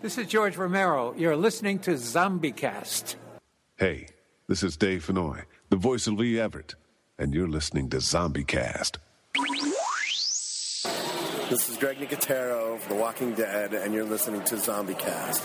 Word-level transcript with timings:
This 0.00 0.16
is 0.16 0.28
George 0.28 0.56
Romero. 0.56 1.12
You're 1.16 1.34
listening 1.34 1.80
to 1.80 1.94
ZombieCast. 1.94 3.16
Hey, 3.74 4.06
this 4.46 4.62
is 4.62 4.76
Dave 4.76 5.04
Fennoy, 5.04 5.42
the 5.70 5.76
voice 5.76 6.06
of 6.06 6.14
Lee 6.14 6.38
Everett, 6.38 6.76
and 7.18 7.34
you're 7.34 7.48
listening 7.48 7.90
to 7.90 7.96
ZombieCast. 7.96 8.98
This 11.50 11.68
is 11.68 11.76
Greg 11.78 11.98
Nicotero 11.98 12.76
of 12.76 12.88
The 12.88 12.94
Walking 12.94 13.34
Dead, 13.34 13.74
and 13.74 13.92
you're 13.92 14.04
listening 14.04 14.44
to 14.44 14.54
ZombieCast. 14.54 15.44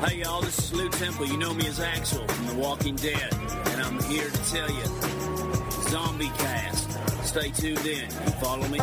Hey 0.00 0.16
y'all, 0.16 0.40
this 0.42 0.58
is 0.58 0.72
Lew 0.72 0.88
Temple. 0.88 1.26
You 1.26 1.36
know 1.36 1.54
me 1.54 1.66
as 1.68 1.78
Axel 1.78 2.26
from 2.26 2.46
The 2.48 2.54
Walking 2.54 2.96
Dead, 2.96 3.32
and 3.32 3.80
I'm 3.82 4.02
here 4.04 4.28
to 4.28 4.50
tell 4.50 4.68
you, 4.68 4.84
Zombie 5.88 6.30
Cast. 6.38 6.90
Stay 7.24 7.50
tuned 7.50 7.86
in. 7.86 8.10
You 8.10 8.32
follow 8.40 8.66
me? 8.68 8.80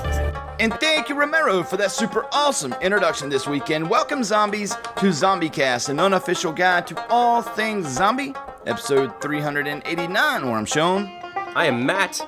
And 0.61 0.73
thank 0.75 1.09
you, 1.09 1.15
Romero, 1.15 1.63
for 1.63 1.75
that 1.75 1.91
super 1.91 2.27
awesome 2.31 2.73
introduction 2.81 3.27
this 3.27 3.45
weekend. 3.45 3.89
Welcome, 3.89 4.23
zombies, 4.23 4.73
to 4.73 5.07
ZombieCast, 5.07 5.89
an 5.89 5.99
unofficial 5.99 6.53
guide 6.53 6.87
to 6.87 7.07
all 7.09 7.41
things 7.41 7.87
zombie, 7.87 8.33
episode 8.65 9.19
389, 9.21 10.45
where 10.45 10.55
I'm 10.55 10.65
shown. 10.65 11.07
I 11.55 11.65
am 11.65 11.85
Matt. 11.85 12.25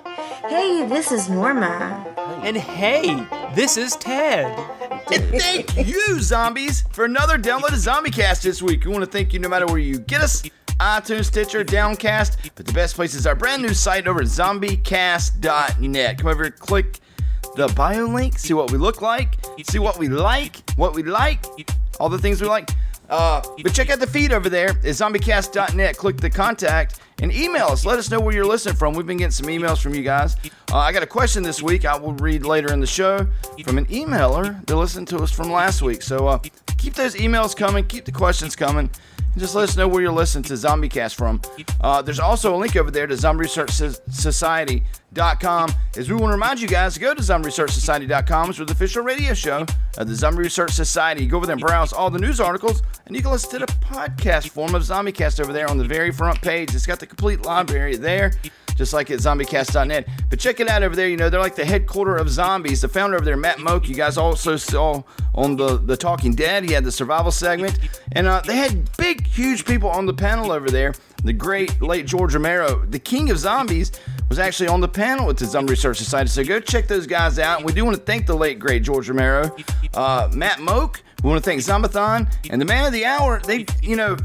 Hey, 0.49 0.85
this 0.87 1.13
is 1.13 1.29
Norma. 1.29 2.05
And 2.43 2.57
hey, 2.57 3.25
this 3.55 3.77
is 3.77 3.95
Ted. 3.95 4.78
And 5.11 5.23
thank 5.41 5.87
you, 5.87 6.19
zombies, 6.19 6.83
for 6.91 7.03
another 7.03 7.39
download 7.39 7.69
of 7.69 7.79
ZombieCast 7.79 8.43
this 8.43 8.61
week. 8.61 8.85
We 8.85 8.91
want 8.91 9.03
to 9.03 9.09
thank 9.09 9.33
you 9.33 9.39
no 9.39 9.49
matter 9.49 9.65
where 9.65 9.79
you 9.79 9.97
get 9.97 10.21
us 10.21 10.43
iTunes, 10.79 11.25
Stitcher, 11.25 11.63
Downcast, 11.63 12.37
but 12.55 12.67
the 12.67 12.73
best 12.73 12.95
place 12.95 13.15
is 13.15 13.25
our 13.25 13.33
brand 13.33 13.63
new 13.63 13.73
site 13.73 14.07
over 14.07 14.21
at 14.21 14.27
zombiecast.net. 14.27 16.17
Come 16.19 16.27
over, 16.27 16.43
here, 16.43 16.51
click 16.51 16.99
the 17.55 17.67
bio 17.69 18.05
link, 18.05 18.37
see 18.37 18.53
what 18.53 18.71
we 18.71 18.77
look 18.77 19.01
like, 19.01 19.35
see 19.63 19.79
what 19.79 19.97
we 19.97 20.09
like, 20.09 20.57
what 20.75 20.93
we 20.93 21.01
like, 21.01 21.43
all 21.99 22.09
the 22.09 22.19
things 22.19 22.39
we 22.39 22.47
like. 22.47 22.69
Uh, 23.09 23.41
but 23.63 23.73
check 23.73 23.89
out 23.89 23.99
the 23.99 24.05
feed 24.05 24.31
over 24.31 24.47
there 24.47 24.69
at 24.69 24.83
zombiecast.net. 24.83 25.97
Click 25.97 26.17
the 26.17 26.29
contact 26.29 26.99
and 27.21 27.31
email 27.31 27.67
us. 27.67 27.85
Let 27.85 27.99
us 27.99 28.09
know 28.09 28.19
where 28.19 28.33
you're 28.33 28.45
listening 28.45 28.75
from. 28.75 28.93
We've 28.93 29.05
been 29.05 29.17
getting 29.17 29.31
some 29.31 29.47
emails 29.47 29.81
from 29.81 29.93
you 29.93 30.03
guys. 30.03 30.35
Uh, 30.71 30.77
I 30.77 30.91
got 30.91 31.03
a 31.03 31.07
question 31.07 31.43
this 31.43 31.61
week 31.61 31.85
I 31.85 31.97
will 31.97 32.13
read 32.13 32.45
later 32.45 32.73
in 32.73 32.79
the 32.79 32.87
show 32.87 33.27
from 33.63 33.77
an 33.77 33.85
emailer 33.85 34.65
that 34.65 34.75
listened 34.75 35.07
to 35.09 35.17
us 35.17 35.31
from 35.31 35.51
last 35.51 35.81
week. 35.81 36.01
So 36.01 36.27
uh, 36.27 36.39
keep 36.77 36.93
those 36.93 37.15
emails 37.15 37.55
coming, 37.55 37.85
keep 37.85 38.05
the 38.05 38.11
questions 38.11 38.55
coming. 38.55 38.89
And 39.33 39.41
just 39.41 39.53
let 39.53 39.69
us 39.69 39.77
know 39.77 39.87
where 39.87 40.01
you're 40.01 40.11
listening 40.11 40.43
to 40.45 40.53
ZombieCast 40.53 41.13
from. 41.13 41.39
Uh, 41.81 42.01
there's 42.01 42.19
also 42.19 42.55
a 42.55 42.57
link 42.57 42.75
over 42.75 42.89
there 42.89 43.05
to 43.05 43.13
ZombieResearchSociety.com. 43.13 45.71
As 45.97 46.09
we 46.09 46.15
want 46.15 46.29
to 46.29 46.33
remind 46.33 46.59
you 46.59 46.67
guys 46.67 46.97
go 46.97 47.13
to 47.13 47.21
ZombieResearchSociety.com. 47.21 48.49
It's 48.49 48.57
the 48.57 48.65
official 48.65 49.03
radio 49.03 49.35
show 49.35 49.67
of 49.97 50.07
the 50.07 50.15
Zombie 50.15 50.43
Research 50.43 50.71
Society. 50.71 51.27
Go 51.27 51.37
over 51.37 51.45
there 51.45 51.53
and 51.53 51.61
browse 51.61 51.93
all 51.93 52.09
the 52.09 52.19
news 52.19 52.39
articles, 52.39 52.81
and 53.05 53.15
you 53.15 53.21
can 53.21 53.31
listen 53.31 53.59
to 53.59 53.65
the 53.65 53.71
podcast 53.73 54.49
form 54.49 54.73
of 54.73 54.83
ZombieCast 54.83 55.39
over 55.39 55.53
there 55.53 55.69
on 55.69 55.77
the 55.77 55.83
very 55.83 56.11
front 56.11 56.41
page. 56.41 56.73
It's 56.73 56.85
got 56.85 56.99
the 56.99 57.07
complete 57.09 57.41
library 57.41 57.97
there 57.97 58.31
just 58.79 58.93
like 58.93 59.11
at 59.11 59.19
zombiecast.net. 59.19 60.07
But 60.29 60.39
check 60.39 60.61
it 60.61 60.69
out 60.69 60.83
over 60.83 60.95
there. 60.95 61.09
You 61.09 61.17
know, 61.17 61.29
they're 61.29 61.41
like 61.41 61.55
the 61.55 61.65
headquarter 61.65 62.15
of 62.15 62.29
zombies. 62.29 62.79
The 62.79 62.87
founder 62.87 63.17
over 63.17 63.25
there, 63.25 63.35
Matt 63.35 63.57
Mogk, 63.57 63.89
you 63.89 63.93
guys 63.93 64.17
also 64.17 64.55
saw 64.55 65.03
on 65.35 65.57
the, 65.57 65.77
the 65.77 65.97
Talking 65.97 66.33
Dead. 66.33 66.63
He 66.63 66.71
had 66.71 66.85
the 66.85 66.91
survival 66.91 67.29
segment. 67.29 67.77
And 68.13 68.25
uh, 68.25 68.41
they 68.45 68.55
had 68.55 68.89
big, 68.95 69.27
huge 69.27 69.65
people 69.65 69.89
on 69.89 70.05
the 70.05 70.13
panel 70.13 70.53
over 70.53 70.69
there. 70.69 70.93
The 71.25 71.33
great 71.33 71.81
late 71.81 72.07
George 72.07 72.33
Romero, 72.33 72.85
the 72.85 72.99
king 72.99 73.29
of 73.31 73.37
zombies, 73.37 73.91
was 74.29 74.39
actually 74.39 74.69
on 74.69 74.79
the 74.79 74.87
panel 74.87 75.27
with 75.27 75.37
the 75.39 75.45
Zombie 75.45 75.71
Research 75.71 75.97
Society. 75.97 76.29
So 76.29 76.45
go 76.45 76.61
check 76.61 76.87
those 76.87 77.05
guys 77.05 77.37
out. 77.37 77.57
And 77.57 77.65
we 77.65 77.73
do 77.73 77.83
want 77.83 77.97
to 77.97 78.03
thank 78.03 78.27
the 78.27 78.35
late, 78.35 78.59
great 78.59 78.83
George 78.83 79.09
Romero, 79.09 79.53
uh, 79.93 80.29
Matt 80.33 80.59
Mogk. 80.59 81.01
We 81.23 81.29
want 81.29 81.43
to 81.43 81.49
thank 81.49 81.61
Zombathon 81.61 82.31
and 82.49 82.61
the 82.61 82.65
man 82.65 82.85
of 82.85 82.93
the 82.93 83.05
hour. 83.05 83.41
They, 83.41 83.65
you 83.81 83.95
know, 83.95 84.17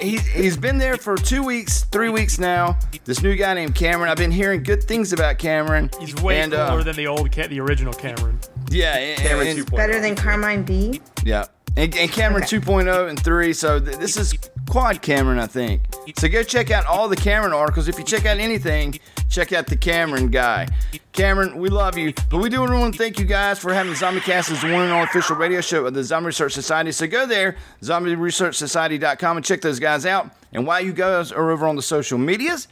he, 0.00 0.18
he's 0.18 0.56
been 0.56 0.78
there 0.78 0.96
for 0.96 1.16
two 1.16 1.42
weeks, 1.42 1.84
three 1.84 2.08
weeks 2.08 2.38
now. 2.38 2.78
This 3.04 3.22
new 3.22 3.36
guy 3.36 3.54
named 3.54 3.74
Cameron. 3.74 4.10
I've 4.10 4.16
been 4.16 4.30
hearing 4.30 4.62
good 4.62 4.82
things 4.82 5.12
about 5.12 5.38
Cameron. 5.38 5.90
He's 6.00 6.14
way 6.22 6.40
and, 6.40 6.52
cooler 6.52 6.80
uh, 6.80 6.82
than 6.82 6.96
the 6.96 7.06
old, 7.06 7.30
the 7.30 7.60
original 7.60 7.92
Cameron. 7.92 8.40
Yeah, 8.70 8.96
and, 8.96 9.18
Cameron 9.18 9.48
and- 9.48 9.58
2.0. 9.66 9.76
Better 9.76 10.00
than 10.00 10.16
Carmine 10.16 10.62
B. 10.62 11.00
yeah. 11.24 11.44
And, 11.76 11.94
and 11.96 12.10
Cameron 12.10 12.42
2.0 12.42 13.08
and 13.08 13.22
3. 13.22 13.52
So 13.52 13.78
th- 13.78 13.98
this 13.98 14.16
is 14.16 14.34
Quad 14.68 15.00
Cameron, 15.02 15.38
I 15.38 15.46
think. 15.46 15.82
So 16.16 16.28
go 16.28 16.42
check 16.42 16.70
out 16.70 16.86
all 16.86 17.08
the 17.08 17.16
Cameron 17.16 17.52
articles. 17.52 17.88
If 17.88 17.98
you 17.98 18.04
check 18.04 18.26
out 18.26 18.38
anything, 18.38 18.98
check 19.28 19.52
out 19.52 19.66
the 19.66 19.76
Cameron 19.76 20.28
guy. 20.28 20.68
Cameron, 21.12 21.58
we 21.58 21.68
love 21.68 21.96
you. 21.96 22.12
But 22.30 22.38
we 22.38 22.48
do 22.48 22.60
want 22.60 22.94
to 22.94 22.98
thank 22.98 23.18
you 23.18 23.24
guys 23.24 23.58
for 23.58 23.72
having 23.72 23.92
ZombieCast 23.94 24.52
as 24.52 24.62
one 24.62 24.82
and 24.82 24.92
only 24.92 25.04
official 25.04 25.36
radio 25.36 25.60
show 25.60 25.86
of 25.86 25.94
the 25.94 26.04
Zombie 26.04 26.26
Research 26.26 26.52
Society. 26.52 26.92
So 26.92 27.06
go 27.06 27.26
there, 27.26 27.56
zombieresearchsociety.com, 27.82 29.36
and 29.36 29.44
check 29.44 29.60
those 29.60 29.80
guys 29.80 30.06
out. 30.06 30.30
And 30.52 30.66
while 30.66 30.80
you 30.80 30.92
guys 30.92 31.32
are 31.32 31.50
over 31.50 31.66
on 31.66 31.76
the 31.76 31.82
social 31.82 32.18
medias, 32.18 32.68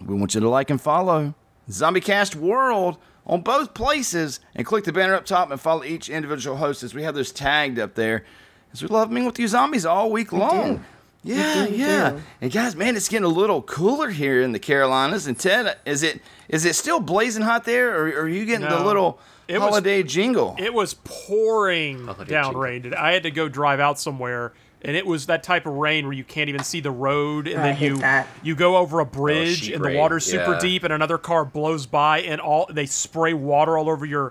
we 0.00 0.14
want 0.14 0.34
you 0.34 0.40
to 0.40 0.48
like 0.48 0.70
and 0.70 0.80
follow 0.80 1.34
ZombieCast 1.68 2.34
World 2.34 2.98
on 3.26 3.42
both 3.42 3.74
places 3.74 4.40
and 4.54 4.66
click 4.66 4.84
the 4.84 4.92
banner 4.92 5.14
up 5.14 5.24
top 5.24 5.50
and 5.50 5.60
follow 5.60 5.84
each 5.84 6.08
individual 6.08 6.56
host 6.56 6.82
as 6.82 6.94
we 6.94 7.02
have 7.02 7.14
those 7.14 7.32
tagged 7.32 7.78
up 7.78 7.94
there. 7.94 8.24
As 8.72 8.82
we 8.82 8.88
love 8.88 9.10
being 9.10 9.26
with 9.26 9.38
you 9.38 9.48
zombies 9.48 9.84
all 9.86 10.10
week 10.10 10.32
long. 10.32 10.84
Yeah, 11.24 11.62
We 11.64 11.66
do, 11.68 11.72
we 11.76 11.78
yeah. 11.78 12.10
do. 12.10 12.22
And 12.40 12.50
guys, 12.52 12.74
man, 12.74 12.96
it's 12.96 13.08
getting 13.08 13.24
a 13.24 13.28
little 13.28 13.62
cooler 13.62 14.10
here 14.10 14.42
in 14.42 14.50
the 14.52 14.58
Carolinas. 14.58 15.26
And 15.28 15.38
Ted, 15.38 15.76
is 15.86 16.02
it 16.02 16.20
is 16.48 16.64
it 16.64 16.74
still 16.74 16.98
blazing 17.00 17.42
hot 17.44 17.64
there, 17.64 17.96
or, 17.96 18.08
or 18.08 18.20
are 18.22 18.28
you 18.28 18.44
getting 18.44 18.68
the 18.68 18.82
little 18.84 19.20
It 19.46 19.58
was- 19.58 19.62
holiday 19.70 20.02
jingle? 20.02 20.56
It 20.58 20.74
was 20.74 20.94
pouring 20.94 22.06
down 22.06 22.26
jingle. 22.26 22.60
rain. 22.60 22.94
I 22.94 23.12
had 23.12 23.22
to 23.22 23.30
go 23.30 23.48
drive 23.48 23.78
out 23.78 24.00
somewhere, 24.00 24.52
and 24.82 24.96
it 24.96 25.06
was 25.06 25.26
that 25.26 25.42
type 25.44 25.64
of 25.66 25.74
rain 25.74 26.06
where 26.06 26.12
you 26.14 26.24
can't 26.24 26.48
even 26.48 26.64
see 26.64 26.80
the 26.80 26.90
road, 26.90 27.46
and 27.46 27.58
Oh, 27.58 27.62
I 27.62 27.72
then 27.72 27.80
you 27.82 27.96
that. 27.98 28.26
you 28.42 28.54
go 28.56 28.76
over 28.78 28.98
a 28.98 29.02
oh, 29.02 29.06
bridge 29.06 29.60
sheet 29.62 29.74
and 29.74 29.84
the 29.84 29.88
rain, 29.90 29.98
water's 29.98 30.24
super 30.26 30.54
yeah. 30.54 30.58
deep, 30.60 30.82
and 30.82 30.92
another 30.92 31.18
car 31.18 31.44
blows 31.44 31.86
by, 31.86 32.22
and 32.22 32.40
all 32.40 32.66
they 32.70 32.86
spray 32.86 33.32
water 33.32 33.78
all 33.78 33.88
over 33.88 34.04
your 34.04 34.30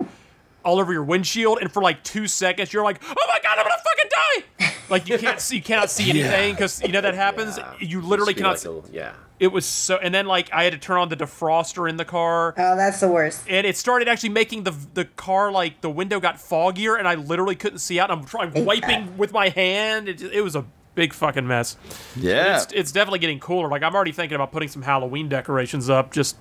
all 0.65 0.77
over 0.79 0.91
your 0.93 1.03
windshield, 1.03 1.57
and 1.61 1.71
for 1.71 1.81
like 1.81 2.03
two 2.03 2.27
seconds 2.27 2.71
you're 2.73 2.83
like, 2.83 3.01
oh 3.03 3.13
my 3.27 3.39
god, 3.41 3.57
I'm 3.57 3.63
gonna 3.63 3.69
fucking 3.69 3.80
die! 4.11 4.73
like 4.89 5.07
you 5.07 5.17
can't 5.17 5.39
see, 5.39 5.57
you 5.57 5.61
cannot 5.61 5.89
see 5.89 6.09
anything 6.09 6.53
because 6.53 6.81
you 6.81 6.89
know 6.89 7.01
that 7.01 7.13
happens. 7.15 7.59
You 7.79 8.01
literally 8.01 8.33
Feel 8.33 8.53
cannot. 8.53 8.65
like 8.65 8.85
see- 8.87 8.93
a- 8.93 9.03
yeah. 9.03 9.13
it 9.39 9.47
was 9.47 9.65
so, 9.65 9.97
and 9.97 10.13
then 10.13 10.25
like 10.25 10.51
I 10.53 10.63
had 10.63 10.73
to 10.73 10.79
turn 10.79 10.97
on 10.97 11.09
the 11.09 11.15
defroster 11.17 11.89
in 11.89 11.97
the 11.97 12.05
car. 12.05 12.53
Oh, 12.57 12.75
that's 12.75 12.99
the 12.99 13.07
worst. 13.09 13.43
And 13.49 13.65
it 13.65 13.77
started 13.77 14.07
actually 14.07 14.29
making 14.29 14.63
the 14.63 14.73
the 14.93 15.05
car 15.05 15.51
like 15.51 15.81
the 15.81 15.89
window 15.89 16.19
got 16.19 16.35
foggier, 16.37 16.97
and 16.99 17.07
I 17.07 17.15
literally 17.15 17.55
couldn't 17.55 17.79
see 17.79 17.99
out. 17.99 18.11
I'm 18.11 18.25
trying 18.25 18.65
wiping 18.65 19.17
with 19.17 19.31
my 19.33 19.49
hand. 19.49 20.07
It, 20.09 20.21
it 20.21 20.41
was 20.41 20.55
a 20.55 20.65
big 20.93 21.13
fucking 21.13 21.47
mess. 21.47 21.77
Yeah. 22.17 22.57
it's, 22.63 22.73
it's 22.73 22.91
definitely 22.91 23.19
getting 23.19 23.39
cooler. 23.39 23.69
Like 23.69 23.81
I'm 23.83 23.95
already 23.95 24.11
thinking 24.11 24.35
about 24.35 24.51
putting 24.51 24.67
some 24.69 24.81
Halloween 24.81 25.29
decorations 25.29 25.89
up, 25.89 26.11
just 26.11 26.35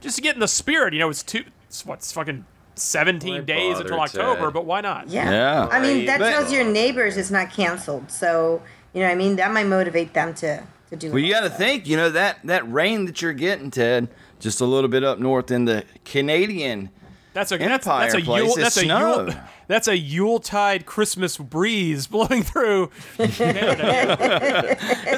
just 0.00 0.16
to 0.16 0.22
get 0.22 0.34
in 0.34 0.40
the 0.40 0.46
spirit. 0.48 0.92
You 0.94 1.00
know, 1.00 1.10
it's 1.10 1.22
two, 1.24 1.44
it's 1.68 1.84
what, 1.84 1.98
it's 1.98 2.12
fucking 2.12 2.44
17 2.76 3.32
Why 3.34 3.40
days 3.40 3.78
until 3.80 4.00
October, 4.00 4.44
Ted? 4.44 4.52
but 4.52 4.64
why 4.66 4.80
not? 4.80 5.08
Yeah. 5.08 5.30
Yeah. 5.30 5.68
I 5.70 5.80
mean, 5.80 6.06
that 6.06 6.18
But- 6.20 6.30
tells 6.30 6.52
your 6.52 6.64
neighbors 6.64 7.16
it's 7.16 7.30
not 7.30 7.50
canceled. 7.52 8.10
So, 8.10 8.62
you 8.92 9.00
know 9.00 9.06
what 9.06 9.12
I 9.12 9.16
mean? 9.16 9.36
That 9.36 9.52
might 9.52 9.66
motivate 9.66 10.12
them 10.12 10.34
to, 10.34 10.62
to 10.90 10.96
do 10.96 11.10
Well, 11.10 11.18
you 11.18 11.32
got 11.32 11.40
to 11.40 11.50
think, 11.50 11.86
you 11.88 11.96
know 11.96 12.10
that 12.10 12.38
that 12.44 12.70
rain 12.70 13.06
that 13.06 13.20
you're 13.22 13.32
getting, 13.32 13.70
Ted, 13.70 14.08
just 14.40 14.60
a 14.60 14.66
little 14.66 14.88
bit 14.88 15.02
up 15.04 15.18
north 15.18 15.50
in 15.50 15.64
the 15.64 15.84
Canadian 16.04 16.90
That's 17.36 17.52
a 17.52 17.58
that's, 17.58 17.86
Empire 17.86 18.10
that's 18.10 18.14
a 18.14 18.24
place, 18.24 18.42
Yule, 18.44 18.52
it 18.56 18.60
that's 18.62 18.76
a 18.78 18.86
Yule, 18.86 18.96
snowed. 18.96 19.38
that's 19.66 19.88
a 19.88 19.98
Yuletide 19.98 20.86
Christmas 20.86 21.36
breeze 21.36 22.06
blowing 22.16 22.42
through. 22.42 22.90
it's 23.18 23.38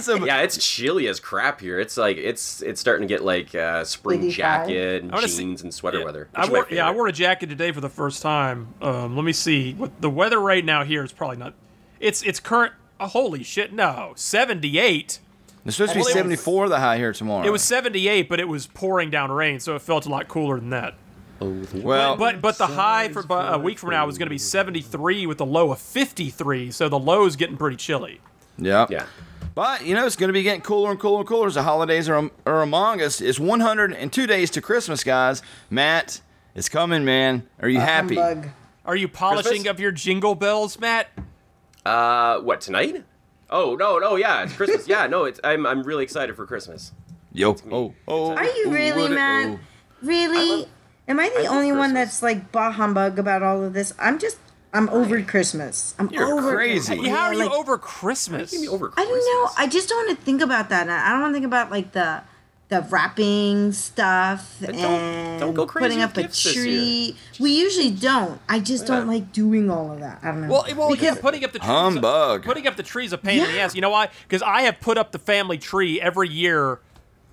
a, 0.09 0.19
yeah, 0.26 0.41
it's 0.41 0.59
chilly 0.59 1.06
as 1.06 1.20
crap 1.20 1.61
here. 1.61 1.79
It's 1.79 1.97
like 1.97 2.17
it's 2.17 2.61
it's 2.61 2.81
starting 2.81 3.06
to 3.06 3.15
get 3.15 3.23
like 3.23 3.55
uh, 3.55 3.85
spring 3.85 4.31
jacket 4.31 5.05
and 5.05 5.12
I 5.12 5.20
jeans 5.20 5.37
see- 5.61 5.67
and 5.67 5.73
sweater 5.73 6.05
weather. 6.05 6.29
I 6.35 6.41
which 6.41 6.49
is 6.49 6.53
my 6.53 6.59
wore, 6.59 6.67
yeah, 6.73 6.88
I 6.88 6.91
wore 6.91 7.06
a 7.06 7.12
jacket 7.12 7.50
today 7.50 7.70
for 7.70 7.81
the 7.81 7.88
first 7.88 8.21
time. 8.21 8.75
Um, 8.82 9.14
let 9.14 9.25
me 9.25 9.32
see. 9.32 9.75
What 9.75 10.00
the 10.00 10.11
weather 10.11 10.41
right 10.41 10.64
now 10.64 10.82
here 10.82 11.05
is 11.05 11.12
probably 11.12 11.37
not. 11.37 11.55
It's 12.00 12.25
it's 12.25 12.41
current. 12.41 12.73
Oh, 12.99 13.06
holy 13.06 13.44
shit! 13.44 13.73
No, 13.73 14.14
seventy 14.17 14.81
eight. 14.81 15.21
It's 15.64 15.76
supposed 15.76 15.93
to 15.93 15.99
be 15.99 16.00
Well, 16.00 16.09
it 16.09 16.14
was- 16.14 16.41
74 16.41 16.69
the 16.69 16.81
high 16.81 16.97
here 16.97 17.12
tomorrow. 17.12 17.47
It 17.47 17.50
was 17.50 17.62
seventy 17.62 18.09
eight, 18.09 18.29
but 18.29 18.41
it 18.41 18.49
was 18.49 18.67
pouring 18.67 19.09
down 19.09 19.31
rain, 19.31 19.61
so 19.61 19.76
it 19.76 19.82
felt 19.82 20.05
a 20.05 20.09
lot 20.09 20.26
cooler 20.26 20.59
than 20.59 20.71
that. 20.71 20.94
Well, 21.40 22.17
But 22.17 22.40
but 22.40 22.58
the 22.58 22.67
high 22.67 23.08
for 23.08 23.25
a 23.31 23.58
week 23.58 23.79
from 23.79 23.90
now 23.90 24.08
is 24.08 24.19
going 24.19 24.26
to 24.26 24.31
be 24.31 24.38
seventy 24.38 24.81
three 24.81 25.26
with 25.26 25.40
a 25.40 25.44
low 25.44 25.70
of 25.73 25.79
fifty 25.79 26.31
three. 26.31 26.70
So 26.70 26.88
the 26.88 26.99
low 26.99 27.26
is 27.26 27.37
getting 27.37 27.56
pretty 27.56 27.76
chilly. 27.76 28.20
yeah. 28.56 28.87
Yeah. 28.90 29.06
But, 29.55 29.85
you 29.85 29.96
know, 29.96 30.06
it's 30.06 30.14
going 30.14 30.29
to 30.29 30.32
be 30.32 30.44
getting 30.44 30.61
cooler 30.61 30.93
and 30.93 31.00
cooler 31.00 31.19
and 31.19 31.26
cooler 31.26 31.49
as 31.49 31.55
the 31.55 31.64
holidays 31.64 32.08
are, 32.08 32.31
are 32.46 32.62
among 32.62 33.02
us. 33.02 33.20
It's 33.20 33.40
102 33.40 34.26
days 34.29 34.50
to 34.50 34.61
Christmas, 34.61 35.02
guys. 35.02 35.43
Matt, 35.69 36.20
it's 36.55 36.69
coming, 36.69 37.05
man. 37.05 37.49
Are 37.61 37.69
you 37.69 37.81
happy? 37.81 38.14
Humbug. 38.14 38.50
Are 38.85 38.94
you 38.94 39.08
polishing 39.08 39.50
Christmas? 39.50 39.67
up 39.70 39.81
your 39.81 39.90
jingle 39.90 40.37
bells, 40.37 40.79
Matt? 40.79 41.08
Uh, 41.85 42.38
what 42.40 42.61
tonight? 42.61 43.05
Oh 43.50 43.75
no, 43.75 43.99
no, 43.99 44.14
yeah, 44.14 44.44
it's 44.44 44.52
Christmas. 44.52 44.87
yeah, 44.87 45.06
no, 45.08 45.25
it's 45.25 45.40
I'm 45.43 45.67
I'm 45.67 45.82
really 45.82 46.05
excited 46.05 46.37
for 46.37 46.46
Christmas. 46.46 46.93
Yo. 47.32 47.56
Oh, 47.70 47.94
oh. 48.06 48.37
Are 48.37 48.44
you 48.44 48.64
oh, 48.67 48.70
really, 48.70 49.02
what 49.02 49.11
it- 49.11 49.14
man? 49.14 49.58
oh. 49.61 49.67
Really? 50.06 50.69
Am 51.08 51.19
I 51.19 51.31
the 51.31 51.44
I 51.44 51.46
only 51.46 51.72
one 51.72 51.94
that's 51.94 52.22
like 52.22 52.52
bah 52.52 52.70
humbug 52.70 53.19
about 53.19 53.43
all 53.43 53.64
of 53.64 53.72
this? 53.72 53.94
I'm 53.99 54.19
just, 54.19 54.37
I'm 54.75 54.88
over 54.90 55.22
Christmas. 55.22 55.94
I'm 55.99 56.10
You're 56.10 56.26
over 56.38 56.55
crazy. 56.55 56.94
Christmas. 56.96 57.10
How 57.10 57.25
are 57.26 57.32
you 57.34 57.38
like, 57.49 57.50
over 57.50 57.78
Christmas? 57.78 58.50
Give 58.50 58.60
me 58.60 58.69
over 58.69 58.93
I 58.96 59.05
don't 59.05 59.19
know. 59.19 59.50
I 59.56 59.66
just 59.66 59.88
don't 59.88 60.06
want 60.06 60.19
to 60.19 60.25
think 60.25 60.43
about 60.43 60.69
that. 60.69 60.88
I 60.88 61.10
don't 61.12 61.22
want 61.22 61.32
to 61.32 61.37
think 61.37 61.46
about 61.46 61.70
like 61.70 61.93
the 61.93 62.22
the 62.69 62.82
wrapping 62.90 63.72
stuff 63.72 64.56
don't- 64.60 64.75
and 64.75 65.40
don't 65.40 65.55
go 65.55 65.64
crazy 65.64 65.84
putting 65.96 66.02
up 66.02 66.14
a 66.19 66.28
tree. 66.28 67.16
We 67.40 67.58
usually 67.58 67.90
don't. 67.90 68.38
I 68.46 68.61
just 68.61 68.87
don't 68.87 69.06
like 69.06 69.32
doing 69.32 69.70
all 69.70 69.90
of 69.93 70.00
that. 70.00 70.19
I 70.22 70.26
don't 70.26 70.43
know. 70.43 70.49
Well, 70.49 70.66
well, 70.76 70.90
because 70.90 71.16
yeah, 71.16 71.22
putting 71.22 71.44
up 71.44 71.52
the 71.52 71.61
trees, 71.61 71.70
Humbug. 71.70 72.44
Putting 72.44 72.66
up 72.66 72.76
the 72.76 72.82
trees 72.82 73.14
a 73.14 73.19
pain 73.19 73.43
in 73.43 73.50
the 73.52 73.58
ass. 73.58 73.75
You 73.75 73.81
know 73.81 73.88
why? 73.88 74.11
Because 74.25 74.43
I 74.43 74.62
have 74.62 74.81
put 74.82 74.99
up 74.99 75.12
the 75.12 75.19
family 75.19 75.56
tree 75.56 75.99
every 75.99 76.28
year 76.28 76.81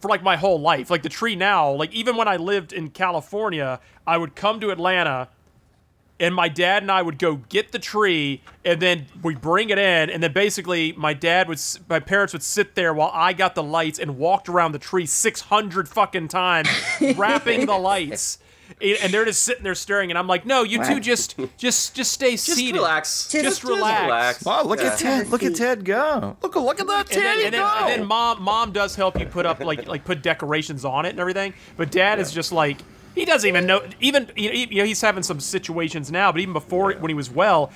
for 0.06 0.10
like 0.10 0.22
my 0.22 0.36
whole 0.36 0.60
life. 0.60 0.92
Like 0.92 1.02
the 1.02 1.10
tree 1.10 1.36
now, 1.36 1.72
like 1.72 1.92
even 1.92 2.16
when 2.16 2.28
I 2.28 2.36
lived 2.36 2.74
in 2.74 2.92
California, 2.92 3.80
I 4.06 4.18
would 4.18 4.36
come 4.36 4.60
to 4.60 4.69
Atlanta, 4.69 5.30
and 6.19 6.36
my 6.36 6.48
dad 6.48 6.84
and 6.84 6.92
I 6.92 7.02
would 7.02 7.18
go 7.18 7.38
get 7.50 7.72
the 7.72 7.80
tree, 7.80 8.44
and 8.63 8.80
then 8.80 9.07
we 9.24 9.34
bring 9.34 9.72
it 9.72 9.80
in, 9.80 10.12
and 10.12 10.22
then 10.22 10.31
basically 10.31 10.92
my 10.92 11.16
dad 11.16 11.48
would, 11.48 11.60
my 11.90 12.00
parents 12.00 12.34
would 12.34 12.44
sit 12.44 12.75
there 12.75 12.94
while 12.94 13.10
I 13.16 13.34
got 13.34 13.56
the 13.56 13.63
lights 13.63 13.98
and 13.98 14.19
walked 14.19 14.48
around 14.48 14.74
the 14.74 14.80
tree 14.80 15.07
six 15.07 15.42
hundred 15.42 15.90
fucking 15.90 16.28
times, 16.28 16.69
wrapping 17.18 17.66
the 17.66 17.78
lights. 17.78 18.38
And 18.82 18.98
and 19.02 19.14
they're 19.14 19.26
just 19.26 19.44
sitting 19.44 19.64
there 19.64 19.76
staring, 19.76 20.12
and 20.12 20.18
I'm 20.18 20.28
like, 20.28 20.46
"No, 20.46 20.64
you 20.64 20.84
two 20.84 21.00
just, 21.00 21.36
just, 21.58 21.96
just 21.96 22.12
stay 22.12 22.36
seated. 22.36 22.46
Just 22.46 22.58
seated. 22.58 22.76
relax. 22.76 23.28
Just 23.30 23.64
relax. 23.64 23.64
Just 23.64 24.44
relax. 24.44 24.46
Wow, 24.46 24.64
look 24.64 24.82
at 24.82 24.98
Ted. 24.98 25.30
Look 25.30 25.44
at 25.44 25.56
Ted 25.56 25.86
go. 25.86 26.36
Look, 26.42 26.56
look 26.56 26.80
at 26.80 26.88
that 26.88 27.00
And 27.02 27.10
Ted 27.10 27.24
then, 27.24 27.46
and, 27.46 27.54
then, 27.54 27.62
go. 27.62 27.68
and 27.68 27.90
then 27.90 28.06
mom, 28.08 28.42
mom 28.42 28.72
does 28.72 28.96
help 28.96 29.20
you 29.20 29.26
put 29.26 29.46
up 29.46 29.60
like, 29.60 29.88
like 29.88 30.04
put 30.04 30.22
decorations 30.22 30.84
on 30.86 31.06
it 31.06 31.10
and 31.10 31.20
everything. 31.20 31.54
But 31.78 31.92
dad 31.92 32.20
is 32.20 32.32
just 32.32 32.52
like, 32.52 32.78
he 33.16 33.24
doesn't 33.24 33.48
even 33.48 33.66
know. 33.66 33.82
Even 34.02 34.30
you 34.36 34.50
know, 34.50 34.56
you 34.56 34.78
know, 34.80 34.86
he's 34.86 35.02
having 35.02 35.24
some 35.24 35.40
situations 35.40 36.12
now, 36.12 36.32
but 36.32 36.42
even 36.42 36.54
before 36.54 36.94
when 36.94 37.10
he 37.10 37.16
was 37.16 37.30
well, 37.30 37.72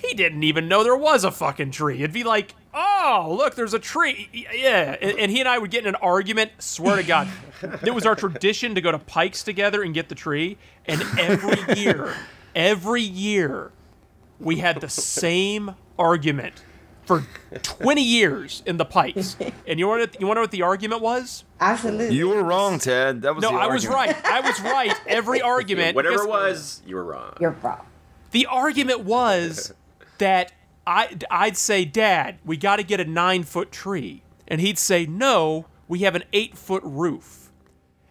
he 0.00 0.14
didn't 0.14 0.42
even 0.42 0.68
know 0.68 0.82
there 0.82 0.96
was 0.96 1.24
a 1.24 1.30
fucking 1.30 1.70
tree. 1.70 1.96
It'd 1.98 2.12
be 2.12 2.24
like, 2.24 2.54
oh, 2.74 3.34
look, 3.36 3.54
there's 3.54 3.74
a 3.74 3.78
tree. 3.78 4.28
Yeah, 4.32 4.96
and, 5.00 5.18
and 5.18 5.30
he 5.30 5.40
and 5.40 5.48
I 5.48 5.58
would 5.58 5.70
get 5.70 5.82
in 5.84 5.88
an 5.88 5.94
argument. 5.96 6.52
Swear 6.58 6.96
to 6.96 7.02
God, 7.02 7.28
it 7.62 7.94
was 7.94 8.06
our 8.06 8.14
tradition 8.14 8.74
to 8.74 8.80
go 8.80 8.90
to 8.92 8.98
Pikes 8.98 9.42
together 9.42 9.82
and 9.82 9.94
get 9.94 10.08
the 10.08 10.14
tree. 10.14 10.58
And 10.86 11.02
every 11.18 11.76
year, 11.80 12.14
every 12.54 13.02
year, 13.02 13.72
we 14.38 14.56
had 14.56 14.80
the 14.80 14.88
same 14.88 15.74
argument 15.98 16.62
for 17.04 17.26
20 17.62 18.02
years 18.02 18.62
in 18.66 18.76
the 18.76 18.84
Pikes. 18.84 19.36
And 19.66 19.78
you 19.80 19.88
want 19.88 20.16
you 20.20 20.26
want 20.26 20.36
to 20.36 20.40
know 20.40 20.42
what 20.42 20.50
the 20.50 20.62
argument 20.62 21.02
was? 21.02 21.44
absolutely. 21.60 22.14
you 22.14 22.28
were 22.28 22.42
wrong, 22.42 22.78
Ted. 22.78 23.22
That 23.22 23.34
was 23.34 23.42
No, 23.42 23.50
the 23.50 23.56
I 23.56 23.66
was 23.66 23.86
right. 23.86 24.16
I 24.24 24.40
was 24.40 24.60
right 24.60 24.94
every 25.06 25.42
argument. 25.56 25.96
Whatever 25.96 26.22
it 26.22 26.28
was, 26.28 26.82
you 26.86 26.96
were 26.96 27.04
wrong. 27.04 27.36
You're 27.40 27.50
wrong. 27.62 27.84
The 28.30 28.46
argument 28.46 29.00
was 29.00 29.74
that 30.20 30.52
I 30.86 31.16
I'd 31.30 31.56
say, 31.58 31.84
Dad, 31.84 32.38
we 32.44 32.56
got 32.56 32.76
to 32.76 32.82
get 32.82 33.00
a 33.00 33.04
nine 33.04 33.42
foot 33.42 33.70
tree, 33.70 34.22
and 34.48 34.60
he'd 34.60 34.78
say, 34.78 35.04
No, 35.04 35.66
we 35.88 36.00
have 36.00 36.14
an 36.14 36.24
eight 36.32 36.56
foot 36.56 36.82
roof, 36.84 37.50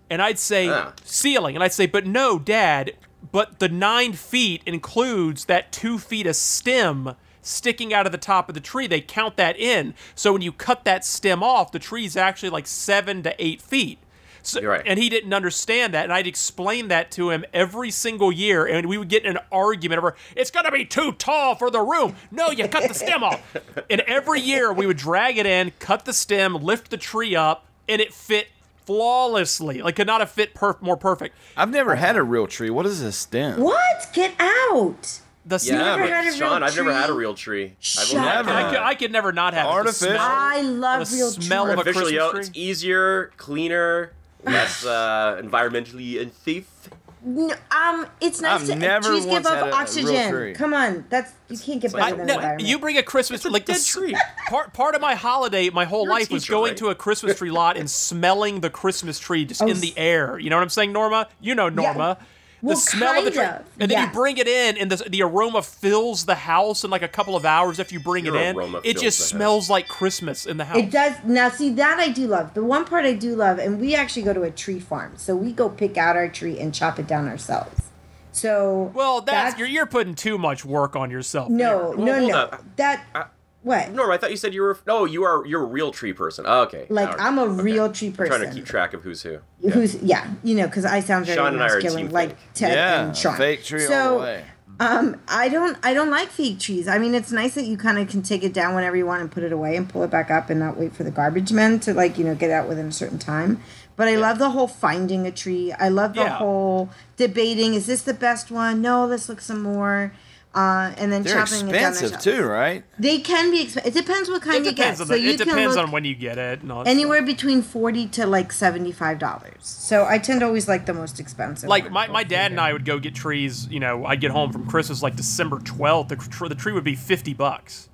and 0.09 0.21
I'd 0.21 0.37
say 0.37 0.69
Ah. 0.69 0.93
ceiling, 1.03 1.55
and 1.55 1.63
I'd 1.63 1.73
say, 1.73 1.87
But 1.87 2.05
no, 2.05 2.37
Dad, 2.37 2.91
but 3.31 3.59
the 3.59 3.69
nine 3.69 4.13
feet 4.13 4.61
includes 4.65 5.45
that 5.45 5.71
two 5.71 5.97
feet 5.97 6.27
of 6.27 6.35
stem 6.35 7.15
sticking 7.41 7.93
out 7.93 8.05
of 8.05 8.11
the 8.11 8.17
top 8.17 8.49
of 8.49 8.53
the 8.53 8.61
tree. 8.61 8.85
They 8.85 9.01
count 9.01 9.37
that 9.37 9.57
in. 9.57 9.93
So 10.13 10.33
when 10.33 10.41
you 10.41 10.51
cut 10.51 10.83
that 10.85 11.03
stem 11.05 11.41
off, 11.41 11.71
the 11.71 11.79
tree's 11.79 12.15
actually 12.17 12.49
like 12.49 12.67
seven 12.67 13.23
to 13.23 13.33
eight 13.43 13.61
feet. 13.61 13.97
So, 14.41 14.59
You're 14.61 14.71
right. 14.71 14.83
And 14.85 14.97
he 14.97 15.09
didn't 15.09 15.33
understand 15.33 15.93
that, 15.93 16.03
and 16.05 16.13
I'd 16.13 16.27
explain 16.27 16.87
that 16.87 17.11
to 17.11 17.29
him 17.29 17.43
every 17.53 17.91
single 17.91 18.31
year, 18.31 18.65
and 18.65 18.87
we 18.87 18.97
would 18.97 19.09
get 19.09 19.25
in 19.25 19.35
an 19.37 19.43
argument 19.51 19.99
over 19.99 20.15
it's 20.35 20.49
gonna 20.51 20.71
be 20.71 20.85
too 20.85 21.11
tall 21.13 21.55
for 21.55 21.69
the 21.69 21.81
room. 21.81 22.15
No, 22.31 22.49
you 22.49 22.67
cut 22.67 22.87
the 22.87 22.93
stem 22.93 23.23
off. 23.23 23.41
And 23.89 24.01
every 24.01 24.39
year 24.41 24.71
we 24.71 24.85
would 24.85 24.97
drag 24.97 25.37
it 25.37 25.45
in, 25.45 25.71
cut 25.79 26.05
the 26.05 26.13
stem, 26.13 26.53
lift 26.55 26.89
the 26.91 26.97
tree 26.97 27.35
up, 27.35 27.65
and 27.87 27.99
it 28.01 28.13
fit 28.13 28.47
flawlessly. 28.85 29.81
Like 29.81 29.95
could 29.95 30.07
not 30.07 30.19
have 30.19 30.31
fit 30.31 30.53
perf- 30.53 30.81
more 30.81 30.97
perfect. 30.97 31.35
I've 31.55 31.69
never 31.69 31.95
had 31.95 32.15
a 32.15 32.23
real 32.23 32.47
tree. 32.47 32.69
What 32.69 32.85
is 32.85 33.01
a 33.01 33.11
stem? 33.11 33.59
What? 33.61 34.07
Get 34.13 34.33
out. 34.39 35.21
The 35.45 35.59
Yeah, 35.63 35.77
never 35.77 36.01
but 36.03 36.09
had 36.11 36.25
a 36.25 36.27
real 36.29 36.37
Sean, 36.37 36.63
I've 36.63 36.75
never 36.75 36.93
had 36.93 37.09
a 37.09 37.13
real 37.13 37.33
tree. 37.33 37.75
Shut 37.79 38.05
I've 38.05 38.15
only 38.15 38.27
up. 38.29 38.45
had 38.45 38.55
I 38.55 38.69
could, 38.69 38.79
I 38.79 38.95
could 38.95 39.11
never 39.11 39.31
not 39.31 39.53
have 39.53 39.65
it. 39.65 39.69
The 39.69 39.73
Artificial. 39.73 40.07
smell- 40.15 40.17
I 40.21 40.61
love 40.61 41.09
the 41.09 41.15
real 41.15 41.29
smell 41.31 41.63
trees. 41.65 41.73
of 41.73 41.77
a 41.77 41.79
artificially. 41.79 42.11
Christmas 42.17 42.31
tree. 42.31 42.39
It's 42.41 42.51
easier, 42.57 43.31
cleaner, 43.37 44.11
less 44.43 44.85
uh, 44.85 45.41
environmentally 45.43 46.21
unsafe. 46.21 46.89
No, 47.21 47.53
um, 47.71 48.07
it's 48.21 48.39
nice 48.39 48.61
I've 48.61 48.67
to 48.67 48.75
never 48.77 49.09
trees 49.09 49.25
give 49.25 49.31
once 49.33 49.47
had 49.49 49.57
a 49.57 49.61
off 49.61 49.65
real 49.65 49.75
oxygen. 49.75 50.31
tree. 50.31 50.53
Come 50.53 50.73
on, 50.73 51.03
that's 51.09 51.33
you 51.49 51.57
can't 51.57 51.81
get 51.81 51.93
I, 51.93 52.11
better 52.11 52.15
than 52.17 52.27
no, 52.27 52.35
environment. 52.35 52.69
you 52.69 52.79
bring 52.79 52.97
a 52.97 53.03
Christmas 53.03 53.41
tree 53.41 53.51
like 53.51 53.65
dead 53.65 53.75
this 53.75 53.85
tree. 53.87 54.15
part 54.47 54.71
part 54.71 54.95
of 54.95 55.01
my 55.01 55.15
holiday, 55.15 55.69
my 55.69 55.83
whole 55.83 56.03
You're 56.03 56.11
a 56.11 56.13
life 56.15 56.31
was 56.31 56.43
teacher, 56.43 56.53
going 56.53 56.69
right? 56.69 56.77
to 56.77 56.87
a 56.87 56.95
Christmas 56.95 57.37
tree 57.37 57.51
lot 57.51 57.75
and 57.75 57.89
smelling 57.89 58.61
the 58.61 58.69
Christmas 58.69 59.19
tree 59.19 59.43
just 59.43 59.61
Oh, 59.61 59.67
in 59.67 59.81
the 59.81 59.93
air. 59.97 60.39
You 60.39 60.49
know 60.49 60.55
what 60.55 60.63
I'm 60.63 60.69
saying, 60.69 60.93
Norma? 60.93 61.27
You 61.41 61.55
know 61.55 61.67
Norma. 61.67 62.17
The 62.61 62.67
Well, 62.67 62.75
smell 62.75 63.17
of 63.19 63.25
the 63.25 63.31
tree, 63.31 63.43
of, 63.43 63.65
and 63.79 63.89
then 63.89 64.05
you 64.05 64.11
bring 64.13 64.37
it 64.37 64.47
in, 64.47 64.77
and 64.77 64.91
the, 64.91 65.09
the 65.09 65.23
aroma 65.23 65.61
fills 65.61 66.25
the 66.25 66.35
house 66.35 66.83
in 66.83 66.89
like 66.91 67.01
a 67.01 67.07
couple 67.07 67.35
of 67.35 67.45
hours 67.45 67.79
after 67.79 67.93
you 67.93 68.01
bring 68.01 68.25
Your 68.25 68.35
it 68.35 68.55
in. 68.57 68.75
It 68.83 68.97
just 68.97 69.01
the 69.01 69.05
house. 69.05 69.13
smells 69.29 69.69
like 69.69 69.87
Christmas 69.87 70.45
in 70.45 70.57
the 70.57 70.65
house. 70.65 70.77
It 70.77 70.91
does 70.91 71.15
now. 71.25 71.49
See 71.49 71.69
that 71.75 71.99
I 71.99 72.09
do 72.09 72.27
love. 72.27 72.53
The 72.53 72.63
one 72.63 72.83
part 72.85 73.05
I 73.05 73.13
do 73.13 73.35
love, 73.35 73.59
and 73.59 73.79
we 73.79 73.95
actually 73.95 74.23
go 74.23 74.33
to 74.33 74.43
a 74.43 74.51
tree 74.51 74.79
farm, 74.79 75.13
so 75.15 75.35
we 75.35 75.53
go 75.53 75.69
pick 75.69 75.97
out 75.97 76.15
our 76.17 76.27
tree 76.27 76.59
and 76.59 76.73
chop 76.73 76.99
it 76.99 77.07
down 77.07 77.27
ourselves. 77.29 77.83
So 78.31 78.91
Well, 78.93 79.21
that's, 79.21 79.57
you're 79.57 79.67
you're 79.67 79.85
putting 79.87 80.15
too 80.15 80.37
much 80.37 80.63
work 80.63 80.95
on 80.95 81.09
yourself. 81.09 81.49
no, 81.49 81.95
there. 81.95 82.05
no, 82.05 82.19
hold 82.19 82.29
no. 82.31 82.57
That 82.75 83.05
I, 83.15 83.25
What? 83.61 83.91
Norm, 83.91 84.09
I 84.09 84.17
thought 84.17 84.31
you 84.31 84.37
said 84.37 84.53
you 84.53 84.61
were. 84.61 84.77
No, 84.87 85.03
you 85.05 85.23
are. 85.23 85.45
You're 85.45 85.63
a 85.63 85.65
real 85.65 85.91
tree 85.91 86.13
person. 86.13 86.45
Oh, 86.47 86.61
okay. 86.61 86.85
Like, 86.89 87.09
All 87.09 87.15
right. 87.17 87.25
I'm 87.25 87.37
a 87.37 87.43
Okay. 87.43 87.61
real 87.61 87.91
tree 87.91 88.07
I'm 88.07 88.13
trying 88.25 88.41
to 88.47 88.51
keep 88.53 88.65
track 88.65 88.93
of 88.93 89.03
who's 89.03 89.21
who. 89.23 89.39
Who's 89.61 89.95
yeah, 89.95 90.27
you 90.43 90.55
know, 90.55 90.65
because 90.67 90.85
I 90.85 91.01
sound 91.01 91.25
very 91.25 91.35
Sean 91.37 91.53
and 91.55 91.61
I 91.61 91.67
are 91.67 91.73
masculine, 91.81 92.05
team 92.05 92.11
like 92.13 92.37
Ted 92.53 92.71
yeah, 92.73 93.05
and 93.07 93.17
Sean. 93.17 93.35
fake 93.35 93.63
tree 93.65 93.81
so, 93.81 94.13
all 94.13 94.19
the 94.19 94.23
way. 94.23 94.45
Um, 94.81 95.17
I 95.27 95.49
don't, 95.49 95.77
I 95.83 95.93
don't 95.93 96.09
like 96.09 96.29
fake 96.29 96.57
trees. 96.61 96.87
I 96.87 96.99
mean, 96.99 97.13
it's 97.13 97.33
nice 97.33 97.55
that 97.55 97.65
you 97.65 97.75
kind 97.75 97.97
of 97.97 98.07
can 98.07 98.21
take 98.21 98.43
it 98.45 98.53
down 98.53 98.75
whenever 98.75 98.95
you 98.95 99.05
want 99.05 99.19
and 99.21 99.29
put 99.29 99.43
it 99.43 99.51
away 99.51 99.75
and 99.75 99.89
pull 99.89 100.03
it 100.03 100.09
back 100.09 100.31
up 100.31 100.49
and 100.49 100.57
not 100.57 100.77
wait 100.77 100.93
for 100.93 101.03
the 101.03 101.11
garbage 101.11 101.51
men 101.51 101.81
to 101.81 101.93
like, 101.93 102.17
you 102.17 102.23
know, 102.23 102.33
get 102.33 102.49
out 102.49 102.69
within 102.69 102.87
a 102.87 102.91
certain 102.93 103.19
time. 103.19 103.61
But 103.97 104.07
I 104.07 104.15
love 104.15 104.39
the 104.39 104.51
whole 104.51 104.69
finding 104.69 105.27
a 105.27 105.31
tree. 105.31 105.73
I 105.73 105.89
love 105.89 106.13
the 106.13 106.21
Yeah. 106.21 106.37
whole 106.37 106.89
debating. 107.17 107.73
Is 107.73 107.87
this 107.87 108.03
the 108.03 108.13
best 108.13 108.49
one? 108.51 108.81
No, 108.81 109.05
let's 109.05 109.27
look 109.27 109.41
some 109.41 109.61
more. 109.61 110.13
Uh, 110.53 110.91
and 110.97 111.11
then 111.11 111.21
They're 111.21 111.35
chopping 111.45 111.69
it 111.69 111.73
down. 111.73 111.91
expensive 111.91 112.19
too, 112.21 112.43
right? 112.43 112.83
They 112.97 113.19
can 113.19 113.51
be 113.51 113.61
expensive. 113.61 113.95
It 113.95 113.99
depends 113.99 114.29
what 114.29 114.41
kind 114.41 114.55
It 114.57 114.65
you 114.65 114.71
get. 114.71 114.77
depends, 114.77 115.01
on, 115.01 115.07
So 115.07 115.13
you 115.13 115.29
it 115.29 115.37
depends 115.37 115.75
on 115.77 115.91
when 115.91 116.05
you 116.05 116.15
get 116.15 116.39
it. 116.39 116.61
and 116.63 116.71
all 116.71 116.83
that 116.83 116.89
anywhere 116.89 117.21
between 117.21 117.61
forty 117.61 118.07
to 118.07 118.25
like 118.25 118.51
seventy 118.51 118.91
five 118.91 119.19
dollars. 119.19 119.57
So 119.61 120.07
I 120.07 120.17
tend 120.17 120.39
to 120.39 120.47
always 120.47 120.67
like 120.67 120.87
the 120.87 120.93
most 120.93 121.19
expensive. 121.19 121.69
like 121.69 121.91
my, 121.91 122.07
my 122.07 122.23
dad 122.23 122.49
and 122.49 122.59
I 122.59 122.73
would 122.73 122.83
go 122.83 122.97
get 122.97 123.13
trees. 123.13 123.67
You 123.69 123.79
know, 123.79 124.05
I'd 124.05 124.21
get 124.21 124.31
home 124.31 124.51
from 124.51 124.65
Christmas 124.67 125.03
like 125.03 125.15
December 125.15 125.59
twelfth. 125.59 126.09
The, 126.09 126.15
tr- 126.15 126.47
the 126.47 126.55
tree 126.55 126.73
would 126.73 126.83
be 126.83 126.95
fifty 126.95 127.35
bucks. 127.35 127.87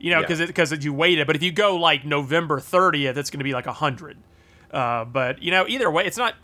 You 0.00 0.10
know, 0.12 0.20
Yeah. 0.20 0.26
because 0.28 0.46
because 0.72 0.84
you 0.84 0.94
waited. 0.94 1.26
But 1.26 1.36
if 1.36 1.42
you 1.42 1.52
go 1.52 1.76
like 1.76 2.06
November 2.06 2.58
thirtieth, 2.58 3.18
it's 3.18 3.28
going 3.28 3.40
to 3.40 3.44
be 3.44 3.52
like 3.52 3.66
a 3.66 3.72
hundred. 3.74 4.16
Uh, 4.72 5.04
but 5.04 5.42
you 5.42 5.50
know, 5.50 5.66
either 5.68 5.90
way, 5.90 6.06
it's 6.06 6.16
not 6.16 6.34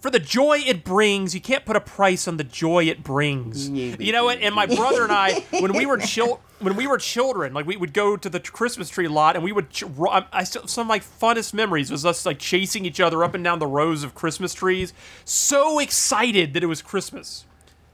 for 0.00 0.10
the 0.10 0.18
joy 0.18 0.58
it 0.66 0.82
brings. 0.84 1.34
You 1.34 1.40
can't 1.40 1.64
put 1.64 1.76
a 1.76 1.80
price 1.80 2.26
on 2.26 2.36
the 2.36 2.44
joy 2.44 2.84
it 2.84 3.02
brings. 3.04 3.68
You 3.68 4.12
know 4.12 4.24
what? 4.24 4.38
And 4.40 4.54
my 4.54 4.66
brother 4.66 5.02
and 5.04 5.12
I, 5.12 5.40
when 5.60 5.72
we 5.72 5.86
were 5.86 5.98
chil- 6.12 6.40
when 6.60 6.76
we 6.76 6.86
were 6.86 6.98
children, 6.98 7.54
like 7.54 7.66
we 7.66 7.76
would 7.76 7.92
go 7.94 8.16
to 8.16 8.28
the 8.28 8.40
Christmas 8.40 8.88
tree 8.90 9.08
lot 9.08 9.34
and 9.36 9.44
we 9.44 9.52
would. 9.52 9.70
Ch- 9.70 9.84
I 9.84 10.24
I 10.32 10.44
still 10.44 10.66
some 10.66 10.82
of 10.82 10.88
my 10.88 10.98
funnest 11.00 11.54
memories 11.54 11.90
was 11.90 12.04
us 12.04 12.26
like 12.26 12.38
chasing 12.38 12.84
each 12.84 13.00
other 13.00 13.22
up 13.24 13.34
and 13.34 13.42
down 13.44 13.58
the 13.58 13.66
rows 13.66 14.02
of 14.02 14.14
Christmas 14.14 14.52
trees, 14.54 14.92
so 15.24 15.78
excited 15.78 16.54
that 16.54 16.62
it 16.62 16.66
was 16.66 16.82
Christmas. 16.82 17.46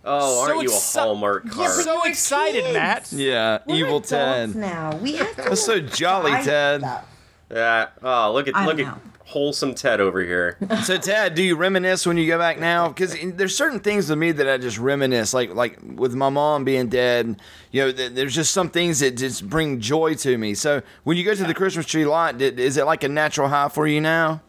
Oh, 0.08 0.44
So 0.46 0.50
aren't 0.52 0.62
you 0.62 0.68
a 0.68 0.80
Hallmark 0.80 1.48
card? 1.50 1.56
but 1.76 1.82
So 1.82 1.96
we're 1.96 2.08
excited, 2.10 2.62
kids. 2.62 2.74
Matt. 2.74 3.12
Yeah, 3.12 3.58
We're 3.66 3.74
evil 3.74 3.88
adults 3.96 4.10
Ted. 4.10 4.54
now. 4.54 4.96
We 4.98 5.16
have 5.16 5.34
to. 5.34 5.42
That's 5.42 5.62
so 5.64 5.80
jolly, 5.80 6.30
buy 6.30 6.42
Ted. 6.44 6.80
stuff. 6.82 7.08
Yeah. 7.50 7.88
Oh, 8.02 8.32
look 8.32 8.46
at 8.46 8.54
I 8.54 8.66
look 8.66 8.78
at 8.78 8.86
know. 8.86 9.00
Wholesome 9.26 9.74
Ted 9.74 10.00
over 10.00 10.20
here. 10.20 10.56
So 10.84 10.96
Ted, 10.98 11.34
do 11.34 11.42
you 11.42 11.56
reminisce 11.56 12.06
when 12.06 12.16
you 12.16 12.26
go 12.26 12.38
back 12.38 12.60
now? 12.60 12.88
Because 12.88 13.16
there's 13.34 13.56
certain 13.56 13.80
things 13.80 14.08
with 14.08 14.18
me 14.18 14.30
that 14.32 14.48
I 14.48 14.56
just 14.56 14.78
reminisce, 14.78 15.34
like 15.34 15.54
like 15.54 15.78
with 15.82 16.14
my 16.14 16.28
mom 16.28 16.64
being 16.64 16.88
dead. 16.88 17.40
You 17.72 17.82
know, 17.86 17.92
th- 17.92 18.12
there's 18.12 18.34
just 18.34 18.52
some 18.52 18.70
things 18.70 19.00
that 19.00 19.16
just 19.16 19.48
bring 19.48 19.80
joy 19.80 20.14
to 20.14 20.38
me. 20.38 20.54
So 20.54 20.82
when 21.04 21.16
you 21.16 21.24
go 21.24 21.34
to 21.34 21.44
the 21.44 21.54
Christmas 21.54 21.86
tree 21.86 22.04
lot, 22.04 22.38
did, 22.38 22.60
is 22.60 22.76
it 22.76 22.84
like 22.84 23.02
a 23.02 23.08
natural 23.08 23.48
high 23.48 23.68
for 23.68 23.86
you 23.86 24.00
now? 24.00 24.42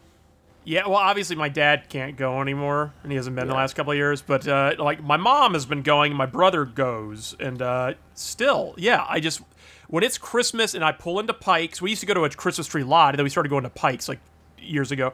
Yeah, 0.64 0.86
well, 0.86 0.96
obviously 0.96 1.34
my 1.34 1.48
dad 1.48 1.88
can't 1.88 2.16
go 2.16 2.42
anymore, 2.42 2.92
and 3.02 3.10
he 3.10 3.16
hasn't 3.16 3.34
been 3.34 3.48
the 3.48 3.54
last 3.54 3.74
couple 3.74 3.92
of 3.92 3.96
years. 3.96 4.20
But 4.20 4.46
uh, 4.46 4.74
like 4.78 5.02
my 5.02 5.16
mom 5.16 5.54
has 5.54 5.64
been 5.64 5.82
going, 5.82 6.14
my 6.14 6.26
brother 6.26 6.66
goes, 6.66 7.34
and 7.40 7.60
uh, 7.62 7.94
still, 8.14 8.74
yeah, 8.76 9.04
I 9.08 9.18
just 9.18 9.40
when 9.88 10.04
it's 10.04 10.18
Christmas 10.18 10.74
and 10.74 10.84
I 10.84 10.92
pull 10.92 11.18
into 11.18 11.32
Pikes, 11.32 11.80
we 11.80 11.90
used 11.90 12.00
to 12.00 12.06
go 12.06 12.14
to 12.14 12.24
a 12.24 12.30
Christmas 12.30 12.66
tree 12.66 12.84
lot, 12.84 13.14
and 13.14 13.18
then 13.18 13.24
we 13.24 13.30
started 13.30 13.48
going 13.48 13.64
to 13.64 13.70
Pikes 13.70 14.08
like 14.08 14.20
years 14.68 14.92
ago. 14.92 15.12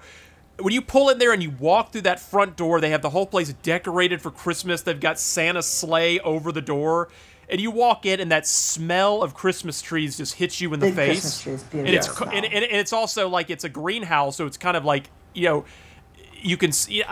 When 0.61 0.73
you 0.73 0.83
pull 0.83 1.09
in 1.11 1.19
there 1.19 1.33
and 1.33 1.43
you 1.43 1.51
walk 1.51 1.93
through 1.93 2.03
that 2.03 2.21
front 2.21 2.57
door, 2.57 2.81
they 2.81 2.91
have 2.91 3.03
the 3.03 3.11
whole 3.11 3.27
place 3.27 3.53
decorated 3.63 4.23
for 4.23 4.31
Christmas. 4.31 4.83
They've 4.83 4.99
got 4.99 5.19
Santa's 5.19 5.67
sleigh 5.67 6.21
over 6.21 6.53
the 6.53 6.63
door. 6.63 7.09
And 7.49 7.61
you 7.61 7.71
walk 7.71 8.07
in, 8.07 8.21
and 8.21 8.33
that 8.33 8.47
smell 8.47 9.23
of 9.23 9.35
Christmas 9.35 9.83
trees 9.83 10.17
just 10.17 10.35
hits 10.35 10.61
you 10.61 10.73
in 10.73 10.81
the 10.81 10.87
Big 10.87 10.95
face. 10.95 11.43
Christmas 11.43 11.63
trees, 11.71 11.85
and 11.85 11.89
it's 11.89 12.21
and, 12.21 12.45
and 12.47 12.65
it's 12.65 12.93
also 12.93 13.29
like 13.29 13.51
it's 13.51 13.65
a 13.65 13.69
greenhouse, 13.69 14.37
so 14.37 14.47
it's 14.47 14.57
kind 14.57 14.79
of 14.79 14.85
like 14.87 15.11
you 15.35 15.45
know, 15.49 15.65
you 16.41 16.57
can 16.57 16.73
see 16.73 17.05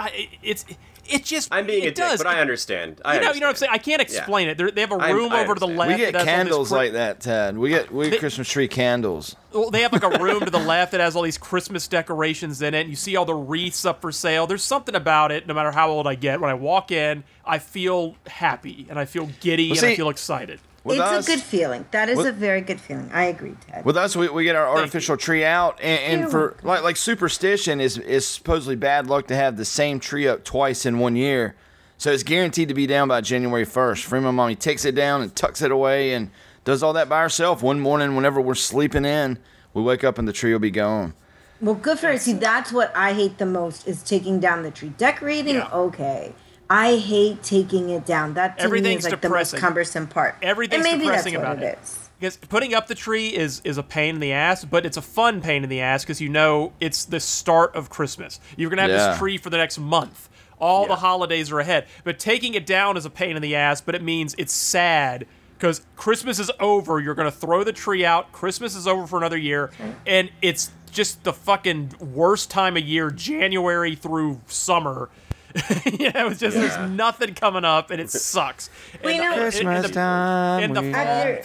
it's 0.42 0.64
it 1.08 1.24
just 1.24 1.48
I'm 1.52 1.66
being 1.66 1.82
it 1.84 1.88
a 1.88 1.90
dick, 1.90 1.96
does. 1.96 2.18
but 2.18 2.26
I 2.26 2.40
understand. 2.40 3.00
I 3.04 3.14
you 3.16 3.20
know, 3.20 3.32
you 3.32 3.40
know 3.40 3.46
what 3.46 3.50
I'm 3.50 3.56
saying. 3.56 3.72
I 3.72 3.78
can't 3.78 4.00
explain 4.02 4.48
it. 4.48 4.56
They're, 4.58 4.70
they 4.70 4.80
have 4.82 4.92
a 4.92 4.96
I'm- 4.96 5.14
room 5.16 5.32
I 5.32 5.42
over 5.42 5.54
to 5.54 5.60
the 5.60 5.66
left. 5.66 5.90
we 5.92 5.96
get 5.96 6.12
that 6.12 6.26
has 6.26 6.52
all 6.52 6.60
this 6.62 6.68
candles 6.68 6.68
Chri- 6.70 6.76
like 6.76 6.92
that, 6.92 7.20
Ted. 7.20 7.58
We 7.58 7.68
get 7.70 7.92
we 7.92 8.10
get 8.10 8.20
Christmas 8.20 8.48
tree 8.48 8.68
candles. 8.68 9.36
Well, 9.52 9.70
they 9.70 9.82
have 9.82 9.92
like 9.92 10.02
a 10.04 10.18
room 10.22 10.40
to 10.44 10.50
the 10.50 10.58
left 10.66 10.92
that 10.92 11.00
has 11.00 11.14
all 11.16 11.22
these 11.22 11.38
Christmas 11.38 11.88
decorations 11.88 12.62
in 12.62 12.74
it. 12.74 12.80
And 12.82 12.90
you 12.90 12.96
see 12.96 13.16
all 13.16 13.24
the 13.24 13.34
wreaths 13.34 13.84
up 13.84 14.00
for 14.00 14.12
sale. 14.12 14.46
There's 14.46 14.64
something 14.64 14.94
about 14.94 15.30
it. 15.32 15.46
No 15.46 15.54
matter 15.54 15.70
how 15.72 15.90
old 15.90 16.06
I 16.06 16.14
get, 16.14 16.40
when 16.40 16.50
I 16.50 16.54
walk 16.54 16.90
in, 16.90 17.24
I 17.44 17.58
feel 17.58 18.16
happy 18.26 18.86
and 18.88 18.98
I 18.98 19.04
feel 19.04 19.28
giddy 19.40 19.70
Well, 19.70 19.78
and 19.78 19.86
I 19.88 19.96
feel 19.96 20.08
excited. 20.08 20.60
With 20.84 20.98
it's 20.98 21.06
us- 21.06 21.28
a 21.28 21.30
good 21.30 21.40
feeling. 21.40 21.86
That 21.92 22.08
is 22.08 22.16
with- 22.16 22.26
a 22.26 22.32
very 22.32 22.60
good 22.60 22.80
feeling. 22.80 23.10
I 23.12 23.24
agree, 23.24 23.54
Ted. 23.68 23.84
With 23.84 23.96
us, 23.96 24.16
we, 24.16 24.28
we 24.28 24.44
get 24.44 24.56
our 24.56 24.68
artificial 24.68 25.16
tree 25.16 25.44
out, 25.44 25.78
and, 25.80 26.22
and 26.22 26.30
for 26.30 26.56
like 26.62 26.82
like 26.82 26.96
superstition 26.96 27.80
is 27.80 27.98
is 27.98 28.26
supposedly 28.26 28.76
bad 28.76 29.06
luck 29.06 29.28
to 29.28 29.36
have 29.36 29.56
the 29.56 29.64
same 29.64 30.00
tree 30.00 30.26
up 30.26 30.44
twice 30.44 30.84
in 30.84 30.98
one 30.98 31.14
year. 31.16 31.54
So 31.98 32.10
it's 32.10 32.24
guaranteed 32.24 32.66
to 32.68 32.74
be 32.74 32.88
down 32.88 33.06
by 33.06 33.20
January 33.20 33.64
first. 33.64 34.04
Freeman 34.04 34.34
mommy 34.34 34.56
takes 34.56 34.84
it 34.84 34.96
down 34.96 35.22
and 35.22 35.34
tucks 35.36 35.62
it 35.62 35.70
away 35.70 36.14
and 36.14 36.30
does 36.64 36.82
all 36.82 36.92
that 36.94 37.08
by 37.08 37.20
herself. 37.22 37.62
One 37.62 37.78
morning, 37.78 38.16
whenever 38.16 38.40
we're 38.40 38.56
sleeping 38.56 39.04
in, 39.04 39.38
we 39.72 39.82
wake 39.82 40.02
up 40.02 40.18
and 40.18 40.26
the 40.26 40.32
tree 40.32 40.52
will 40.52 40.58
be 40.58 40.72
gone. 40.72 41.14
Well, 41.60 41.76
good 41.76 42.00
for 42.00 42.08
her. 42.08 42.18
See, 42.18 42.32
that's 42.32 42.72
what 42.72 42.90
I 42.96 43.12
hate 43.12 43.38
the 43.38 43.46
most 43.46 43.86
is 43.86 44.02
taking 44.02 44.40
down 44.40 44.64
the 44.64 44.72
tree. 44.72 44.92
Decorating, 44.98 45.62
okay. 45.62 46.32
I 46.74 46.96
hate 46.96 47.42
taking 47.42 47.90
it 47.90 48.06
down. 48.06 48.34
That 48.34 48.56
to 48.58 48.62
me 48.62 48.66
Everything's 48.66 49.04
is 49.06 49.12
like 49.12 49.20
depressing. 49.20 49.56
the 49.58 49.60
most 49.60 49.68
cumbersome 49.68 50.06
part. 50.06 50.36
Everything's 50.40 50.84
and 50.86 50.90
maybe 50.92 51.04
depressing 51.04 51.34
that's 51.34 51.42
about 51.44 51.56
what 51.58 51.64
it. 51.64 51.72
it 51.74 51.78
is. 51.82 52.08
Because 52.18 52.36
putting 52.38 52.72
up 52.72 52.86
the 52.86 52.94
tree 52.94 53.28
is 53.28 53.60
is 53.64 53.76
a 53.78 53.82
pain 53.82 54.14
in 54.14 54.20
the 54.20 54.32
ass, 54.32 54.64
but 54.64 54.86
it's 54.86 54.96
a 54.96 55.02
fun 55.02 55.42
pain 55.42 55.64
in 55.64 55.68
the 55.68 55.80
ass 55.80 56.02
because 56.02 56.20
you 56.20 56.28
know 56.30 56.72
it's 56.80 57.04
the 57.04 57.20
start 57.20 57.74
of 57.76 57.90
Christmas. 57.90 58.40
You're 58.56 58.70
gonna 58.70 58.82
have 58.82 58.90
Yeah. 58.90 59.08
this 59.10 59.18
tree 59.18 59.36
for 59.38 59.50
the 59.50 59.58
next 59.58 59.78
month. 59.78 60.30
All 60.58 60.86
the 60.86 60.96
holidays 60.96 61.50
are 61.52 61.58
ahead. 61.60 61.86
But 62.04 62.18
taking 62.20 62.54
it 62.54 62.64
down 62.64 62.96
is 62.96 63.04
a 63.04 63.10
pain 63.10 63.34
in 63.36 63.42
the 63.42 63.54
ass, 63.56 63.80
but 63.80 63.94
it 63.94 64.02
means 64.02 64.34
it's 64.38 64.52
sad 64.54 65.26
because 65.58 65.82
Christmas 65.96 66.38
is 66.38 66.50
over. 66.60 67.00
You're 67.00 67.14
gonna 67.16 67.30
throw 67.32 67.64
the 67.64 67.72
tree 67.72 68.04
out. 68.04 68.32
Christmas 68.32 68.74
is 68.76 68.86
over 68.86 69.06
for 69.06 69.18
another 69.18 69.36
year, 69.36 69.70
and 70.06 70.30
it's 70.40 70.70
just 70.92 71.24
the 71.24 71.32
fucking 71.32 71.94
worst 72.00 72.50
time 72.50 72.76
of 72.76 72.84
year, 72.84 73.10
January 73.10 73.94
through 73.96 74.40
summer. 74.46 75.10
you 75.84 76.06
it 76.14 76.28
was 76.28 76.38
just 76.38 76.56
Yeah. 76.56 76.62
there's 76.68 76.90
nothing 76.90 77.34
coming 77.34 77.64
up, 77.64 77.90
and 77.90 78.00
it 78.00 78.10
sucks. 78.10 78.70
Well, 79.02 79.14
you 79.14 79.22
And- 79.22 79.30
know- 79.30 79.32
and- 79.34 79.42
and 79.42 79.52
Christmas 79.52 79.86
the- 79.88 79.92
time. 79.94 80.62
and 80.62 80.76
the 80.76 80.80
we- 80.82 80.92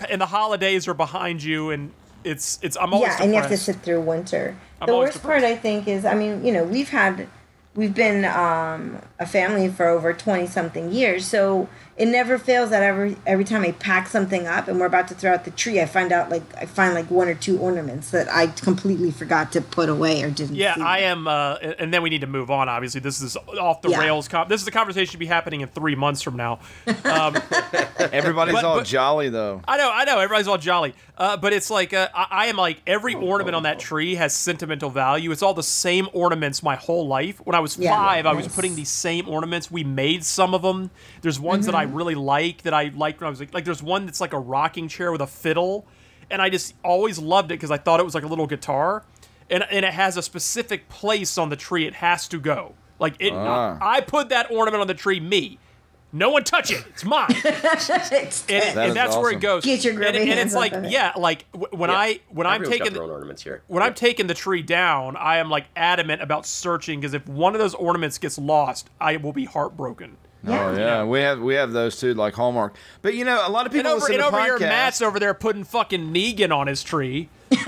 and 0.09 0.21
the 0.21 0.25
holidays 0.27 0.87
are 0.87 0.93
behind 0.93 1.43
you, 1.43 1.69
and 1.71 1.91
it's 2.23 2.59
it's. 2.61 2.77
I'm 2.79 2.93
always 2.93 3.09
yeah, 3.09 3.23
and 3.23 3.33
you 3.33 3.39
have 3.41 3.49
to 3.49 3.57
sit 3.57 3.77
through 3.77 4.01
winter. 4.01 4.55
I'm 4.81 4.87
the 4.87 4.93
always 4.93 5.09
worst 5.09 5.23
part, 5.23 5.43
I 5.43 5.55
think, 5.55 5.87
is 5.87 6.05
I 6.05 6.13
mean, 6.13 6.43
you 6.45 6.51
know, 6.51 6.63
we've 6.63 6.89
had, 6.89 7.27
we've 7.75 7.93
been 7.95 8.25
um, 8.25 8.99
a 9.19 9.25
family 9.25 9.69
for 9.69 9.87
over 9.87 10.13
twenty 10.13 10.45
something 10.47 10.91
years, 10.91 11.25
so 11.25 11.67
it 11.97 12.05
never 12.07 12.37
fails 12.37 12.69
that 12.69 12.83
every 12.83 13.17
every 13.25 13.43
time 13.43 13.63
I 13.63 13.71
pack 13.71 14.07
something 14.07 14.45
up 14.45 14.67
and 14.67 14.79
we're 14.79 14.85
about 14.85 15.07
to 15.07 15.15
throw 15.15 15.33
out 15.33 15.45
the 15.45 15.51
tree, 15.51 15.81
I 15.81 15.85
find 15.87 16.11
out 16.11 16.29
like 16.29 16.43
I 16.55 16.65
find 16.67 16.93
like 16.93 17.09
one 17.09 17.27
or 17.27 17.33
two 17.33 17.57
ornaments 17.57 18.11
that 18.11 18.31
I 18.31 18.47
completely 18.47 19.09
forgot 19.09 19.51
to 19.53 19.61
put 19.61 19.89
away 19.89 20.21
or 20.21 20.29
didn't. 20.29 20.55
Yeah, 20.55 20.75
see. 20.75 20.81
I 20.81 20.99
am, 20.99 21.27
uh, 21.27 21.55
and 21.79 21.91
then 21.93 22.03
we 22.03 22.09
need 22.11 22.21
to 22.21 22.27
move 22.27 22.51
on. 22.51 22.69
Obviously, 22.69 23.01
this 23.01 23.19
is 23.21 23.35
off 23.59 23.81
the 23.81 23.89
Yeah. 23.89 23.99
rails. 24.01 24.27
Com- 24.27 24.47
this 24.47 24.61
is 24.61 24.67
a 24.67 24.71
conversation 24.71 25.11
to 25.13 25.17
be 25.17 25.25
happening 25.25 25.61
in 25.61 25.69
three 25.69 25.95
months 25.95 26.21
from 26.21 26.35
now. 26.37 26.59
Um, 27.03 27.35
Everybody's 27.99 28.53
But- 28.53 28.63
all 28.65 28.77
but- 28.77 28.85
jolly 28.85 29.29
though. 29.29 29.61
I 29.67 29.77
know, 29.77 29.89
I 29.91 30.05
know. 30.05 30.19
Everybody's 30.19 30.47
all 30.47 30.57
jolly, 30.57 30.93
uh, 31.17 31.35
but 31.37 31.51
it's 31.53 31.69
like 31.69 31.93
uh, 31.93 32.07
I, 32.13 32.27
I 32.31 32.45
am 32.47 32.55
like 32.57 32.81
every 32.85 33.15
ornament 33.15 33.55
on 33.55 33.63
that 33.63 33.79
tree 33.79 34.15
has 34.15 34.33
sentimental 34.33 34.89
value. 34.89 35.31
It's 35.31 35.41
all 35.41 35.53
the 35.53 35.63
same 35.63 36.07
ornaments 36.13 36.61
my 36.61 36.75
whole 36.75 37.07
life. 37.07 37.39
When 37.45 37.55
I 37.55 37.59
was 37.59 37.77
Yeah, 37.77 37.95
five, 37.95 38.25
I 38.25 38.33
was 38.33 38.47
putting 38.47 38.75
these 38.75 38.89
same 38.89 39.27
ornaments. 39.27 39.71
We 39.71 39.83
made 39.83 40.23
some 40.23 40.53
of 40.53 40.61
them. 40.61 40.91
There's 41.21 41.39
ones 41.39 41.65
that 41.65 41.75
I 41.75 41.85
Mm-hmm. 41.85 41.95
really 41.95 42.15
like 42.15 42.61
that 42.63 42.73
I 42.73 42.91
liked 42.95 43.19
when 43.21 43.27
I 43.27 43.29
was 43.29 43.39
like, 43.39 43.53
like 43.53 43.65
there's 43.65 43.81
one 43.83 44.05
that's 44.05 44.21
like 44.21 44.33
a 44.33 44.39
rocking 44.39 44.87
chair 44.87 45.11
with 45.11 45.21
a 45.21 45.27
fiddle, 45.27 45.87
and 46.29 46.41
I 46.41 46.49
just 46.49 46.75
always 46.83 47.17
loved 47.19 47.51
it 47.51 47.55
because 47.55 47.71
I 47.71 47.77
thought 47.77 47.99
it 47.99 48.03
was 48.03 48.13
like 48.15 48.23
a 48.23 48.27
little 48.27 48.47
guitar, 48.47 49.03
and 49.49 49.63
and 49.71 49.85
it 49.85 49.93
has 49.93 50.17
a 50.17 50.21
specific 50.21 50.87
place 50.89 51.37
on 51.37 51.49
the 51.49 51.55
tree. 51.55 51.85
It 51.87 51.95
has 51.95 52.27
to 52.29 52.39
go. 52.39 52.73
Like 52.99 53.15
it, 53.19 53.31
Ah. 53.33 53.77
I 53.81 54.01
put 54.01 54.29
that 54.29 54.51
ornament 54.51 54.81
on 54.81 54.87
the 54.87 54.93
tree. 54.93 55.19
Me. 55.19 55.59
No 56.17 56.29
one 56.31 56.43
touch 56.43 56.71
it. 56.71 56.83
It's 56.89 57.05
mine. 57.05 57.27
It's- 57.43 58.45
and, 58.49 58.63
That 58.63 58.77
and 58.77 58.87
is 58.89 58.93
that's 58.93 59.15
where 59.15 59.31
it 59.31 59.39
goes. 59.39 59.63
Get 59.63 59.83
your 59.83 59.93
and, 60.03 60.15
and 60.15 60.39
it's 60.39 60.53
like, 60.55 60.73
it. 60.73 60.89
yeah, 60.91 61.13
like 61.17 61.45
when 61.53 61.89
Yeah. 61.89 61.95
I 61.97 62.19
when 62.29 62.47
I'm 62.47 62.55
Everyone's 62.55 62.77
got 62.79 62.83
taking 62.85 62.93
their 62.93 63.01
the, 63.03 63.07
own 63.07 63.11
ornaments 63.11 63.43
here. 63.43 63.61
when 63.67 63.83
I'm 63.83 63.93
taking 63.93 64.27
the 64.27 64.33
tree 64.33 64.61
down, 64.61 65.15
I 65.17 65.37
am 65.37 65.49
like 65.49 65.65
adamant 65.75 66.21
about 66.21 66.45
searching 66.45 66.99
because 66.99 67.13
if 67.13 67.27
one 67.27 67.53
of 67.55 67.59
those 67.59 67.73
ornaments 67.75 68.17
gets 68.17 68.37
lost, 68.37 68.89
I 68.99 69.17
will 69.17 69.33
be 69.33 69.45
heartbroken. 69.45 70.17
Oh 70.47 70.75
yeah, 70.77 71.03
we 71.03 71.19
have 71.21 71.41
we 71.41 71.55
have 71.55 71.71
those 71.73 71.99
too, 71.99 72.13
like 72.13 72.33
Hallmark. 72.35 72.75
But 73.01 73.15
you 73.15 73.25
know, 73.25 73.45
a 73.45 73.49
lot 73.49 73.65
of 73.65 73.73
And 73.73 73.79
people 73.79 73.91
over, 73.91 73.99
listen 74.01 74.15
and 74.15 74.21
to 74.21 74.27
over 74.27 74.41
here, 74.41 74.57
podcasts. 74.57 74.61
Matt's 74.61 75.01
over 75.01 75.19
there 75.19 75.33
putting 75.33 75.63
fucking 75.63 76.13
Negan 76.13 76.55
on 76.55 76.67
his 76.67 76.83
tree. 76.83 77.29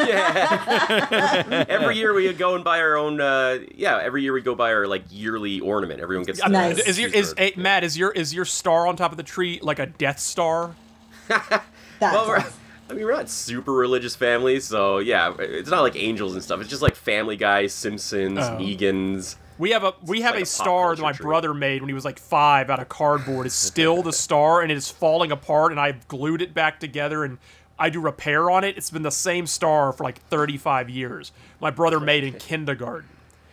every 1.69 1.97
year 1.97 2.13
we 2.13 2.31
go 2.33 2.55
and 2.55 2.63
buy 2.63 2.79
our 2.79 2.95
own. 2.97 3.19
Uh, 3.21 3.59
yeah, 3.75 3.99
every 4.01 4.21
year 4.23 4.33
we 4.33 4.41
go 4.41 4.55
buy 4.55 4.73
our 4.73 4.87
like 4.87 5.03
yearly 5.09 5.59
ornament. 5.59 5.99
Everyone 6.01 6.25
gets. 6.25 6.41
I 6.41 6.45
mean, 6.47 6.53
Nice. 6.53 6.79
Is 6.79 6.99
your 6.99 7.09
is 7.11 7.33
hey, 7.37 7.53
Matt 7.55 7.83
is 7.83 7.97
your 7.97 8.11
is 8.11 8.33
your 8.33 8.45
star 8.45 8.87
on 8.87 8.95
top 8.95 9.11
of 9.11 9.17
the 9.17 9.23
tree 9.23 9.59
like 9.61 9.79
a 9.79 9.85
Death 9.85 10.19
Star? 10.19 10.75
That's 11.27 11.63
Well, 12.01 12.27
we're- 12.27 12.43
I 12.89 12.93
mean, 12.93 13.05
we're 13.05 13.13
not 13.13 13.29
super 13.29 13.71
religious 13.71 14.15
families, 14.15 14.65
so 14.65 14.97
yeah, 14.97 15.35
it's 15.37 15.69
not 15.69 15.81
like 15.81 15.95
angels 15.95 16.33
and 16.33 16.43
stuff. 16.43 16.59
It's 16.59 16.69
just 16.71 16.81
like 16.81 16.95
Family 16.95 17.35
Guy, 17.37 17.67
Simpsons, 17.67 18.39
Oh. 18.39 18.57
Negans. 18.59 19.35
We 19.59 19.71
have 19.71 19.83
a 19.83 19.93
we 20.03 20.21
have 20.21 20.31
like 20.35 20.39
a 20.39 20.43
a 20.43 20.47
star 20.47 20.95
that 20.95 21.01
my 21.01 21.11
tree. 21.11 21.23
brother 21.25 21.53
made 21.53 21.81
when 21.81 21.89
he 21.89 21.93
was 21.93 22.05
like 22.05 22.17
five 22.17 22.69
out 22.71 22.79
of 22.79 22.89
cardboard. 22.89 23.45
It's 23.45 23.53
still 23.53 24.01
the 24.01 24.13
star, 24.25 24.61
and 24.61 24.71
it 24.71 24.77
is 24.77 24.89
falling 24.89 25.31
apart. 25.31 25.71
And 25.71 25.79
I've 25.79 26.07
glued 26.07 26.41
it 26.41 26.53
back 26.55 26.79
together, 26.79 27.23
and 27.25 27.37
I 27.79 27.89
do 27.89 27.99
repair 28.01 28.49
on 28.51 28.63
it. 28.63 28.77
It's 28.77 28.91
been 28.91 29.03
the 29.03 29.09
same 29.11 29.47
star 29.47 29.93
for 29.93 30.03
like 30.03 30.21
35 30.27 30.89
years. 30.89 31.31
My 31.61 31.71
brother 31.71 31.99
made 31.99 32.23
in 32.23 32.33
kindergarten 32.33 33.09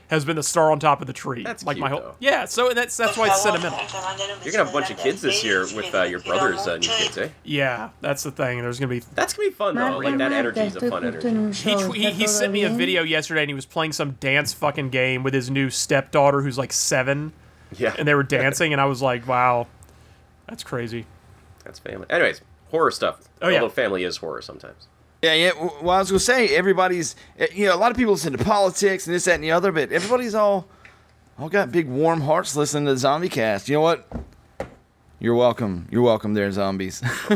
has 0.09 0.25
been 0.25 0.37
the 0.37 0.43
star 0.43 0.71
on 0.71 0.79
top 0.79 1.01
of 1.01 1.07
the 1.07 1.13
tree. 1.13 1.43
That's 1.43 1.65
like 1.65 1.79
my 1.79 1.89
cute, 1.89 2.01
whole 2.01 2.11
though. 2.11 2.17
yeah. 2.21 2.45
So 2.45 2.73
that's 2.73 2.97
that's 2.97 3.17
why 3.17 3.27
it's 3.29 3.43
sentimental. 3.43 3.79
You're 4.45 4.53
gonna 4.53 4.65
have 4.65 4.69
a 4.69 4.73
bunch 4.73 4.91
of 4.91 4.99
kids 4.99 5.21
this 5.21 5.43
year 5.43 5.63
with 5.75 5.95
uh, 5.95 6.03
your 6.03 6.21
brother's 6.21 6.67
uh, 6.67 6.77
new 6.77 6.89
kids, 6.89 7.19
eh? 7.19 7.29
Yeah, 7.45 7.91
that's 8.01 8.23
the 8.23 8.31
thing. 8.31 8.61
There's 8.61 8.79
gonna 8.79 8.91
be 8.91 9.01
That's 9.15 9.35
gonna 9.35 9.49
be 9.49 9.55
fun 9.55 9.75
though. 9.75 9.99
Like 9.99 10.19
that 10.19 10.33
energy 10.33 10.61
is 10.61 10.77
a 10.77 10.89
fun 10.91 11.05
energy. 11.05 11.53
He, 11.53 12.01
he, 12.01 12.11
he 12.13 12.27
sent 12.27 12.53
me 12.53 12.65
a 12.65 12.71
video 12.71 13.03
yesterday 13.03 13.43
and 13.43 13.51
he 13.51 13.55
was 13.55 13.67
playing 13.67 13.93
some 13.93 14.13
dance 14.13 14.53
fucking 14.53 14.91
game 14.91 15.23
with 15.23 15.35
his 15.35 15.51
new 15.51 15.71
stepdaughter 15.71 16.43
who's 16.43 16.59
like 16.59 16.73
seven. 16.73 17.33
Yeah. 17.77 17.95
And 17.99 18.07
they 18.07 18.15
were 18.15 18.23
dancing 18.23 18.73
and 18.73 18.81
I 18.81 18.85
was 18.85 19.03
like, 19.03 19.27
wow, 19.27 19.67
that's 20.47 20.63
crazy. 20.63 21.07
That's 21.65 21.81
family. 21.81 22.07
Anyways, 22.09 22.43
horror 22.71 22.91
stuff. 22.91 23.21
Oh, 23.43 23.49
yeah. 23.49 23.57
Although 23.61 23.69
family 23.71 24.05
is 24.05 24.17
horror 24.17 24.43
sometimes. 24.43 24.89
Yeah, 25.23 25.35
yeah. 25.35 25.51
Well, 25.83 25.91
I 25.91 25.99
was 25.99 26.11
gonna 26.11 26.21
say 26.21 26.55
everybody's. 26.55 27.17
eh, 27.39 27.47
You 27.53 27.67
know, 27.67 27.75
a 27.75 27.79
lot 27.79 27.91
of 27.91 27.97
people 27.97 28.13
listen 28.13 28.37
to 28.37 28.45
politics 28.45 29.07
and 29.07 29.15
this, 29.15 29.25
that, 29.25 29.35
and 29.37 29.45
the 29.45 29.53
other, 29.53 29.73
but 29.73 29.91
everybody's 29.93 30.35
all 30.35 30.67
all 31.39 31.49
got 31.49 31.73
big 31.73 31.89
warm 31.89 32.21
hearts 32.23 32.55
listening 32.57 32.87
to 32.87 32.93
the 32.93 32.99
Zombie 32.99 33.29
Cast. 33.29 33.69
You 33.69 33.75
know 33.77 33.81
what? 33.81 34.07
You're 35.19 35.35
welcome. 35.35 35.89
You're 35.91 36.03
welcome, 36.03 36.35
there, 36.35 36.51
zombies. 36.53 37.03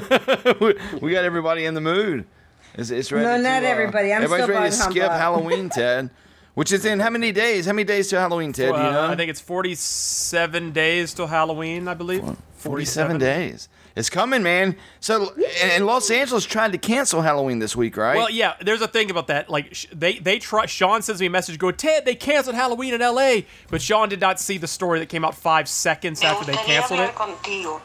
we 0.61 0.75
we 1.01 1.11
got 1.13 1.25
everybody 1.25 1.65
in 1.65 1.75
the 1.75 1.81
mood. 1.81 2.27
It's, 2.75 2.91
it's 2.91 3.11
ready 3.11 3.25
No, 3.27 3.37
to, 3.39 3.43
not 3.43 3.63
uh, 3.65 3.67
everybody. 3.67 4.13
I'm 4.13 4.23
everybody's 4.23 4.45
still 4.45 4.55
ready 4.57 4.71
to 4.71 4.79
buying 4.79 4.91
skip 4.93 5.03
humbug. 5.03 5.19
Halloween, 5.21 5.69
Ted. 5.71 6.11
Which 6.55 6.73
is 6.73 6.85
in 6.85 7.01
how 7.01 7.11
many 7.11 7.33
days? 7.33 7.65
How 7.67 7.73
many 7.73 7.85
days 7.85 8.09
to 8.09 8.19
Halloween, 8.21 8.53
Ted? 8.53 8.75
Do 8.75 8.77
you 8.81 8.91
know? 8.91 9.07
I 9.07 9.17
think 9.17 9.31
it's 9.31 9.41
47 9.41 10.73
days 10.73 11.15
till 11.15 11.27
Halloween, 11.27 11.89
I 11.89 11.95
believe. 11.95 12.23
47 12.57 13.19
days. 13.19 13.69
It's 14.01 14.11
coming, 14.11 14.43
man. 14.43 14.77
So, 15.01 15.33
and, 15.63 15.71
and 15.73 15.87
Los 15.87 16.11
Angeles 16.11 16.45
tried 16.47 16.73
to 16.73 16.79
cancel 16.79 17.21
Halloween 17.23 17.59
this 17.59 17.77
week, 17.77 17.97
right? 17.97 18.17
Well, 18.17 18.31
yeah, 18.31 18.55
there's 18.61 18.81
a 18.81 18.89
thing 18.89 19.11
about 19.11 19.27
that. 19.29 19.51
Like, 19.51 19.77
they 19.93 20.15
they 20.19 20.39
try. 20.39 20.65
Sean 20.67 21.03
sends 21.03 21.21
me 21.21 21.27
a 21.27 21.31
message, 21.31 21.59
go, 21.59 21.71
Ted, 21.71 22.05
they 22.07 22.15
canceled 22.15 22.57
Halloween 22.57 22.95
in 22.95 23.03
L.A., 23.03 23.47
but 23.71 23.83
Sean 23.83 24.09
did 24.09 24.21
not 24.21 24.41
see 24.41 24.57
the 24.59 24.67
story 24.67 24.99
that 25.01 25.11
came 25.11 25.25
out 25.25 25.35
five 25.35 25.69
seconds 25.69 26.23
after 26.23 26.45
they 26.47 26.57
canceled 26.57 27.01
it. 27.01 27.15
contigo. 27.15 27.81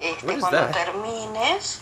Este, 0.00 0.24
What 0.26 0.36
is 0.38 0.50
that? 0.50 0.74
termines, 0.74 1.80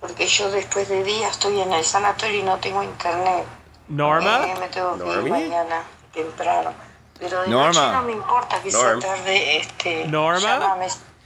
porque 0.00 0.26
yo 0.26 0.50
después 0.50 0.88
de 0.88 1.04
día 1.04 1.28
estoy 1.28 1.60
en 1.60 1.72
el 1.72 1.84
sanatorio 1.84 2.40
y 2.40 2.42
no 2.42 2.56
tengo 2.58 2.82
internet. 2.82 3.46
Norma? 3.88 4.46
Eh, 4.46 4.54
me 4.60 4.68
tengo 4.68 4.96
que 4.98 5.04
ir 5.06 5.14
Normie? 5.16 5.30
mañana 5.30 5.84
temprano. 6.12 6.74
Pero 7.20 7.42
de 7.42 7.48
Norma. 7.48 7.72
noche 7.72 7.92
no 7.92 8.02
me 8.02 8.12
importa 8.12 8.60
que 8.62 8.70
Norm. 8.70 9.00
sea 9.00 9.16
tarde. 9.16 9.56
Este, 9.58 10.06
Norma? 10.08 10.76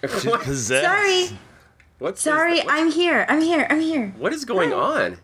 Sorry. 0.03 1.39
What's 2.03 2.21
Sorry, 2.21 2.61
I'm 2.69 2.91
here. 2.91 3.25
I'm 3.29 3.41
here. 3.41 3.65
I'm 3.71 3.79
here. 3.81 4.13
What 4.19 4.33
is 4.33 4.45
going 4.45 4.73
on? 4.73 5.19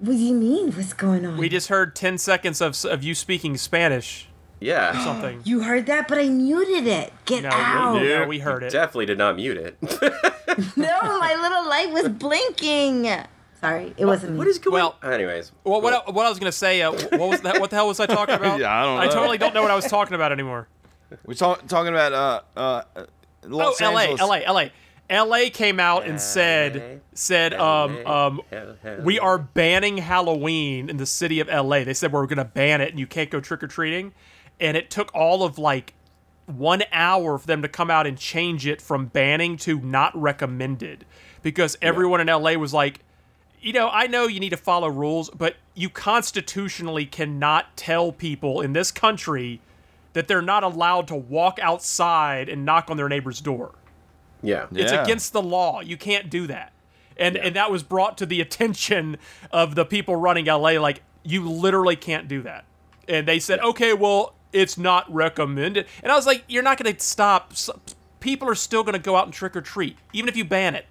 What 0.00 0.14
do 0.14 0.18
you 0.18 0.34
mean? 0.34 0.72
What's 0.72 0.92
going 0.92 1.24
on? 1.24 1.36
We 1.36 1.48
just 1.48 1.68
heard 1.68 1.94
10 1.94 2.18
seconds 2.18 2.60
of, 2.60 2.84
of 2.84 3.04
you 3.04 3.14
speaking 3.14 3.56
Spanish. 3.56 4.26
Yeah. 4.58 4.90
Or 4.90 5.04
something. 5.04 5.42
You 5.44 5.60
heard 5.60 5.86
that, 5.86 6.08
but 6.08 6.18
I 6.18 6.28
muted 6.28 6.88
it. 6.88 7.12
Get 7.26 7.44
No, 7.44 7.50
out. 7.50 8.02
no, 8.02 8.26
we 8.26 8.40
heard 8.40 8.64
it. 8.64 8.72
Definitely 8.72 9.06
did 9.06 9.18
not 9.18 9.36
mute 9.36 9.56
it. 9.56 9.76
no, 10.76 11.20
my 11.20 11.38
little 11.40 11.68
light 11.68 11.92
was 11.92 12.08
blinking. 12.08 13.08
Sorry, 13.60 13.94
it 13.96 14.04
wasn't 14.04 14.32
me. 14.32 14.38
What 14.38 14.48
is 14.48 14.58
going 14.58 14.82
on? 14.82 14.94
Well, 15.00 15.12
Anyways. 15.12 15.52
Well, 15.62 15.80
what, 15.80 15.92
I, 15.94 16.10
what 16.10 16.26
I 16.26 16.28
was 16.28 16.40
going 16.40 16.50
to 16.50 16.58
say, 16.58 16.82
uh, 16.82 16.90
what 16.90 17.28
was 17.28 17.40
that? 17.42 17.60
What 17.60 17.70
the 17.70 17.76
hell 17.76 17.86
was 17.86 18.00
I 18.00 18.06
talking 18.06 18.34
about? 18.40 18.58
Yeah, 18.58 18.76
I 18.76 18.82
don't 18.84 18.98
I 18.98 19.06
totally 19.06 19.38
don't 19.38 19.54
know 19.54 19.62
what 19.62 19.70
I 19.70 19.76
was 19.76 19.86
talking 19.86 20.16
about 20.16 20.32
anymore. 20.32 20.66
We're 21.24 21.34
talk, 21.34 21.68
talking 21.68 21.92
about 21.92 22.12
uh, 22.12 22.40
uh, 22.58 23.04
Los 23.44 23.80
oh, 23.80 23.96
Angeles. 23.96 24.20
LA, 24.20 24.38
LA, 24.38 24.52
LA. 24.52 24.68
LA 25.10 25.44
came 25.52 25.78
out 25.78 26.06
and 26.06 26.20
said 26.20 27.00
said 27.14 27.54
um 27.54 28.06
um 28.06 28.40
we 29.02 29.18
are 29.18 29.38
banning 29.38 29.98
Halloween 29.98 30.90
in 30.90 30.96
the 30.96 31.06
city 31.06 31.40
of 31.40 31.48
LA. 31.48 31.84
They 31.84 31.94
said 31.94 32.12
we're 32.12 32.26
going 32.26 32.38
to 32.38 32.44
ban 32.44 32.80
it 32.80 32.90
and 32.90 32.98
you 32.98 33.06
can't 33.06 33.30
go 33.30 33.40
trick 33.40 33.62
or 33.62 33.68
treating. 33.68 34.12
And 34.58 34.76
it 34.76 34.90
took 34.90 35.14
all 35.14 35.42
of 35.42 35.58
like 35.58 35.94
one 36.46 36.82
hour 36.92 37.38
for 37.38 37.46
them 37.46 37.62
to 37.62 37.68
come 37.68 37.90
out 37.90 38.06
and 38.06 38.16
change 38.16 38.66
it 38.66 38.80
from 38.80 39.06
banning 39.06 39.56
to 39.58 39.80
not 39.80 40.16
recommended 40.20 41.04
because 41.42 41.76
everyone 41.82 42.20
in 42.20 42.26
LA 42.28 42.52
was 42.54 42.72
like, 42.72 43.00
you 43.60 43.72
know, 43.72 43.88
I 43.88 44.06
know 44.06 44.26
you 44.26 44.40
need 44.40 44.50
to 44.50 44.56
follow 44.56 44.88
rules, 44.88 45.30
but 45.30 45.56
you 45.74 45.88
constitutionally 45.88 47.04
cannot 47.06 47.76
tell 47.76 48.12
people 48.12 48.60
in 48.60 48.72
this 48.72 48.92
country 48.92 49.60
that 50.12 50.28
they're 50.28 50.42
not 50.42 50.62
allowed 50.62 51.08
to 51.08 51.16
walk 51.16 51.58
outside 51.60 52.48
and 52.48 52.64
knock 52.64 52.90
on 52.90 52.96
their 52.96 53.08
neighbor's 53.08 53.40
door. 53.40 53.74
Yeah. 54.46 54.66
It's 54.72 54.92
Yeah. 54.92 55.02
against 55.02 55.32
the 55.32 55.42
law. 55.42 55.80
You 55.80 55.96
can't 55.96 56.30
do 56.30 56.46
that. 56.46 56.72
And 57.16 57.36
and 57.36 57.56
that 57.56 57.70
was 57.70 57.82
brought 57.82 58.18
to 58.18 58.26
the 58.26 58.40
attention 58.40 59.16
of 59.50 59.74
the 59.74 59.84
people 59.84 60.16
running 60.16 60.46
LA 60.46 60.78
like 60.78 61.02
you 61.22 61.48
literally 61.48 61.96
can't 61.96 62.28
do 62.28 62.42
that. 62.42 62.64
And 63.08 63.26
they 63.26 63.38
said, 63.38 63.60
"Okay, 63.60 63.92
well, 63.92 64.34
it's 64.52 64.76
not 64.78 65.12
recommended." 65.12 65.86
And 66.02 66.12
I 66.12 66.16
was 66.16 66.26
like, 66.26 66.44
"You're 66.48 66.62
not 66.62 66.78
going 66.82 66.94
to 66.94 67.02
stop 67.02 67.52
people 68.20 68.48
are 68.48 68.54
still 68.54 68.82
going 68.82 68.94
to 68.94 68.98
go 68.98 69.16
out 69.16 69.24
and 69.24 69.32
trick 69.32 69.54
or 69.56 69.60
treat 69.60 69.96
even 70.12 70.28
if 70.28 70.36
you 70.36 70.44
ban 70.44 70.74
it." 70.74 70.86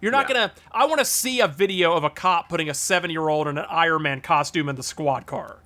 You're 0.00 0.12
not 0.12 0.28
Yeah. 0.28 0.34
going 0.34 0.48
to 0.50 0.54
I 0.72 0.86
want 0.86 1.00
to 1.00 1.04
see 1.04 1.40
a 1.40 1.48
video 1.48 1.92
of 1.94 2.04
a 2.04 2.10
cop 2.10 2.48
putting 2.48 2.68
a 2.68 2.72
7-year-old 2.74 3.48
in 3.48 3.58
an 3.58 3.66
Iron 3.68 4.02
Man 4.02 4.20
costume 4.20 4.68
in 4.68 4.76
the 4.76 4.82
squad 4.82 5.26
car. 5.26 5.56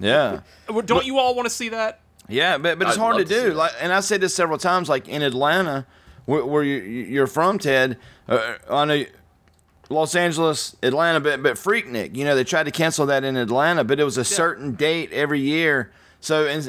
Yeah. 0.00 0.40
Don't 0.86 1.04
you 1.04 1.18
all 1.18 1.34
want 1.34 1.46
to 1.46 1.54
see 1.54 1.68
that? 1.68 2.00
Yeah, 2.28 2.56
but, 2.58 2.78
but 2.78 2.88
it's 2.88 2.96
I'd 2.96 3.00
hard 3.00 3.16
to 3.18 3.24
to 3.24 3.28
do. 3.48 3.52
Like, 3.52 3.72
and 3.80 3.92
I 3.92 4.00
said 4.00 4.20
this 4.20 4.34
several 4.34 4.56
times. 4.58 4.88
Like 4.88 5.08
in 5.08 5.22
Atlanta, 5.22 5.86
where, 6.26 6.44
where 6.44 6.62
you, 6.62 6.76
you're 6.76 7.26
from, 7.26 7.58
Ted. 7.58 7.98
Uh, 8.28 8.54
I 8.70 8.84
know 8.84 9.04
Los 9.88 10.14
Angeles, 10.14 10.76
Atlanta, 10.82 11.20
but 11.20 11.42
but 11.42 11.54
Freaknik. 11.56 12.16
You 12.16 12.24
know 12.24 12.34
they 12.34 12.44
tried 12.44 12.64
to 12.64 12.70
cancel 12.70 13.06
that 13.06 13.24
in 13.24 13.36
Atlanta, 13.36 13.84
but 13.84 14.00
it 14.00 14.04
was 14.04 14.16
a 14.16 14.24
certain 14.24 14.74
date 14.74 15.12
every 15.12 15.40
year. 15.40 15.92
So 16.20 16.44
it's, 16.44 16.68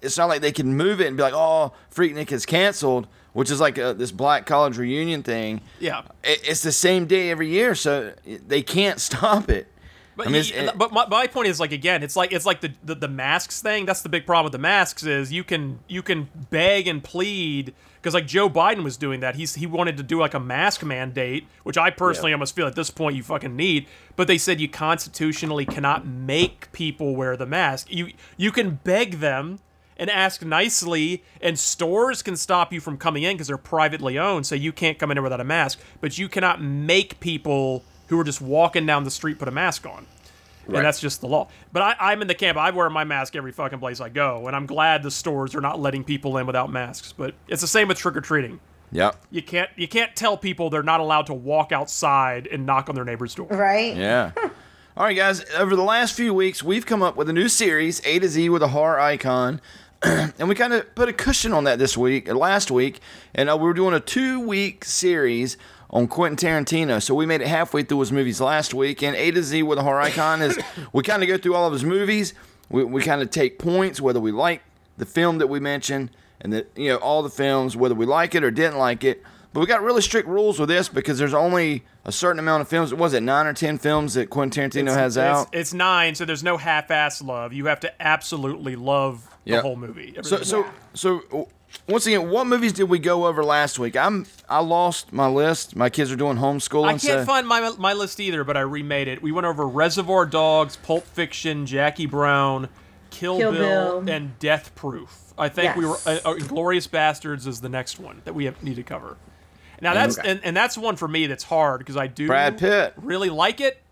it's 0.00 0.16
not 0.16 0.30
like 0.30 0.40
they 0.40 0.50
can 0.52 0.74
move 0.76 0.98
it 1.02 1.08
and 1.08 1.16
be 1.16 1.22
like, 1.22 1.34
oh, 1.34 1.74
Freaknik 1.94 2.32
is 2.32 2.46
canceled, 2.46 3.06
which 3.34 3.50
is 3.50 3.60
like 3.60 3.76
a, 3.76 3.92
this 3.92 4.10
black 4.10 4.46
college 4.46 4.78
reunion 4.78 5.22
thing. 5.22 5.60
Yeah. 5.78 6.04
It, 6.22 6.40
it's 6.48 6.62
the 6.62 6.72
same 6.72 7.04
day 7.04 7.30
every 7.30 7.48
year, 7.50 7.74
so 7.74 8.14
they 8.24 8.62
can't 8.62 8.98
stop 9.10 9.50
it. 9.50 9.66
But, 10.16 10.28
I 10.28 10.30
mean, 10.30 10.42
he- 10.42 10.54
it's- 10.54 10.74
but 10.76 10.90
my, 10.92 11.06
my 11.06 11.26
point 11.26 11.48
is 11.48 11.60
like 11.60 11.72
again, 11.72 12.02
it's 12.02 12.16
like 12.16 12.32
it's 12.32 12.46
like 12.46 12.60
the, 12.62 12.72
the 12.82 12.94
the 12.94 13.08
masks 13.08 13.60
thing. 13.60 13.84
That's 13.84 14.00
the 14.02 14.08
big 14.08 14.24
problem 14.26 14.44
with 14.44 14.52
the 14.52 14.58
masks 14.58 15.02
is 15.04 15.30
you 15.32 15.44
can 15.44 15.80
you 15.86 16.02
can 16.02 16.28
beg 16.50 16.86
and 16.88 17.04
plead 17.04 17.74
because 18.04 18.12
like 18.12 18.26
Joe 18.26 18.50
Biden 18.50 18.84
was 18.84 18.98
doing 18.98 19.20
that. 19.20 19.34
He's 19.34 19.54
he 19.54 19.66
wanted 19.66 19.96
to 19.96 20.02
do 20.02 20.20
like 20.20 20.34
a 20.34 20.40
mask 20.40 20.84
mandate, 20.84 21.46
which 21.62 21.78
I 21.78 21.88
personally 21.88 22.34
almost 22.34 22.54
feel 22.54 22.66
at 22.66 22.74
this 22.74 22.90
point 22.90 23.16
you 23.16 23.22
fucking 23.22 23.56
need. 23.56 23.86
But 24.14 24.26
they 24.28 24.36
said 24.36 24.60
you 24.60 24.68
constitutionally 24.68 25.64
cannot 25.64 26.06
make 26.06 26.70
people 26.72 27.16
wear 27.16 27.34
the 27.34 27.46
mask. 27.46 27.90
You 27.90 28.10
you 28.36 28.52
can 28.52 28.78
beg 28.84 29.20
them 29.20 29.58
and 29.96 30.10
ask 30.10 30.44
nicely, 30.44 31.24
and 31.40 31.58
stores 31.58 32.20
can 32.20 32.36
stop 32.36 32.74
you 32.74 32.80
from 32.80 32.98
coming 32.98 33.22
in 33.22 33.36
because 33.36 33.46
they're 33.46 33.56
privately 33.56 34.18
owned, 34.18 34.44
so 34.44 34.54
you 34.54 34.70
can't 34.70 34.98
come 34.98 35.10
in 35.10 35.22
without 35.22 35.40
a 35.40 35.44
mask. 35.44 35.80
But 36.02 36.18
you 36.18 36.28
cannot 36.28 36.60
make 36.60 37.20
people 37.20 37.84
who 38.08 38.20
are 38.20 38.24
just 38.24 38.42
walking 38.42 38.84
down 38.84 39.04
the 39.04 39.10
street 39.10 39.38
put 39.38 39.48
a 39.48 39.52
mask 39.52 39.86
on. 39.86 40.06
Right. 40.66 40.76
And 40.76 40.84
that's 40.86 41.00
just 41.00 41.20
the 41.20 41.28
law. 41.28 41.48
But 41.72 41.82
I, 41.82 41.96
I'm 42.12 42.22
in 42.22 42.28
the 42.28 42.34
camp. 42.34 42.56
I 42.58 42.70
wear 42.70 42.88
my 42.90 43.04
mask 43.04 43.36
every 43.36 43.52
fucking 43.52 43.78
place 43.78 44.00
I 44.00 44.08
go, 44.08 44.46
and 44.46 44.56
I'm 44.56 44.66
glad 44.66 45.02
the 45.02 45.10
stores 45.10 45.54
are 45.54 45.60
not 45.60 45.80
letting 45.80 46.04
people 46.04 46.38
in 46.38 46.46
without 46.46 46.70
masks. 46.70 47.12
But 47.12 47.34
it's 47.48 47.60
the 47.60 47.68
same 47.68 47.88
with 47.88 47.98
trick 47.98 48.16
or 48.16 48.20
treating. 48.20 48.60
Yep. 48.92 49.16
You 49.30 49.42
can't 49.42 49.70
you 49.76 49.88
can't 49.88 50.14
tell 50.14 50.36
people 50.36 50.70
they're 50.70 50.82
not 50.82 51.00
allowed 51.00 51.26
to 51.26 51.34
walk 51.34 51.72
outside 51.72 52.46
and 52.46 52.64
knock 52.64 52.88
on 52.88 52.94
their 52.94 53.04
neighbor's 53.04 53.34
door. 53.34 53.48
Right? 53.48 53.96
Yeah. 53.96 54.32
All 54.96 55.04
right, 55.04 55.16
guys. 55.16 55.44
Over 55.56 55.74
the 55.74 55.82
last 55.82 56.14
few 56.14 56.32
weeks, 56.32 56.62
we've 56.62 56.86
come 56.86 57.02
up 57.02 57.16
with 57.16 57.28
a 57.28 57.32
new 57.32 57.48
series, 57.48 58.00
A 58.06 58.20
to 58.20 58.28
Z 58.28 58.48
with 58.48 58.62
a 58.62 58.68
horror 58.68 59.00
icon, 59.00 59.60
and 60.02 60.48
we 60.48 60.54
kind 60.54 60.72
of 60.72 60.94
put 60.94 61.08
a 61.08 61.12
cushion 61.12 61.52
on 61.52 61.64
that 61.64 61.80
this 61.80 61.96
week, 61.96 62.32
last 62.32 62.70
week, 62.70 63.00
and 63.34 63.50
uh, 63.50 63.56
we 63.56 63.64
were 63.64 63.74
doing 63.74 63.92
a 63.94 63.98
two-week 63.98 64.84
series 64.84 65.56
on 65.94 66.08
Quentin 66.08 66.36
Tarantino. 66.36 67.00
So 67.00 67.14
we 67.14 67.24
made 67.24 67.40
it 67.40 67.46
halfway 67.46 67.82
through 67.84 68.00
his 68.00 68.12
movies 68.12 68.40
last 68.40 68.74
week, 68.74 69.02
and 69.02 69.16
A 69.16 69.30
to 69.30 69.42
Z 69.42 69.62
with 69.62 69.78
a 69.78 69.82
horror 69.82 70.00
icon 70.00 70.42
is 70.42 70.58
we 70.92 71.02
kind 71.02 71.22
of 71.22 71.28
go 71.28 71.38
through 71.38 71.54
all 71.54 71.66
of 71.66 71.72
his 71.72 71.84
movies. 71.84 72.34
We, 72.68 72.84
we 72.84 73.00
kind 73.02 73.22
of 73.22 73.30
take 73.30 73.58
points 73.58 74.00
whether 74.00 74.20
we 74.20 74.32
like 74.32 74.62
the 74.98 75.06
film 75.06 75.38
that 75.38 75.46
we 75.46 75.60
mentioned, 75.60 76.10
and 76.40 76.52
that 76.52 76.70
you 76.76 76.88
know 76.90 76.96
all 76.96 77.22
the 77.22 77.30
films 77.30 77.76
whether 77.76 77.94
we 77.94 78.04
like 78.06 78.34
it 78.34 78.42
or 78.44 78.50
didn't 78.50 78.76
like 78.78 79.04
it. 79.04 79.22
But 79.52 79.60
we 79.60 79.66
got 79.66 79.82
really 79.82 80.02
strict 80.02 80.26
rules 80.26 80.58
with 80.58 80.68
this 80.68 80.88
because 80.88 81.16
there's 81.16 81.32
only 81.32 81.84
a 82.04 82.10
certain 82.10 82.40
amount 82.40 82.62
of 82.62 82.68
films. 82.68 82.92
Was 82.92 83.14
it 83.14 83.22
nine 83.22 83.46
or 83.46 83.52
ten 83.54 83.78
films 83.78 84.14
that 84.14 84.28
Quentin 84.28 84.68
Tarantino 84.68 84.86
It's, 84.88 84.94
has 84.96 85.16
it's, 85.16 85.22
out? 85.22 85.48
it's 85.54 85.72
nine, 85.72 86.16
so 86.16 86.24
there's 86.24 86.42
no 86.42 86.56
half-ass 86.56 87.22
love. 87.22 87.52
You 87.52 87.66
have 87.66 87.78
to 87.80 88.02
absolutely 88.02 88.74
love 88.74 89.28
the 89.44 89.52
Yeah. 89.52 89.60
whole 89.60 89.76
movie. 89.76 90.16
So 90.22 90.42
so 90.42 90.66
so 90.92 91.48
once 91.88 92.06
again, 92.06 92.30
what 92.30 92.46
movies 92.46 92.72
did 92.72 92.84
we 92.84 92.98
go 92.98 93.26
over 93.26 93.44
last 93.44 93.78
week? 93.78 93.96
I'm 93.96 94.26
I 94.48 94.60
lost 94.60 95.12
my 95.12 95.26
list. 95.28 95.76
My 95.76 95.90
kids 95.90 96.10
are 96.10 96.16
doing 96.16 96.38
homeschooling. 96.38 96.86
I 96.86 96.90
can't 96.92 97.02
so 97.02 97.24
find 97.24 97.46
my 97.46 97.70
my 97.78 97.92
list 97.92 98.20
either, 98.20 98.44
but 98.44 98.56
I 98.56 98.60
remade 98.60 99.08
it. 99.08 99.22
We 99.22 99.32
went 99.32 99.46
over 99.46 99.66
Reservoir 99.66 100.26
Dogs, 100.26 100.76
Pulp 100.76 101.04
Fiction, 101.06 101.66
Jackie 101.66 102.06
Brown, 102.06 102.68
Kill, 103.10 103.38
Kill 103.38 103.52
Bill, 103.52 104.00
Bill. 104.00 104.14
and 104.14 104.38
Death 104.38 104.74
Proof. 104.74 105.20
I 105.36 105.48
think 105.48 105.76
we 105.76 105.84
were 105.84 105.96
uh, 106.06 106.18
uh, 106.24 106.34
Glorious 106.34 106.86
Bastards 106.86 107.46
is 107.46 107.60
the 107.60 107.68
next 107.68 107.98
one 107.98 108.22
that 108.24 108.34
we 108.34 108.44
have, 108.44 108.62
need 108.62 108.76
to 108.76 108.82
cover. 108.84 109.16
Now 109.80 109.92
that's 109.92 110.18
Okay. 110.18 110.30
and, 110.30 110.40
and 110.44 110.56
that's 110.56 110.78
one 110.78 110.96
for 110.96 111.08
me 111.08 111.26
that's 111.26 111.44
hard 111.44 111.80
because 111.80 111.96
I 111.96 112.06
do 112.06 112.28
Brad 112.28 112.56
Pitt. 112.58 112.94
really 112.96 113.30
like 113.30 113.60
it, 113.60 113.82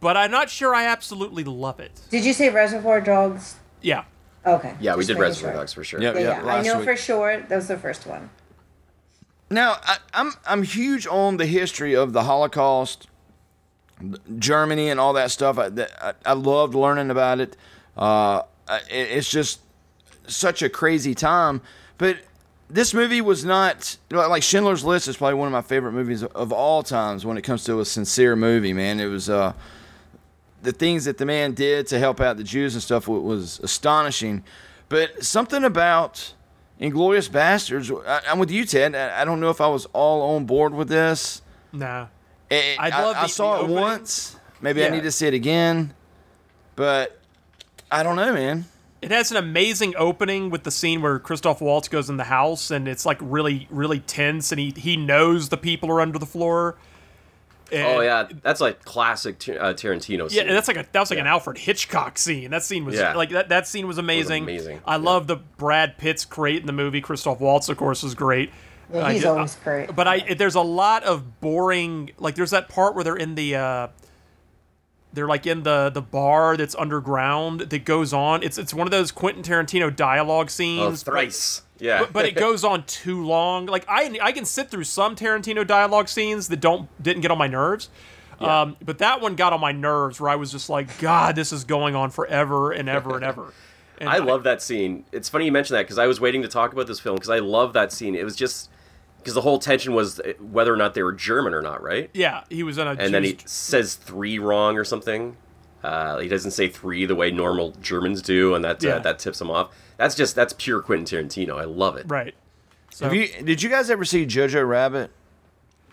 but 0.00 0.16
I'm 0.16 0.30
not 0.30 0.50
sure 0.50 0.74
I 0.74 0.84
absolutely 0.86 1.42
love 1.44 1.80
it. 1.80 2.00
Did 2.10 2.24
you 2.24 2.32
say 2.34 2.50
Reservoir 2.50 3.00
Dogs? 3.00 3.56
Yeah. 3.80 4.04
Okay. 4.46 4.74
Yeah, 4.80 4.94
we 4.94 5.04
did 5.04 5.14
making 5.14 5.22
Reservoir 5.22 5.52
sure. 5.52 5.60
Dogs 5.60 5.72
for 5.72 5.84
sure. 5.84 6.00
Yep, 6.02 6.14
Yeah, 6.14 6.20
yep, 6.20 6.44
yeah. 6.44 6.54
I 6.54 6.62
know 6.62 6.76
week. 6.78 6.84
for 6.88 6.96
sure 6.96 7.40
that 7.40 7.56
was 7.56 7.68
the 7.68 7.76
first 7.76 8.06
one. 8.06 8.30
Now, 9.50 9.76
I, 9.82 9.98
I'm 10.14 10.32
I'm 10.46 10.62
huge 10.62 11.06
on 11.06 11.36
the 11.36 11.46
history 11.46 11.94
of 11.94 12.12
the 12.12 12.22
Holocaust, 12.24 13.08
Germany, 14.38 14.88
and 14.90 15.00
all 15.00 15.12
that 15.14 15.30
stuff. 15.30 15.58
I, 15.58 15.68
that- 15.70 15.92
I, 16.26 16.30
I 16.30 16.32
loved 16.34 16.74
learning 16.74 17.10
about 17.10 17.40
it. 17.40 17.56
Uh, 17.96 18.42
it- 18.90 19.10
it's 19.18 19.28
just 19.30 19.60
such 20.26 20.62
a 20.62 20.68
crazy 20.68 21.14
time. 21.14 21.60
But 21.98 22.18
this 22.68 22.92
movie 22.92 23.20
was 23.20 23.44
not 23.44 23.96
like 24.10 24.42
Schindler's 24.42 24.84
List 24.84 25.06
is 25.08 25.16
probably 25.16 25.34
one 25.34 25.46
of 25.46 25.52
my 25.52 25.62
favorite 25.62 25.92
movies 25.92 26.22
of 26.24 26.52
all 26.52 26.82
times 26.82 27.24
when 27.24 27.36
it 27.38 27.42
comes 27.42 27.64
to 27.64 27.80
a 27.80 27.84
sincere 27.84 28.34
movie. 28.36 28.72
Man, 28.72 28.98
it 29.00 29.06
was 29.06 29.30
uh, 29.30 29.52
the 30.66 30.72
things 30.72 31.04
that 31.06 31.16
the 31.16 31.24
man 31.24 31.54
did 31.54 31.86
to 31.86 31.98
help 31.98 32.20
out 32.20 32.36
the 32.36 32.44
Jews 32.44 32.74
and 32.74 32.82
stuff 32.82 33.06
was 33.08 33.58
astonishing. 33.60 34.42
But 34.88 35.24
something 35.24 35.64
about 35.64 36.34
Inglourious 36.80 37.30
Basterds, 37.30 37.90
I, 38.06 38.20
I'm 38.30 38.38
with 38.38 38.50
you, 38.50 38.64
Ted. 38.66 38.94
I, 38.94 39.22
I 39.22 39.24
don't 39.24 39.40
know 39.40 39.50
if 39.50 39.60
I 39.60 39.68
was 39.68 39.86
all 39.92 40.34
on 40.36 40.44
board 40.44 40.74
with 40.74 40.88
this. 40.88 41.40
Nah. 41.72 42.08
Eh, 42.50 42.56
eh, 42.56 42.72
it- 42.74 42.80
I 42.80 42.88
I, 42.90 43.22
I 43.22 43.26
saw 43.26 43.54
it 43.56 43.58
opening. 43.60 43.76
once. 43.76 44.36
Maybe 44.60 44.84
I 44.84 44.88
need 44.88 45.02
to 45.04 45.12
see 45.12 45.26
it 45.26 45.34
again. 45.34 45.94
But 46.74 47.18
I 47.90 48.02
don't 48.02 48.16
know, 48.16 48.32
man. 48.32 48.64
It 49.02 49.10
has 49.10 49.30
an 49.30 49.36
amazing 49.36 49.94
opening 49.96 50.50
with 50.50 50.64
the 50.64 50.70
scene 50.70 51.00
where 51.02 51.18
Christoph 51.18 51.60
Waltz 51.60 51.88
goes 51.88 52.10
in 52.10 52.16
the 52.16 52.24
house 52.24 52.70
and 52.70 52.88
it's 52.88 53.06
like 53.06 53.18
really, 53.20 53.68
really 53.70 54.00
tense 54.00 54.50
and 54.50 54.58
he, 54.58 54.72
he 54.76 54.96
knows 54.96 55.48
the 55.50 55.56
people 55.56 55.90
are 55.90 56.00
under 56.00 56.18
the 56.18 56.26
floor. 56.26 56.76
And- 57.72 57.86
Oh 57.86 58.00
yeah, 58.00 58.28
that's 58.42 58.60
like 58.60 58.84
classic 58.84 59.36
uh, 59.48 59.74
Tarantino. 59.74 60.20
Yeah, 60.22 60.28
scene. 60.28 60.40
and 60.48 60.56
that's 60.56 60.68
like 60.68 60.76
a 60.76 60.86
that 60.92 61.00
was 61.00 61.10
like 61.10 61.18
an 61.18 61.26
Alfred 61.26 61.58
Hitchcock 61.58 62.16
scene. 62.18 62.50
That 62.50 62.62
scene 62.62 62.84
was 62.84 62.94
Yeah. 62.94 63.14
like 63.14 63.30
that. 63.30 63.48
That 63.48 63.66
scene 63.66 63.86
was 63.88 63.98
amazing. 63.98 64.44
amazing, 64.44 64.80
I 64.86 64.96
love 64.96 65.26
the 65.26 65.36
Brad 65.36 65.98
Pitt's 65.98 66.24
great 66.24 66.60
in 66.60 66.66
the 66.66 66.72
movie. 66.72 67.00
Christoph 67.00 67.40
Waltz, 67.40 67.68
of 67.68 67.76
course, 67.76 68.04
is 68.04 68.14
great. 68.14 68.50
Yeah, 68.94 69.10
he's 69.10 69.22
ju- 69.22 69.28
always 69.30 69.56
great. 69.64 69.94
But 69.96 70.06
I 70.06 70.34
there's 70.34 70.54
a 70.54 70.60
lot 70.60 71.02
of 71.02 71.40
boring. 71.40 72.12
Like 72.18 72.36
there's 72.36 72.52
that 72.52 72.68
part 72.68 72.94
where 72.94 73.02
they're 73.02 73.16
in 73.16 73.34
the. 73.34 73.56
uh 73.56 73.88
they're 75.16 75.26
like 75.26 75.46
in 75.46 75.64
the 75.64 75.90
the 75.90 76.02
bar 76.02 76.56
that's 76.56 76.74
underground 76.76 77.60
that 77.60 77.84
goes 77.84 78.12
on. 78.12 78.42
It's 78.42 78.58
it's 78.58 78.72
one 78.72 78.86
of 78.86 78.90
those 78.90 79.10
Quentin 79.10 79.42
Tarantino 79.42 79.94
dialogue 79.94 80.46
oh, 80.46 80.50
scenes. 80.50 81.02
but- 81.02 81.12
thrice. 81.12 81.62
Yeah, 81.78 82.00
but, 82.00 82.12
but 82.14 82.24
it 82.24 82.36
goes 82.36 82.64
on 82.64 82.84
too 82.84 83.22
long. 83.26 83.66
Like 83.66 83.84
I 83.86 84.18
I 84.22 84.32
can 84.32 84.46
sit 84.46 84.70
through 84.70 84.84
some 84.84 85.14
Tarantino 85.14 85.66
dialogue 85.66 86.08
scenes 86.08 86.48
that 86.48 86.60
don't 86.60 86.88
didn't 87.02 87.20
get 87.20 87.30
on 87.30 87.36
my 87.36 87.48
nerves. 87.48 87.90
Um, 88.40 88.76
but 88.84 88.98
that 88.98 89.20
one 89.20 89.34
got 89.34 89.52
on 89.52 89.60
my 89.60 89.72
nerves 89.72 90.20
where 90.20 90.30
I 90.30 90.36
was 90.36 90.52
just 90.52 90.68
like, 90.68 90.98
God, 90.98 91.36
this 91.36 91.52
is 91.52 91.64
going 91.64 91.94
on 91.94 92.10
forever 92.10 92.70
and 92.70 92.88
ever 92.88 93.16
and 93.16 93.24
ever. 93.24 93.52
And 93.98 94.08
I 94.08 94.18
love 94.18 94.44
that 94.44 94.62
scene. 94.62 95.04
It's 95.12 95.28
funny 95.28 95.46
you 95.46 95.52
mentioned 95.52 95.78
that 95.78 95.84
because 95.84 95.98
I 95.98 96.06
was 96.06 96.20
waiting 96.20 96.42
to 96.42 96.48
talk 96.48 96.72
about 96.72 96.86
this 96.86 97.00
film 97.00 97.16
because 97.16 97.30
I 97.30 97.38
love 97.38 97.72
that 97.72 97.92
scene. 97.92 98.14
It 98.14 98.24
was 98.24 98.36
just 98.36 98.70
because 99.26 99.34
the 99.34 99.40
whole 99.40 99.58
tension 99.58 99.92
was 99.92 100.20
uh, 100.20 100.34
whether 100.40 100.72
or 100.72 100.76
not 100.76 100.94
they 100.94 101.02
were 101.02 101.12
German 101.12 101.52
or 101.52 101.60
not, 101.60 101.82
right? 101.82 102.08
Yeah, 102.14 102.44
he 102.48 102.62
was 102.62 102.78
in 102.78 102.86
a. 102.86 102.92
And 102.92 103.12
then 103.12 103.24
he 103.24 103.36
says 103.44 103.96
three 103.96 104.38
wrong 104.38 104.78
or 104.78 104.84
something. 104.84 105.36
Uh, 105.82 106.18
he 106.18 106.28
doesn't 106.28 106.52
say 106.52 106.68
three 106.68 107.04
the 107.06 107.16
way 107.16 107.32
normal 107.32 107.72
Germans 107.82 108.22
do, 108.22 108.54
and 108.54 108.64
that 108.64 108.80
Yeah. 108.82 108.94
uh, 108.94 108.98
that 109.00 109.18
tips 109.18 109.40
him 109.40 109.50
off. 109.50 109.74
That's 109.96 110.14
just 110.14 110.36
that's 110.36 110.52
pure 110.52 110.80
Quentin 110.80 111.26
Tarantino. 111.28 111.58
I 111.60 111.64
love 111.64 111.96
it. 111.96 112.06
right. 112.08 112.34
So 112.90 113.04
Have 113.06 113.14
you, 113.14 113.26
did 113.44 113.62
you 113.62 113.68
guys 113.68 113.90
ever 113.90 114.04
see 114.06 114.24
Jojo 114.24 114.66
Rabbit? 114.66 115.10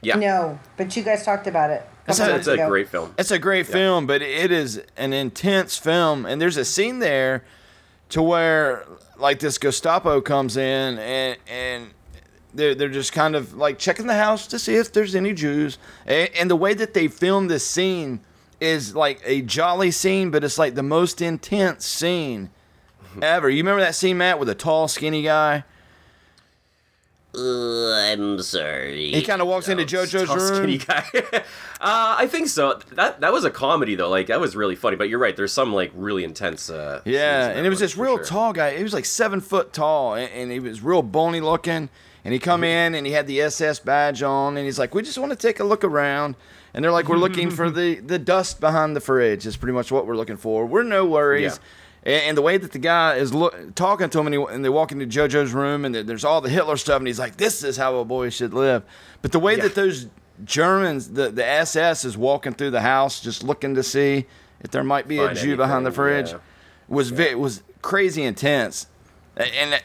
Yeah, 0.03 0.15
No, 0.15 0.59
but 0.77 0.95
you 0.95 1.03
guys 1.03 1.25
talked 1.25 1.47
about 1.47 1.69
it. 1.71 1.83
That's 2.05 2.19
a- 2.19 2.35
it's 2.35 2.47
a 2.47 2.53
ago. 2.53 2.69
great 2.69 2.87
film. 2.87 3.13
It's 3.17 3.31
a 3.31 3.39
great 3.39 3.65
film, 3.67 4.05
but 4.05 4.21
it 4.21 4.51
is 4.51 4.81
an 4.95 5.11
intense 5.11 5.77
film. 5.77 6.25
And 6.25 6.39
there's 6.41 6.55
a 6.57 6.63
scene 6.65 6.99
there 6.99 7.43
to 8.09 8.21
where 8.21 8.85
like 9.17 9.39
this 9.39 9.57
Gestapo 9.57 10.21
comes 10.21 10.55
in 10.55 10.97
and 10.99 11.37
and 11.47 11.91
they're, 12.53 12.75
they're 12.75 12.89
just 12.89 13.13
kind 13.13 13.35
of 13.35 13.53
like 13.55 13.79
checking 13.79 14.07
the 14.07 14.15
house 14.15 14.47
to 14.47 14.59
see 14.59 14.75
if 14.75 14.91
there's 14.93 15.15
any 15.15 15.33
Jews. 15.33 15.77
And, 16.05 16.29
and 16.37 16.49
the 16.51 16.55
way 16.55 16.73
that 16.73 16.93
they 16.93 17.07
film 17.07 17.47
this 17.47 17.65
scene 17.65 18.19
is 18.61 18.95
like 18.95 19.21
a 19.25 19.41
jolly 19.41 19.91
scene, 19.91 20.31
but 20.31 20.43
it's 20.43 20.57
like 20.57 20.75
the 20.75 20.83
most 20.83 21.21
intense 21.21 21.85
scene 21.85 22.49
ever. 23.21 23.49
You 23.49 23.57
remember 23.57 23.81
that 23.81 23.95
scene, 23.95 24.17
Matt, 24.17 24.39
with 24.39 24.49
a 24.49 24.55
tall, 24.55 24.87
skinny 24.87 25.23
guy? 25.23 25.63
Uh, 27.35 27.91
I'm 27.93 28.39
sorry. 28.43 29.11
He 29.11 29.23
kind 29.23 29.41
of 29.41 29.47
walks 29.47 29.67
into 29.67 29.83
JoJo's 29.85 30.27
Tall, 30.27 30.37
room. 30.37 30.55
skinny 30.55 30.77
guy. 30.77 31.03
uh, 31.81 32.15
I 32.19 32.27
think 32.27 32.47
so. 32.47 32.79
That 32.91 33.21
that 33.21 33.33
was 33.33 33.43
a 33.43 33.49
comedy 33.49 33.95
though. 33.95 34.09
Like 34.09 34.27
that 34.27 34.39
was 34.39 34.55
really 34.55 34.75
funny. 34.75 34.97
But 34.97 35.09
you're 35.09 35.17
right. 35.17 35.35
There's 35.35 35.51
some 35.51 35.73
like 35.73 35.91
really 35.95 36.23
intense. 36.23 36.69
Uh, 36.69 37.01
Yeah, 37.05 37.47
and 37.49 37.65
it 37.65 37.69
was 37.71 37.79
this 37.79 37.97
real 37.97 38.17
sure. 38.17 38.25
tall 38.25 38.53
guy. 38.53 38.77
He 38.77 38.83
was 38.83 38.93
like 38.93 39.05
seven 39.05 39.41
foot 39.41 39.73
tall, 39.73 40.13
and, 40.13 40.31
and 40.31 40.51
he 40.51 40.59
was 40.59 40.83
real 40.83 41.01
bony 41.01 41.41
looking. 41.41 41.89
And 42.25 42.33
he 42.33 42.39
come 42.39 42.63
in 42.63 42.95
and 42.95 43.05
he 43.05 43.11
had 43.11 43.27
the 43.27 43.41
SS 43.41 43.79
badge 43.79 44.23
on, 44.23 44.55
and 44.55 44.65
he's 44.65 44.79
like, 44.79 44.95
"We 44.95 45.01
just 45.01 45.17
want 45.17 45.31
to 45.31 45.35
take 45.35 45.59
a 45.59 45.63
look 45.63 45.83
around." 45.83 46.35
And 46.73 46.83
they're 46.83 46.91
like, 46.91 47.09
"We're 47.09 47.17
looking 47.17 47.49
for 47.49 47.69
the 47.69 47.95
the 47.95 48.17
dust 48.17 48.59
behind 48.61 48.95
the 48.95 49.01
fridge. 49.01 49.45
Is 49.45 49.57
pretty 49.57 49.73
much 49.73 49.91
what 49.91 50.07
we're 50.07 50.15
looking 50.15 50.37
for. 50.37 50.65
We're 50.65 50.83
no 50.83 51.05
worries." 51.05 51.59
And, 52.05 52.23
and 52.23 52.37
the 52.37 52.41
way 52.41 52.57
that 52.57 52.71
the 52.71 52.79
guy 52.79 53.15
is 53.15 53.33
look, 53.33 53.75
talking 53.75 54.09
to 54.09 54.19
him, 54.19 54.27
and, 54.27 54.35
he, 54.35 54.45
and 54.49 54.63
they 54.63 54.69
walk 54.69 54.91
into 54.91 55.05
JoJo's 55.05 55.53
room, 55.53 55.85
and 55.85 55.93
there's 55.95 56.23
all 56.23 56.41
the 56.41 56.49
Hitler 56.49 56.77
stuff, 56.77 56.99
and 56.99 57.07
he's 57.07 57.19
like, 57.19 57.37
"This 57.37 57.63
is 57.63 57.77
how 57.77 57.97
a 57.97 58.05
boy 58.05 58.29
should 58.29 58.53
live." 58.53 58.83
But 59.21 59.31
the 59.31 59.39
way 59.39 59.57
that 59.57 59.75
those 59.75 60.07
Germans, 60.45 61.09
the 61.09 61.29
the 61.29 61.45
SS, 61.45 62.05
is 62.05 62.17
walking 62.17 62.53
through 62.53 62.71
the 62.71 62.81
house, 62.81 63.19
just 63.19 63.43
looking 63.43 63.75
to 63.75 63.83
see 63.83 64.25
if 64.61 64.71
there 64.71 64.83
might 64.83 65.07
be 65.07 65.17
a 65.17 65.27
Find 65.27 65.37
Jew 65.37 65.57
behind 65.57 65.85
the 65.85 65.91
fridge 65.91 66.31
yeah. 66.31 66.37
was 66.87 67.09
ve- 67.09 67.35
was 67.35 67.63
crazy 67.81 68.23
intense. 68.23 68.87
And 69.35 69.73
uh, 69.73 69.77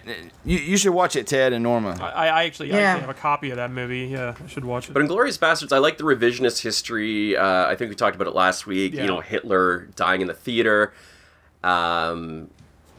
you, 0.44 0.58
you 0.58 0.76
should 0.76 0.92
watch 0.92 1.16
it, 1.16 1.26
Ted 1.26 1.54
and 1.54 1.62
Norma. 1.62 1.96
I, 2.00 2.28
I 2.28 2.44
actually, 2.44 2.70
I 2.72 2.78
Yeah. 2.78 2.82
actually 2.90 3.00
have 3.06 3.16
a 3.16 3.18
copy 3.20 3.50
of 3.50 3.56
that 3.56 3.70
movie. 3.70 4.06
Yeah, 4.06 4.34
I 4.42 4.46
should 4.46 4.64
watch 4.64 4.90
it. 4.90 4.92
But 4.92 5.02
Inglourious 5.02 5.38
Basterds, 5.38 5.72
I 5.72 5.78
like 5.78 5.96
the 5.96 6.04
revisionist 6.04 6.60
history. 6.62 7.34
Uh, 7.36 7.66
I 7.66 7.74
think 7.74 7.88
we 7.88 7.94
talked 7.94 8.14
about 8.14 8.28
it 8.28 8.34
last 8.34 8.66
week. 8.66 8.92
Yeah. 8.92 9.02
You 9.02 9.06
know, 9.08 9.20
Hitler 9.20 9.88
dying 9.96 10.20
in 10.20 10.26
the 10.26 10.34
theater. 10.34 10.92
Um, 11.64 12.50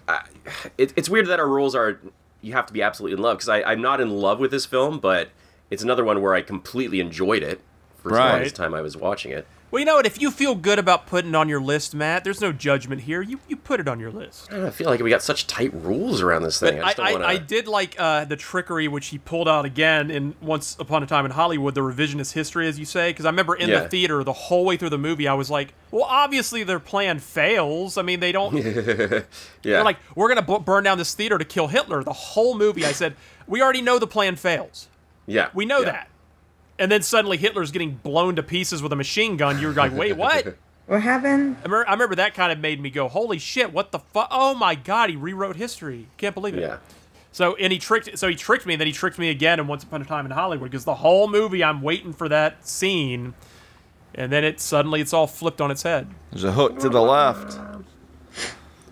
I, 0.07 0.21
it, 0.77 0.91
it's 0.95 1.07
weird 1.07 1.27
that 1.27 1.39
our 1.39 1.47
rules 1.47 1.75
are 1.75 1.99
you 2.41 2.53
have 2.53 2.65
to 2.65 2.73
be 2.73 2.81
absolutely 2.81 3.15
in 3.17 3.21
love 3.21 3.37
because 3.37 3.49
I'm 3.49 3.81
not 3.81 4.01
in 4.01 4.09
love 4.09 4.39
with 4.39 4.49
this 4.49 4.65
film, 4.65 4.99
but 4.99 5.29
it's 5.69 5.83
another 5.83 6.03
one 6.03 6.21
where 6.21 6.33
I 6.33 6.41
completely 6.41 6.99
enjoyed 6.99 7.43
it 7.43 7.61
for 7.97 8.11
as 8.13 8.17
long 8.17 8.41
as 8.41 8.53
time 8.53 8.73
I 8.73 8.81
was 8.81 8.97
watching 8.97 9.31
it. 9.31 9.45
Well, 9.71 9.79
you 9.79 9.85
know 9.85 9.95
what? 9.95 10.05
If 10.05 10.19
you 10.21 10.31
feel 10.31 10.55
good 10.55 10.79
about 10.79 11.05
putting 11.07 11.29
it 11.31 11.35
on 11.35 11.47
your 11.49 11.61
list, 11.61 11.93
Matt, 11.93 12.23
there's 12.23 12.41
no 12.41 12.51
judgment 12.51 13.01
here. 13.01 13.21
You 13.21 13.39
you 13.47 13.55
put 13.55 13.79
it 13.79 13.87
on 13.87 13.99
your 13.99 14.11
list. 14.11 14.47
I, 14.49 14.53
don't 14.53 14.61
know, 14.61 14.67
I 14.67 14.71
feel 14.71 14.87
like 14.87 14.99
we 15.01 15.09
got 15.09 15.21
such 15.21 15.45
tight 15.47 15.73
rules 15.73 16.21
around 16.21 16.43
this 16.43 16.59
thing. 16.59 16.79
I 16.79 16.81
I, 16.81 16.85
just 16.85 16.97
don't 16.97 17.05
I, 17.07 17.11
want 17.13 17.23
I 17.25 17.37
did 17.37 17.67
like 17.67 17.95
uh, 17.99 18.25
the 18.25 18.35
trickery 18.35 18.87
which 18.87 19.07
he 19.07 19.17
pulled 19.17 19.47
out 19.47 19.65
again 19.65 20.09
in 20.09 20.35
Once 20.41 20.75
Upon 20.79 21.03
a 21.03 21.05
Time 21.05 21.25
in 21.25 21.31
Hollywood, 21.31 21.75
the 21.75 21.81
revisionist 21.81 22.33
history, 22.33 22.67
as 22.67 22.79
you 22.79 22.85
say. 22.85 23.11
Because 23.11 23.25
I 23.25 23.29
remember 23.29 23.55
in 23.55 23.69
Yeah. 23.69 23.81
the 23.81 23.89
theater 23.89 24.23
the 24.23 24.33
whole 24.33 24.65
way 24.65 24.77
through 24.77 24.89
the 24.89 24.97
movie, 24.97 25.27
I 25.27 25.33
was 25.33 25.49
like, 25.51 25.73
well, 25.91 26.05
obviously 26.05 26.63
their 26.63 26.79
plan 26.79 27.19
fails. 27.19 27.97
I 27.97 28.01
mean, 28.01 28.19
they 28.19 28.31
don't. 28.31 28.55
yeah. 28.63 29.21
They're 29.61 29.83
like, 29.83 29.97
we're 30.15 30.29
gonna 30.29 30.41
b- 30.41 30.63
burn 30.63 30.83
down 30.83 30.97
this 30.97 31.13
theater 31.13 31.37
to 31.37 31.45
kill 31.45 31.67
Hitler. 31.67 32.03
The 32.03 32.13
whole 32.13 32.57
movie, 32.57 32.85
I 32.85 32.91
said, 32.91 33.15
we 33.47 33.61
already 33.61 33.81
know 33.81 33.99
the 33.99 34.07
plan 34.07 34.35
fails. 34.35 34.87
yeah. 35.27 35.49
We 35.53 35.65
know 35.65 35.79
yeah. 35.79 35.85
that. 35.91 36.09
And 36.79 36.91
then 36.91 37.01
suddenly 37.01 37.37
Hitler's 37.37 37.71
getting 37.71 37.95
blown 37.95 38.35
to 38.37 38.43
pieces 38.43 38.81
with 38.81 38.91
a 38.93 38.95
machine 38.95 39.37
gun. 39.37 39.59
You're 39.59 39.73
like, 39.73 39.91
wait, 39.93 40.15
what? 40.17 40.55
What 40.87 41.01
happened? 41.03 41.57
I 41.59 41.63
remember, 41.63 41.87
I 41.87 41.91
remember 41.91 42.15
that 42.15 42.33
kind 42.33 42.51
of 42.51 42.59
made 42.59 42.81
me 42.81 42.89
go, 42.89 43.07
holy 43.07 43.37
shit, 43.37 43.71
what 43.71 43.91
the 43.91 43.99
fuck? 43.99 44.29
Oh 44.31 44.55
my 44.55 44.73
god, 44.73 45.11
he 45.11 45.15
rewrote 45.15 45.55
history. 45.57 46.07
Can't 46.17 46.33
believe 46.33 46.57
it. 46.57 46.61
Yeah. 46.61 46.77
So 47.31 47.55
and 47.57 47.71
he 47.71 47.77
tricked. 47.77 48.17
So 48.17 48.27
he 48.27 48.33
tricked 48.35 48.65
me. 48.65 48.73
and 48.73 48.81
Then 48.81 48.87
he 48.87 48.93
tricked 48.93 49.19
me 49.19 49.29
again 49.29 49.59
in 49.59 49.67
Once 49.67 49.83
Upon 49.83 50.01
a 50.01 50.05
Time 50.05 50.25
in 50.25 50.31
Hollywood 50.31 50.71
because 50.71 50.85
the 50.85 50.95
whole 50.95 51.27
movie 51.27 51.63
I'm 51.63 51.83
waiting 51.83 52.11
for 52.11 52.27
that 52.29 52.65
scene, 52.67 53.35
and 54.15 54.31
then 54.31 54.43
it 54.43 54.59
suddenly 54.59 54.99
it's 54.99 55.13
all 55.13 55.27
flipped 55.27 55.61
on 55.61 55.69
its 55.69 55.83
head. 55.83 56.07
There's 56.31 56.43
a 56.43 56.53
hook 56.53 56.79
to 56.79 56.89
the 56.89 57.01
left. 57.03 57.59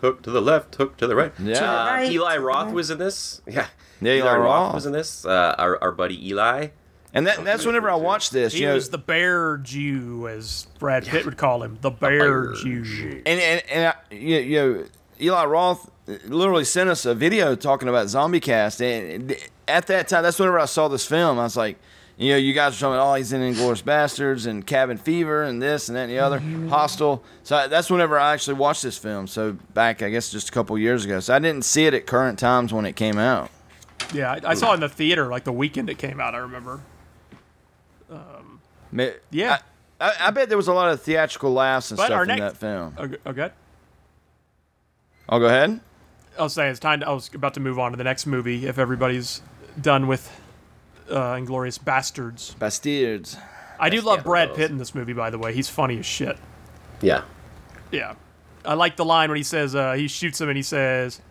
Hook 0.01 0.21
to 0.21 0.29
the 0.29 0.41
left, 0.41 0.75
hook 0.75 0.97
to 0.97 1.07
the 1.07 1.15
right. 1.15 1.33
Yeah. 1.39 1.53
To 1.55 1.59
the 1.61 1.67
Uh, 1.67 2.11
Eli 2.11 2.37
Roth 2.37 2.71
was 2.71 2.91
in 2.91 2.99
this. 2.99 3.41
Yeah. 3.47 3.65
Yeah, 3.99 4.13
Eli 4.13 4.35
Roth. 4.35 4.75
was 4.75 4.85
in 4.85 4.93
this. 4.93 5.25
Uh, 5.25 5.55
our, 5.57 5.81
our 5.81 5.91
buddy 5.91 6.27
Eli. 6.29 6.67
And 7.13 7.25
that, 7.25 7.43
that's 7.43 7.65
whenever 7.65 7.89
I 7.89 7.95
watch 7.95 8.29
this, 8.29 8.53
He 8.53 8.61
you 8.61 8.67
know, 8.67 8.75
was 8.75 8.89
the 8.89 8.97
bear 8.97 9.57
Jew, 9.57 10.27
as 10.27 10.67
Brad 10.77 11.05
Pitt 11.05 11.25
would 11.25 11.37
call 11.37 11.63
him, 11.63 11.77
the 11.81 11.89
bear, 11.89 12.53
Jew. 12.53 13.21
and 13.25 13.39
and, 13.39 13.63
and 13.69 13.87
I, 13.87 14.13
you, 14.13 14.37
you 14.37 14.57
know, 14.59 14.85
Eli 15.19 15.45
Roth 15.45 15.89
literally 16.25 16.65
sent 16.65 16.89
us 16.89 17.05
a 17.05 17.15
video 17.15 17.55
talking 17.55 17.87
about 17.89 18.09
Zombie 18.09 18.39
Cast, 18.39 18.81
and 18.81 19.35
at 19.67 19.87
that 19.87 20.07
time, 20.07 20.23
that's 20.23 20.37
whenever 20.37 20.59
I 20.59 20.65
saw 20.65 20.87
this 20.89 21.05
film. 21.05 21.39
I 21.39 21.43
was 21.43 21.57
like, 21.57 21.77
you 22.17 22.31
know, 22.31 22.37
you 22.37 22.53
guys 22.53 22.73
were 22.73 22.87
talking, 22.87 22.99
oh, 22.99 23.13
he's 23.13 23.31
in 23.31 23.41
Inglourious 23.41 23.83
Basterds 23.83 24.47
and 24.47 24.65
Cabin 24.65 24.97
Fever 24.97 25.43
and 25.43 25.61
this 25.61 25.87
and 25.87 25.95
that 25.95 26.03
and 26.03 26.11
the 26.11 26.19
other, 26.19 26.39
Hostel. 26.69 27.23
So 27.43 27.55
I, 27.55 27.67
that's 27.67 27.89
whenever 27.89 28.19
I 28.19 28.33
actually 28.33 28.55
watched 28.55 28.83
this 28.83 28.97
film. 28.97 29.27
So 29.27 29.53
back, 29.73 30.01
I 30.01 30.09
guess, 30.09 30.31
just 30.31 30.49
a 30.49 30.51
couple 30.51 30.77
years 30.77 31.05
ago. 31.05 31.19
So 31.19 31.35
I 31.35 31.39
didn't 31.39 31.63
see 31.63 31.85
it 31.85 31.93
at 31.93 32.07
current 32.07 32.39
times 32.39 32.73
when 32.73 32.85
it 32.85 32.95
came 32.95 33.17
out. 33.17 33.51
Yeah, 34.13 34.31
I, 34.31 34.51
I 34.51 34.53
saw 34.55 34.71
it 34.71 34.75
in 34.75 34.79
the 34.79 34.89
theater 34.89 35.27
like 35.27 35.43
the 35.43 35.51
weekend 35.51 35.89
it 35.89 35.97
came 35.97 36.19
out. 36.19 36.33
I 36.33 36.39
remember. 36.39 36.81
Ma- 38.97 39.09
yeah, 39.31 39.59
I, 40.01 40.13
I 40.21 40.31
bet 40.31 40.49
there 40.49 40.57
was 40.57 40.67
a 40.67 40.73
lot 40.73 40.91
of 40.91 41.01
theatrical 41.01 41.53
laughs 41.53 41.91
and 41.91 41.97
But 41.97 42.11
our 42.11 42.25
stuff 42.25 42.33
in 42.35 42.39
next- 42.43 42.59
that 42.59 42.59
film. 42.59 42.95
okay. 42.97 43.17
okay. 43.25 43.51
I'll 45.29 45.39
go 45.39 45.45
ahead. 45.47 45.79
I'll 46.39 46.49
say 46.49 46.69
it's 46.69 46.79
time. 46.79 47.01
To, 47.01 47.07
I 47.09 47.11
was 47.11 47.33
about 47.33 47.53
to 47.55 47.59
move 47.59 47.79
on 47.79 47.91
to 47.91 47.97
the 47.97 48.03
next 48.03 48.25
movie 48.25 48.65
if 48.67 48.77
everybody's 48.77 49.41
done 49.79 50.07
with 50.07 50.29
uh, 51.09 51.33
Inglourious 51.33 51.79
Basterds. 51.79 52.55
Basterds. 52.55 53.37
I 53.79 53.89
do 53.89 54.01
love 54.01 54.23
Brad 54.23 54.55
Pitt 54.55 54.71
in 54.71 54.77
this 54.77 54.95
movie, 54.95 55.13
by 55.13 55.29
the 55.29 55.37
way. 55.37 55.53
He's 55.53 55.69
funny 55.69 55.99
as 55.99 56.05
shit. 56.05 56.37
Yeah. 57.01 57.23
Yeah. 57.91 58.15
I 58.65 58.73
like 58.75 58.95
the 58.95 59.05
line 59.05 59.29
when 59.29 59.37
he 59.37 59.43
says 59.43 59.75
uh, 59.75 59.93
he 59.93 60.07
shoots 60.07 60.39
him 60.41 60.49
and 60.49 60.57
he 60.57 60.63
says 60.63 61.21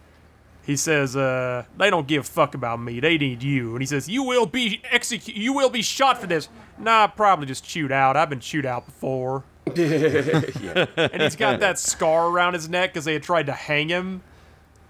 he 0.67 0.77
says 0.77 1.17
uh, 1.17 1.65
they 1.79 1.91
don't 1.91 2.09
give 2.09 2.23
a 2.25 2.27
fuck 2.27 2.55
about 2.55 2.81
me. 2.81 2.99
They 3.01 3.17
need 3.17 3.43
you. 3.43 3.73
And 3.73 3.81
he 3.81 3.87
says 3.87 4.09
you 4.09 4.25
will 4.25 4.47
be 4.47 4.83
executed. 4.91 5.41
You 5.41 5.53
will 5.53 5.71
be 5.71 5.81
shot 5.83 6.19
for 6.21 6.27
this. 6.27 6.49
Nah, 6.77 7.07
probably 7.07 7.47
just 7.47 7.65
chewed 7.65 7.93
out. 7.93 8.17
I've 8.17 8.29
been 8.29 8.41
chewed 8.41 8.67
out 8.67 8.85
before. 8.87 9.45
And 9.77 11.23
he's 11.23 11.37
got 11.37 11.61
that 11.61 11.79
scar 11.79 12.29
around 12.29 12.55
his 12.55 12.69
neck 12.69 12.93
because 12.93 13.05
they 13.05 13.13
had 13.13 13.23
tried 13.23 13.47
to 13.47 13.53
hang 13.53 13.89
him. 13.89 14.23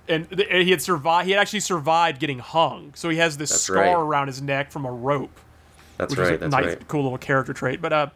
And 0.08 0.28
th- 0.30 0.48
he 0.48 0.70
had 0.70 0.80
survived. 0.80 1.26
He 1.26 1.32
had 1.32 1.40
actually 1.40 1.60
survived 1.60 2.20
getting 2.20 2.38
hung. 2.38 2.92
So 2.94 3.08
he 3.08 3.16
has 3.18 3.36
this 3.36 3.50
That's 3.50 3.62
scar 3.62 3.76
right. 3.76 3.94
around 3.96 4.28
his 4.28 4.40
neck 4.40 4.70
from 4.70 4.84
a 4.84 4.92
rope. 4.92 5.40
That's 5.98 6.10
which 6.10 6.20
is 6.20 6.28
a 6.28 6.30
right, 6.32 6.40
that's 6.40 6.52
nice, 6.52 6.64
right. 6.66 6.88
cool 6.88 7.02
little 7.02 7.18
character 7.18 7.52
trait. 7.52 7.80
But 7.80 7.92
uh, 7.92 8.06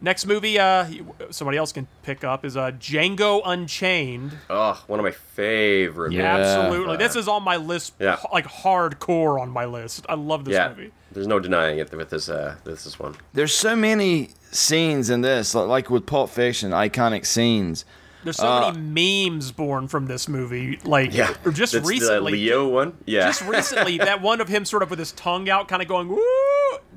next 0.00 0.26
movie, 0.26 0.58
uh, 0.58 0.86
somebody 1.30 1.58
else 1.58 1.72
can 1.72 1.86
pick 2.02 2.24
up 2.24 2.44
is 2.44 2.56
uh, 2.56 2.70
Django 2.72 3.42
Unchained. 3.44 4.36
Oh, 4.48 4.82
one 4.86 4.98
of 5.00 5.04
my 5.04 5.10
favorite. 5.12 6.12
Yeah, 6.12 6.36
movies. 6.36 6.46
absolutely. 6.52 6.96
This 6.96 7.16
is 7.16 7.28
on 7.28 7.42
my 7.42 7.56
list, 7.56 7.94
Yeah. 7.98 8.18
like 8.32 8.46
hardcore 8.46 9.40
on 9.40 9.50
my 9.50 9.64
list. 9.64 10.06
I 10.08 10.14
love 10.14 10.44
this 10.44 10.54
yeah. 10.54 10.68
movie. 10.68 10.92
There's 11.12 11.26
no 11.26 11.40
denying 11.40 11.78
it 11.78 11.90
with 11.92 12.10
this. 12.10 12.28
Uh, 12.28 12.56
this 12.64 12.86
is 12.86 12.98
one. 12.98 13.16
There's 13.32 13.54
so 13.54 13.74
many 13.74 14.30
scenes 14.52 15.10
in 15.10 15.20
this, 15.22 15.54
like 15.54 15.90
with 15.90 16.06
Pulp 16.06 16.30
Fiction, 16.30 16.70
iconic 16.70 17.26
scenes. 17.26 17.84
There's 18.22 18.36
so 18.36 18.46
Uh, 18.46 18.72
many 18.72 19.28
memes 19.30 19.50
born 19.50 19.88
from 19.88 20.06
this 20.06 20.28
movie. 20.28 20.78
Like, 20.84 21.14
Yeah. 21.14 21.34
or 21.44 21.52
just 21.52 21.72
That's 21.72 21.84
the 21.84 21.88
recently. 21.88 22.32
Leo 22.32 22.68
one. 22.68 22.92
Yeah. 23.06 23.26
Just 23.26 23.42
recently, 23.42 23.96
that 23.98 24.20
one 24.20 24.40
of 24.40 24.48
him 24.48 24.64
sort 24.66 24.82
of 24.82 24.90
with 24.90 24.98
his 24.98 25.12
tongue 25.12 25.48
out, 25.48 25.68
kind 25.68 25.80
of 25.82 25.88
going, 25.88 26.08
woo! 26.08 26.20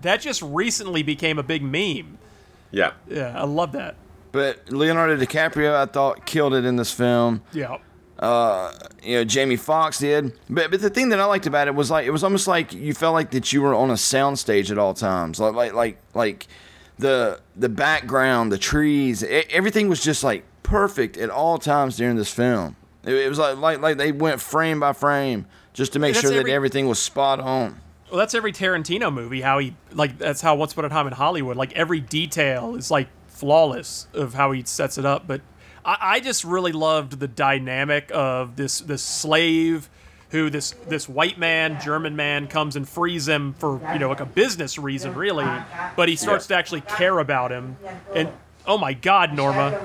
That 0.02 0.20
just 0.20 0.42
recently 0.42 1.02
became 1.02 1.40
a 1.40 1.44
big 1.44 1.64
meme. 1.64 2.18
Yeah. 2.74 2.92
Yeah, 3.10 3.40
I 3.40 3.46
love 3.46 3.72
that. 3.72 3.96
But 4.34 4.70
Leonardo 4.72 5.16
DiCaprio, 5.16 5.74
I 5.76 5.86
thought, 5.86 6.26
killed 6.26 6.54
it 6.56 6.66
in 6.66 6.76
this 6.76 6.92
film. 6.92 7.42
Yeah. 7.54 7.78
Uh, 8.20 8.74
you 9.04 9.16
know, 9.18 9.24
Jamie 9.24 9.56
Foxx 9.58 10.00
did. 10.00 10.34
But 10.50 10.72
but 10.72 10.82
the 10.82 10.90
thing 10.90 11.10
that 11.10 11.20
I 11.20 11.26
liked 11.26 11.46
about 11.46 11.68
it 11.68 11.76
was 11.76 11.92
like 11.92 12.06
it 12.06 12.12
was 12.12 12.24
almost 12.24 12.48
like 12.48 12.74
you 12.74 12.94
felt 12.94 13.14
like 13.14 13.32
that 13.32 13.54
you 13.54 13.62
were 13.62 13.76
on 13.76 13.90
a 13.90 13.94
soundstage 13.96 14.72
at 14.72 14.78
all 14.78 14.94
times. 14.94 15.40
Like 15.40 15.54
like 15.54 15.74
like 15.74 15.98
like 16.14 16.48
the 16.98 17.40
the 17.56 17.70
background, 17.70 18.52
the 18.52 18.58
trees, 18.58 19.24
e- 19.24 19.44
everything 19.52 19.88
was 19.90 20.02
just 20.04 20.24
like 20.24 20.44
perfect 20.64 21.18
at 21.18 21.30
all 21.30 21.58
times 21.58 21.98
during 21.98 22.16
this 22.16 22.32
film. 22.32 22.76
It, 23.04 23.14
it 23.14 23.30
was 23.30 23.38
like 23.40 23.58
like 23.58 23.82
like 23.82 23.98
they 23.98 24.12
went 24.12 24.42
frame 24.42 24.80
by 24.80 24.94
frame 24.94 25.46
just 25.74 25.94
to 25.94 26.00
make 26.00 26.14
That's 26.14 26.22
sure 26.22 26.32
that 26.32 26.40
every- 26.40 26.54
everything 26.54 26.88
was 26.88 27.00
spot 27.00 27.40
on. 27.40 27.80
Well, 28.14 28.20
that's 28.20 28.36
every 28.36 28.52
Tarantino 28.54 29.12
movie. 29.12 29.42
How 29.42 29.58
he 29.58 29.76
like 29.92 30.20
that's 30.20 30.40
how 30.40 30.54
Once 30.54 30.74
Upon 30.74 30.86
a 30.86 30.90
Time 30.90 31.08
in 31.08 31.14
Hollywood. 31.14 31.58
Like 31.58 31.74
every 31.74 32.00
detail 32.00 32.76
is 32.76 32.92
like 32.92 33.08
flawless 33.26 34.06
of 34.14 34.36
how 34.36 34.52
he 34.52 34.64
sets 34.66 35.00
it 35.00 35.06
up. 35.06 35.26
But 35.26 35.42
I, 35.84 35.98
I 36.00 36.20
just 36.20 36.44
really 36.44 36.74
loved 36.74 37.20
the 37.20 37.28
dynamic 37.28 38.12
of 38.14 38.56
this 38.56 38.82
this 38.82 39.02
slave 39.02 39.90
who 40.30 40.52
this 40.52 40.76
this 40.88 41.10
white 41.10 41.40
man 41.40 41.82
German 41.82 42.16
man 42.16 42.46
comes 42.46 42.76
and 42.76 42.88
frees 42.88 43.28
him 43.28 43.54
for 43.54 43.82
you 43.92 43.98
know 43.98 44.10
like 44.10 44.20
a 44.20 44.28
business 44.28 44.78
reason 44.78 45.16
really, 45.16 45.48
but 45.96 46.08
he 46.08 46.16
starts 46.16 46.46
to 46.46 46.56
actually 46.56 46.82
care 46.82 47.18
about 47.18 47.52
him. 47.52 47.78
And 48.14 48.30
oh 48.68 48.78
my 48.78 48.94
God, 48.94 49.34
Norma! 49.34 49.82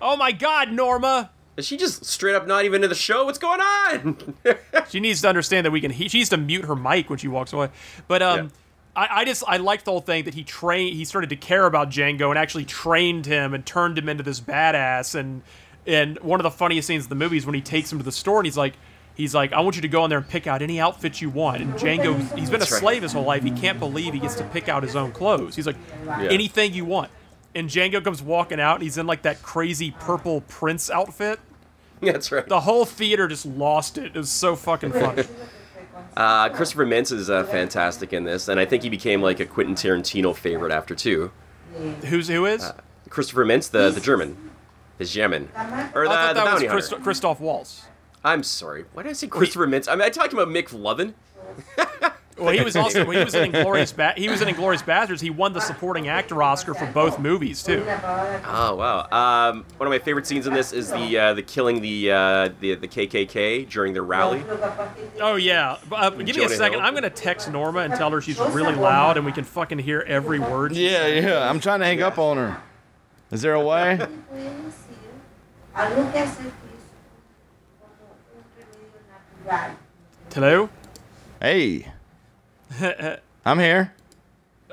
Oh 0.00 0.16
my 0.16 0.30
God, 0.30 0.70
Norma! 0.70 1.32
Is 1.60 1.66
she 1.66 1.76
just 1.76 2.04
straight 2.06 2.34
up 2.34 2.46
not 2.46 2.64
even 2.64 2.82
in 2.82 2.88
the 2.88 2.96
show? 2.96 3.26
What's 3.26 3.38
going 3.38 3.60
on? 3.60 4.34
she 4.88 4.98
needs 4.98 5.20
to 5.20 5.28
understand 5.28 5.66
that 5.66 5.70
we 5.70 5.80
can. 5.80 5.90
He, 5.90 6.08
she 6.08 6.18
needs 6.18 6.30
to 6.30 6.38
mute 6.38 6.64
her 6.64 6.74
mic 6.74 7.10
when 7.10 7.18
she 7.18 7.28
walks 7.28 7.52
away. 7.52 7.68
But 8.08 8.22
um, 8.22 8.50
I, 8.96 9.08
I 9.10 9.24
just 9.26 9.44
I 9.46 9.58
liked 9.58 9.84
the 9.84 9.90
whole 9.90 10.00
thing 10.00 10.24
that 10.24 10.32
he 10.34 10.42
trained. 10.42 10.96
He 10.96 11.04
started 11.04 11.28
to 11.30 11.36
care 11.36 11.66
about 11.66 11.90
Django 11.90 12.30
and 12.30 12.38
actually 12.38 12.64
trained 12.64 13.26
him 13.26 13.52
and 13.52 13.64
turned 13.66 13.98
him 13.98 14.08
into 14.08 14.22
this 14.22 14.40
badass. 14.40 15.14
And 15.14 15.42
and 15.86 16.18
one 16.20 16.40
of 16.40 16.44
the 16.44 16.50
funniest 16.50 16.88
scenes 16.88 17.04
in 17.04 17.08
the 17.10 17.14
movie 17.14 17.36
is 17.36 17.44
when 17.44 17.54
he 17.54 17.60
takes 17.60 17.92
him 17.92 17.98
to 17.98 18.04
the 18.04 18.12
store 18.12 18.38
and 18.38 18.46
he's 18.46 18.56
like. 18.56 18.74
He's 19.16 19.34
like, 19.34 19.52
I 19.52 19.60
want 19.60 19.76
you 19.76 19.82
to 19.82 19.88
go 19.88 20.02
in 20.04 20.08
there 20.08 20.20
and 20.20 20.26
pick 20.26 20.46
out 20.46 20.62
any 20.62 20.80
outfit 20.80 21.20
you 21.20 21.28
want. 21.28 21.60
And 21.60 21.74
Django, 21.74 22.16
he's 22.38 22.48
been 22.48 22.60
a 22.60 22.64
right. 22.64 22.68
slave 22.68 23.02
his 23.02 23.12
whole 23.12 23.24
life. 23.24 23.42
He 23.42 23.50
can't 23.50 23.78
believe 23.78 24.14
he 24.14 24.20
gets 24.20 24.36
to 24.36 24.44
pick 24.44 24.66
out 24.70 24.82
his 24.82 24.96
own 24.96 25.12
clothes. 25.12 25.54
He's 25.56 25.66
like, 25.66 25.76
Yeah. 26.06 26.28
anything 26.30 26.72
you 26.72 26.86
want. 26.86 27.10
And 27.54 27.68
Django 27.68 28.02
comes 28.02 28.22
walking 28.22 28.60
out 28.60 28.76
and 28.76 28.82
he's 28.82 28.96
in 28.96 29.06
like 29.06 29.22
that 29.22 29.42
crazy 29.42 29.90
purple 29.90 30.40
prince 30.42 30.88
outfit. 30.88 31.38
That's 32.12 32.32
right. 32.32 32.46
The 32.48 32.60
whole 32.60 32.84
theater 32.84 33.28
just 33.28 33.46
lost 33.46 33.98
it. 33.98 34.06
It 34.06 34.14
was 34.16 34.30
so 34.30 34.56
fucking 34.56 34.92
funny. 34.92 35.24
Uh, 36.16 36.48
Christopher 36.48 36.84
Mintz 36.86 37.12
is 37.12 37.30
uh, 37.30 37.44
fantastic 37.44 38.12
in 38.12 38.24
this, 38.24 38.48
and 38.48 38.58
I 38.58 38.64
think 38.64 38.82
he 38.82 38.88
became 38.88 39.22
like 39.22 39.38
a 39.38 39.46
Quentin 39.46 39.76
Tarantino 39.76 40.34
favorite 40.34 40.72
after 40.72 40.94
too. 40.94 41.30
Who's 42.06 42.26
who 42.26 42.46
is? 42.46 42.72
Christopher 43.08 43.44
Mintz, 43.44 43.70
the 43.70 43.90
the 43.90 44.00
German, 44.00 44.36
the 44.98 45.04
German, 45.04 45.48
or 45.94 46.08
the, 46.08 46.10
I 46.10 46.34
thought 46.34 46.34
the 46.34 46.44
that 46.44 46.74
was 46.74 46.88
Christ- 46.88 47.02
Christoph 47.04 47.40
Waltz. 47.40 47.84
I'm 48.24 48.42
sorry. 48.42 48.86
Why 48.92 49.04
did 49.04 49.10
I 49.10 49.12
say 49.12 49.28
Christopher 49.28 49.66
Mintz? 49.68 49.88
I 49.88 49.92
mean, 49.92 50.02
I 50.02 50.10
talking 50.10 50.38
about 50.38 50.48
Mick 50.52 50.72
Lovin. 50.72 51.14
Well, 52.40 52.52
he 52.54 52.62
was 52.62 52.74
also 52.76 53.08
he 53.10 53.22
was 53.22 53.34
in 53.34 53.54
Inglorious 53.54 53.92
ba- 53.92 54.14
he 54.16 54.28
was 54.28 54.40
in 54.40 54.48
Inglourious 54.48 54.82
Basterds. 54.82 55.20
He 55.20 55.30
won 55.30 55.52
the 55.52 55.60
supporting 55.60 56.08
actor 56.08 56.42
Oscar 56.42 56.74
for 56.74 56.86
both 56.86 57.18
movies 57.18 57.62
too. 57.62 57.84
Oh 57.86 58.74
wow! 58.76 59.06
Um, 59.12 59.64
one 59.76 59.86
of 59.86 59.90
my 59.90 59.98
favorite 59.98 60.26
scenes 60.26 60.46
in 60.46 60.54
this 60.54 60.72
is 60.72 60.90
the 60.90 61.18
uh, 61.18 61.34
the 61.34 61.42
killing 61.42 61.80
the, 61.80 62.10
uh, 62.10 62.48
the 62.60 62.74
the 62.76 62.88
KKK 62.88 63.68
during 63.68 63.92
their 63.92 64.02
rally. 64.04 64.42
Oh 65.20 65.36
yeah, 65.36 65.76
uh, 65.92 66.10
give 66.10 66.36
me 66.36 66.44
a 66.44 66.48
second. 66.48 66.78
Hill. 66.78 66.86
I'm 66.86 66.94
gonna 66.94 67.10
text 67.10 67.50
Norma 67.50 67.80
and 67.80 67.94
tell 67.94 68.10
her 68.10 68.20
she's 68.20 68.38
really 68.38 68.74
loud 68.74 69.16
and 69.16 69.26
we 69.26 69.32
can 69.32 69.44
fucking 69.44 69.78
hear 69.78 70.00
every 70.06 70.38
word. 70.38 70.74
she 70.74 70.86
Yeah, 70.90 70.98
says. 71.02 71.24
yeah. 71.24 71.48
I'm 71.50 71.60
trying 71.60 71.80
to 71.80 71.86
hang 71.86 72.02
up 72.02 72.18
on 72.18 72.36
her. 72.38 72.62
Is 73.30 73.42
there 73.42 73.54
a 73.54 73.60
way? 73.64 73.98
Algo 75.76 76.12
que 76.12 76.20
hacer 76.20 76.50
como 77.78 78.10
un 78.34 78.44
remedio 78.58 78.98
natural. 79.46 79.76
Hello. 80.34 80.68
Hey, 81.40 81.86
I'm 83.44 83.58
here. 83.58 83.92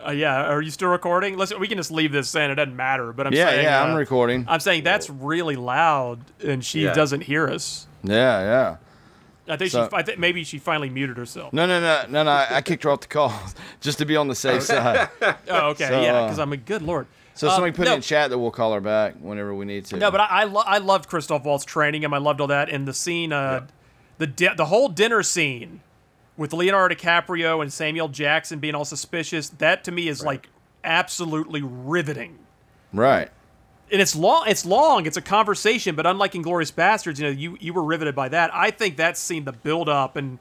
Uh, 0.05 0.11
yeah, 0.11 0.43
are 0.51 0.61
you 0.61 0.69
still 0.69 0.89
recording? 0.89 1.37
Listen, 1.37 1.59
we 1.59 1.67
can 1.67 1.77
just 1.77 1.89
leave 1.91 2.11
this 2.11 2.33
in. 2.35 2.51
It 2.51 2.55
doesn't 2.55 2.75
matter. 2.75 3.11
But 3.13 3.27
I'm 3.27 3.33
Yeah, 3.33 3.49
saying, 3.49 3.63
yeah, 3.63 3.81
uh, 3.81 3.85
I'm 3.87 3.95
recording. 3.95 4.45
I'm 4.47 4.59
saying 4.59 4.83
that's 4.83 5.09
really 5.09 5.55
loud, 5.55 6.19
and 6.45 6.63
she 6.63 6.83
Yeah. 6.83 6.93
doesn't 6.93 7.21
hear 7.21 7.47
us. 7.49 7.87
Yeah, 8.03 8.41
yeah. 8.41 8.75
I 9.53 9.57
think 9.57 9.71
So- 9.71 9.87
she. 9.89 9.95
I 9.95 10.03
think 10.03 10.19
maybe 10.19 10.43
she 10.43 10.59
finally 10.59 10.89
muted 10.89 11.17
herself. 11.17 11.51
No, 11.53 11.65
no, 11.65 11.79
no, 11.79 12.03
no, 12.09 12.23
no. 12.23 12.29
I 12.29 12.57
I 12.57 12.61
kicked 12.61 12.83
her 12.83 12.91
off 12.91 12.99
the 13.01 13.07
call 13.07 13.33
just 13.81 13.97
to 13.97 14.05
be 14.05 14.15
on 14.15 14.27
the 14.27 14.35
safe 14.35 14.63
side. 14.63 15.09
Oh, 15.49 15.69
okay, 15.69 15.87
So, 15.87 16.01
yeah, 16.01 16.13
uh, 16.13 16.23
because 16.25 16.39
I'm 16.39 16.53
a 16.53 16.57
good 16.57 16.81
lord. 16.83 17.07
So 17.33 17.47
Um, 17.47 17.53
somebody 17.53 17.71
put 17.73 17.85
no, 17.85 17.95
in 17.95 18.01
chat 18.01 18.29
that 18.29 18.37
we'll 18.37 18.51
call 18.51 18.73
her 18.73 18.81
back 18.81 19.15
whenever 19.19 19.53
we 19.55 19.65
need 19.65 19.85
to. 19.85 19.97
No, 19.97 20.11
but 20.11 20.19
I 20.21 20.25
I, 20.25 20.43
lo- 20.43 20.63
I 20.65 20.77
loved 20.79 21.07
Christoph 21.07 21.43
Waltz 21.43 21.65
training 21.65 22.03
him. 22.03 22.13
I 22.13 22.17
loved 22.17 22.41
all 22.41 22.47
that, 22.47 22.69
and 22.69 22.87
the 22.87 22.93
scene, 22.93 23.31
uh, 23.31 23.65
the 24.19 24.27
di- 24.27 24.53
the 24.55 24.65
whole 24.65 24.89
dinner 24.89 25.23
scene 25.23 25.81
with 26.37 26.53
Leonardo 26.53 26.95
DiCaprio 26.95 27.61
and 27.61 27.73
Samuel 27.73 28.07
Jackson 28.07 28.59
being 28.59 28.75
all 28.75 28.85
suspicious. 28.85 29.49
That 29.49 29.83
to 29.85 29.91
me 29.91 30.07
is 30.07 30.23
like 30.23 30.47
absolutely 30.83 31.61
riveting. 31.61 32.39
right. 32.93 33.29
And 33.89 34.01
it's 34.01 34.17
long. 34.17 34.43
It's 34.47 34.65
long. 34.65 35.05
It's 35.05 35.15
a 35.15 35.21
conversation, 35.21 35.95
but 35.95 36.05
unlike 36.05 36.33
Inglourious 36.33 36.73
Basterds, 36.73 37.19
you 37.19 37.23
know, 37.23 37.31
you 37.31 37.57
you 37.61 37.71
were 37.73 37.83
riveted 37.83 38.15
by 38.15 38.27
that. 38.27 38.51
I 38.53 38.69
think 38.69 38.97
that 38.97 39.17
scene, 39.17 39.45
the 39.45 39.53
build 39.53 39.87
up 39.87 40.17
and 40.17 40.39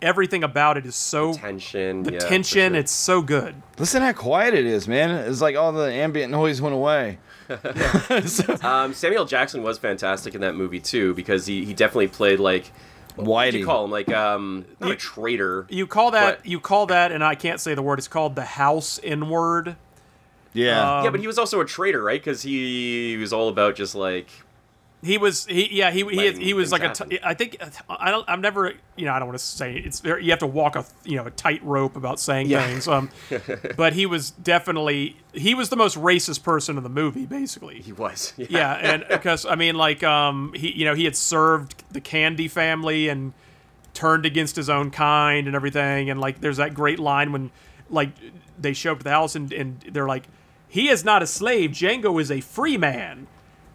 everything 0.00 0.42
about 0.42 0.76
it 0.76 0.86
is 0.86 0.94
so 0.94 1.34
tension. 1.34 2.02
the 2.02 2.14
yeah, 2.14 2.18
tension. 2.20 2.72
sure. 2.72 2.80
It's 2.80 2.92
so 2.92 3.22
good. 3.22 3.54
Listen 3.78 4.02
how 4.02 4.12
quiet 4.12 4.54
it 4.54 4.66
is, 4.66 4.88
man. 4.88 5.10
It's 5.10 5.42
like 5.42 5.56
all 5.56 5.72
the 5.72 5.92
ambient 5.92 6.30
noise 6.30 6.60
went 6.62 6.74
away. 6.74 7.18
um, 8.62 8.94
Samuel 8.94 9.24
Jackson 9.24 9.62
was 9.62 9.78
fantastic 9.78 10.34
in 10.34 10.40
that 10.40 10.54
movie 10.54 10.80
too 10.80 11.14
because 11.14 11.46
he, 11.46 11.64
he 11.64 11.74
definitely 11.74 12.08
played 12.08 12.40
like 12.40 12.72
what 13.16 13.50
do 13.50 13.58
you 13.58 13.64
call 13.64 13.84
him 13.84 13.90
like 13.90 14.12
um 14.12 14.64
not 14.80 14.90
a 14.90 14.96
traitor. 14.96 15.66
You 15.68 15.86
call 15.86 16.12
that 16.12 16.46
you 16.46 16.60
call 16.60 16.86
that, 16.86 17.12
and 17.12 17.24
I 17.24 17.34
can't 17.34 17.60
say 17.60 17.74
the 17.74 17.82
word. 17.82 17.98
It's 17.98 18.08
called 18.08 18.36
the 18.36 18.44
house 18.44 18.98
in 18.98 19.28
word. 19.28 19.76
Yeah. 20.52 21.04
yeah, 21.04 21.10
but 21.10 21.20
he 21.20 21.26
was 21.26 21.38
also 21.38 21.60
a 21.60 21.66
traitor, 21.66 22.02
right? 22.02 22.18
Because 22.18 22.40
he, 22.40 23.10
he 23.10 23.16
was 23.18 23.30
all 23.30 23.50
about 23.50 23.76
just 23.76 23.94
like 23.94 24.30
He 25.02 25.18
was 25.18 25.44
he 25.46 25.68
yeah 25.76 25.90
he 25.90 26.04
he, 26.04 26.32
he 26.32 26.54
was 26.54 26.72
like 26.72 26.80
things 26.80 27.00
a 27.00 27.04
t- 27.04 27.18
I 27.22 27.34
think 27.34 27.58
I 27.88 28.10
don't 28.10 28.24
I'm 28.28 28.40
never 28.40 28.72
you 28.96 29.04
know 29.04 29.12
I 29.12 29.18
don't 29.18 29.28
want 29.28 29.38
to 29.38 29.44
say 29.44 29.76
it's 29.76 30.00
very, 30.00 30.24
you 30.24 30.30
have 30.30 30.38
to 30.40 30.46
walk 30.46 30.74
a 30.74 30.84
you 31.04 31.16
know 31.16 31.26
a 31.26 31.30
tight 31.30 31.62
rope 31.62 31.96
about 31.96 32.18
saying 32.18 32.48
Yeah. 32.48 32.66
things 32.66 32.88
um 32.88 33.10
but 33.76 33.92
he 33.92 34.06
was 34.06 34.30
definitely 34.30 35.16
he 35.34 35.54
was 35.54 35.68
the 35.68 35.76
most 35.76 35.96
racist 35.98 36.42
person 36.42 36.76
in 36.78 36.82
the 36.82 36.88
movie 36.88 37.26
basically 37.26 37.80
He 37.82 37.92
was. 37.92 38.32
Yeah. 38.38 38.46
yeah 38.50 38.72
and 38.74 39.04
because 39.10 39.44
I 39.44 39.54
mean 39.54 39.74
like 39.76 40.02
um 40.02 40.52
he 40.54 40.72
you 40.72 40.86
know 40.86 40.94
he 40.94 41.04
had 41.04 41.14
served 41.14 41.84
the 41.92 42.00
Candy 42.00 42.48
family 42.48 43.08
and 43.08 43.34
turned 43.92 44.24
against 44.26 44.56
his 44.56 44.68
own 44.70 44.90
kind 44.90 45.46
and 45.46 45.54
everything 45.54 46.08
and 46.10 46.18
like 46.20 46.40
there's 46.40 46.56
that 46.56 46.72
great 46.74 46.98
line 46.98 47.32
when 47.32 47.50
like 47.90 48.10
they 48.58 48.72
show 48.72 48.92
up 48.92 48.98
to 48.98 49.04
the 49.04 49.10
house 49.10 49.36
and, 49.36 49.52
and 49.52 49.80
they're 49.92 50.08
like 50.08 50.24
he 50.68 50.88
is 50.88 51.04
not 51.04 51.22
a 51.22 51.26
slave 51.26 51.70
Django 51.72 52.20
is 52.20 52.30
a 52.30 52.40
free 52.40 52.76
man 52.78 53.26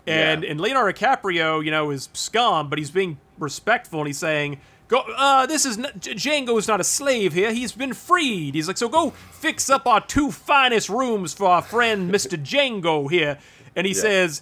and 0.07 0.43
Yeah. 0.43 0.49
and 0.51 0.59
Leonardo 0.61 0.97
DiCaprio, 0.97 1.63
you 1.63 1.71
know, 1.71 1.91
is 1.91 2.09
scum, 2.13 2.69
but 2.69 2.79
he's 2.79 2.91
being 2.91 3.17
respectful 3.37 3.99
and 3.99 4.07
he's 4.07 4.17
saying, 4.17 4.59
"Go, 4.87 4.99
uh, 5.15 5.45
this 5.45 5.65
is 5.65 5.77
not, 5.77 5.99
Django 5.99 6.57
is 6.57 6.67
not 6.67 6.79
a 6.79 6.83
slave 6.83 7.33
here. 7.33 7.51
He's 7.53 7.71
been 7.71 7.93
freed." 7.93 8.55
He's 8.55 8.67
like, 8.67 8.77
"So 8.77 8.89
go 8.89 9.11
fix 9.31 9.69
up 9.69 9.85
our 9.87 10.01
two 10.01 10.31
finest 10.31 10.89
rooms 10.89 11.33
for 11.33 11.47
our 11.47 11.61
friend 11.61 12.09
Mister 12.09 12.37
Django 12.37 13.09
here." 13.09 13.37
And 13.75 13.85
he 13.87 13.93
Yeah. 13.93 14.01
says, 14.01 14.41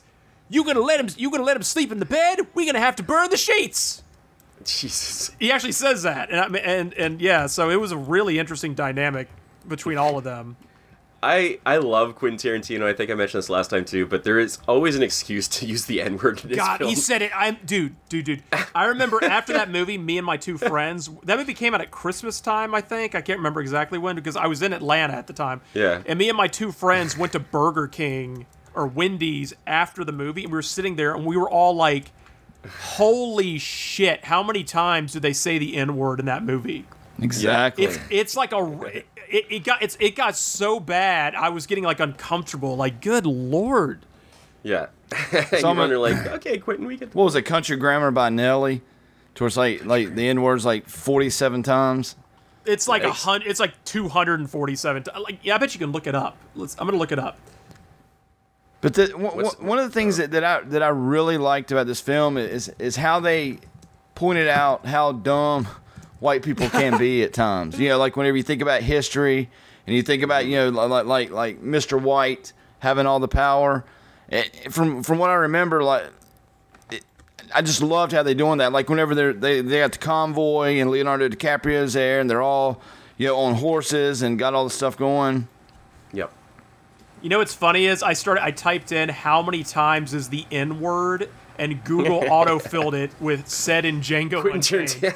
"You 0.50 0.63
gonna 0.63 0.80
let 0.80 1.00
him? 1.00 1.08
You 1.17 1.30
gonna 1.30 1.43
let 1.43 1.56
him 1.56 1.63
sleep 1.63 1.91
in 1.91 2.00
the 2.00 2.06
bed? 2.06 2.48
We're 2.54 2.65
gonna 2.65 2.80
have 2.84 2.95
to 2.98 3.04
burn 3.04 3.30
the 3.30 3.38
sheets." 3.38 4.04
Jesus. 4.65 5.32
He 5.39 5.52
actually 5.52 5.72
says 5.72 6.04
that, 6.04 6.30
and 6.32 6.39
I 6.39 6.48
mean, 6.50 6.63
and 6.63 6.93
and 6.95 7.22
yeah, 7.22 7.45
so 7.48 7.69
it 7.69 7.80
was 7.80 7.91
a 7.91 7.98
really 7.98 8.39
interesting 8.39 8.74
dynamic 8.74 9.28
between 9.67 9.98
all 9.98 10.17
of 10.17 10.24
them. 10.24 10.58
I 11.22 11.60
I 11.66 11.78
love 11.78 12.16
Quentin 12.16 12.38
Tarantino. 12.38 12.86
I 12.86 12.94
think 12.94 13.12
I 13.12 13.14
mentioned 13.14 13.40
this 13.40 13.50
last 13.50 13.70
time 13.70 13.86
too, 13.86 14.06
but 14.06 14.24
there 14.24 14.40
is 14.40 14.60
always 14.68 14.96
an 14.96 15.04
excuse 15.04 15.48
to 15.50 15.66
use 15.66 15.86
the 15.86 16.02
N 16.02 16.18
word 16.18 16.42
in 16.44 16.50
his 16.50 16.58
God, 16.58 16.82
he 16.82 16.96
said 16.96 17.22
it. 17.22 17.32
I'm 17.36 17.58
dude, 17.66 17.96
dude, 18.08 18.26
dude. 18.26 18.44
I 18.74 18.86
remember 18.86 19.24
after 19.24 19.54
that 19.54 19.70
movie, 19.70 19.98
me 19.98 20.18
and 20.18 20.26
my 20.26 20.38
two 20.38 20.58
friends. 20.70 21.10
That 21.24 21.38
movie 21.38 21.54
came 21.54 21.74
out 21.74 21.82
at 21.82 21.92
Christmas 21.92 22.40
time, 22.40 22.74
I 22.74 22.82
think. 22.82 23.16
I 23.16 23.22
can't 23.22 23.40
remember 23.40 23.62
exactly 23.62 23.98
when 23.98 24.16
because 24.16 24.36
I 24.36 24.48
was 24.48 24.62
in 24.62 24.72
Atlanta 24.72 25.14
at 25.14 25.28
the 25.28 25.34
time. 25.34 25.62
Yeah. 25.74 26.02
And 26.06 26.18
me 26.18 26.30
and 26.30 26.38
my 26.38 26.48
two 26.48 26.72
friends 26.72 27.18
went 27.18 27.34
to 27.34 27.40
Burger 27.40 27.88
King 27.88 28.46
or 28.74 28.88
Wendy's 28.88 29.54
after 29.68 30.06
the 30.06 30.12
movie, 30.12 30.44
and 30.44 30.52
we 30.52 30.58
were 30.58 30.62
sitting 30.62 30.96
there, 30.96 31.14
and 31.14 31.26
we 31.26 31.36
were 31.36 31.50
all 31.50 31.76
like, 31.76 32.12
"Holy 32.94 33.58
shit! 33.58 34.26
How 34.26 34.42
many 34.42 34.64
times 34.64 35.14
did 35.14 35.22
they 35.22 35.34
say 35.34 35.58
the 35.58 35.76
N 35.76 35.98
word 35.98 36.20
in 36.20 36.28
that 36.28 36.44
movie?" 36.44 36.86
Exactly. 37.22 37.86
It's 37.86 38.00
it's 38.10 38.36
like 38.38 38.54
a 38.54 39.04
it, 39.30 39.46
it 39.50 39.63
got 39.63 39.82
it's 39.82 39.98
it 40.00 40.15
got 40.15 40.36
so 40.36 40.80
bad. 40.80 41.36
I 41.36 41.50
was 41.50 41.65
getting 41.68 41.84
like 41.84 42.00
uncomfortable. 42.00 42.76
Like, 42.76 43.02
good 43.02 43.26
lord. 43.26 44.06
Yeah. 44.63 44.88
So 45.50 45.58
You're 45.58 45.68
I'm 45.68 45.92
like, 46.00 46.28
okay, 46.28 46.58
Quentin, 46.60 46.86
we 46.86 46.98
get 46.98 47.13
what 47.15 47.24
was 47.24 47.36
it? 47.36 47.44
Country 47.44 47.78
Grammar 47.78 48.12
by 48.12 48.30
Nelly. 48.30 48.82
Towards 49.36 49.56
like 49.58 49.86
like 49.86 50.15
the 50.15 50.28
N 50.28 50.42
word's 50.42 50.65
like 50.65 50.88
forty 50.88 51.30
seven 51.30 51.63
times. 51.63 52.15
It's 52.65 52.88
like 52.88 53.04
a 53.04 53.12
hundred. 53.12 53.48
It's 53.48 53.60
like 53.60 53.74
two 53.86 54.08
hundred 54.10 54.39
and 54.42 54.50
forty-seven. 54.50 55.04
ti- 55.04 55.12
Like, 55.20 55.39
yeah, 55.44 55.56
I 55.56 55.58
bet 55.58 55.74
you 55.74 55.80
can 55.80 55.92
look 55.92 56.06
it 56.08 56.13
up. 56.13 56.38
Let's. 56.56 56.76
I'm 56.78 56.86
gonna 56.86 56.98
look 56.98 57.12
it 57.12 57.18
up. 57.20 57.39
But 58.82 58.94
the, 58.94 59.08
one- 59.18 59.36
What's- 59.38 59.60
one 59.60 59.78
of 59.80 59.86
the 59.86 59.92
things 59.92 60.18
that, 60.18 60.32
that 60.32 60.44
I 60.44 60.62
that 60.62 60.84
I 60.84 60.89
really 60.89 61.38
liked 61.38 61.72
about 61.72 61.88
this 61.88 62.02
film 62.02 62.38
is 62.38 62.70
is 62.80 62.96
how 62.98 63.20
they 63.20 63.60
pointed 64.15 64.48
out 64.48 64.86
how 64.86 65.13
dumb 65.13 65.68
white 66.20 66.44
people 66.44 66.70
can 66.70 66.98
be 66.98 67.24
at 67.24 67.34
times. 67.34 67.80
You 67.80 67.90
know, 67.90 67.98
like 67.98 68.16
whenever 68.18 68.38
you 68.38 68.44
think 68.44 68.62
about 68.62 68.82
history 68.82 69.50
and 69.88 69.96
you 69.96 70.02
think 70.04 70.24
about 70.24 70.46
you 70.46 70.56
know 70.58 70.70
like 70.70 71.06
like 71.06 71.30
like 71.32 71.62
Mr. 71.62 72.00
White 72.02 72.54
having 72.80 73.06
all 73.06 73.20
the 73.20 73.28
power. 73.28 73.84
eh, 74.32 74.44
From 74.70 75.04
from 75.04 75.18
what 75.18 75.30
I 75.30 75.36
remember, 75.36 75.84
like 75.84 76.04
it, 76.92 77.04
I 77.54 77.62
just 77.62 77.82
loved 77.82 78.12
how 78.12 78.24
they're 78.24 78.34
doing 78.34 78.60
that. 78.60 78.72
Like 78.72 78.90
whenever 78.90 79.16
they're 79.16 79.34
they 79.34 79.62
they 79.62 79.80
got 79.80 79.94
the 79.94 79.98
convoy 79.98 80.78
and 80.80 80.90
Leonardo 80.92 81.30
DiCaprio's 81.30 81.94
there 81.94 82.20
and 82.20 82.30
they're 82.30 82.42
all 82.42 82.82
you 83.18 83.28
know 83.28 83.38
on 83.38 83.56
horses 83.56 84.22
and 84.22 84.38
got 84.40 84.54
all 84.54 84.64
the 84.64 84.70
stuff 84.70 84.98
going. 84.98 85.48
Yep. 86.14 86.32
You 87.22 87.30
know 87.30 87.40
what's 87.40 87.54
funny 87.54 87.86
is 87.86 88.02
I 88.02 88.14
started. 88.14 88.44
I 88.44 88.52
typed 88.52 88.92
in 88.92 89.10
how 89.10 89.42
many 89.42 89.64
times 89.64 90.14
is 90.14 90.30
the 90.30 90.46
N 90.52 90.80
word, 90.80 91.30
and 91.60 91.84
Google 91.84 92.24
auto-filled 92.32 92.95
it 92.95 93.12
with 93.19 93.48
said 93.48 93.86
in 93.86 94.02
Django 94.02 94.41
Quentin 94.41 94.80
Unchained. 94.80 95.13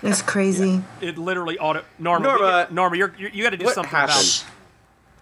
That's 0.00 0.22
crazy. 0.22 0.82
It 1.00 1.18
literally 1.18 1.58
auto. 1.58 1.84
Norma, 1.98 2.24
Norma, 2.26 2.66
we- 2.68 2.74
Norma, 2.74 2.96
you're, 2.96 3.14
you're, 3.18 3.30
you 3.30 3.42
got 3.44 3.50
to 3.50 3.56
do 3.56 3.66
what 3.66 3.74
something 3.74 3.90
happened? 3.90 4.44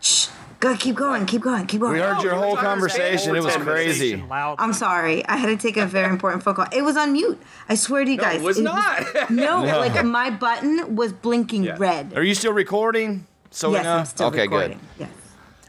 Shh. 0.00 0.28
Go, 0.60 0.76
keep 0.76 0.94
going, 0.94 1.24
keep 1.24 1.40
going, 1.40 1.66
keep 1.66 1.80
going. 1.80 1.94
We 1.94 2.00
heard 2.00 2.22
your 2.22 2.34
we 2.34 2.38
whole 2.38 2.54
talking 2.54 2.82
the 2.82 2.88
same 2.90 3.00
conversation. 3.00 3.34
It 3.36 3.42
was 3.42 3.56
crazy. 3.56 4.16
Loud. 4.16 4.56
I'm 4.58 4.74
sorry. 4.74 5.26
I 5.26 5.36
had 5.38 5.46
to 5.46 5.56
take 5.56 5.78
a 5.78 5.86
very 5.86 6.10
important 6.10 6.42
phone 6.42 6.54
call. 6.54 6.66
It 6.70 6.82
was 6.82 6.98
on 6.98 7.12
mute. 7.14 7.40
I 7.70 7.76
swear 7.76 8.04
to 8.04 8.10
you 8.10 8.18
No, 8.18 8.22
guys. 8.22 8.42
it 8.42 8.44
was 8.44 8.58
not. 8.60 9.06
no, 9.30 9.64
No. 9.64 9.78
like 9.78 10.04
my 10.04 10.28
button 10.28 10.94
was 10.96 11.14
blinking 11.14 11.64
Yeah. 11.64 11.76
red. 11.78 12.12
Are 12.14 12.22
you 12.22 12.34
still 12.34 12.52
recording? 12.52 13.26
So 13.50 13.72
yes. 13.72 13.86
I'm 13.86 14.04
still 14.04 14.26
okay, 14.26 14.42
recording. 14.42 14.80
good. 14.98 15.08
Yes. 15.08 15.10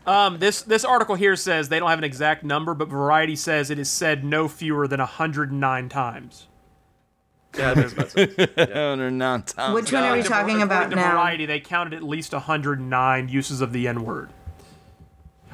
Um, 0.06 0.40
this 0.40 0.64
this 0.64 0.84
article 0.84 1.16
here 1.16 1.36
says 1.36 1.70
they 1.70 1.78
don't 1.80 1.90
have 1.90 2.00
an 2.00 2.04
exact 2.04 2.44
number, 2.44 2.74
but 2.74 2.88
Variety 2.88 3.36
says 3.36 3.70
it 3.70 3.78
is 3.80 3.90
said 3.90 4.24
no 4.24 4.48
fewer 4.48 4.88
than 4.88 5.00
109 5.00 5.90
times. 5.90 6.48
Yeah, 7.58 7.74
there's 7.74 7.94
about 7.94 8.10
some- 8.12 8.30
Hundred 8.58 9.12
nine 9.12 9.44
times. 9.44 9.74
Which 9.76 9.92
one 9.92 10.04
are 10.04 10.14
we 10.14 10.20
According 10.22 10.24
to- 10.24 10.30
talking 10.30 10.62
about 10.62 10.90
to 10.90 10.96
now? 10.96 11.12
Variety, 11.12 11.46
they 11.46 11.60
counted 11.60 11.94
at 11.94 12.02
least 12.02 12.32
109 12.34 13.28
uses 13.30 13.60
of 13.62 13.74
the 13.74 13.88
N 13.90 14.04
word. 14.06 14.30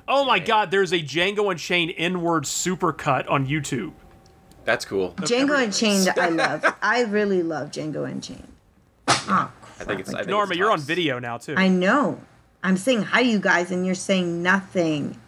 Oh 0.08 0.24
my 0.24 0.40
God! 0.40 0.72
There's 0.72 0.94
a 0.94 1.00
Django 1.00 1.52
Unchained 1.52 1.94
N 1.98 2.22
word 2.22 2.44
supercut 2.46 3.30
on 3.30 3.48
YouTube. 3.48 3.92
That's 4.64 4.86
cool. 4.86 5.14
Django 5.18 5.62
Unchained, 5.62 6.08
I 6.18 6.30
love. 6.30 6.64
I 6.82 7.02
really 7.04 7.44
love 7.44 7.72
Django 7.72 8.10
Unchained. 8.10 8.48
Oh, 9.10 9.52
I 9.80 9.84
think 9.84 10.00
it's. 10.00 10.14
I 10.14 10.20
think 10.20 10.30
Norma, 10.30 10.52
it's 10.52 10.60
you're 10.60 10.72
on 10.72 10.80
video 10.80 11.20
now 11.20 11.38
too. 11.38 11.56
I 11.58 11.68
know. 11.68 12.22
I'm 12.64 12.78
saying 12.78 13.04
hi 13.04 13.24
to 13.24 13.30
you 13.30 13.40
guys, 13.40 13.72
and 13.72 13.86
you're 13.86 13.96
saying 13.96 14.42
nothing. 14.44 15.20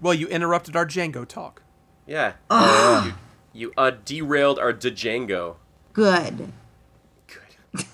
well, 0.00 0.14
you 0.14 0.26
interrupted 0.28 0.76
our 0.76 0.86
Django 0.86 1.26
talk. 1.26 1.62
Yeah. 2.06 2.32
Ugh. 2.50 3.06
You, 3.52 3.68
you 3.68 3.72
uh, 3.76 3.92
derailed 4.04 4.58
our 4.58 4.72
Django. 4.72 5.56
Good. 5.92 6.52
Good. 7.26 7.86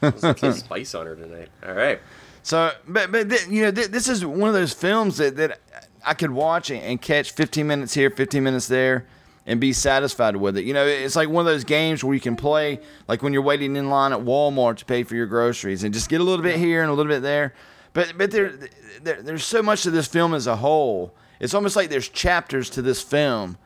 There's 0.00 0.24
a 0.24 0.28
little 0.28 0.52
spice 0.52 0.94
on 0.94 1.06
her 1.06 1.16
tonight. 1.16 1.48
All 1.66 1.74
right. 1.74 2.00
So, 2.42 2.72
but 2.88 3.12
but 3.12 3.28
th- 3.28 3.48
you 3.48 3.62
know, 3.62 3.70
th- 3.70 3.88
this 3.88 4.08
is 4.08 4.24
one 4.24 4.48
of 4.48 4.54
those 4.54 4.72
films 4.72 5.18
that, 5.18 5.36
that 5.36 5.60
I 6.04 6.14
could 6.14 6.30
watch 6.30 6.70
and, 6.70 6.80
and 6.82 7.00
catch 7.02 7.32
15 7.32 7.66
minutes 7.66 7.94
here, 7.94 8.10
15 8.10 8.42
minutes 8.42 8.68
there, 8.68 9.06
and 9.50 9.60
be 9.60 9.72
satisfied 9.72 10.36
with 10.36 10.56
it. 10.56 10.64
You 10.64 10.72
know, 10.72 10.86
it's 10.86 11.16
like 11.16 11.28
one 11.28 11.44
of 11.44 11.52
those 11.52 11.64
games 11.64 12.04
where 12.04 12.14
you 12.14 12.20
can 12.20 12.36
play 12.36 12.78
like 13.08 13.20
when 13.20 13.32
you're 13.32 13.42
waiting 13.42 13.74
in 13.74 13.90
line 13.90 14.12
at 14.12 14.20
Walmart 14.20 14.76
to 14.76 14.84
pay 14.84 15.02
for 15.02 15.16
your 15.16 15.26
groceries 15.26 15.82
and 15.82 15.92
just 15.92 16.08
get 16.08 16.20
a 16.20 16.24
little 16.24 16.42
bit 16.44 16.56
here 16.56 16.82
and 16.82 16.90
a 16.90 16.94
little 16.94 17.10
bit 17.12 17.20
there. 17.22 17.52
But 17.92 18.12
but 18.16 18.30
there, 18.30 18.56
there 19.02 19.20
there's 19.20 19.44
so 19.44 19.60
much 19.60 19.82
to 19.82 19.90
this 19.90 20.06
film 20.06 20.34
as 20.34 20.46
a 20.46 20.54
whole. 20.56 21.12
It's 21.40 21.52
almost 21.52 21.74
like 21.74 21.88
there's 21.90 22.08
chapters 22.08 22.70
to 22.70 22.82
this 22.82 23.02
film 23.02 23.58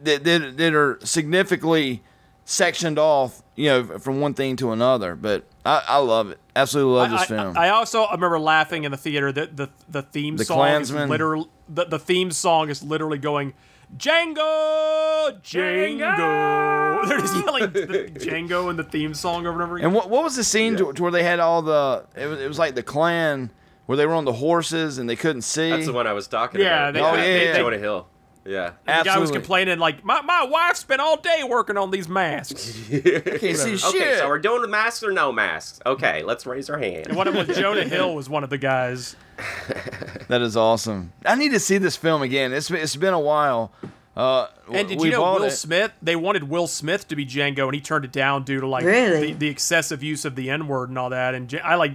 that 0.00 0.24
that, 0.24 0.56
that 0.56 0.74
are 0.74 0.98
significantly 1.04 2.02
sectioned 2.44 2.98
off, 2.98 3.40
you 3.54 3.68
know, 3.68 3.98
from 4.00 4.20
one 4.20 4.34
thing 4.34 4.56
to 4.56 4.72
another. 4.72 5.14
But 5.14 5.44
I, 5.64 5.82
I 5.86 5.96
love 5.98 6.30
it. 6.30 6.40
Absolutely 6.56 6.94
love 6.94 7.12
I, 7.12 7.16
this 7.18 7.22
I- 7.22 7.26
film. 7.26 7.56
I 7.56 7.68
also 7.68 8.06
remember 8.10 8.40
laughing 8.40 8.82
in 8.82 8.90
the 8.90 8.98
theater 8.98 9.30
that 9.30 9.56
the 9.56 9.68
the 9.88 10.02
theme 10.02 10.36
The 10.38 10.44
song 10.44 10.56
Klansman. 10.58 11.04
is 11.04 11.10
literally 11.10 11.48
the, 11.68 11.84
the 11.84 11.98
theme 12.00 12.32
song 12.32 12.68
is 12.68 12.82
literally 12.82 13.18
going 13.18 13.54
Django, 13.96 15.40
Django. 15.42 17.06
They're 17.08 17.18
just 17.18 17.36
yelling 17.44 17.72
the 17.72 18.10
Django 18.14 18.70
in 18.70 18.76
the 18.76 18.84
theme 18.84 19.14
song 19.14 19.46
over 19.46 19.54
and 19.60 19.62
over 19.62 19.76
again. 19.76 19.86
And 19.86 19.94
what 19.94 20.08
what 20.10 20.22
was 20.24 20.36
the 20.36 20.44
scene 20.44 20.76
to, 20.76 20.92
to 20.92 21.02
where 21.02 21.10
they 21.12 21.22
had 21.22 21.40
all 21.40 21.62
the? 21.62 22.04
It 22.16 22.26
was, 22.26 22.40
it 22.40 22.48
was 22.48 22.58
like 22.58 22.74
the 22.74 22.82
clan 22.82 23.50
where 23.86 23.96
they 23.96 24.06
were 24.06 24.14
on 24.14 24.24
the 24.24 24.32
horses 24.32 24.98
and 24.98 25.08
they 25.08 25.16
couldn't 25.16 25.42
see. 25.42 25.70
That's 25.70 25.86
the 25.86 25.92
one 25.92 26.06
I 26.06 26.12
was 26.12 26.28
talking 26.28 26.60
Yeah, 26.60 26.88
about. 26.88 26.94
they- 26.94 27.00
Oh, 27.00 27.16
they- 27.22 27.46
yeah, 27.46 27.52
they- 27.52 27.58
Jonah 27.58 27.78
Hill. 27.78 28.06
Yeah. 28.44 28.72
And 28.86 29.00
the 29.06 29.10
guy 29.10 29.18
was 29.18 29.30
complaining 29.30 29.78
like 29.78 30.04
my, 30.04 30.20
my 30.22 30.42
wife 30.44 30.76
spent 30.76 31.00
all 31.00 31.16
day 31.16 31.42
working 31.48 31.76
on 31.76 31.90
these 31.90 32.08
masks. 32.08 32.76
Can't 32.90 33.04
see 33.56 33.74
Okay, 33.74 34.16
so 34.18 34.28
we're 34.28 34.38
doing 34.40 34.68
masks 34.70 35.02
or 35.04 35.12
no 35.12 35.30
masks? 35.30 35.80
Okay, 35.86 36.22
let's 36.24 36.44
raise 36.44 36.68
our 36.68 36.78
hand. 36.78 37.06
And 37.08 37.16
one 37.16 37.28
of 37.28 37.34
them 37.34 37.46
Jonah 37.54 37.84
Hill 37.84 38.14
was 38.14 38.28
one 38.28 38.42
of 38.42 38.50
the 38.50 38.58
guys. 38.58 39.14
that 40.28 40.40
is 40.42 40.56
awesome. 40.56 41.12
I 41.24 41.34
need 41.36 41.52
to 41.52 41.60
see 41.60 41.78
this 41.78 41.96
film 41.96 42.22
again. 42.22 42.52
It's 42.52 42.68
been, 42.68 42.80
it's 42.80 42.96
been 42.96 43.14
a 43.14 43.20
while. 43.20 43.72
Uh, 44.16 44.48
And 44.72 44.88
did 44.88 45.00
you 45.00 45.10
know 45.10 45.22
Will 45.34 45.44
it. 45.44 45.52
Smith? 45.52 45.92
They 46.02 46.16
wanted 46.16 46.44
Will 46.48 46.66
Smith 46.66 47.08
to 47.08 47.16
be 47.16 47.24
Django, 47.24 47.64
and 47.66 47.74
he 47.74 47.80
turned 47.80 48.04
it 48.04 48.12
down 48.12 48.42
due 48.42 48.60
to 48.60 48.66
like 48.66 48.84
Really? 48.84 49.28
the, 49.28 49.32
the 49.34 49.48
excessive 49.48 50.02
use 50.02 50.24
of 50.24 50.34
the 50.34 50.50
N 50.50 50.66
word 50.68 50.88
and 50.90 50.98
all 50.98 51.10
that. 51.10 51.34
And 51.34 51.50
Ja- 51.50 51.60
I 51.64 51.76
like 51.76 51.94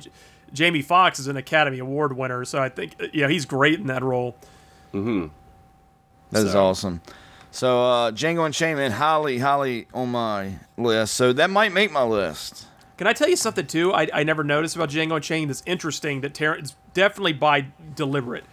Jamie 0.54 0.82
Foxx 0.82 1.20
is 1.20 1.28
an 1.28 1.38
Academy 1.38 1.78
Award 1.80 2.16
winner, 2.18 2.44
so 2.46 2.60
I 2.60 2.70
think 2.70 2.94
you 3.14 3.22
know 3.22 3.28
he's 3.28 3.46
great 3.46 3.80
in 3.80 3.88
that 3.88 4.02
role. 4.02 4.36
That 6.32 6.46
is 6.46 6.52
So- 6.54 6.64
awesome. 6.66 7.02
So 7.50 7.82
uh, 7.84 8.12
Django 8.12 8.46
Unchained, 8.46 8.78
man, 8.78 8.92
highly, 8.92 9.40
highly 9.40 9.88
on 9.94 10.10
my 10.12 10.56
list. 10.78 11.16
So 11.16 11.34
that 11.34 11.50
might 11.50 11.72
make 11.74 11.92
my 11.92 12.04
list. 12.04 12.66
Can 12.98 13.08
I 13.08 13.14
tell 13.14 13.30
you 13.30 13.36
something 13.36 13.66
too? 13.66 13.94
I, 13.94 14.08
I 14.14 14.24
never 14.24 14.44
noticed 14.44 14.76
about 14.76 14.90
Django 14.90 15.16
Unchained 15.16 15.50
that's 15.50 15.64
interesting. 15.66 16.22
That 16.22 16.40
it's 16.40 16.76
definitely 16.94 17.34
by 17.34 17.68
deliberate. 17.96 18.44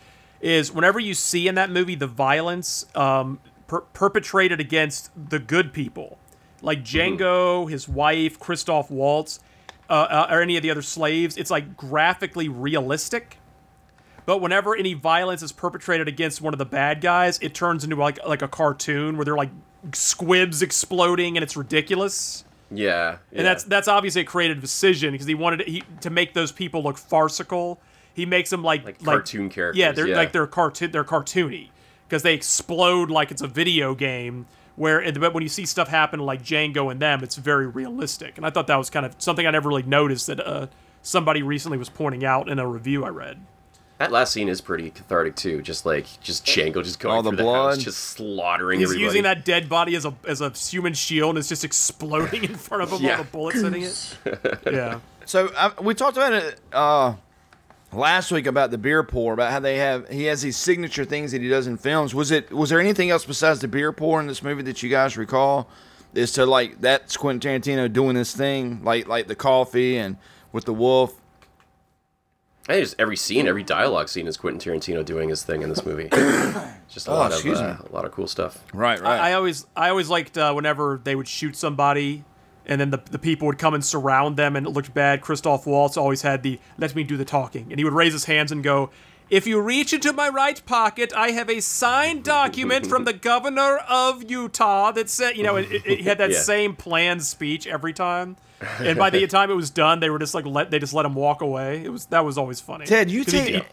is 0.41 0.73
whenever 0.73 1.01
you 1.01 1.13
see 1.15 1.49
in 1.49 1.55
that 1.57 1.71
movie 1.71 1.95
the 1.97 2.07
violence 2.07 2.87
um, 2.95 3.41
per- 3.67 3.81
perpetrated 3.81 4.61
against 4.61 5.11
the 5.31 5.39
good 5.39 5.73
people, 5.73 6.19
like 6.63 6.83
Django, 6.83 7.69
his 7.71 7.87
wife, 7.89 8.39
Christoph 8.39 8.91
Waltz, 8.91 9.41
uh, 9.91 9.93
uh, 9.93 10.27
or 10.31 10.41
any 10.41 10.57
of 10.57 10.63
the 10.63 10.71
other 10.71 10.83
slaves, 10.83 11.37
it's 11.37 11.51
like 11.51 11.77
graphically 11.77 12.49
realistic. 12.49 13.39
But 14.27 14.41
whenever 14.41 14.75
any 14.75 14.95
violence 14.95 15.43
is 15.43 15.53
perpetrated 15.53 16.09
against 16.09 16.41
one 16.41 16.55
of 16.55 16.59
the 16.59 16.65
bad 16.65 17.01
guys, 17.01 17.39
it 17.41 17.55
turns 17.55 17.85
into 17.85 17.97
like 17.97 18.19
like 18.27 18.43
a 18.43 18.49
cartoon 18.49 19.17
where 19.17 19.25
they're 19.25 19.37
like 19.37 19.51
squibs 19.93 20.63
exploding 20.63 21.37
and 21.37 21.43
it's 21.43 21.57
ridiculous. 21.57 22.45
Yeah, 22.71 23.19
And 23.33 23.47
that's 23.47 23.65
that's 23.65 23.89
obviously 23.89 24.23
a 24.23 24.25
creative 24.25 24.61
decision 24.61 25.13
because 25.13 25.27
he 25.27 25.35
wanted 25.35 25.59
to, 25.59 25.71
he, 25.71 25.83
to 26.01 26.11
make 26.11 26.33
those 26.35 26.51
people 26.51 26.83
look 26.83 26.97
farcical. 26.99 27.81
He 28.15 28.27
makes 28.27 28.51
them 28.51 28.63
like 28.63 28.85
like, 28.85 29.03
cartoon 29.03 29.49
characters, 29.49 29.79
Yeah, 29.79 29.93
they're 29.93 30.09
yeah. 30.09 30.17
like 30.17 30.33
they're 30.33 30.47
cartoon 30.47 30.91
they're 30.91 31.05
cartoony 31.05 31.69
because 32.09 32.23
they 32.23 32.35
explode 32.35 33.11
like 33.11 33.31
it's 33.31 33.43
a 33.43 33.49
video 33.49 33.95
game. 33.95 34.47
Where 34.77 35.13
but 35.13 35.35
when 35.35 35.43
you 35.43 35.49
see 35.49 35.67
stuff 35.67 35.89
happen 35.89 36.19
like 36.19 36.43
Django 36.43 36.91
and 36.91 37.01
them, 37.01 37.23
it's 37.23 37.37
very 37.37 37.67
realistic. 37.67 38.37
And 38.39 38.47
I 38.47 38.51
thought 38.51 38.67
that 38.67 38.77
was 38.77 38.91
kind 38.91 39.07
of 39.07 39.15
something 39.19 39.47
I 39.47 39.51
never 39.51 39.69
really 39.69 39.85
noticed 39.85 40.27
that 40.27 40.45
uh, 40.45 40.67
somebody 41.01 41.43
recently 41.43 41.79
was 41.79 41.89
pointing 41.89 42.25
out 42.25 42.49
in 42.49 42.59
a 42.59 42.67
review 42.67 43.05
I 43.05 43.11
read. 43.11 43.39
That 44.05 44.13
last 44.13 44.33
scene 44.33 44.49
is 44.49 44.61
pretty 44.61 44.91
cathartic 44.91 45.37
too. 45.37 45.63
Just 45.63 45.85
like 45.87 46.07
just 46.21 46.45
Django 46.47 46.83
just 46.85 46.99
going 47.01 47.15
All 47.17 47.23
the 47.23 47.31
through 47.31 47.39
the, 47.39 47.53
house, 47.53 47.79
just 47.79 47.99
slaughtering 47.99 48.81
He's 48.81 48.89
everybody. 48.91 49.05
using 49.05 49.23
that 49.25 49.45
dead 49.45 49.69
body 49.69 49.97
as 49.97 50.05
a 50.05 50.15
as 50.27 50.41
a 50.41 50.51
human 50.51 50.95
shield 50.95 51.31
and 51.31 51.39
it's 51.39 51.49
just 51.49 51.65
exploding 51.65 52.45
in 52.45 52.55
front 52.55 52.83
of 52.83 52.93
him, 52.93 53.03
Yeah. 53.03 53.17
all 53.19 53.25
the 53.25 53.31
bullets 53.31 53.61
hitting 53.61 53.83
it. 53.83 54.61
Yeah. 54.73 55.01
So 55.27 55.49
uh, 55.57 55.71
we 55.81 55.95
talked 55.95 56.17
about 56.17 56.33
it 56.35 56.61
uh, 56.73 57.15
last 57.93 58.31
week 58.31 58.47
about 58.47 58.71
the 58.71 58.79
beer 58.79 59.03
pour, 59.03 59.33
about 59.33 59.53
how 59.53 59.61
they 59.61 59.77
have 59.79 60.09
he 60.09 60.25
has 60.25 60.43
these 60.43 60.57
signature 60.57 61.05
things 61.05 61.33
that 61.33 61.41
he 61.41 61.49
does 61.49 61.67
in 61.67 61.77
films. 61.79 62.15
Was 62.15 62.31
it 62.31 62.53
was 62.53 62.71
there 62.71 62.81
anything 62.81 63.11
else 63.11 63.25
besides 63.25 63.61
the 63.61 63.69
beer 63.69 63.93
pour 63.93 64.21
in 64.21 64.27
this 64.27 64.43
movie 64.43 64.63
that 64.63 64.83
you 64.83 64.89
guys 64.91 65.17
recall? 65.17 65.69
Is 66.13 66.31
to 66.33 66.47
like 66.47 66.81
that's 66.81 67.17
Quentin 67.17 67.61
Tarantino 67.63 67.93
doing 67.93 68.15
this 68.15 68.35
thing, 68.37 68.85
like 68.85 69.09
like 69.09 69.27
the 69.27 69.35
coffee 69.35 69.97
and 69.97 70.17
with 70.53 70.65
the 70.65 70.75
wolf. 70.75 71.15
I 72.69 72.73
think 72.75 72.85
just 72.85 72.97
every 72.99 73.17
scene, 73.17 73.47
every 73.47 73.63
dialogue 73.63 74.09
scene 74.09 74.27
is 74.27 74.37
Quentin 74.39 74.59
Tarantino 74.73 75.05
doing 75.05 75.29
his 75.29 75.43
thing 75.43 75.63
in 75.63 75.69
this 75.69 75.85
movie. 75.85 76.09
just 76.89 77.09
a 77.09 77.11
Oh, 77.11 77.15
lot 77.15 77.33
of 77.33 77.45
uh, 77.47 77.77
a 77.85 77.93
lot 77.93 78.05
of 78.07 78.13
cool 78.13 78.27
stuff. 78.27 78.65
Right, 78.73 79.01
I, 79.03 79.31
I 79.31 79.33
always 79.35 79.67
I 79.77 79.91
always 79.91 80.09
liked 80.09 80.39
uh, 80.39 80.53
whenever 80.55 81.01
they 81.05 81.15
would 81.15 81.29
shoot 81.29 81.57
somebody 81.57 82.25
and 82.67 82.81
then 82.81 82.89
the, 82.91 83.03
the 83.11 83.19
people 83.19 83.47
would 83.47 83.59
come 83.59 83.75
and 83.75 83.85
surround 83.85 84.39
them 84.39 84.57
and 84.57 84.67
it 84.67 84.71
looked 84.71 84.95
bad. 84.95 85.21
Christoph 85.21 85.67
Waltz 85.67 85.99
always 85.99 86.23
had 86.23 86.43
the 86.43 86.59
let 86.79 86.95
me 86.95 87.05
do 87.05 87.19
the 87.19 87.25
talking. 87.27 87.67
And 87.71 87.79
he 87.79 87.85
would 87.85 87.93
raise 87.93 88.15
his 88.15 88.25
hands 88.25 88.51
and 88.51 88.65
go, 88.65 88.89
If 89.29 89.47
you 89.47 89.61
reach 89.61 89.93
into 89.93 90.15
my 90.15 90.31
right 90.31 90.65
pocket, 90.65 91.13
I 91.15 91.33
have 91.33 91.51
a 91.51 91.61
signed 91.61 92.25
document 92.25 92.87
from 92.87 93.05
the 93.05 93.13
governor 93.31 93.77
of 93.87 94.31
Utah 94.31 94.91
that 94.93 95.11
said, 95.11 95.37
you 95.37 95.43
know, 95.43 95.57
it, 95.57 95.71
it, 95.71 95.87
it 95.87 96.01
had 96.01 96.17
that 96.17 96.31
Yeah. 96.31 96.41
same 96.41 96.75
planned 96.75 97.25
speech 97.25 97.67
every 97.67 97.93
time. 97.93 98.39
And 98.81 98.99
by 98.99 99.11
the 99.11 99.27
time 99.27 99.51
it 99.51 99.55
was 99.55 99.71
done, 99.71 100.01
they 100.01 100.11
were 100.11 100.19
just 100.19 100.35
like 100.35 100.47
let 100.47 100.71
they 100.71 100.79
just 100.79 100.95
let 100.95 101.07
him 101.07 101.15
walk 101.15 101.41
away. 101.43 101.85
It 101.85 101.91
was 101.91 102.07
that 102.07 102.25
was 102.25 102.39
always 102.39 102.61
funny. 102.61 102.87
Ted, 102.87 103.11
you 103.11 103.25
take- 103.25 103.65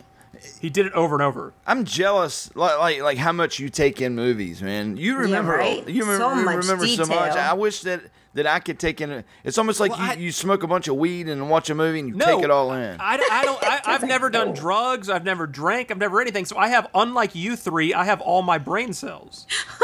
he 0.59 0.69
did 0.69 0.85
it 0.85 0.93
over 0.93 1.15
and 1.15 1.21
over. 1.21 1.53
I'm 1.65 1.85
jealous, 1.85 2.53
like, 2.55 2.77
like 2.79 3.01
like 3.01 3.17
how 3.17 3.31
much 3.31 3.59
you 3.59 3.69
take 3.69 4.01
in 4.01 4.15
movies, 4.15 4.61
man. 4.61 4.97
You 4.97 5.17
remember, 5.17 5.53
right. 5.53 5.87
you 5.87 6.03
remember, 6.03 6.23
So 6.23 6.35
much 6.35 6.55
remember 6.57 6.87
so 6.87 7.05
much. 7.05 7.33
I 7.33 7.53
wish 7.53 7.81
that 7.81 8.01
that 8.33 8.47
I 8.47 8.59
could 8.59 8.79
take 8.79 9.01
in. 9.01 9.11
A, 9.11 9.23
it's 9.43 9.57
almost 9.57 9.79
like 9.79 9.91
you, 9.97 10.25
you 10.25 10.31
smoke 10.31 10.63
a 10.63 10.67
bunch 10.67 10.87
of 10.87 10.95
weed 10.95 11.27
and 11.27 11.49
watch 11.49 11.69
a 11.69 11.75
movie 11.75 11.99
and 11.99 12.09
you 12.09 12.17
take 12.17 12.43
it 12.43 12.51
all 12.51 12.71
in. 12.73 12.99
I, 12.99 13.19
I 13.29 13.45
don't. 13.45 13.63
I, 13.63 13.81
I've 13.85 14.03
never 14.03 14.29
done 14.29 14.53
drugs. 14.53 15.09
I've 15.09 15.25
never 15.25 15.47
drank. 15.47 15.91
I've 15.91 15.97
never 15.97 16.21
anything. 16.21 16.45
So 16.45 16.57
I 16.57 16.69
have, 16.69 16.87
unlike 16.93 17.35
you 17.35 17.55
three, 17.55 17.93
I 17.93 18.05
have 18.05 18.21
all 18.21 18.41
my 18.41 18.57
brain 18.57 18.93
cells. 18.93 19.47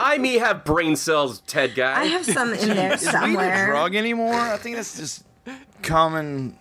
I 0.00 0.18
may 0.20 0.38
have 0.38 0.64
brain 0.64 0.96
cells, 0.96 1.40
Ted 1.46 1.74
guy. 1.74 2.00
I 2.00 2.04
have 2.06 2.26
some 2.26 2.52
in 2.52 2.68
there 2.70 2.94
Is 2.94 3.04
weed 3.04 3.38
a 3.38 3.66
drug 3.66 3.94
anymore? 3.94 4.34
I 4.34 4.56
think 4.58 4.76
that's 4.76 4.98
just 4.98 5.24
common. 5.82 6.58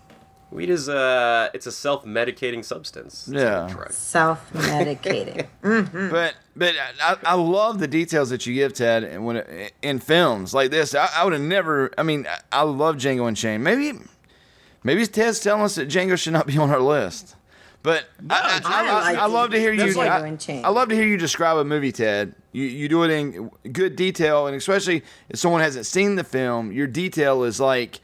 Weed 0.51 0.69
is 0.69 0.89
a 0.89 1.49
it's 1.53 1.65
a 1.65 1.71
self 1.71 2.03
medicating 2.05 2.63
substance. 2.63 3.27
It's 3.27 3.41
Yeah. 3.41 3.67
drug. 3.71 3.91
Self-medicating. 3.91 5.45
hmm 5.63 6.09
But 6.09 6.35
but 6.55 6.75
I, 7.01 7.15
I 7.23 7.35
love 7.35 7.79
the 7.79 7.87
details 7.87 8.29
that 8.31 8.45
you 8.45 8.53
give 8.53 8.73
Ted 8.73 9.03
and 9.05 9.25
when 9.25 9.37
it, 9.37 9.73
in 9.81 9.99
films 9.99 10.53
like 10.53 10.69
this. 10.71 10.93
I, 10.93 11.07
I 11.15 11.23
would 11.23 11.33
have 11.33 11.41
never. 11.41 11.91
I 11.97 12.03
mean, 12.03 12.27
I, 12.27 12.59
I 12.59 12.63
love 12.63 12.97
Django 12.97 13.27
Unchained. 13.27 13.63
Maybe 13.63 13.93
maybe 14.83 15.05
Ted's 15.07 15.39
telling 15.39 15.63
us 15.63 15.75
that 15.75 15.87
Django 15.87 16.17
should 16.17 16.33
not 16.33 16.47
be 16.47 16.57
on 16.57 16.69
our 16.69 16.81
list. 16.81 17.35
But 17.83 18.05
I, 18.29 18.61
I, 18.63 18.69
I 18.83 18.87
I, 18.89 19.01
like 19.01 19.17
I 19.17 19.25
love 19.25 19.51
to 19.51 19.59
hear 19.59 19.73
you. 19.73 19.93
like 19.93 20.09
I, 20.11 20.19
Django 20.21 20.49
and 20.49 20.65
I 20.65 20.69
love 20.69 20.89
to 20.89 20.95
hear 20.95 21.07
you 21.07 21.17
describe 21.17 21.57
a 21.57 21.63
movie, 21.63 21.91
Ted. 21.91 22.35
You 22.51 22.65
you 22.65 22.89
do 22.89 23.03
it 23.03 23.09
in 23.09 23.49
good 23.71 23.95
detail, 23.95 24.47
and 24.47 24.55
especially 24.55 25.03
if 25.29 25.39
someone 25.39 25.61
hasn't 25.61 25.85
seen 25.85 26.15
the 26.15 26.23
film, 26.23 26.71
your 26.73 26.87
detail 26.87 27.43
is 27.43 27.59
like 27.59 27.99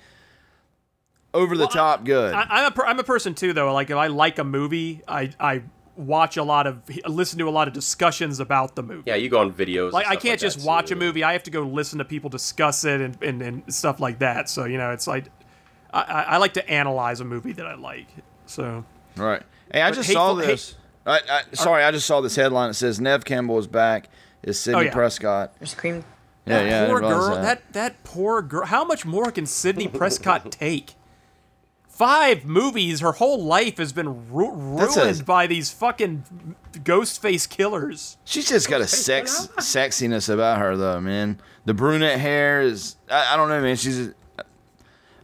over 1.33 1.57
the 1.57 1.67
top 1.67 2.03
good. 2.03 2.33
I, 2.33 2.45
I'm 2.49 2.65
a 2.65 2.71
per, 2.71 2.85
I'm 2.85 2.99
a 2.99 3.03
person 3.03 3.33
too, 3.35 3.53
though. 3.53 3.73
Like 3.73 3.89
if 3.89 3.97
I 3.97 4.07
like 4.07 4.39
a 4.39 4.43
movie, 4.43 5.01
I 5.07 5.31
I 5.39 5.63
watch 5.95 6.37
a 6.37 6.43
lot 6.43 6.67
of 6.67 6.81
listen 7.07 7.39
to 7.39 7.47
a 7.47 7.51
lot 7.51 7.67
of 7.67 7.73
discussions 7.73 8.39
about 8.39 8.75
the 8.75 8.83
movie. 8.83 9.03
Yeah, 9.05 9.15
you 9.15 9.29
go 9.29 9.39
on 9.39 9.51
videos. 9.53 9.91
Like 9.91 10.05
and 10.05 10.13
I 10.13 10.15
can't 10.15 10.39
that, 10.39 10.45
just 10.45 10.65
watch 10.65 10.87
too. 10.89 10.93
a 10.95 10.97
movie. 10.97 11.23
I 11.23 11.33
have 11.33 11.43
to 11.43 11.51
go 11.51 11.61
listen 11.63 11.99
to 11.99 12.05
people 12.05 12.29
discuss 12.29 12.83
it 12.85 13.01
and, 13.01 13.17
and, 13.23 13.41
and 13.41 13.73
stuff 13.73 13.99
like 13.99 14.19
that. 14.19 14.49
So 14.49 14.65
you 14.65 14.77
know, 14.77 14.91
it's 14.91 15.07
like 15.07 15.25
I, 15.93 16.01
I 16.01 16.21
I 16.21 16.37
like 16.37 16.53
to 16.53 16.69
analyze 16.69 17.19
a 17.19 17.25
movie 17.25 17.53
that 17.53 17.65
I 17.65 17.75
like. 17.75 18.07
So 18.45 18.85
Right. 19.15 19.41
Hey, 19.73 19.81
I 19.81 19.89
But 19.89 19.95
just 19.95 20.11
saw 20.11 20.35
hateful- 20.35 20.47
this. 20.47 20.75
I, 21.05 21.19
I, 21.29 21.55
sorry, 21.55 21.83
I 21.83 21.91
just 21.91 22.05
saw 22.05 22.19
this 22.21 22.35
headline. 22.35 22.69
It 22.69 22.73
says 22.73 22.99
Neve 22.99 23.23
Campbell 23.23 23.57
is 23.59 23.65
back. 23.67 24.09
Is 24.43 24.59
Sidney 24.59 24.79
Oh, 24.79 24.83
yeah. 24.83 24.93
Prescott? 24.93 25.53
Or 25.61 25.65
scream. 25.65 26.03
Yeah, 26.45 26.59
that 26.63 26.65
yeah. 26.69 26.85
Poor 26.87 26.99
didn't 26.99 27.13
girl. 27.17 27.35
That. 27.35 27.73
that 27.73 28.03
poor 28.03 28.41
girl. 28.41 28.65
How 28.65 28.83
much 28.85 29.05
more 29.05 29.31
can 29.31 29.45
Sidney 29.45 29.87
Prescott 29.87 30.51
take? 30.51 30.95
Five 31.97 32.45
movies. 32.45 32.99
Her 32.99 33.13
whole 33.13 33.43
life 33.43 33.79
has 33.79 33.91
been 33.91 34.31
ru- 34.31 34.75
That's 34.77 34.95
a- 34.97 35.01
ruined 35.01 35.25
by 35.25 35.47
these 35.47 35.71
fucking 35.71 36.55
ghost 36.83 37.19
face 37.19 37.47
killers. 37.47 38.17
She's 38.23 38.47
just 38.47 38.69
got 38.69 38.81
a 38.81 38.87
sex 38.87 39.49
sexiness 39.57 40.31
about 40.31 40.59
her, 40.59 40.77
though, 40.77 41.01
man. 41.01 41.41
The 41.65 41.73
brunette 41.73 42.19
hair 42.19 42.61
is. 42.61 42.97
I, 43.09 43.33
I 43.33 43.35
don't 43.35 43.49
know, 43.49 43.59
man. 43.61 43.77
She's. 43.77 44.11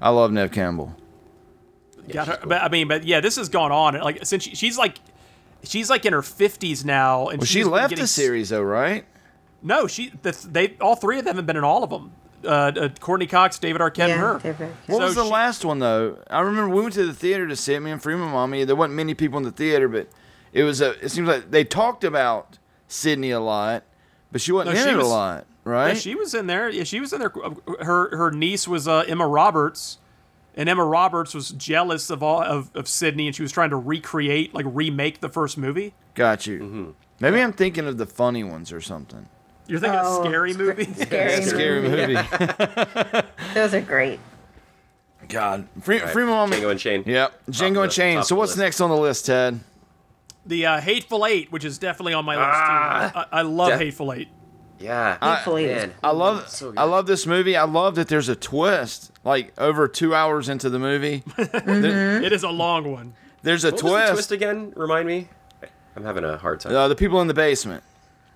I 0.01 0.09
love 0.09 0.31
Neve 0.31 0.51
Campbell. 0.51 0.95
Got 2.09 2.27
her, 2.27 2.39
but 2.43 2.61
I 2.63 2.69
mean, 2.69 2.87
but 2.87 3.03
yeah, 3.03 3.21
this 3.21 3.35
has 3.35 3.49
gone 3.49 3.71
on. 3.71 3.99
Like 4.01 4.25
since 4.25 4.41
she, 4.43 4.55
she's 4.55 4.75
like, 4.77 4.97
she's 5.63 5.91
like 5.91 6.05
in 6.05 6.13
her 6.13 6.23
fifties 6.23 6.83
now, 6.83 7.27
and 7.27 7.37
Well, 7.39 7.45
she 7.45 7.63
left 7.63 7.91
getting 7.91 8.03
the 8.03 8.07
series, 8.07 8.49
though, 8.49 8.63
right? 8.63 9.05
No, 9.61 9.85
she. 9.85 10.11
The, 10.23 10.31
they 10.51 10.75
all 10.81 10.95
three 10.95 11.19
of 11.19 11.25
them 11.25 11.35
have 11.35 11.45
been 11.45 11.55
in 11.55 11.63
all 11.63 11.83
of 11.83 11.91
them. 11.91 12.13
Uh, 12.45 12.71
uh, 12.75 12.89
Courteney 12.99 13.27
Cox, 13.27 13.57
David 13.59 13.81
Arquette, 13.81 14.09
and 14.09 14.19
her. 14.19 14.33
What 14.87 14.97
So 14.97 15.05
was 15.05 15.15
the 15.15 15.23
she- 15.23 15.29
last 15.31 15.65
one 15.65 15.79
though? 15.79 16.17
I 16.29 16.41
remember 16.41 16.73
we 16.75 16.81
went 16.81 16.93
to 16.95 17.05
the 17.05 17.13
theater 17.13 17.47
to 17.47 17.55
see 17.55 17.73
it. 17.73 17.79
Me 17.79 17.91
and 17.91 18.01
Freeman 18.01 18.29
Mommy. 18.29 18.63
There 18.65 18.75
wasn't 18.75 18.95
many 18.95 19.13
people 19.13 19.37
in 19.37 19.43
the 19.43 19.51
theater, 19.51 19.87
but 19.87 20.07
it 20.51 20.63
was 20.63 20.81
a. 20.81 20.91
It 21.03 21.09
seems 21.09 21.27
like 21.27 21.51
they 21.51 21.63
talked 21.63 22.03
about 22.03 22.57
Sidney 22.87 23.31
a 23.31 23.39
lot, 23.39 23.83
but 24.31 24.41
she 24.41 24.51
wasn't 24.51 24.75
No, 24.75 24.81
in 24.81 24.87
she 24.87 24.93
it 24.93 24.97
was- 24.97 25.07
a 25.07 25.09
lot, 25.09 25.45
right? 25.63 25.89
Yeah, 25.89 25.93
she 25.95 26.15
was 26.15 26.33
in 26.33 26.47
there. 26.47 26.69
Yeah, 26.69 26.83
she 26.83 26.99
was 26.99 27.13
in 27.13 27.19
there. 27.19 27.31
Her 27.81 28.15
her 28.15 28.31
niece 28.31 28.67
was 28.67 28.87
uh, 28.87 29.03
Emma 29.07 29.27
Roberts, 29.27 29.97
and 30.55 30.67
Emma 30.69 30.85
Roberts 30.85 31.33
was 31.33 31.49
jealous 31.51 32.09
of 32.09 32.21
all 32.21 32.41
of, 32.43 32.69
of 32.75 32.87
Sidney, 32.87 33.27
and 33.27 33.35
she 33.35 33.41
was 33.41 33.51
trying 33.51 33.69
to 33.71 33.77
recreate, 33.77 34.53
like 34.53 34.65
remake 34.67 35.21
the 35.21 35.29
first 35.29 35.57
movie. 35.57 35.93
Got 36.15 36.45
you. 36.45 36.59
Mm-hmm. 36.59 36.89
Maybe 37.19 37.41
I'm 37.41 37.53
thinking 37.53 37.87
of 37.87 37.97
the 37.97 38.05
funny 38.05 38.43
ones 38.43 38.71
or 38.73 38.81
something. 38.81 39.27
You're 39.67 39.79
thinking 39.79 39.99
Oh, 40.01 40.19
of 40.21 40.25
scary 40.25 40.53
movie. 40.53 40.85
Scary, 40.93 41.41
Scary 41.43 41.81
movie. 41.81 42.13
Those 43.53 43.73
are 43.73 43.81
great. 43.81 44.19
God, 45.29 45.67
Free, 45.81 45.99
Right. 46.01 46.09
Freeman 46.09 46.33
Mommy. 46.33 46.57
Django 46.57 46.71
Unchained. 46.71 47.07
Yep, 47.07 47.45
Django 47.49 47.73
the- 47.75 47.81
and 47.83 47.91
Chain. 47.91 48.23
So 48.23 48.35
what's 48.35 48.51
list. 48.51 48.59
next 48.59 48.81
on 48.81 48.89
the 48.89 48.97
list, 48.97 49.25
Ted? 49.25 49.59
the 50.45 50.65
uh, 50.65 50.81
Hateful 50.81 51.25
Eight, 51.25 51.49
which 51.53 51.63
is 51.63 51.77
definitely 51.77 52.13
on 52.13 52.25
my 52.25 52.35
list 52.35 52.45
too. 53.13 53.19
I, 53.19 53.25
I 53.31 53.41
love 53.43 53.69
Def- 53.69 53.79
Hateful 53.79 54.11
Eight. 54.11 54.27
Yeah. 54.79 55.17
Hateful 55.37 55.57
Eight 55.57 55.69
is 55.69 55.77
man. 55.83 55.93
I 56.03 56.11
love 56.11 56.49
So 56.49 56.71
good. 56.71 56.77
I 56.79 56.83
love 56.83 57.07
this 57.07 57.25
movie. 57.25 57.55
I 57.55 57.63
love 57.63 57.95
that 57.95 58.09
there's 58.09 58.27
a 58.27 58.35
twist. 58.35 59.11
Like 59.23 59.53
over 59.57 59.87
two 59.87 60.13
hours 60.13 60.49
into 60.49 60.69
the 60.69 60.79
movie, 60.79 61.23
there- 61.37 62.21
It 62.21 62.33
is 62.33 62.43
a 62.43 62.49
long 62.49 62.91
one. 62.91 63.13
there's 63.43 63.63
a 63.63 63.67
What 63.71 63.73
was 63.75 63.81
the 63.83 63.87
twist. 63.89 64.11
twist 64.13 64.31
again? 64.33 64.73
Remind 64.75 65.07
me. 65.07 65.29
I'm 65.95 66.03
having 66.03 66.25
a 66.25 66.37
hard 66.37 66.59
time. 66.59 66.75
Uh, 66.75 66.89
the 66.89 66.95
people 66.95 67.21
in 67.21 67.27
the 67.29 67.33
basement. 67.33 67.81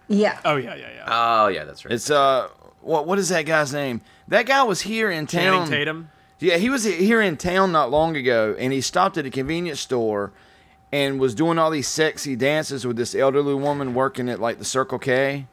Yeah. 0.08 0.40
Oh 0.46 0.56
yeah, 0.56 0.76
yeah, 0.76 0.88
yeah. 0.96 1.04
oh 1.08 1.48
yeah, 1.48 1.64
that's 1.66 1.84
right. 1.86 1.94
It's 1.94 2.10
uh, 2.10 2.48
what 2.82 3.06
what 3.08 3.20
is 3.20 3.30
that 3.30 3.44
guy's 3.46 3.74
name? 3.74 4.02
That 4.28 4.46
guy 4.46 4.64
was 4.64 4.82
here 4.82 5.10
in 5.12 5.28
Channing 5.28 5.60
town. 5.62 5.70
Tatum. 5.70 6.10
Yeah, 6.40 6.58
he 6.58 6.70
was 6.70 6.84
here 6.84 7.22
in 7.22 7.36
town 7.38 7.72
not 7.72 7.90
long 7.90 8.16
ago, 8.16 8.56
and 8.60 8.72
he 8.72 8.80
stopped 8.82 9.18
at 9.18 9.26
a 9.26 9.30
convenience 9.32 9.80
store 9.80 10.32
and 10.92 11.20
was 11.20 11.34
doing 11.36 11.58
all 11.60 11.70
these 11.72 11.88
sexy 11.88 12.36
dances 12.36 12.86
with 12.86 12.96
this 12.96 13.16
elderly 13.16 13.56
woman 13.56 13.94
working 13.94 14.30
at 14.30 14.40
like 14.40 14.60
the 14.60 14.66
Circle 14.66 15.00
K. 15.00 15.48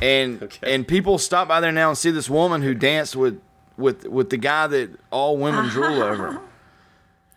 And 0.00 0.42
Okay. 0.44 0.74
and 0.74 0.86
people 0.86 1.18
stop 1.18 1.48
by 1.48 1.60
there 1.60 1.72
now 1.72 1.88
and 1.88 1.98
see 1.98 2.10
this 2.10 2.30
woman 2.30 2.62
who 2.62 2.74
danced 2.74 3.16
with 3.16 3.40
with 3.76 4.06
with 4.06 4.30
the 4.30 4.36
guy 4.36 4.66
that 4.68 4.90
all 5.10 5.36
women 5.38 5.68
drool 5.70 6.02
over. 6.02 6.40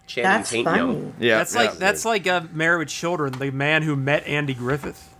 Channing 0.05 0.29
That's 0.31 0.49
Tatum. 0.51 0.65
funny. 0.65 1.13
Yeah, 1.19 1.37
that's 1.39 1.55
yeah. 1.55 1.61
like 1.61 1.77
that's 1.79 2.05
like 2.05 2.27
uh, 2.27 2.41
Married 2.51 2.79
with 2.79 2.89
Children, 2.89 3.33
the 3.39 3.49
man 3.51 3.81
who 3.81 3.95
met 3.95 4.27
Andy 4.27 4.53
Griffith. 4.53 5.14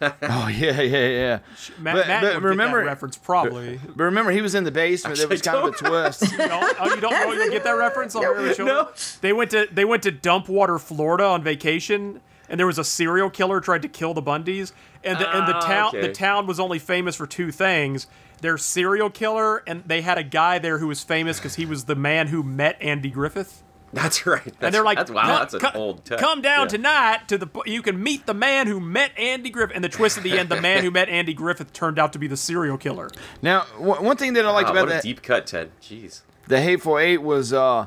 Oh 0.22 0.48
yeah, 0.48 0.80
yeah, 0.80 1.08
yeah. 1.08 1.38
Matt, 1.78 1.94
But- 1.96 2.06
Matt 2.08 2.22
but 2.22 2.34
would 2.36 2.44
remember- 2.44 2.78
get 2.78 2.84
that 2.84 2.90
reference 2.90 3.16
probably. 3.18 3.80
But 3.96 4.04
remember, 4.04 4.30
he 4.30 4.40
was 4.40 4.54
in 4.54 4.64
the 4.64 4.70
basement. 4.70 5.18
It 5.18 5.28
was 5.28 5.42
kind 5.42 5.58
of 5.58 5.74
a 5.74 5.76
twist. 5.76 6.22
You 6.32 6.38
don't, 6.38 6.76
oh, 6.80 6.94
you 6.94 7.00
don't 7.00 7.10
know? 7.12 7.32
You 7.44 7.50
get 7.50 7.64
that 7.64 7.72
reference 7.72 8.14
on 8.14 8.22
Married 8.22 8.48
with 8.48 8.56
Children? 8.56 8.86
They 9.20 9.32
went 9.32 9.50
to 9.50 9.68
they 9.70 9.84
went 9.84 10.02
to 10.04 10.12
Dumpwater, 10.12 10.80
Florida, 10.80 11.24
on 11.24 11.42
vacation, 11.42 12.20
and 12.48 12.58
there 12.58 12.66
was 12.66 12.78
a 12.78 12.84
serial 12.84 13.28
killer 13.30 13.60
tried 13.60 13.82
to 13.82 13.88
kill 13.88 14.14
the 14.14 14.22
Bundys, 14.22 14.72
and 15.04 15.18
the 15.18 15.28
and 15.36 15.46
the 15.46 15.56
Ah, 15.56 15.60
town 15.60 15.88
okay. 15.88 16.00
the 16.00 16.12
town 16.12 16.46
was 16.46 16.58
only 16.58 16.78
famous 16.78 17.14
for 17.16 17.26
two 17.26 17.50
things: 17.52 18.06
their 18.40 18.56
serial 18.56 19.10
killer, 19.10 19.58
and 19.66 19.84
they 19.86 20.00
had 20.00 20.16
a 20.16 20.22
guy 20.24 20.58
there 20.58 20.78
who 20.78 20.86
was 20.86 21.02
famous 21.04 21.38
because 21.38 21.56
he 21.56 21.66
was 21.66 21.84
the 21.84 21.94
man 21.94 22.28
who 22.28 22.42
met 22.42 22.80
Andy 22.80 23.10
Griffith. 23.10 23.62
That's 23.92 24.24
right. 24.26 24.44
That's, 24.44 24.56
and 24.62 24.74
they're 24.74 24.84
like, 24.84 24.98
that's, 24.98 25.10
wow, 25.10 25.22
"Come- 25.22 25.38
that's 25.40 25.54
an 25.54 25.60
come- 25.60 25.72
old 25.76 26.04
tech. 26.04 26.18
Come 26.18 26.42
down 26.42 26.62
Yeah. 26.66 26.68
tonight 26.68 27.28
to 27.28 27.38
the. 27.38 27.48
You 27.66 27.82
can 27.82 28.02
meet 28.02 28.26
the 28.26 28.34
man 28.34 28.66
who 28.66 28.78
met 28.80 29.10
Andy 29.18 29.50
Griffith. 29.50 29.74
And 29.74 29.82
the 29.84 29.88
twist 29.88 30.16
at 30.16 30.22
the 30.22 30.38
end, 30.38 30.48
the 30.48 30.60
man 30.60 30.84
who 30.84 30.90
met 30.90 31.08
Andy 31.08 31.34
Griffith 31.34 31.72
turned 31.72 31.98
out 31.98 32.12
to 32.12 32.18
be 32.18 32.26
the 32.26 32.36
serial 32.36 32.78
killer. 32.78 33.10
Now, 33.42 33.62
one 33.78 34.04
one 34.04 34.16
thing 34.16 34.34
that 34.34 34.44
I 34.46 34.50
liked 34.50 34.66
Wow, 34.68 34.72
about 34.72 34.80
what 34.86 34.90
a 34.90 34.94
that 34.94 35.02
deep 35.02 35.22
cut, 35.22 35.46
Ted. 35.46 35.70
Jeez. 35.82 36.22
the 36.46 36.60
Hateful 36.60 36.98
Eight 36.98 37.18
was 37.22 37.52
uh, 37.52 37.86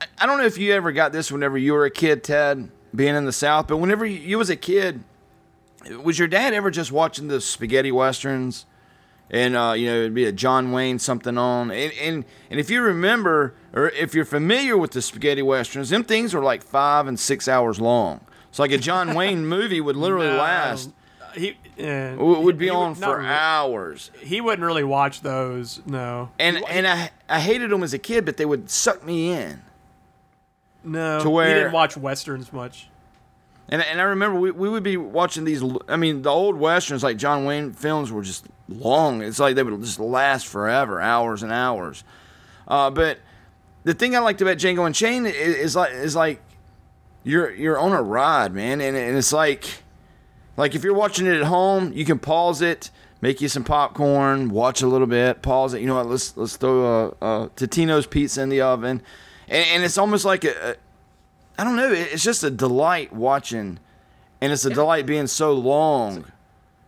I- 0.00 0.06
I 0.18 0.26
don't 0.26 0.38
know 0.38 0.44
if 0.46 0.56
you 0.58 0.72
ever 0.72 0.90
got 0.92 1.12
this 1.12 1.30
whenever 1.30 1.56
you 1.58 1.72
were 1.74 1.84
a 1.84 1.90
kid, 1.90 2.24
Ted, 2.24 2.70
being 2.94 3.14
in 3.14 3.24
the 3.24 3.32
South, 3.32 3.66
but 3.68 3.76
whenever 3.76 4.04
you, 4.06 4.18
you 4.18 4.38
was 4.38 4.50
a 4.50 4.56
kid, 4.56 5.02
was 6.02 6.18
your 6.18 6.28
dad 6.28 6.54
ever 6.54 6.70
just 6.70 6.92
watching 6.92 7.28
the 7.28 7.40
spaghetti 7.40 7.92
westerns? 7.92 8.66
And 9.30 9.56
uh, 9.56 9.72
you 9.76 9.86
know, 9.86 9.96
it'd 10.00 10.14
be 10.14 10.26
a 10.26 10.32
John 10.32 10.72
Wayne 10.72 10.98
something 10.98 11.38
on, 11.38 11.70
and, 11.70 11.90
and 12.00 12.24
and 12.50 12.60
if 12.60 12.68
you 12.68 12.82
remember, 12.82 13.54
or 13.72 13.88
if 13.90 14.14
you're 14.14 14.26
familiar 14.26 14.76
with 14.76 14.90
the 14.90 15.00
spaghetti 15.00 15.40
westerns, 15.40 15.88
them 15.88 16.04
things 16.04 16.34
are 16.34 16.42
like 16.42 16.62
five 16.62 17.06
and 17.06 17.18
six 17.18 17.48
hours 17.48 17.80
long. 17.80 18.20
It's 18.50 18.58
like 18.58 18.72
a 18.72 18.78
John 18.78 19.14
Wayne 19.16 19.46
movie 19.46 19.80
would 19.80 19.96
literally 19.96 20.26
No. 20.26 20.36
last, 20.36 20.90
He 21.34 21.56
uh, 21.82 22.14
would 22.18 22.40
would 22.40 22.58
be 22.58 22.66
he 22.66 22.70
on 22.70 22.88
not 23.00 23.10
for 23.10 23.16
really. 23.18 23.28
hours. 23.30 24.10
He 24.20 24.42
wouldn't 24.42 24.66
really 24.66 24.84
watch 24.84 25.22
those. 25.22 25.80
No. 25.86 26.28
And 26.38 26.62
and 26.68 26.86
I 26.86 27.10
I 27.26 27.40
hated 27.40 27.70
them 27.70 27.82
as 27.82 27.94
a 27.94 27.98
kid, 27.98 28.26
but 28.26 28.36
they 28.36 28.44
would 28.44 28.68
suck 28.68 29.02
me 29.02 29.32
in. 29.32 29.62
No. 30.84 31.20
To 31.20 31.30
where- 31.30 31.48
he 31.48 31.54
didn't 31.54 31.72
watch 31.72 31.96
westerns 31.96 32.52
much. 32.52 32.88
And, 33.68 33.80
and 33.80 34.00
I 34.00 34.04
remember 34.04 34.38
we, 34.38 34.50
we 34.50 34.68
would 34.68 34.82
be 34.82 34.98
watching 34.98 35.44
these. 35.44 35.62
I 35.88 35.96
mean, 35.96 36.20
the 36.20 36.28
old 36.30 36.56
westerns 36.56 37.02
like 37.02 37.16
John 37.16 37.46
Wayne 37.46 37.72
films 37.72 38.12
were 38.12 38.20
just 38.22 38.44
long. 38.72 39.22
It's 39.22 39.38
like 39.38 39.54
they 39.54 39.62
would 39.62 39.80
just 39.80 40.00
last 40.00 40.46
forever, 40.46 41.00
hours 41.00 41.42
and 41.42 41.52
hours. 41.52 42.04
Uh, 42.66 42.90
but 42.90 43.18
the 43.84 43.94
thing 43.94 44.14
I 44.14 44.20
liked 44.20 44.40
about 44.40 44.56
Django 44.56 44.86
Unchained 44.86 45.26
is, 45.26 45.56
is 45.56 45.76
like 45.76 45.92
is 45.92 46.16
like 46.16 46.42
you're 47.24 47.50
you're 47.52 47.78
on 47.78 47.92
a 47.92 48.02
ride, 48.02 48.52
man, 48.52 48.80
and, 48.80 48.96
and 48.96 49.16
it's 49.16 49.32
like 49.32 49.82
like 50.56 50.74
if 50.74 50.84
you're 50.84 50.94
watching 50.94 51.26
it 51.26 51.36
at 51.36 51.44
home, 51.44 51.92
you 51.92 52.04
can 52.04 52.18
pause 52.18 52.62
it, 52.62 52.90
make 53.20 53.40
you 53.40 53.48
some 53.48 53.64
popcorn, 53.64 54.50
watch 54.50 54.82
a 54.82 54.86
little 54.86 55.06
bit, 55.06 55.42
pause 55.42 55.74
it. 55.74 55.80
You 55.80 55.86
know 55.86 55.96
what? 55.96 56.06
Let's 56.06 56.36
let's 56.36 56.56
throw 56.56 56.84
a, 56.84 57.08
a 57.08 57.48
Totino's 57.50 58.06
pizza 58.06 58.42
in 58.42 58.48
the 58.48 58.60
oven, 58.60 59.02
and, 59.48 59.66
and 59.68 59.82
it's 59.82 59.98
almost 59.98 60.24
like 60.24 60.44
a, 60.44 60.70
a 60.70 60.76
I 61.58 61.64
don't 61.64 61.76
know. 61.76 61.90
It's 61.90 62.24
just 62.24 62.44
a 62.44 62.50
delight 62.50 63.12
watching, 63.12 63.78
and 64.40 64.52
it's 64.52 64.64
a 64.64 64.70
delight 64.70 65.06
being 65.06 65.26
so 65.26 65.52
long 65.52 66.26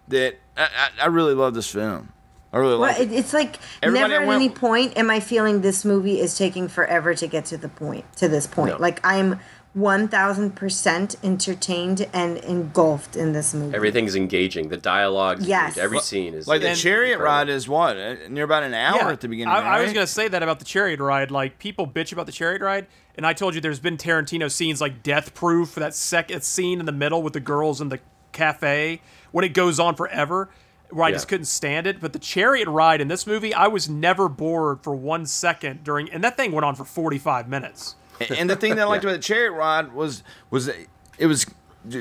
that 0.08 0.36
I, 0.56 0.62
I, 0.62 0.88
I 1.02 1.06
really 1.06 1.34
love 1.34 1.54
this 1.54 1.68
film. 1.70 2.10
I 2.52 2.58
really 2.58 2.72
Well, 2.78 2.82
like 2.92 3.00
it, 3.00 3.10
it. 3.10 3.16
it's 3.16 3.32
like 3.32 3.58
Everybody 3.82 4.10
never 4.12 4.22
at 4.22 4.28
went- 4.28 4.42
any 4.42 4.48
point 4.50 4.96
am 4.96 5.10
I 5.10 5.18
feeling 5.20 5.60
this 5.62 5.84
movie 5.84 6.20
is 6.20 6.36
taking 6.38 6.68
forever 6.68 7.14
to 7.14 7.26
get 7.26 7.44
to 7.46 7.56
the 7.56 7.68
point 7.68 8.04
to 8.16 8.28
this 8.28 8.46
point. 8.46 8.74
No. 8.74 8.80
Like 8.80 9.00
I'm 9.04 9.40
one 9.72 10.06
thousand 10.06 10.54
percent 10.54 11.16
entertained 11.24 12.06
and 12.12 12.38
engulfed 12.38 13.16
in 13.16 13.32
this 13.32 13.52
movie. 13.52 13.74
Everything's 13.74 14.14
engaging. 14.14 14.68
The 14.68 14.76
dialogue's 14.76 15.48
Yes. 15.48 15.74
great. 15.74 15.82
Every 15.82 15.98
scene 15.98 16.32
is 16.34 16.46
Like 16.46 16.60
the 16.62 16.76
chariot 16.76 17.14
incredible. 17.14 17.24
ride 17.38 17.48
is 17.48 17.68
what 17.68 17.96
uh, 17.96 18.14
near 18.28 18.44
about 18.44 18.62
an 18.62 18.72
hour 18.72 19.10
at 19.10 19.20
the 19.20 19.26
beginning. 19.26 19.52
I, 19.52 19.78
I 19.78 19.82
was 19.82 19.92
gonna 19.92 20.06
say 20.06 20.28
that 20.28 20.44
about 20.44 20.60
the 20.60 20.64
chariot 20.64 21.00
ride. 21.00 21.32
Like 21.32 21.58
people 21.58 21.88
bitch 21.88 22.12
about 22.12 22.26
the 22.26 22.32
chariot 22.32 22.62
ride, 22.62 22.86
and 23.16 23.26
I 23.26 23.32
told 23.32 23.56
you 23.56 23.60
there's 23.60 23.80
been 23.80 23.96
Tarantino 23.96 24.48
scenes 24.48 24.80
like 24.80 25.02
Death 25.02 25.34
Proof 25.34 25.70
for 25.70 25.80
that 25.80 25.92
second 25.96 26.44
scene 26.44 26.78
in 26.78 26.86
the 26.86 26.92
middle 26.92 27.20
with 27.20 27.32
the 27.32 27.40
girls 27.40 27.80
and 27.80 27.90
the 27.90 27.98
cafe 28.34 29.00
when 29.32 29.44
it 29.44 29.54
goes 29.54 29.80
on 29.80 29.94
forever. 29.94 30.50
Where 30.90 31.06
I 31.06 31.08
Yeah. 31.08 31.14
just 31.14 31.28
couldn't 31.28 31.46
stand 31.46 31.86
it. 31.86 32.00
But 32.00 32.12
the 32.12 32.18
chariot 32.18 32.68
ride 32.68 33.00
in 33.00 33.08
this 33.08 33.26
movie, 33.26 33.54
I 33.54 33.66
was 33.68 33.88
never 33.88 34.28
bored 34.28 34.80
for 34.82 34.94
one 34.94 35.24
second 35.26 35.82
during, 35.82 36.10
and 36.10 36.22
that 36.22 36.36
thing 36.36 36.52
went 36.52 36.64
on 36.66 36.74
for 36.74 36.84
45 36.84 37.48
minutes. 37.48 37.96
and 38.38 38.48
the 38.48 38.54
thing 38.54 38.76
that 38.76 38.82
I 38.82 38.84
liked 38.84 39.02
about 39.04 39.14
the 39.14 39.18
chariot 39.18 39.52
ride 39.52 39.92
was 39.94 40.22
was 40.50 40.68
it 41.18 41.26
was 41.26 41.46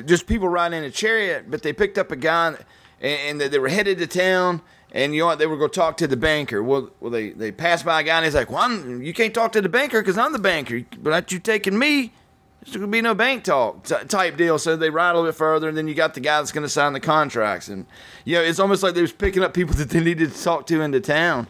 just 0.06 0.28
people 0.28 0.48
riding 0.50 0.78
in 0.80 0.84
a 0.86 0.92
chariot, 0.92 1.50
but 1.50 1.64
they 1.64 1.74
picked 1.74 1.98
up 1.98 2.12
a 2.12 2.16
guy 2.16 2.48
and, 2.50 2.58
and 3.02 3.42
they- 3.42 3.48
they 3.48 3.60
were 3.60 3.70
headed 3.70 3.98
to 4.00 4.08
town. 4.08 4.62
And 4.92 5.16
you 5.16 5.22
know 5.22 5.26
what? 5.26 5.40
They 5.40 5.48
were 5.48 5.58
going 5.58 5.72
to 5.72 5.80
talk 5.80 5.98
to 5.98 6.08
the 6.08 6.16
banker. 6.18 6.62
Well, 6.62 6.92
well, 7.00 7.10
they 7.10 7.30
they 7.32 7.52
passed 7.52 7.84
by 7.84 8.02
a 8.02 8.04
guy 8.04 8.18
and 8.18 8.26
he's 8.26 8.36
like, 8.36 8.52
"Well, 8.52 8.60
I'm, 8.62 9.02
you 9.02 9.12
can't 9.12 9.34
talk 9.34 9.52
to 9.54 9.62
the 9.62 9.70
banker 9.70 10.00
because 10.02 10.20
I'm 10.20 10.34
the 10.34 10.40
banker. 10.40 10.82
But 11.02 11.32
you 11.32 11.40
taking 11.40 11.80
me, 11.80 12.14
there's 12.64 12.76
going 12.78 12.82
to 12.90 12.96
be 12.96 13.02
no 13.02 13.14
bank 13.16 13.44
talk 13.44 13.84
t- 13.84 13.96
type 14.08 14.38
deal." 14.38 14.58
So 14.58 14.76
they 14.76 14.90
ride 14.90 15.12
a 15.12 15.14
little 15.16 15.28
bit 15.30 15.36
further, 15.36 15.68
and 15.70 15.78
then 15.78 15.88
you 15.88 15.94
got 15.96 16.14
the 16.14 16.20
guy 16.20 16.40
that's 16.40 16.52
going 16.52 16.64
to 16.66 16.70
sign 16.70 16.94
the 16.94 17.00
contracts. 17.00 17.68
And 17.68 17.86
you 18.26 18.36
know, 18.38 18.42
it's 18.44 18.60
almost 18.60 18.84
like 18.84 18.94
they 18.96 19.02
was 19.02 19.12
picking 19.14 19.44
up 19.44 19.54
people 19.54 19.74
that 19.78 19.90
they 19.90 20.00
needed 20.00 20.32
to 20.34 20.44
talk 20.44 20.68
to 20.68 20.82
into 20.82 21.00
town. 21.00 21.48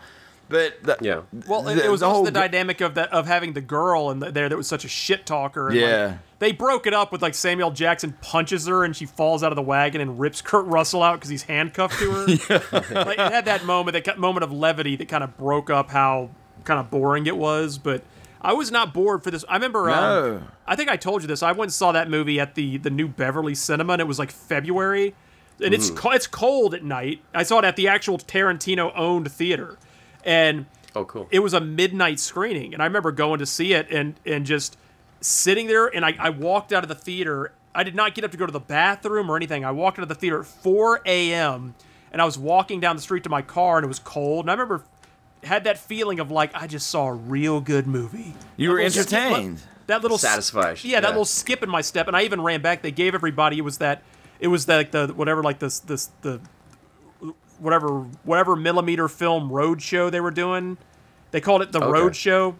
But 0.49 0.83
the, 0.83 0.97
Yeah. 1.01 1.21
Well, 1.47 1.67
it, 1.69 1.75
the- 1.75 1.85
it 1.85 1.89
was 1.89 2.01
the 2.01 2.05
also 2.05 2.15
whole 2.15 2.25
the 2.25 2.31
dynamic 2.31 2.81
of 2.81 2.95
that 2.95 3.11
of 3.13 3.25
having 3.25 3.53
the 3.53 3.61
girl 3.61 4.09
and 4.09 4.21
there 4.21 4.49
that 4.49 4.55
was 4.57 4.67
such 4.67 4.83
a 4.85 4.89
shit 4.89 5.25
talker. 5.25 5.69
and, 5.69 5.77
like, 5.77 5.89
Yeah. 5.89 6.17
they 6.39 6.51
broke 6.51 6.85
it 6.85 6.93
up 6.93 7.11
with 7.11 7.21
like 7.21 7.33
Samuel 7.33 7.71
Jackson 7.71 8.15
punches 8.21 8.67
her 8.67 8.83
and 8.83 8.95
she 8.95 9.05
falls 9.05 9.41
out 9.41 9.51
of 9.51 9.55
the 9.55 9.61
wagon 9.63 10.01
and 10.01 10.19
rips 10.19 10.41
Kurt 10.41 10.65
Russell 10.65 11.01
out 11.01 11.15
because 11.15 11.29
he's 11.29 11.43
handcuffed 11.43 11.97
to 11.97 12.11
her. 12.11 12.25
like, 13.05 13.17
it 13.17 13.31
had 13.31 13.45
that 13.45 13.63
moment, 13.65 14.03
that 14.05 14.19
moment 14.19 14.43
of 14.43 14.51
levity 14.51 14.95
that 14.97 15.07
kind 15.07 15.23
of 15.23 15.35
broke 15.37 15.69
up 15.69 15.89
how 15.89 16.29
kind 16.65 16.79
of 16.79 16.91
boring 16.91 17.25
it 17.25 17.37
was. 17.37 17.77
But 17.77 18.03
I 18.43 18.53
was 18.53 18.71
not 18.71 18.93
bored 18.93 19.23
for 19.23 19.31
this. 19.31 19.45
I 19.47 19.53
remember. 19.55 19.87
No. 19.87 20.35
Um, 20.37 20.47
I 20.67 20.75
think 20.75 20.89
I 20.89 20.97
told 20.97 21.21
you 21.21 21.27
this. 21.27 21.41
I 21.43 21.51
went 21.51 21.67
and 21.69 21.73
saw 21.73 21.91
that 21.93 22.09
movie 22.09 22.39
at 22.39 22.55
the 22.55 22.77
the 22.77 22.89
New 22.89 23.07
Beverly 23.07 23.55
Cinema, 23.55 23.93
and 23.93 24.01
it 24.01 24.07
was 24.07 24.19
like 24.19 24.31
February, 24.31 25.15
and 25.63 25.73
it's 25.73 25.89
Mm. 25.89 25.95
co- 25.95 26.11
it's 26.11 26.27
cold 26.27 26.73
at 26.73 26.83
night. 26.83 27.21
I 27.33 27.43
saw 27.43 27.59
it 27.59 27.65
at 27.65 27.75
the 27.75 27.87
actual 27.87 28.17
Tarantino 28.17 28.91
owned 28.95 29.31
theater, 29.31 29.77
and 30.25 30.65
Oh, 30.95 31.05
cool. 31.05 31.27
it 31.31 31.39
was 31.39 31.53
a 31.53 31.61
midnight 31.61 32.19
screening, 32.19 32.73
and 32.73 32.81
I 32.83 32.85
remember 32.85 33.11
going 33.11 33.39
to 33.39 33.45
see 33.45 33.73
it 33.73 33.87
and 33.89 34.15
and 34.25 34.45
just 34.45 34.77
sitting 35.21 35.67
there, 35.67 35.87
and 35.87 36.03
I, 36.05 36.15
I 36.19 36.29
walked 36.29 36.73
out 36.73 36.83
of 36.83 36.89
the 36.89 36.95
theater. 36.95 37.53
I 37.75 37.83
did 37.83 37.95
not 37.95 38.13
get 38.13 38.23
up 38.23 38.31
to 38.31 38.37
go 38.37 38.45
to 38.45 38.51
the 38.51 38.59
bathroom 38.59 39.29
or 39.31 39.35
anything. 39.37 39.63
I 39.65 39.71
walked 39.71 39.97
out 39.97 40.03
of 40.03 40.09
the 40.09 40.15
theater 40.15 40.41
at 40.41 40.45
4 40.45 41.01
a.m. 41.05 41.73
and 42.11 42.21
I 42.21 42.25
was 42.25 42.37
walking 42.37 42.79
down 42.79 42.95
the 42.97 43.01
street 43.01 43.23
to 43.23 43.29
my 43.29 43.41
car, 43.41 43.77
and 43.77 43.85
it 43.85 43.87
was 43.87 43.97
cold. 43.99 44.43
And 44.45 44.51
I 44.51 44.53
remember 44.53 44.83
had 45.45 45.63
that 45.65 45.77
feeling 45.77 46.19
of 46.19 46.31
like 46.31 46.51
I 46.55 46.67
just 46.67 46.87
saw 46.87 47.07
a 47.07 47.13
real 47.13 47.59
good 47.61 47.87
movie. 47.87 48.33
You 48.57 48.69
were 48.69 48.75
little 48.77 48.91
skip- 49.03 49.13
entertained. 49.13 49.61
that 49.87 50.01
little 50.01 50.17
Satisfied, 50.17 50.83
Yeah, 50.83 50.99
that 50.99 51.07
yeah. 51.07 51.09
little 51.09 51.25
skip 51.25 51.61
in 51.63 51.69
my 51.69 51.81
step, 51.81 52.07
and 52.07 52.15
I 52.15 52.23
even 52.23 52.41
ran 52.41 52.61
back. 52.61 52.81
They 52.81 52.91
gave 52.91 53.13
everybody 53.15 53.57
it 53.57 53.61
was 53.63 53.77
that 53.79 54.01
it 54.39 54.47
was 54.47 54.65
that 54.67 54.91
the 54.91 55.07
whatever 55.07 55.43
like 55.43 55.59
this 55.59 55.79
this 55.79 56.09
the 56.21 56.39
whatever 57.59 58.01
whatever 58.23 58.55
millimeter 58.55 59.07
film 59.07 59.51
road 59.51 59.81
show 59.81 60.09
they 60.09 60.21
were 60.21 60.31
doing. 60.31 60.77
They 61.31 61.41
called 61.41 61.61
it 61.61 61.71
the 61.71 61.79
Okay. 61.81 61.91
road 61.91 62.15
show. 62.15 62.55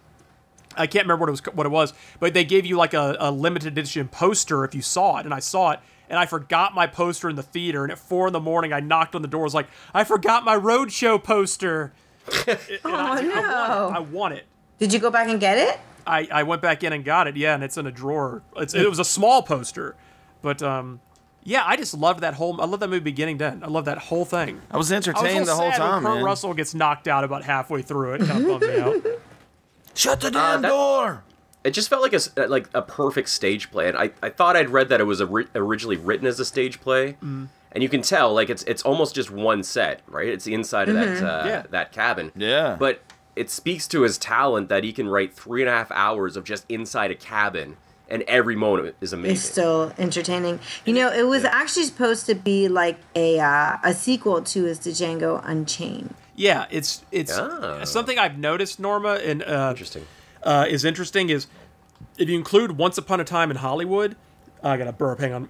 I 0.75 0.87
can't 0.87 1.05
remember 1.05 1.21
what 1.21 1.29
it 1.29 1.31
was 1.31 1.41
what 1.55 1.65
it 1.65 1.69
was, 1.69 1.93
but 2.19 2.33
they 2.33 2.43
gave 2.45 2.65
you 2.65 2.77
like 2.77 2.93
a, 2.93 3.15
a 3.19 3.31
limited 3.31 3.67
edition 3.73 4.07
poster 4.07 4.63
if 4.65 4.73
you 4.73 4.81
saw 4.81 5.17
it, 5.19 5.25
and 5.25 5.33
I 5.33 5.39
saw 5.39 5.71
it, 5.71 5.79
and 6.09 6.17
I 6.17 6.25
forgot 6.25 6.73
my 6.73 6.87
poster 6.87 7.29
in 7.29 7.35
the 7.35 7.43
theater, 7.43 7.83
and 7.83 7.91
at 7.91 7.99
four 7.99 8.27
in 8.27 8.33
the 8.33 8.39
morning 8.39 8.73
I 8.73 8.79
knocked 8.79 9.13
on 9.13 9.21
the 9.21 9.27
door, 9.27 9.41
I 9.41 9.43
was 9.43 9.53
like, 9.53 9.67
I 9.93 10.03
forgot 10.03 10.43
my 10.43 10.55
road 10.55 10.91
show 10.91 11.19
poster. 11.19 11.93
And 12.47 12.57
Oh 12.85 12.93
I, 12.93 13.21
no! 13.21 13.91
I 13.95 13.99
want 13.99 14.33
it. 14.35 14.45
Did 14.79 14.93
you 14.93 14.99
go 14.99 15.09
back 15.11 15.27
and 15.29 15.39
get 15.39 15.57
it? 15.57 15.79
I, 16.05 16.27
I 16.31 16.43
went 16.43 16.61
back 16.61 16.83
in 16.83 16.91
and 16.93 17.05
got 17.05 17.27
it, 17.27 17.37
yeah, 17.37 17.53
and 17.55 17.63
it's 17.63 17.77
in 17.77 17.87
a 17.87 17.91
drawer. 17.91 18.41
It's, 18.57 18.73
it 18.73 18.89
was 18.89 18.99
a 18.99 19.05
small 19.05 19.41
poster, 19.41 19.95
but 20.41 20.61
um, 20.61 20.99
yeah, 21.43 21.63
I 21.65 21.77
just 21.77 21.93
loved 21.93 22.19
that 22.21 22.33
whole. 22.33 22.59
I 22.61 22.65
love 22.65 22.79
that 22.81 22.89
movie 22.89 22.99
beginning 22.99 23.37
to 23.37 23.45
end. 23.45 23.63
I 23.63 23.67
love 23.67 23.85
that 23.85 23.97
whole 23.97 24.25
thing. 24.25 24.61
I 24.71 24.77
was 24.77 24.91
I 24.91 24.97
was 24.97 25.07
entertained 25.07 25.47
the 25.47 25.55
whole 25.55 25.71
sad 25.71 25.79
when 25.79 25.89
time, 25.89 26.03
Kurt 26.03 26.15
man. 26.15 26.23
Russell 26.25 26.53
gets 26.53 26.73
knocked 26.73 27.07
out 27.07 27.23
about 27.23 27.43
halfway 27.43 27.81
through 27.81 28.13
it. 28.15 28.21
Kind 28.27 28.41
of 28.41 28.47
bummed 28.47 28.63
me 28.73 28.79
out. 28.79 29.05
Shut 29.95 30.19
the 30.21 30.27
Uh, 30.27 30.31
damn 30.31 30.61
that- 30.63 30.67
door. 30.69 31.23
It 31.63 31.71
just 31.71 31.87
felt 31.89 32.01
like 32.01 32.11
a 32.11 32.17
s- 32.17 32.29
uh, 32.35 32.47
like 32.49 32.67
a 32.73 32.81
perfect 32.81 33.29
stage 33.29 33.71
play. 33.71 33.87
And 33.87 33.97
I, 33.97 34.11
I 34.21 34.27
thought 34.29 34.57
I'd 34.57 34.69
read 34.69 34.89
that 34.89 34.99
it 34.99 35.05
was 35.05 35.21
ori- 35.21 35.47
originally 35.55 35.95
written 35.95 36.27
as 36.27 36.37
a 36.41 36.43
stage 36.43 36.81
play, 36.81 37.15
Mm. 37.23 37.47
And 37.73 37.83
you 37.83 37.89
can 37.89 38.01
tell 38.01 38.33
like 38.33 38.49
it's 38.49 38.63
it's 38.63 38.83
almost 38.83 39.15
just 39.15 39.29
one 39.31 39.63
set, 39.63 40.01
right? 40.07 40.27
It's 40.29 40.45
the 40.45 40.53
inside 40.53 40.89
of 40.89 40.95
that 40.95 41.07
uh, 41.23 41.39
Mm-hmm. 41.39 41.47
Yeah. 41.47 41.63
that 41.71 41.91
cabin. 41.91 42.31
Yeah. 42.35 42.75
But 42.79 43.01
it 43.35 43.49
speaks 43.49 43.87
to 43.89 44.01
his 44.03 44.17
talent 44.17 44.69
that 44.69 44.83
he 44.83 44.93
can 44.93 45.07
write 45.09 45.33
three 45.33 45.61
and 45.61 45.69
a 45.69 45.73
half 45.73 45.89
hours 45.91 46.37
of 46.37 46.43
just 46.43 46.65
inside 46.69 47.09
a 47.09 47.15
cabin, 47.15 47.77
and 48.07 48.21
every 48.23 48.55
moment 48.55 48.95
is 49.01 49.11
amazing. 49.11 49.33
It's 49.35 49.43
still 49.43 49.91
entertaining. 49.97 50.59
You 50.85 50.93
know, 50.93 51.11
it 51.11 51.23
was 51.27 51.43
actually 51.43 51.85
supposed 51.85 52.27
to 52.27 52.35
be 52.35 52.67
like 52.67 52.97
a 53.15 53.39
uh, 53.39 53.77
a 53.83 53.93
sequel 53.93 54.41
to 54.43 54.67
is 54.67 54.83
his 54.83 55.01
Django 55.01 55.41
Unchained. 55.43 56.13
Yeah, 56.35 56.65
it's 56.71 57.03
it's 57.11 57.31
Ah. 57.37 57.83
something 57.85 58.17
I've 58.19 58.37
noticed, 58.37 58.79
Norma, 58.79 59.15
and 59.23 59.41
uh, 59.43 59.69
Interesting. 59.71 60.05
uh, 60.43 60.65
is 60.69 60.83
interesting 60.85 61.29
is 61.29 61.47
if 62.17 62.27
you 62.29 62.35
include 62.37 62.77
Once 62.77 62.97
Upon 62.97 63.19
a 63.19 63.23
Time 63.23 63.49
in 63.51 63.57
Hollywood, 63.57 64.15
I 64.63 64.77
got 64.77 64.85
to 64.85 64.91
burp. 64.93 65.19
Hang 65.19 65.33
on. 65.33 65.49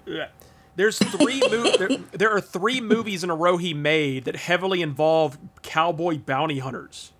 There's 0.75 0.97
three 0.97 1.39
mo- 1.51 1.77
there, 1.77 1.97
there 2.11 2.31
are 2.31 2.41
three 2.41 2.81
movies 2.81 3.23
in 3.23 3.29
a 3.29 3.35
row 3.35 3.57
he 3.57 3.73
made 3.73 4.25
that 4.25 4.35
heavily 4.35 4.81
involve 4.81 5.37
cowboy 5.61 6.17
bounty 6.17 6.59
hunters. 6.59 7.11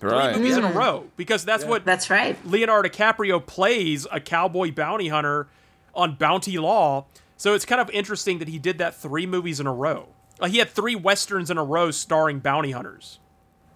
Right. 0.00 0.34
Three 0.34 0.42
movies 0.42 0.56
in 0.56 0.64
a 0.64 0.70
mm. 0.70 0.74
row 0.74 1.04
because 1.16 1.44
that's 1.44 1.64
what 1.64 1.84
that's 1.84 2.10
right. 2.10 2.36
Leonardo 2.46 2.88
DiCaprio 2.88 3.44
plays 3.44 4.06
a 4.12 4.20
cowboy 4.20 4.72
bounty 4.72 5.08
hunter 5.08 5.48
on 5.94 6.16
Bounty 6.16 6.58
Law. 6.58 7.06
So 7.38 7.54
it's 7.54 7.64
kind 7.64 7.80
of 7.80 7.90
interesting 7.90 8.38
that 8.38 8.48
he 8.48 8.58
did 8.58 8.78
that 8.78 8.94
three 8.94 9.26
movies 9.26 9.60
in 9.60 9.66
a 9.66 9.72
row. 9.72 10.08
Like 10.38 10.52
he 10.52 10.58
had 10.58 10.68
three 10.68 10.94
westerns 10.94 11.50
in 11.50 11.56
a 11.58 11.64
row 11.64 11.90
starring 11.90 12.40
bounty 12.40 12.72
hunters. 12.72 13.18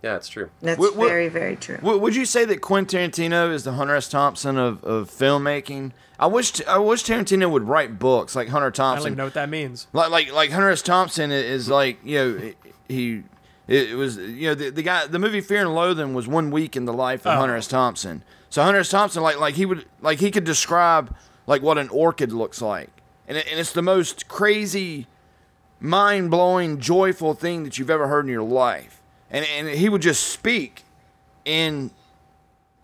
Yeah, 0.03 0.17
it's 0.17 0.29
true. 0.29 0.49
That's 0.63 0.79
What- 0.79 0.97
what- 0.97 1.09
very, 1.09 1.29
very 1.29 1.57
true. 1.57 1.77
W- 1.77 1.99
Would 1.99 2.17
you 2.17 2.25
say 2.25 2.45
that 2.47 2.61
Quentin 2.63 3.11
Tarantino 3.11 3.53
is 3.53 3.65
the 3.65 3.73
Hunter 3.73 3.95
S. 3.97 4.09
Thompson 4.09 4.57
of, 4.57 4.83
of 4.83 5.11
filmmaking? 5.11 5.93
I 6.19 6.27
wish 6.27 6.61
I 6.67 6.79
wish 6.79 7.05
Tarantino 7.05 7.51
would 7.51 7.65
write 7.69 7.99
books 7.99 8.35
like 8.37 8.49
Hunter 8.49 8.71
Thompson. 8.71 8.79
I 8.79 8.83
don't 8.83 8.95
Thompson. 8.95 9.07
even 9.13 9.19
know 9.19 9.25
what 9.25 9.35
that 9.35 9.49
means. 9.51 9.87
Like 9.93 10.11
like 10.11 10.33
like 10.33 10.51
Hunter 10.51 10.71
S. 10.71 10.83
Thompson 10.83 11.31
is 11.31 11.69
like 11.69 11.99
you 12.05 12.17
know 12.19 12.53
he 12.89 13.23
it 13.69 13.97
was 13.97 14.17
you 14.17 14.49
know 14.49 14.55
the, 14.55 14.71
the 14.71 14.83
guy 14.83 15.07
the 15.07 15.19
movie 15.19 15.41
Fear 15.41 15.61
and 15.63 15.75
Loathing 15.75 16.13
was 16.15 16.27
one 16.27 16.51
week 16.51 16.77
in 16.77 16.85
the 16.87 16.93
life 16.93 17.27
of 17.27 17.35
Oh. 17.37 17.41
Hunter 17.41 17.57
S. 17.57 17.69
Thompson. 17.69 18.23
So 18.51 18.63
Hunter 18.63 18.81
S. 18.81 18.89
Thompson 18.91 19.23
like 19.23 19.39
like 19.39 19.55
he 19.55 19.65
would 19.67 19.85
like 20.03 20.19
he 20.21 20.31
could 20.31 20.45
describe 20.45 21.15
like 21.47 21.63
what 21.63 21.79
an 21.79 21.89
orchid 21.91 22.33
looks 22.33 22.61
like, 22.63 22.91
and 23.29 23.37
it, 23.39 23.47
and 23.51 23.59
it's 23.61 23.73
the 23.73 23.83
most 23.83 24.29
crazy, 24.29 25.07
mind 25.81 26.31
blowing, 26.31 26.79
joyful 26.81 27.35
thing 27.35 27.65
that 27.65 27.79
you've 27.79 27.91
ever 27.91 28.09
heard 28.09 28.25
in 28.27 28.31
your 28.31 28.43
life, 28.43 29.00
and 29.31 29.45
and 29.45 29.69
he 29.69 29.89
would 29.89 30.03
just 30.03 30.29
speak 30.29 30.85
in 31.45 31.91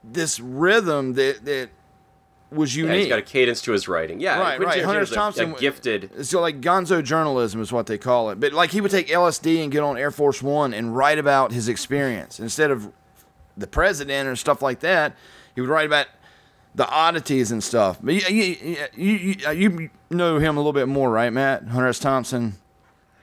this 0.03 0.41
rhythm 0.41 1.15
that 1.15 1.45
that 1.45 1.71
was 2.51 2.77
unique. 2.77 2.93
Yeah, 2.93 2.99
he's 2.99 3.09
got 3.09 3.19
a 3.19 3.23
cadence 3.23 3.61
to 3.63 3.73
his 3.73 3.89
writing. 3.89 4.21
Yeah, 4.21 4.39
right, 4.39 4.57
Quentin 4.57 4.67
right. 4.67 4.85
Hunter 4.85 5.01
S. 5.01 5.11
Thompson, 5.11 5.53
a, 5.53 5.55
a 5.55 5.59
gifted. 5.59 6.27
So 6.27 6.41
like 6.41 6.61
Gonzo 6.61 7.03
journalism 7.03 7.61
is 7.61 7.73
what 7.73 7.87
they 7.87 7.99
call 7.99 8.31
it. 8.31 8.41
But 8.41 8.53
like 8.53 8.71
he 8.71 8.81
would 8.81 8.91
take 8.91 9.09
LSD 9.09 9.63
and 9.63 9.73
get 9.73 9.83
on 9.83 9.99
Air 9.99 10.11
Force 10.11 10.43
One 10.43 10.73
and 10.73 10.97
write 10.97 11.19
about 11.19 11.53
his 11.53 11.69
experience 11.69 12.39
instead 12.39 12.71
of 12.71 12.93
the 13.57 13.67
president 13.67 14.29
or 14.29 14.37
stuff 14.37 14.63
like 14.63 14.81
that. 14.81 15.17
He 15.55 15.61
would 15.61 15.71
write 15.71 15.87
about 15.87 16.07
the 16.75 16.89
oddities 16.89 17.51
and 17.51 17.65
stuff. 17.65 17.99
But 18.03 18.15
you, 18.15 18.21
you, 18.29 18.77
you, 18.95 19.37
you, 19.53 19.81
you 19.81 19.91
know 20.11 20.39
him 20.39 20.57
a 20.57 20.61
little 20.61 20.75
bit 20.75 20.89
more, 20.89 21.11
right, 21.11 21.33
Matt? 21.33 21.65
Hunter 21.69 21.89
S. 21.89 21.99
Thompson. 21.99 22.57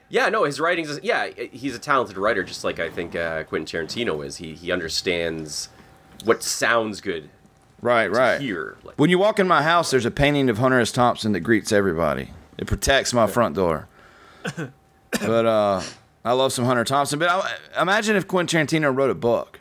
Yeah, 0.08 0.28
no, 0.28 0.44
his 0.44 0.60
writings. 0.60 0.90
Is, 0.90 1.00
yeah, 1.02 1.28
he's 1.28 1.74
a 1.74 1.78
talented 1.78 2.18
writer, 2.18 2.42
just 2.44 2.64
like 2.64 2.78
I 2.78 2.90
think 2.90 3.16
uh, 3.16 3.44
Quentin 3.44 3.86
Tarantino 3.86 4.24
is. 4.24 4.36
He 4.36 4.54
he 4.54 4.70
understands 4.70 5.68
what 6.24 6.42
sounds 6.42 7.00
good. 7.00 7.30
Right, 7.80 8.10
right. 8.10 8.40
Here, 8.40 8.78
like, 8.82 8.98
When 8.98 9.10
you 9.10 9.18
walk 9.18 9.38
in 9.38 9.46
my 9.46 9.62
house, 9.62 9.90
there's 9.90 10.06
a 10.06 10.10
painting 10.10 10.48
of 10.48 10.56
Hunter 10.56 10.80
S. 10.80 10.90
Thompson 10.90 11.32
that 11.32 11.40
greets 11.40 11.70
everybody. 11.70 12.30
It 12.56 12.66
protects 12.66 13.12
my 13.12 13.26
front 13.26 13.56
door. 13.56 13.88
but 15.20 15.46
uh, 15.46 15.82
I 16.24 16.32
love 16.32 16.54
some 16.54 16.64
Hunter 16.64 16.84
Thompson. 16.84 17.18
But 17.18 17.28
I, 17.28 17.82
imagine 17.82 18.16
if 18.16 18.26
Quentin 18.26 18.66
Tarantino 18.66 18.96
wrote 18.96 19.10
a 19.10 19.14
book, 19.14 19.60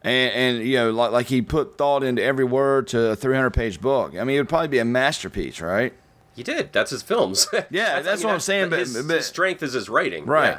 and, 0.00 0.32
and 0.32 0.66
you 0.66 0.76
know, 0.76 0.90
like, 0.92 1.12
like 1.12 1.26
he 1.26 1.42
put 1.42 1.76
thought 1.76 2.02
into 2.02 2.22
every 2.22 2.44
word 2.44 2.88
to 2.88 3.10
a 3.10 3.16
300 3.16 3.50
page 3.50 3.80
book. 3.80 4.16
I 4.16 4.24
mean, 4.24 4.36
it 4.36 4.40
would 4.40 4.48
probably 4.48 4.68
be 4.68 4.78
a 4.78 4.84
masterpiece, 4.84 5.60
right? 5.60 5.92
He 6.36 6.42
did. 6.42 6.72
That's 6.72 6.90
his 6.90 7.02
films. 7.02 7.46
Yeah, 7.70 8.00
that's 8.02 8.22
what 8.24 8.32
I'm 8.34 8.40
saying, 8.40 8.70
but- 8.70 8.78
his, 8.80 9.02
but- 9.06 9.16
his 9.16 9.26
strength 9.26 9.62
is 9.62 9.72
his 9.74 9.88
writing. 9.88 10.26
Right. 10.26 10.58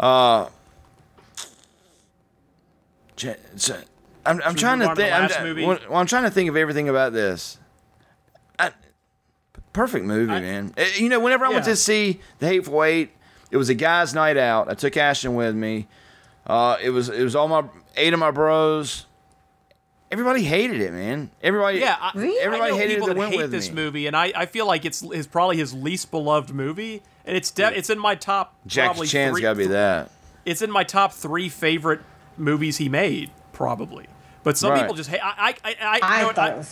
Yeah. 0.00 0.06
Uh, 0.06 0.48
j- 3.16 3.36
j- 3.56 3.74
I'm, 4.26 4.36
I'm 4.36 4.40
Should 4.40 4.54
we 4.54 4.60
trying 4.60 4.78
to 4.80 4.84
on 4.86 4.96
to 4.96 5.02
the 5.02 5.02
think. 5.02 5.14
I'm, 5.14 5.22
last 5.22 5.34
try- 5.34 5.44
movie? 5.44 5.64
well, 5.66 5.78
well, 5.88 5.98
I'm 6.00 6.06
trying 6.06 6.24
to 6.24 6.30
think 6.30 6.48
of 6.48 6.56
everything 6.56 6.88
about 6.88 7.12
this. 7.12 7.58
I, 8.58 8.72
perfect 9.72 10.04
movie, 10.04 10.26
man. 10.32 10.74
Uh, 10.76 10.84
You 10.96 11.08
know, 11.08 11.20
whenever 11.20 11.44
I 11.44 11.50
went 11.50 11.64
to 11.66 11.76
see 11.76 12.20
The 12.38 12.46
Hateful 12.46 12.82
Eight, 12.84 13.10
it 13.50 13.56
was 13.56 13.68
a 13.68 13.74
guy's 13.74 14.14
night 14.14 14.36
out. 14.36 14.68
I 14.70 14.74
took 14.74 14.96
Ashton 14.96 15.34
with 15.34 15.54
me. 15.54 15.86
Uh, 16.46 16.76
it 16.82 16.90
was 16.90 17.08
it 17.08 17.22
was 17.22 17.34
all 17.36 17.48
my 17.48 17.64
eight 17.96 18.12
of 18.12 18.18
my 18.18 18.30
bros. 18.30 19.06
Everybody 20.14 20.44
hated 20.44 20.80
it, 20.80 20.92
man. 20.92 21.28
Everybody, 21.42 21.80
Yeah, 21.80 21.96
I, 22.00 22.10
everybody 22.40 22.62
I 22.62 22.68
know 22.68 22.76
hated 22.76 22.90
it 22.92 22.94
people 22.94 23.08
that 23.08 23.14
that 23.14 23.18
went 23.18 23.32
hate 23.32 23.38
with 23.40 23.50
this 23.50 23.68
me. 23.70 23.74
movie, 23.74 24.06
and 24.06 24.16
I, 24.16 24.32
I 24.36 24.46
feel 24.46 24.64
like 24.64 24.84
it's 24.84 25.02
is 25.02 25.26
probably 25.26 25.56
his 25.56 25.74
least 25.74 26.12
beloved 26.12 26.54
movie, 26.54 27.02
and 27.24 27.36
it's 27.36 27.50
de- 27.50 27.76
it's 27.76 27.90
in 27.90 27.98
my 27.98 28.14
top. 28.14 28.54
Jackie 28.64 28.86
probably 28.90 29.06
Chan's 29.08 29.32
three- 29.32 29.42
got 29.42 29.50
to 29.54 29.58
be 29.58 29.66
that. 29.66 30.12
It's 30.44 30.62
in 30.62 30.70
my 30.70 30.84
top 30.84 31.12
three 31.14 31.48
favorite 31.48 31.98
movies 32.36 32.76
he 32.76 32.88
made, 32.88 33.32
probably. 33.52 34.06
But 34.44 34.56
some 34.56 34.70
Right. 34.70 34.82
people 34.82 34.94
just 34.94 35.10
hate. 35.10 35.18
I 35.20 35.56
I 35.64 35.74
I, 35.82 35.98
I, 36.00 36.20
you 36.20 36.32
know 36.32 36.32
I 36.36 36.64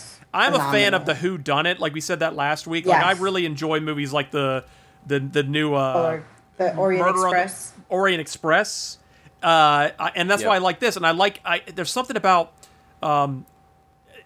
I'm 0.45 0.53
a 0.53 0.71
fan 0.71 0.93
of 0.93 1.05
the 1.05 1.13
Who 1.15 1.37
Done 1.37 1.65
It, 1.65 1.81
like 1.81 1.93
we 1.93 1.99
said 1.99 2.19
that 2.21 2.35
last 2.37 2.65
week. 2.65 2.85
Like 2.85 3.03
I 3.03 3.11
really 3.11 3.45
enjoy 3.45 3.81
movies 3.81 4.13
like 4.13 4.31
the 4.31 4.63
the 5.05 5.19
the 5.19 5.43
new 5.43 5.73
uh, 5.73 5.93
Or 6.13 6.23
the 6.55 6.75
Orient 6.77 7.05
Murder 7.05 7.17
on 7.27 7.31
the- 7.33 7.41
Express. 7.41 7.73
Orient 7.89 8.21
Express, 8.21 8.99
uh, 9.43 9.89
I, 9.99 10.11
and 10.15 10.29
that's 10.31 10.43
Yep. 10.43 10.47
why 10.49 10.55
I 10.55 10.59
like 10.59 10.79
this. 10.79 10.95
And 10.95 11.05
I 11.05 11.11
like 11.11 11.41
I 11.43 11.61
there's 11.75 11.91
something 11.91 12.15
about 12.15 12.53
um, 13.03 13.45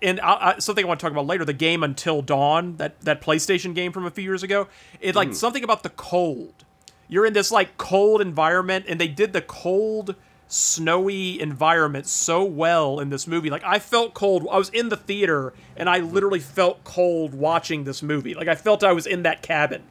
and 0.02 0.20
I, 0.20 0.54
I, 0.56 0.60
something 0.60 0.86
I 0.86 0.88
want 0.88 1.00
to 1.00 1.04
talk 1.04 1.12
about 1.12 1.26
later. 1.26 1.44
The 1.44 1.54
game 1.54 1.84
Until 1.84 2.22
Dawn, 2.22 2.78
that 2.78 3.00
that 3.02 3.22
PlayStation 3.22 3.74
game 3.74 3.92
from 3.92 4.06
a 4.06 4.12
few 4.12 4.24
years 4.24 4.44
ago. 4.44 4.68
It 5.02 5.16
like 5.16 5.34
something 5.34 5.64
about 5.64 5.84
the 5.84 5.90
cold. 5.90 6.66
You're 7.08 7.26
in 7.26 7.34
this 7.34 7.52
like 7.52 7.78
cold 7.78 8.22
environment, 8.22 8.86
and 8.88 9.00
they 9.00 9.08
did 9.08 9.34
the 9.34 9.42
cold, 9.42 10.16
snowy 10.48 11.40
environment 11.42 12.06
so 12.06 12.44
well 12.44 13.00
in 13.00 13.10
this 13.10 13.26
movie. 13.28 13.50
Like 13.50 13.64
I 13.64 13.80
felt 13.80 14.14
cold. 14.14 14.48
I 14.52 14.58
was 14.58 14.70
in 14.70 14.90
the 14.90 14.98
theater, 14.98 15.54
and 15.76 15.90
I 15.90 16.00
literally 16.00 16.40
felt 16.42 16.84
cold 16.84 17.34
watching 17.34 17.84
this 17.86 18.04
movie. 18.04 18.34
Like 18.34 18.48
I 18.48 18.56
felt 18.56 18.84
I 18.84 18.92
was 18.94 19.08
in 19.08 19.24
that 19.24 19.42
cabin 19.42 19.84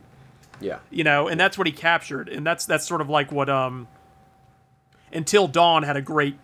Yeah. 0.60 0.78
you 0.90 1.04
know, 1.04 1.26
and 1.26 1.40
that's 1.40 1.58
what 1.58 1.66
he 1.66 1.72
captured, 1.72 2.28
and 2.28 2.46
that's 2.46 2.64
that's 2.66 2.86
sort 2.86 3.00
of 3.00 3.08
like 3.10 3.32
what 3.32 3.48
um. 3.50 3.88
Until 5.12 5.46
Dawn 5.48 5.82
had 5.84 5.96
a 5.96 6.02
great 6.02 6.36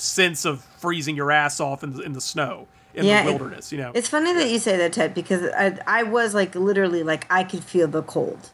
sense 0.00 0.44
of 0.44 0.62
freezing 0.62 1.16
your 1.16 1.30
ass 1.32 1.60
off 1.60 1.82
in 1.82 1.92
the, 1.94 2.02
in 2.02 2.12
the 2.12 2.20
snow 2.20 2.66
in 2.94 3.04
Yeah, 3.04 3.22
the 3.22 3.28
it- 3.28 3.32
wilderness, 3.32 3.72
you 3.72 3.78
know. 3.78 3.92
It's 3.94 4.08
funny 4.08 4.32
that 4.32 4.48
you 4.50 4.58
say 4.58 4.76
that, 4.76 4.92
Ted, 4.92 5.14
because 5.14 5.42
I, 5.56 5.78
I 5.86 6.02
was 6.02 6.34
like 6.34 6.54
literally 6.54 7.02
like 7.02 7.26
I 7.30 7.44
could 7.44 7.62
feel 7.64 7.88
the 7.88 8.02
cold. 8.02 8.50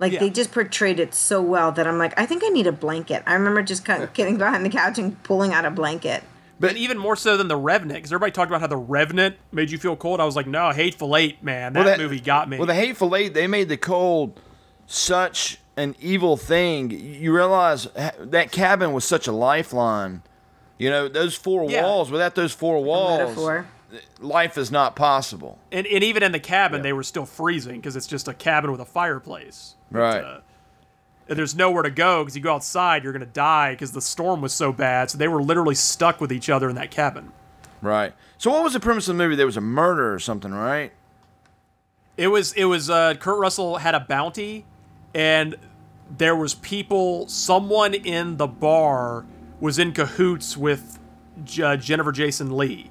Like 0.00 0.12
Yeah. 0.12 0.18
they 0.20 0.30
just 0.30 0.50
portrayed 0.52 0.98
it 0.98 1.14
so 1.14 1.40
well 1.40 1.70
that 1.72 1.86
I'm 1.86 1.98
like, 1.98 2.18
I 2.18 2.26
think 2.26 2.42
I 2.44 2.48
need 2.48 2.66
a 2.66 2.72
blanket. 2.72 3.22
I 3.26 3.34
remember 3.34 3.62
just 3.62 3.84
kind 3.84 4.02
of 4.02 4.12
getting 4.14 4.36
behind 4.36 4.64
the 4.64 4.70
couch 4.70 4.98
and 4.98 5.22
pulling 5.22 5.52
out 5.52 5.64
a 5.64 5.70
blanket. 5.70 6.24
and 6.60 6.76
even 6.76 6.98
more 6.98 7.14
so 7.14 7.36
than 7.36 7.46
the 7.48 7.56
Revenant, 7.56 7.98
because 7.98 8.10
everybody 8.12 8.32
talked 8.32 8.50
about 8.50 8.60
how 8.60 8.66
the 8.66 8.76
Revenant 8.76 9.36
made 9.52 9.70
you 9.70 9.78
feel 9.78 9.94
cold. 9.96 10.20
I 10.20 10.24
was 10.24 10.34
like, 10.34 10.46
no, 10.48 10.70
Hateful 10.72 11.16
Eight, 11.16 11.42
man, 11.44 11.72
that, 11.74 11.84
Well, 11.84 11.98
movie 11.98 12.18
got 12.20 12.48
me. 12.48 12.56
Well, 12.58 12.66
the 12.66 12.74
Hateful 12.74 13.14
Eight, 13.14 13.34
they 13.34 13.46
made 13.46 13.68
the 13.68 13.76
cold 13.76 14.40
such 14.86 15.58
an 15.76 15.94
evil 16.00 16.36
thing. 16.36 16.90
You 16.90 17.34
realize 17.34 17.86
that 18.18 18.50
cabin 18.52 18.92
was 18.92 19.04
such 19.04 19.26
a 19.26 19.32
lifeline. 19.32 20.22
You 20.78 20.90
know, 20.90 21.08
those 21.08 21.34
four 21.36 21.70
Yeah. 21.70 21.82
walls, 21.82 22.10
without 22.10 22.34
those 22.34 22.52
four 22.52 22.82
walls, 22.82 23.36
life 24.20 24.58
is 24.58 24.70
not 24.72 24.96
possible. 24.96 25.58
and, 25.70 25.86
and 25.86 26.02
even 26.02 26.22
in 26.22 26.32
the 26.32 26.40
cabin, 26.40 26.82
they 26.82 26.92
were 26.92 27.02
still 27.04 27.26
freezing 27.26 27.76
because 27.76 27.94
it's 27.96 28.06
just 28.08 28.26
a 28.28 28.34
cabin 28.34 28.72
with 28.72 28.80
a 28.80 28.84
fireplace. 28.84 29.74
Right. 29.90 30.22
uh, 30.22 30.40
And 31.28 31.38
there's 31.38 31.54
nowhere 31.54 31.82
to 31.84 31.90
go 31.90 32.22
because 32.22 32.36
you 32.36 32.42
go 32.42 32.54
outside, 32.54 33.02
you're 33.04 33.12
gonna 33.12 33.24
die 33.24 33.72
because 33.72 33.92
the 33.92 34.00
storm 34.02 34.40
was 34.42 34.52
so 34.52 34.72
bad. 34.72 35.10
So 35.10 35.16
they 35.18 35.28
were 35.28 35.42
literally 35.42 35.74
stuck 35.76 36.20
with 36.20 36.32
each 36.32 36.50
other 36.50 36.68
in 36.68 36.74
that 36.76 36.90
cabin. 36.90 37.32
Right. 37.80 38.12
So, 38.36 38.50
what 38.50 38.62
was 38.64 38.72
the 38.72 38.80
premise 38.80 39.08
of 39.08 39.16
the 39.16 39.22
movie? 39.22 39.36
There 39.36 39.46
was 39.46 39.56
a 39.56 39.60
murder 39.62 40.12
or 40.12 40.18
something, 40.18 40.52
right? 40.52 40.92
It 42.16 42.28
was 42.28 42.52
it 42.54 42.64
was 42.64 42.90
uh, 42.90 43.14
Kurt 43.14 43.38
Russell 43.38 43.76
had 43.78 43.94
a 43.94 44.00
bounty, 44.00 44.64
and 45.14 45.56
there 46.16 46.36
was 46.36 46.54
people. 46.54 47.26
Someone 47.28 47.94
in 47.94 48.36
the 48.36 48.46
bar 48.46 49.24
was 49.60 49.78
in 49.78 49.92
cahoots 49.92 50.56
with 50.56 50.98
J- 51.44 51.62
uh, 51.62 51.76
Jennifer 51.76 52.12
Jason 52.12 52.50
Leigh, 52.56 52.90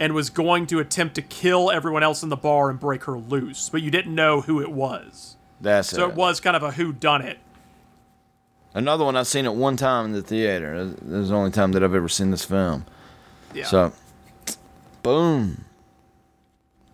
and 0.00 0.14
was 0.14 0.30
going 0.30 0.66
to 0.68 0.78
attempt 0.78 1.14
to 1.16 1.22
kill 1.22 1.70
everyone 1.70 2.02
else 2.02 2.22
in 2.22 2.28
the 2.28 2.36
bar 2.36 2.70
and 2.70 2.78
break 2.80 3.04
her 3.04 3.18
loose. 3.18 3.68
But 3.68 3.82
you 3.82 3.90
didn't 3.90 4.14
know 4.14 4.40
who 4.40 4.60
it 4.60 4.70
was, 4.72 5.36
That's 5.60 5.88
so 5.88 6.06
it. 6.06 6.10
it 6.10 6.14
was 6.14 6.40
kind 6.40 6.56
of 6.56 6.62
a 6.62 6.72
who 6.72 6.92
done 6.92 7.22
it. 7.22 7.38
Another 8.74 9.04
one 9.04 9.16
I've 9.16 9.26
seen 9.26 9.44
it 9.44 9.54
one 9.54 9.76
time 9.76 10.06
in 10.06 10.12
the 10.12 10.22
theater. 10.22 10.86
This 10.86 11.24
is 11.24 11.28
the 11.28 11.34
only 11.36 11.50
time 11.50 11.72
that 11.72 11.82
I've 11.84 11.94
ever 11.94 12.08
seen 12.08 12.30
this 12.30 12.44
film. 12.44 12.86
Yeah. 13.54 13.66
So, 13.66 13.92
boom. 15.02 15.64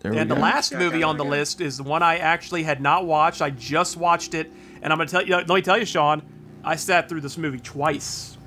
There 0.01 0.11
And 0.11 0.19
we 0.21 0.25
the 0.27 0.35
go. 0.35 0.41
last 0.41 0.73
movie 0.73 1.03
on 1.03 1.17
the 1.17 1.25
list 1.25 1.61
is 1.61 1.77
the 1.77 1.83
one 1.83 2.03
I 2.03 2.17
actually 2.17 2.63
had 2.63 2.81
not 2.81 3.05
watched. 3.05 3.41
I 3.41 3.49
just 3.49 3.95
watched 3.97 4.33
it, 4.33 4.51
and 4.81 4.91
I'm 4.91 4.97
gonna 4.99 5.09
tell 5.09 5.25
you. 5.25 5.35
Let 5.35 5.47
me 5.49 5.61
tell 5.61 5.77
you, 5.77 5.85
Sean. 5.85 6.21
I 6.63 6.75
sat 6.75 7.07
through 7.07 7.21
this 7.21 7.37
movie 7.37 7.59
twice. 7.59 8.37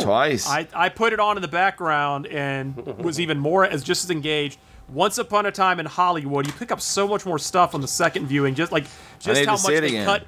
Twice. 0.00 0.46
I, 0.48 0.66
I 0.74 0.88
put 0.88 1.12
it 1.12 1.20
on 1.20 1.36
in 1.36 1.42
the 1.42 1.48
background 1.48 2.26
and 2.26 2.76
was 2.98 3.18
even 3.20 3.38
more 3.38 3.64
as 3.64 3.82
just 3.82 4.04
as 4.04 4.10
engaged. 4.10 4.58
Once 4.88 5.18
upon 5.18 5.46
a 5.46 5.52
time 5.52 5.78
in 5.78 5.86
Hollywood, 5.86 6.46
you 6.46 6.52
pick 6.52 6.72
up 6.72 6.80
so 6.80 7.06
much 7.06 7.24
more 7.24 7.38
stuff 7.38 7.74
on 7.74 7.80
the 7.80 7.88
second 7.88 8.26
viewing. 8.26 8.54
Just 8.54 8.72
like 8.72 8.84
just 9.20 9.44
how 9.44 9.52
much 9.52 9.66
they 9.66 9.86
again. 9.86 10.04
cut, 10.04 10.26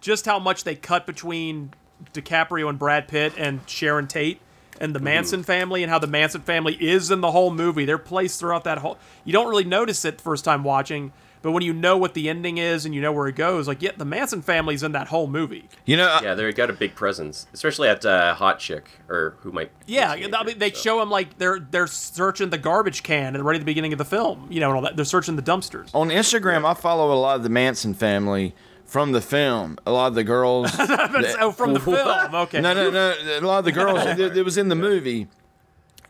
just 0.00 0.24
how 0.24 0.38
much 0.38 0.64
they 0.64 0.76
cut 0.76 1.04
between 1.06 1.72
DiCaprio 2.12 2.68
and 2.68 2.78
Brad 2.78 3.08
Pitt 3.08 3.32
and 3.36 3.60
Sharon 3.66 4.06
Tate. 4.06 4.40
and 4.80 4.94
the 4.94 5.00
Manson 5.00 5.42
family 5.42 5.82
and 5.82 5.90
how 5.90 5.98
the 5.98 6.06
Manson 6.06 6.40
family 6.42 6.74
is 6.74 7.10
in 7.10 7.20
the 7.20 7.30
whole 7.30 7.50
movie. 7.52 7.84
They're 7.84 7.98
placed 7.98 8.40
throughout 8.40 8.64
that 8.64 8.78
whole. 8.78 8.98
You 9.24 9.32
don't 9.32 9.48
really 9.48 9.64
notice 9.64 10.04
it 10.04 10.18
the 10.18 10.22
first 10.22 10.44
time 10.44 10.64
watching, 10.64 11.12
but 11.44 11.52
when 11.52 11.62
you 11.62 11.74
know 11.74 11.98
what 11.98 12.14
the 12.14 12.30
ending 12.30 12.56
is 12.56 12.86
and 12.86 12.94
you 12.94 13.02
know 13.02 13.12
where 13.12 13.28
it 13.28 13.36
goes, 13.36 13.68
like 13.68 13.82
yeah, 13.82 13.90
the 13.94 14.06
Manson 14.06 14.40
family's 14.40 14.82
in 14.82 14.92
that 14.92 15.08
whole 15.08 15.26
movie. 15.26 15.68
You 15.84 15.98
know, 15.98 16.18
yeah, 16.22 16.34
they 16.34 16.50
got 16.54 16.70
a 16.70 16.72
big 16.72 16.94
presence, 16.94 17.46
especially 17.52 17.86
at 17.86 18.06
uh, 18.06 18.32
Hot 18.32 18.58
Chick 18.58 18.88
or 19.10 19.36
who 19.40 19.52
might. 19.52 19.70
Yeah, 19.86 20.12
I 20.12 20.44
mean, 20.44 20.58
they 20.58 20.70
show 20.70 21.00
them 21.00 21.10
like 21.10 21.36
they're 21.36 21.58
they're 21.58 21.86
searching 21.86 22.48
the 22.48 22.56
garbage 22.56 23.02
can 23.02 23.34
and 23.34 23.44
right 23.44 23.56
at 23.56 23.58
the 23.58 23.66
beginning 23.66 23.92
of 23.92 23.98
the 23.98 24.06
film, 24.06 24.46
you 24.50 24.58
know, 24.58 24.68
and 24.68 24.76
all 24.76 24.82
that. 24.84 24.96
They're 24.96 25.04
searching 25.04 25.36
the 25.36 25.42
dumpsters. 25.42 25.90
On 25.92 26.08
Instagram, 26.08 26.64
I 26.64 26.72
follow 26.72 27.12
a 27.12 27.20
lot 27.20 27.36
of 27.36 27.42
the 27.42 27.50
Manson 27.50 27.92
family 27.92 28.54
from 28.86 29.12
the 29.12 29.20
film. 29.20 29.76
A 29.84 29.92
lot 29.92 30.06
of 30.06 30.14
the 30.14 30.24
girls. 30.24 30.70
oh, 30.78 31.52
from 31.52 31.74
the 31.74 31.80
film. 31.80 32.34
Okay. 32.34 32.62
No, 32.62 32.72
no, 32.72 32.90
no. 32.90 33.14
A 33.38 33.40
lot 33.40 33.58
of 33.58 33.66
the 33.66 33.72
girls 33.72 33.98
it, 34.18 34.32
that 34.32 34.44
was 34.46 34.56
in 34.56 34.70
the 34.70 34.74
movie, 34.74 35.28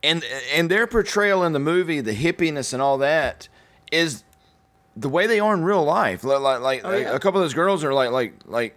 and 0.00 0.22
and 0.54 0.70
their 0.70 0.86
portrayal 0.86 1.42
in 1.42 1.52
the 1.52 1.58
movie, 1.58 2.00
the 2.00 2.14
hippiness 2.14 2.72
and 2.72 2.80
all 2.80 2.98
that, 2.98 3.48
is 3.90 4.22
the 4.96 5.08
way 5.08 5.26
they 5.26 5.40
are 5.40 5.54
in 5.54 5.64
real 5.64 5.82
life. 5.84 6.22
Like, 6.24 6.40
like, 6.40 6.60
like 6.60 6.80
Oh, 6.84 6.96
yeah. 6.96 7.14
a 7.14 7.18
couple 7.18 7.40
of 7.40 7.44
those 7.44 7.54
girls 7.54 7.82
are 7.84 7.92
like, 7.94 8.10
like, 8.10 8.34
like, 8.46 8.76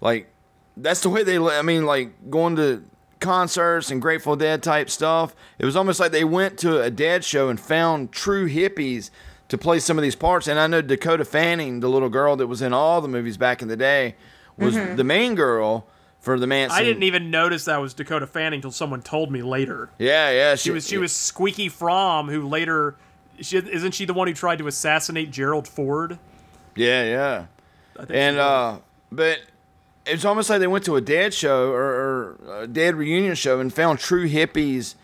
like, 0.00 0.28
that's 0.76 1.00
the 1.00 1.08
way 1.10 1.22
they. 1.22 1.38
I 1.38 1.62
mean, 1.62 1.86
like 1.86 2.30
going 2.30 2.56
to 2.56 2.82
concerts 3.20 3.90
and 3.90 4.02
Grateful 4.02 4.36
Dead 4.36 4.62
type 4.62 4.90
stuff. 4.90 5.34
It 5.58 5.64
was 5.64 5.76
almost 5.76 6.00
like 6.00 6.12
they 6.12 6.24
went 6.24 6.58
to 6.58 6.80
a 6.82 6.90
Dead 6.90 7.24
show 7.24 7.48
and 7.48 7.58
found 7.58 8.12
true 8.12 8.48
hippies 8.48 9.10
to 9.48 9.56
play 9.56 9.78
some 9.78 9.96
of 9.98 10.02
these 10.02 10.16
parts. 10.16 10.46
And 10.48 10.58
I 10.58 10.66
know 10.66 10.82
Dakota 10.82 11.24
Fanning, 11.24 11.80
the 11.80 11.88
little 11.88 12.08
girl 12.08 12.36
that 12.36 12.46
was 12.48 12.60
in 12.60 12.72
all 12.72 13.00
the 13.00 13.08
movies 13.08 13.36
back 13.36 13.62
in 13.62 13.68
the 13.68 13.76
day, 13.76 14.16
was 14.58 14.74
Mhm. 14.74 14.96
the 14.96 15.04
main 15.04 15.34
girl 15.34 15.86
for 16.20 16.38
the 16.38 16.46
Manson. 16.46 16.76
I 16.78 16.82
didn't 16.84 17.02
even 17.04 17.30
notice 17.30 17.64
that 17.66 17.80
was 17.80 17.94
Dakota 17.94 18.26
Fanning 18.26 18.58
until 18.58 18.70
someone 18.72 19.00
told 19.02 19.30
me 19.30 19.42
later. 19.42 19.90
Yeah, 19.98 20.30
yeah. 20.30 20.54
She 20.56 20.70
was 20.70 20.86
she 20.86 20.98
was 20.98 21.12
Squeaky 21.12 21.68
Fromme, 21.70 22.30
who 22.30 22.46
later, 22.48 22.96
she, 23.40 23.56
isn't 23.56 23.92
she 23.92 24.04
the 24.04 24.14
one 24.14 24.28
who 24.28 24.34
tried 24.34 24.58
to 24.58 24.66
assassinate 24.66 25.30
Gerald 25.30 25.68
Ford? 25.68 26.18
Yeah, 26.76 27.04
yeah. 27.04 27.46
think 27.96 28.10
And 28.10 28.38
uh, 28.38 28.78
but 29.10 29.40
it's 30.06 30.24
almost 30.24 30.50
like 30.50 30.60
they 30.60 30.66
went 30.66 30.84
to 30.84 30.96
a 30.96 31.00
dead 31.00 31.32
show 31.32 31.70
or, 31.70 31.82
or 31.82 32.62
a 32.62 32.66
dead 32.66 32.94
reunion 32.94 33.34
show 33.34 33.60
and 33.60 33.72
found 33.72 33.98
true 33.98 34.28
hippies 34.28 34.94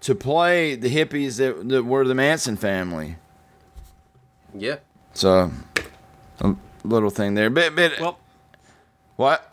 to 0.00 0.14
play 0.14 0.74
the 0.74 0.94
hippies 0.94 1.38
that, 1.38 1.68
that 1.68 1.84
were 1.84 2.04
the 2.04 2.14
Manson 2.14 2.56
family. 2.56 3.16
Yeah. 4.54 4.76
So 5.14 5.50
a 6.40 6.54
little 6.84 7.10
thing 7.10 7.34
there, 7.34 7.50
but 7.50 7.74
but 7.74 7.98
well, 8.00 8.18
what? 9.16 9.50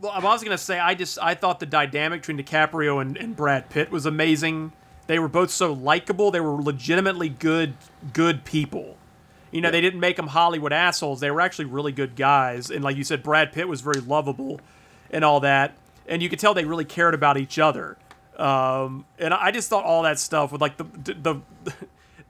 Well, 0.00 0.12
I 0.12 0.20
was 0.20 0.42
gonna 0.44 0.58
say 0.58 0.78
I 0.78 0.94
just 0.94 1.18
I 1.20 1.34
thought 1.34 1.60
the 1.60 1.66
dynamic 1.66 2.22
between 2.22 2.38
DiCaprio 2.38 3.00
and, 3.00 3.16
and 3.16 3.34
Brad 3.34 3.70
Pitt 3.70 3.90
was 3.90 4.06
amazing. 4.06 4.72
They 5.06 5.18
were 5.18 5.28
both 5.28 5.50
so 5.50 5.72
likable. 5.72 6.30
They 6.30 6.40
were 6.40 6.62
legitimately 6.62 7.28
good 7.28 7.74
good 8.12 8.44
people. 8.44 8.96
You 9.50 9.60
know, 9.60 9.70
they 9.70 9.80
didn't 9.82 10.00
make 10.00 10.16
them 10.16 10.28
Hollywood 10.28 10.72
assholes. 10.72 11.20
They 11.20 11.30
were 11.30 11.40
actually 11.40 11.66
really 11.66 11.92
good 11.92 12.16
guys. 12.16 12.70
And 12.70 12.82
like 12.82 12.96
you 12.96 13.04
said, 13.04 13.22
Brad 13.22 13.52
Pitt 13.52 13.68
was 13.68 13.82
very 13.82 14.00
lovable 14.00 14.60
and 15.10 15.24
all 15.24 15.40
that. 15.40 15.74
And 16.06 16.22
you 16.22 16.28
could 16.30 16.38
tell 16.38 16.54
they 16.54 16.64
really 16.64 16.86
cared 16.86 17.12
about 17.14 17.36
each 17.36 17.58
other. 17.58 17.98
Um, 18.38 19.04
and 19.18 19.34
I 19.34 19.50
just 19.50 19.68
thought 19.68 19.84
all 19.84 20.02
that 20.04 20.18
stuff 20.18 20.52
with 20.52 20.60
like 20.60 20.76
the 20.78 20.84
the, 20.84 21.40
the 21.64 21.72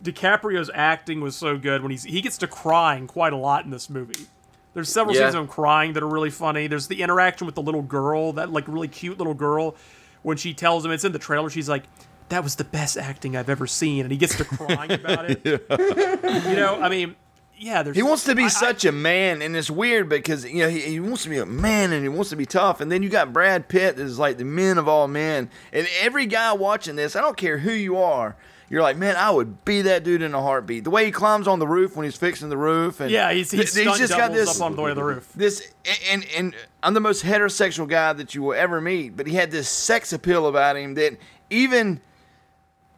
DiCaprio's 0.12 0.70
acting 0.74 1.20
was 1.20 1.36
so 1.36 1.56
good 1.56 1.82
when 1.82 1.90
he's 1.92 2.02
he 2.02 2.20
gets 2.20 2.38
to 2.38 2.48
crying 2.48 3.06
quite 3.06 3.32
a 3.32 3.36
lot 3.36 3.64
in 3.64 3.70
this 3.70 3.88
movie. 3.88 4.26
There's 4.74 4.88
several 4.88 5.14
Yeah. 5.14 5.22
scenes 5.22 5.34
of 5.36 5.42
him 5.42 5.48
crying 5.48 5.92
that 5.92 6.02
are 6.02 6.08
really 6.08 6.30
funny. 6.30 6.66
There's 6.66 6.88
the 6.88 7.02
interaction 7.02 7.46
with 7.46 7.54
the 7.54 7.62
little 7.62 7.82
girl, 7.82 8.32
that 8.32 8.50
like 8.50 8.66
really 8.66 8.88
cute 8.88 9.18
little 9.18 9.34
girl, 9.34 9.76
when 10.22 10.36
she 10.38 10.54
tells 10.54 10.84
him 10.84 10.90
it's 10.90 11.04
in 11.04 11.12
the 11.12 11.18
trailer. 11.18 11.50
She's 11.50 11.68
like, 11.68 11.84
"That 12.28 12.42
was 12.42 12.56
the 12.56 12.64
best 12.64 12.96
acting 12.96 13.36
I've 13.36 13.48
ever 13.50 13.66
seen," 13.66 14.02
and 14.04 14.10
he 14.12 14.18
gets 14.18 14.36
to 14.38 14.44
crying 14.44 14.92
about 14.92 15.26
it. 15.30 15.42
You 16.48 16.56
know, 16.56 16.80
I 16.80 16.88
mean, 16.88 17.14
yeah. 17.58 17.82
There's 17.82 17.96
He 17.96 18.02
wants 18.02 18.24
to 18.24 18.34
be 18.34 18.48
such 18.48 18.84
a 18.84 18.92
man, 18.92 19.42
and 19.42 19.54
it's 19.56 19.70
weird 19.70 20.08
because 20.08 20.44
you 20.44 20.58
know 20.62 20.68
he, 20.68 20.80
he 20.80 21.00
wants 21.00 21.22
to 21.24 21.28
be 21.28 21.38
a 21.38 21.46
man 21.46 21.92
and 21.92 22.02
he 22.02 22.08
wants 22.08 22.30
to 22.30 22.36
be 22.36 22.46
tough, 22.46 22.80
and 22.80 22.90
then 22.90 23.02
you 23.02 23.08
got 23.08 23.32
Brad 23.32 23.68
Pitt 23.68 23.96
that 23.96 24.02
is 24.02 24.18
like 24.18 24.38
the 24.38 24.44
men 24.44 24.78
of 24.78 24.88
all 24.88 25.08
men, 25.08 25.50
and 25.72 25.86
every 26.00 26.26
guy 26.26 26.52
watching 26.52 26.96
this, 26.96 27.14
I 27.16 27.20
don't 27.20 27.36
care 27.36 27.58
who 27.58 27.72
you 27.72 27.98
are, 27.98 28.34
you're 28.70 28.82
like, 28.82 28.96
man, 28.96 29.16
I 29.16 29.30
would 29.30 29.64
be 29.66 29.82
that 29.82 30.02
dude 30.04 30.22
in 30.22 30.32
a 30.34 30.40
heartbeat. 30.40 30.84
The 30.84 30.90
way 30.90 31.04
he 31.04 31.10
climbs 31.12 31.46
on 31.46 31.58
the 31.58 31.66
roof 31.66 31.94
when 31.94 32.04
he's 32.04 32.16
fixing 32.16 32.48
the 32.48 32.56
roof, 32.56 33.00
and 33.00 33.10
Yeah, 33.10 33.30
he's- 33.32 33.50
he's 33.50 33.74
th- 33.74 33.86
stunt 33.86 34.08
doubles 34.08 34.60
up 34.60 34.64
on 34.66 34.76
the 34.76 34.82
way 34.82 34.90
to 34.90 34.94
the 34.94 35.04
roof. 35.04 35.28
This 35.34 35.72
and 36.10 36.24
and 36.36 36.54
I'm 36.82 36.94
the 36.94 37.00
most 37.00 37.24
heterosexual 37.24 37.86
guy 37.88 38.12
that 38.14 38.34
you 38.34 38.42
will 38.42 38.54
ever 38.54 38.80
meet, 38.80 39.16
but 39.16 39.26
he 39.26 39.34
had 39.34 39.50
this 39.50 39.68
sex 39.68 40.12
appeal 40.12 40.46
about 40.46 40.76
him 40.76 40.94
that 40.94 41.18
even 41.50 42.00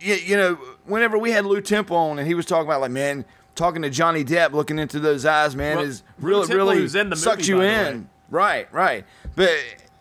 you, 0.05 0.14
you 0.14 0.36
know, 0.36 0.55
whenever 0.84 1.18
we 1.18 1.30
had 1.30 1.46
Lew 1.46 1.61
Temple 1.61 1.96
on 1.96 2.18
and 2.18 2.28
he 2.28 2.34
was 2.34 2.46
talking 2.46 2.66
about 2.66 2.80
like, 2.80 2.90
man, 2.90 3.24
talking 3.55 3.82
to 3.82 3.90
Johnny 3.90 4.24
Depp, 4.24 4.52
looking 4.52 4.78
into 4.78 5.00
those 5.00 5.24
eyes, 5.24 5.57
man, 5.57 5.76
Well, 5.76 5.86
is 5.86 6.02
really 6.20 6.46
Temple, 6.46 6.57
really 6.57 6.76
who's 6.76 6.94
in 6.94 7.11
the 7.11 7.16
sucks 7.16 7.48
movie, 7.48 7.50
you 7.50 7.57
by 7.57 7.64
the 7.64 7.90
in. 7.90 8.09
Right, 8.30 8.72
right. 8.72 9.05
But 9.34 9.50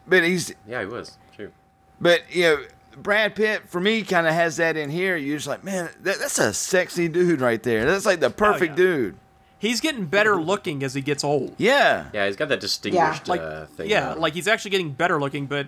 but 0.07 0.23
he's 0.23 0.53
Yeah, 0.67 0.81
he 0.81 0.85
was. 0.87 1.17
True. 1.35 1.51
but 2.01 2.21
you 2.29 2.43
know, 2.43 2.63
Brad 2.97 3.35
Pitt 3.35 3.67
for 3.67 3.79
me 3.79 4.03
kind 4.03 4.27
of 4.27 4.33
has 4.33 4.57
that 4.57 4.77
in 4.77 4.89
here. 4.89 5.15
You're 5.15 5.37
just 5.37 5.47
like, 5.47 5.63
man, 5.63 5.89
that, 6.01 6.19
that's 6.19 6.39
a 6.39 6.53
sexy 6.53 7.07
dude 7.07 7.41
right 7.41 7.61
there. 7.61 7.85
That's 7.85 8.05
like 8.05 8.19
the 8.19 8.29
perfect 8.29 8.75
dude. 8.75 9.17
He's 9.59 9.79
getting 9.79 10.05
better 10.05 10.41
looking 10.41 10.83
as 10.83 10.93
he 10.93 11.01
gets 11.01 11.23
old. 11.23 11.55
Yeah. 11.57 12.07
Yeah, 12.13 12.27
he's 12.27 12.35
got 12.35 12.49
that 12.49 12.59
distinguished 12.59 13.29
like 13.29 13.39
uh, 13.39 13.65
thing. 13.67 13.89
yeah, 13.89 14.11
on. 14.11 14.19
like 14.19 14.33
he's 14.33 14.47
actually 14.47 14.71
getting 14.71 14.91
better 14.91 15.21
looking. 15.21 15.45
But 15.45 15.67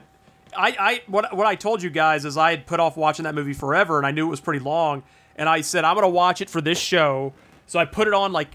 I, 0.58 0.76
I 0.80 1.02
what 1.08 1.36
what 1.36 1.46
I 1.48 1.56
told 1.56 1.82
you 1.84 1.90
guys 1.90 2.26
is 2.26 2.38
I 2.38 2.52
had 2.52 2.66
put 2.66 2.80
off 2.80 2.98
watching 2.98 3.24
that 3.24 3.36
movie 3.36 3.54
forever, 3.54 3.98
and 3.98 4.06
I 4.06 4.12
knew 4.12 4.28
it 4.28 4.30
was 4.30 4.42
pretty 4.42 4.64
long, 4.64 5.04
and 5.36 5.48
I 5.50 5.62
said 5.62 5.84
I'm 5.86 5.96
gonna 5.96 6.10
watch 6.10 6.42
it 6.42 6.50
for 6.50 6.62
this 6.62 6.80
show. 6.80 7.34
So 7.68 7.80
I 7.80 7.86
put 7.86 8.08
it 8.08 8.14
on 8.14 8.32
like 8.32 8.50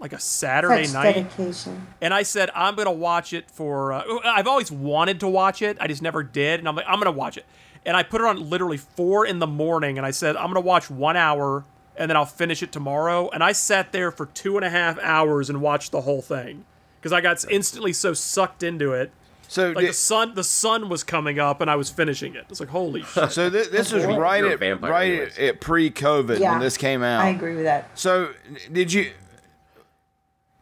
like 0.00 0.12
a 0.12 0.18
Saturday 0.18 0.84
Such 0.84 0.94
night. 0.94 1.14
dedication. 1.14 1.86
And 2.00 2.12
I 2.12 2.22
said 2.24 2.50
I'm 2.54 2.74
gonna 2.74 2.92
watch 2.92 3.32
it 3.32 3.50
for. 3.50 3.92
Uh, 3.92 4.02
I've 4.24 4.46
always 4.46 4.70
wanted 4.70 5.20
to 5.20 5.28
watch 5.28 5.62
it. 5.62 5.76
I 5.80 5.86
just 5.86 6.02
never 6.02 6.22
did. 6.22 6.60
And 6.60 6.68
I'm 6.68 6.76
like 6.76 6.86
I'm 6.88 6.98
gonna 6.98 7.12
watch 7.12 7.36
it. 7.36 7.46
And 7.86 7.96
I 7.96 8.02
put 8.02 8.20
it 8.20 8.26
on 8.26 8.48
literally 8.50 8.78
four 8.78 9.26
in 9.26 9.38
the 9.38 9.46
morning. 9.46 9.96
And 9.98 10.06
I 10.06 10.10
said 10.10 10.36
I'm 10.36 10.48
gonna 10.48 10.60
watch 10.60 10.90
one 10.90 11.16
hour, 11.16 11.64
and 11.96 12.10
then 12.10 12.16
I'll 12.16 12.26
finish 12.26 12.62
it 12.62 12.72
tomorrow. 12.72 13.30
And 13.30 13.42
I 13.42 13.52
sat 13.52 13.92
there 13.92 14.10
for 14.10 14.26
two 14.26 14.56
and 14.56 14.64
a 14.64 14.70
half 14.70 14.98
hours 15.00 15.48
and 15.48 15.60
watched 15.60 15.92
the 15.92 16.02
whole 16.02 16.22
thing 16.22 16.64
because 17.00 17.12
I 17.12 17.20
got 17.20 17.44
instantly 17.50 17.92
so 17.92 18.12
sucked 18.14 18.62
into 18.62 18.92
it. 18.92 19.10
So 19.54 19.70
like 19.70 19.86
the 19.86 19.92
sun, 19.92 20.34
the 20.34 20.42
sun 20.42 20.88
was 20.88 21.04
coming 21.04 21.38
up, 21.38 21.60
and 21.60 21.70
I 21.70 21.76
was 21.76 21.88
finishing 21.88 22.34
it. 22.34 22.44
It's 22.50 22.58
like 22.58 22.70
holy 22.70 23.02
shit. 23.14 23.30
So 23.30 23.48
th- 23.48 23.68
this 23.70 23.92
was 23.92 24.02
You're 24.02 24.18
right 24.18 24.42
at 24.44 24.60
right 24.60 25.12
anyways. 25.12 25.38
at, 25.38 25.44
at 25.44 25.60
pre-COVID 25.60 26.40
Yeah, 26.40 26.50
when 26.52 26.60
this 26.60 26.76
came 26.76 27.04
out. 27.04 27.24
I 27.24 27.28
agree 27.28 27.54
with 27.54 27.62
that. 27.64 27.96
So 27.96 28.30
did 28.72 28.92
you? 28.92 29.12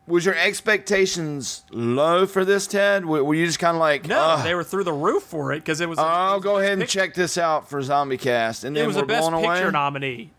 Was 0.06 0.26
your 0.26 0.34
expectations 0.34 1.62
low 1.70 2.26
for 2.26 2.44
this, 2.44 2.66
Ted? 2.66 3.06
Were, 3.06 3.22
were 3.24 3.34
you 3.34 3.46
just 3.46 3.60
kind 3.60 3.76
of 3.76 3.80
like, 3.80 4.06
No, 4.06 4.18
"Ugh, 4.18 4.44
they 4.44 4.54
were 4.54 4.64
through 4.64 4.84
the 4.84 4.92
roof 4.92 5.22
for 5.22 5.52
it 5.52 5.60
because 5.60 5.80
it 5.80 5.88
was. 5.88 5.98
I'll 5.98 6.40
go 6.40 6.58
ahead 6.58 6.78
and 6.78 6.86
check 6.88 7.14
this 7.14 7.38
out 7.38 7.70
for 7.70 7.80
Zombie 7.82 8.18
Cast, 8.18 8.64
and 8.64 8.76
then 8.76 8.84
it 8.84 8.86
was 8.88 8.96
we're 8.96 9.04
a 9.04 9.06
best 9.06 9.30
blown 9.30 9.40
picture 9.42 9.62
away. 9.62 9.70
nominee. 9.70 10.30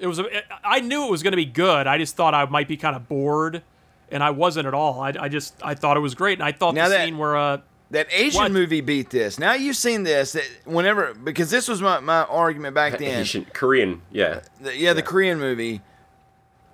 It 0.00 0.08
was. 0.08 0.18
A, 0.18 0.24
I 0.66 0.80
knew 0.80 1.04
it 1.06 1.10
was 1.10 1.22
going 1.22 1.32
to 1.32 1.36
be 1.36 1.44
good. 1.44 1.86
I 1.86 1.96
just 1.98 2.16
thought 2.16 2.34
I 2.34 2.44
might 2.46 2.66
be 2.66 2.76
kind 2.76 2.96
of 2.96 3.08
bored, 3.08 3.62
and 4.10 4.24
I 4.24 4.30
wasn't 4.30 4.66
at 4.66 4.74
all. 4.74 5.00
I, 5.00 5.12
I 5.20 5.28
just 5.28 5.54
I 5.62 5.74
thought 5.74 5.96
it 5.96 6.00
was 6.00 6.16
great, 6.16 6.38
and 6.38 6.42
I 6.42 6.50
thought 6.52 6.74
Now 6.74 6.88
the 6.88 6.94
that- 6.96 7.04
scene 7.04 7.16
where 7.18 7.36
uh 7.36 7.58
That 7.92 8.06
Asian 8.12 8.40
What? 8.40 8.52
movie 8.52 8.80
beat 8.82 9.10
this. 9.10 9.38
Now 9.38 9.54
you've 9.54 9.76
seen 9.76 10.04
this. 10.04 10.32
That 10.32 10.44
whenever 10.64 11.12
because 11.14 11.50
this 11.50 11.66
was 11.66 11.82
my, 11.82 11.98
my 12.00 12.22
argument 12.22 12.74
back 12.74 12.98
then. 12.98 13.20
Asian, 13.20 13.46
Korean, 13.52 14.02
yeah. 14.12 14.40
The- 14.60 14.76
yeah, 14.76 14.92
the 14.92 15.02
Korean 15.02 15.38
movie. 15.40 15.80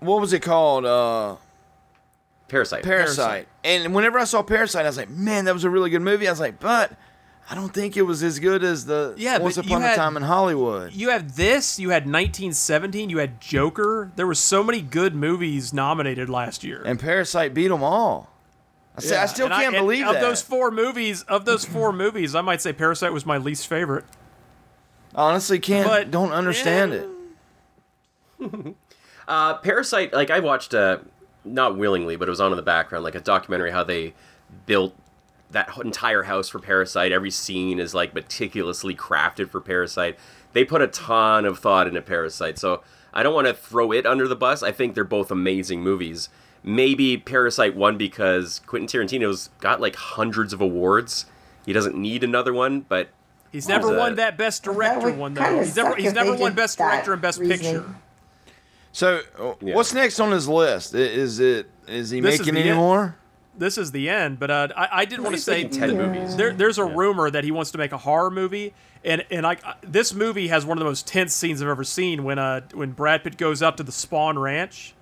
What 0.00 0.20
was 0.20 0.32
it 0.34 0.40
called? 0.42 0.84
Uh, 0.84 1.36
Parasite. 2.48 2.84
Parasite. 2.84 3.48
And 3.64 3.94
whenever 3.94 4.18
I 4.18 4.24
saw 4.24 4.42
Parasite, 4.42 4.84
I 4.84 4.88
was 4.88 4.96
like, 4.98 5.08
man, 5.08 5.46
that 5.46 5.54
was 5.54 5.64
a 5.64 5.70
really 5.70 5.90
good 5.90 6.02
movie. 6.02 6.28
I 6.28 6.30
was 6.30 6.38
like, 6.38 6.60
but 6.60 6.92
I 7.50 7.54
don't 7.54 7.72
think 7.72 7.96
it 7.96 8.02
was 8.02 8.22
as 8.22 8.38
good 8.38 8.62
as 8.62 8.84
the 8.84 9.14
Yeah, 9.16 9.38
Once 9.38 9.56
but 9.56 9.66
you 9.66 9.74
Upon 9.76 9.88
a 9.90 9.96
Time 9.96 10.16
in 10.16 10.22
Hollywood. 10.22 10.92
you 10.92 11.08
had 11.08 11.30
this, 11.30 11.78
you 11.80 11.90
had 11.90 12.02
1917, 12.02 13.08
you 13.10 13.18
had 13.18 13.40
Joker. 13.40 14.12
There 14.16 14.26
were 14.26 14.34
so 14.34 14.62
many 14.62 14.80
good 14.82 15.14
movies 15.14 15.72
nominated 15.72 16.28
last 16.28 16.62
year. 16.62 16.82
And 16.84 17.00
Parasite 17.00 17.52
beat 17.54 17.68
them 17.68 17.82
all. 17.82 18.30
I, 18.96 19.00
say, 19.00 19.16
I 19.16 19.26
still 19.26 19.46
and 19.46 19.54
can't 19.54 19.74
and 19.74 19.82
believe 19.84 20.06
of 20.06 20.14
that. 20.14 20.20
those 20.20 20.40
four 20.42 20.70
movies. 20.70 21.22
Of 21.24 21.44
those 21.44 21.64
four 21.64 21.92
movies, 21.92 22.34
I 22.34 22.40
might 22.40 22.62
say 22.62 22.72
Parasite 22.72 23.12
was 23.12 23.26
my 23.26 23.36
least 23.38 23.66
favorite. 23.66 24.04
Honestly, 25.14 25.58
can't 25.58 25.88
But- 25.88 26.10
don't 26.10 26.32
understand 26.32 26.92
it. 26.92 27.08
Uh, 29.28 29.54
Parasite, 29.56 30.12
like 30.12 30.30
I 30.30 30.38
watched, 30.38 30.72
uh, 30.72 30.98
not 31.44 31.76
willingly, 31.76 32.14
but 32.14 32.28
it 32.28 32.30
was 32.30 32.40
on 32.40 32.52
in 32.52 32.56
the 32.56 32.62
background, 32.62 33.02
like 33.02 33.16
a 33.16 33.20
documentary 33.20 33.72
how 33.72 33.82
they 33.82 34.14
built 34.66 34.94
that 35.50 35.68
entire 35.84 36.22
house 36.22 36.48
for 36.48 36.60
Parasite. 36.60 37.10
Every 37.10 37.32
scene 37.32 37.80
is 37.80 37.92
like 37.92 38.14
meticulously 38.14 38.94
crafted 38.94 39.50
for 39.50 39.60
Parasite. 39.60 40.16
They 40.52 40.64
put 40.64 40.80
a 40.80 40.86
ton 40.86 41.44
of 41.44 41.58
thought 41.58 41.88
into 41.88 42.02
Parasite, 42.02 42.56
so 42.56 42.84
I 43.12 43.24
don't 43.24 43.34
want 43.34 43.48
to 43.48 43.52
throw 43.54 43.90
it 43.90 44.06
under 44.06 44.28
the 44.28 44.36
bus. 44.36 44.62
I 44.62 44.70
think 44.70 44.94
they're 44.94 45.02
both 45.02 45.32
amazing 45.32 45.82
movies. 45.82 46.28
Maybe 46.66 47.16
Parasite 47.16 47.74
won 47.76 47.96
because 47.96 48.60
Quentin 48.66 48.88
Tarantino's 48.88 49.50
got 49.60 49.80
like 49.80 49.94
hundreds 49.96 50.52
of 50.52 50.60
awards. 50.60 51.24
He 51.64 51.72
doesn't 51.72 51.96
need 51.96 52.22
another 52.24 52.52
one, 52.52 52.80
but 52.80 53.08
He's 53.52 53.68
never 53.68 53.88
Who's 53.88 53.96
won 53.98 54.16
that? 54.16 54.32
that 54.32 54.38
best 54.38 54.64
director 54.64 55.06
would 55.06 55.16
one 55.16 55.32
though. 55.34 55.58
He's 55.62 55.76
never 55.76 55.94
he's 55.94 56.12
never 56.12 56.34
won 56.34 56.54
best 56.54 56.76
director 56.76 57.12
and 57.12 57.22
best 57.22 57.38
reasoning. 57.38 57.74
picture. 57.82 57.94
So, 58.92 59.20
uh, 59.38 59.54
what's 59.60 59.94
next 59.94 60.18
on 60.20 60.32
his 60.32 60.48
list? 60.48 60.94
Is 60.94 61.38
it 61.38 61.70
is 61.86 62.10
he 62.10 62.20
This 62.20 62.40
making 62.40 62.54
the 62.54 62.60
any 62.60 62.70
end. 62.70 62.78
more? 62.78 63.16
This 63.58 63.78
is 63.78 63.92
the 63.92 64.10
end, 64.10 64.38
but 64.38 64.50
uh, 64.50 64.68
I, 64.76 64.88
I 64.92 65.04
did 65.06 65.20
want 65.20 65.34
to 65.34 65.40
say 65.40 65.62
making 65.62 65.78
10 65.78 65.96
movies. 65.96 66.36
There, 66.36 66.52
there's 66.52 66.76
a 66.76 66.84
rumor 66.84 67.30
that 67.30 67.42
he 67.44 67.50
wants 67.50 67.70
to 67.70 67.78
make 67.78 67.92
a 67.92 67.96
horror 67.98 68.30
movie, 68.30 68.74
and 69.04 69.24
and 69.30 69.44
like 69.44 69.64
uh, 69.66 69.74
this 69.82 70.12
movie 70.12 70.48
has 70.48 70.66
one 70.66 70.76
of 70.76 70.80
the 70.80 70.84
most 70.90 71.06
tense 71.06 71.32
scenes 71.34 71.62
I've 71.62 71.68
ever 71.68 71.84
seen 71.84 72.24
when 72.24 72.38
uh 72.38 72.62
when 72.74 72.90
Brad 72.90 73.22
Pitt 73.24 73.36
goes 73.38 73.62
up 73.62 73.76
to 73.78 73.82
the 73.82 73.92
Spahn 73.92 74.38
Ranch, 74.38 74.94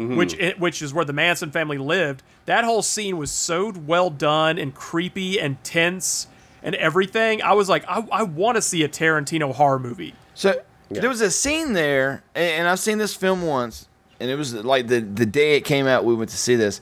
Mm-hmm. 0.00 0.16
which 0.16 0.36
which 0.58 0.82
is 0.82 0.94
where 0.94 1.04
the 1.04 1.12
Manson 1.12 1.50
family 1.50 1.78
lived. 1.78 2.22
That 2.46 2.64
whole 2.64 2.82
scene 2.82 3.18
was 3.18 3.30
so 3.30 3.70
well 3.70 4.08
done 4.10 4.58
and 4.58 4.74
creepy 4.74 5.38
and 5.38 5.62
tense 5.62 6.26
and 6.62 6.74
everything. 6.74 7.42
I 7.42 7.52
was 7.52 7.68
like, 7.68 7.84
I, 7.88 8.06
I 8.10 8.22
want 8.22 8.56
to 8.56 8.62
see 8.62 8.82
a 8.82 8.88
Tarantino 8.88 9.54
horror 9.54 9.78
movie. 9.78 10.14
So 10.34 10.62
there 10.88 11.08
was 11.08 11.20
a 11.20 11.30
scene 11.30 11.74
there, 11.74 12.22
and, 12.34 12.60
and 12.60 12.68
I've 12.68 12.80
seen 12.80 12.98
this 12.98 13.14
film 13.14 13.42
once, 13.42 13.88
and 14.18 14.30
it 14.30 14.36
was 14.36 14.54
like 14.54 14.88
the 14.88 15.00
the 15.00 15.26
day 15.26 15.56
it 15.56 15.64
came 15.64 15.86
out, 15.86 16.04
we 16.04 16.14
went 16.14 16.30
to 16.30 16.36
see 16.36 16.56
this. 16.56 16.80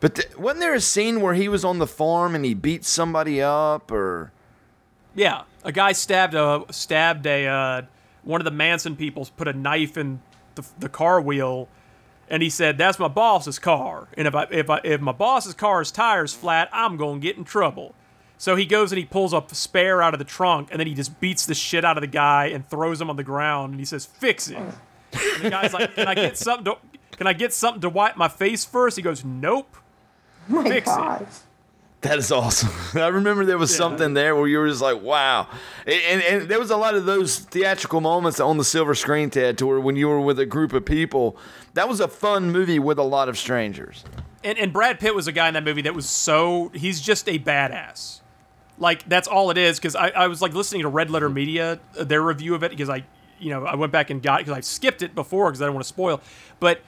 But 0.00 0.14
th- 0.14 0.36
wasn't 0.38 0.60
there 0.60 0.74
a 0.74 0.80
scene 0.80 1.20
where 1.20 1.34
he 1.34 1.48
was 1.48 1.64
on 1.64 1.78
the 1.78 1.86
farm 1.86 2.34
and 2.34 2.44
he 2.44 2.54
beat 2.54 2.84
somebody 2.84 3.42
up, 3.42 3.90
or 3.90 4.32
Yeah, 5.14 5.42
a 5.64 5.72
guy 5.72 5.92
stabbed 5.92 6.34
a 6.34 6.64
stabbed 6.70 7.26
a 7.26 7.46
uh, 7.46 7.82
one 8.22 8.40
of 8.40 8.44
the 8.44 8.50
Manson 8.50 8.96
people. 8.96 9.26
Put 9.36 9.48
a 9.48 9.52
knife 9.52 9.96
in 9.98 10.20
the, 10.54 10.64
the 10.78 10.88
car 10.88 11.20
wheel, 11.20 11.68
and 12.30 12.42
he 12.42 12.48
said, 12.48 12.78
"That's 12.78 12.98
my 12.98 13.08
boss's 13.08 13.58
car. 13.58 14.08
And 14.16 14.26
if 14.26 14.34
I 14.34 14.46
if 14.50 14.70
I 14.70 14.80
if 14.84 15.00
my 15.00 15.12
boss's 15.12 15.52
car's 15.54 15.90
tires 15.90 16.32
flat, 16.32 16.70
I'm 16.72 16.96
gonna 16.96 17.18
get 17.18 17.36
in 17.36 17.44
trouble." 17.44 17.94
So 18.38 18.56
he 18.56 18.64
goes 18.64 18.90
and 18.92 18.98
he 18.98 19.04
pulls 19.04 19.34
a 19.34 19.44
spare 19.52 20.00
out 20.00 20.14
of 20.14 20.18
the 20.18 20.24
trunk, 20.24 20.68
and 20.70 20.80
then 20.80 20.86
he 20.86 20.94
just 20.94 21.20
beats 21.20 21.44
the 21.44 21.54
shit 21.54 21.84
out 21.84 21.98
of 21.98 22.00
the 22.00 22.06
guy 22.06 22.46
and 22.46 22.66
throws 22.66 23.00
him 23.00 23.10
on 23.10 23.16
the 23.16 23.24
ground, 23.24 23.72
and 23.72 23.80
he 23.80 23.84
says, 23.84 24.06
"Fix 24.06 24.48
it." 24.48 24.56
And 24.56 25.42
the 25.42 25.50
guy's 25.50 25.74
like, 25.74 25.94
"Can 25.94 26.08
I 26.08 26.14
get 26.14 26.38
something 26.38 26.64
to 26.64 26.76
Can 27.18 27.26
I 27.26 27.34
get 27.34 27.52
something 27.52 27.82
to 27.82 27.90
wipe 27.90 28.16
my 28.16 28.28
face 28.28 28.64
first? 28.64 28.96
He 28.96 29.02
goes, 29.02 29.24
"Nope." 29.24 29.76
Oh 30.48 30.62
my 30.62 30.70
Fix 30.70 30.88
it. 30.88 31.28
That 32.02 32.18
is 32.18 32.32
awesome. 32.32 32.70
I 33.00 33.08
remember 33.08 33.44
there 33.44 33.58
was 33.58 33.74
something 33.74 34.14
there 34.14 34.34
where 34.34 34.46
you 34.48 34.58
were 34.58 34.68
just 34.68 34.80
like, 34.80 35.02
wow, 35.02 35.48
and, 35.86 36.22
and 36.22 36.48
there 36.48 36.58
was 36.58 36.70
a 36.70 36.76
lot 36.76 36.94
of 36.94 37.04
those 37.04 37.38
theatrical 37.38 38.00
moments 38.00 38.40
on 38.40 38.56
the 38.56 38.64
silver 38.64 38.94
screen, 38.94 39.28
Ted, 39.28 39.58
to 39.58 39.66
where 39.66 39.80
when 39.80 39.96
you 39.96 40.08
were 40.08 40.20
with 40.20 40.38
a 40.38 40.46
group 40.46 40.72
of 40.72 40.84
people, 40.86 41.36
that 41.74 41.88
was 41.88 42.00
a 42.00 42.08
fun 42.08 42.50
movie 42.50 42.78
with 42.78 42.98
a 42.98 43.02
lot 43.02 43.28
of 43.28 43.36
strangers. 43.36 44.04
And, 44.42 44.58
and 44.58 44.72
Brad 44.72 44.98
Pitt 44.98 45.14
was 45.14 45.26
a 45.26 45.32
guy 45.32 45.48
in 45.48 45.54
that 45.54 45.64
movie 45.64 45.82
that 45.82 45.94
was 45.94 46.08
so 46.08 46.70
he's 46.74 47.00
just 47.02 47.28
a 47.28 47.38
badass. 47.38 48.20
Like 48.78 49.06
that's 49.06 49.28
all 49.28 49.50
it 49.50 49.58
is. 49.58 49.78
Because 49.78 49.94
I, 49.94 50.08
I 50.08 50.26
was 50.26 50.40
like 50.40 50.54
listening 50.54 50.82
to 50.82 50.88
Red 50.88 51.10
Letter 51.10 51.28
Media 51.28 51.78
uh, 51.98 52.04
their 52.04 52.22
review 52.22 52.54
of 52.54 52.62
it 52.62 52.70
because 52.70 52.88
I 52.88 53.04
you 53.38 53.50
know 53.50 53.66
I 53.66 53.74
went 53.74 53.92
back 53.92 54.08
and 54.08 54.22
got 54.22 54.40
it 54.40 54.46
because 54.46 54.56
I 54.56 54.62
skipped 54.62 55.02
it 55.02 55.14
before 55.14 55.50
because 55.50 55.60
I 55.60 55.66
don't 55.66 55.74
want 55.74 55.84
to 55.84 55.88
spoil. 55.88 56.22
But 56.58 56.80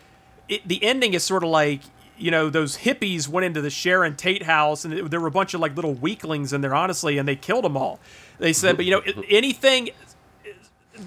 it, 0.48 0.66
the 0.66 0.82
ending 0.82 1.12
is 1.12 1.22
sort 1.22 1.44
of 1.44 1.50
like 1.50 1.82
you 2.22 2.30
know 2.30 2.48
those 2.48 2.78
hippies 2.78 3.28
went 3.28 3.44
into 3.44 3.60
the 3.60 3.70
Sharon 3.70 4.16
Tate 4.16 4.44
house 4.44 4.84
and 4.84 5.10
there 5.10 5.20
were 5.20 5.28
a 5.28 5.32
bunch 5.32 5.54
of 5.54 5.60
like 5.60 5.74
little 5.74 5.94
weaklings 5.94 6.52
in 6.52 6.60
there 6.60 6.74
honestly 6.74 7.18
and 7.18 7.28
they 7.28 7.36
killed 7.36 7.64
them 7.64 7.76
all. 7.76 7.98
They 8.38 8.52
said, 8.52 8.76
but 8.76 8.84
you 8.84 8.92
know 8.92 9.02
anything 9.28 9.90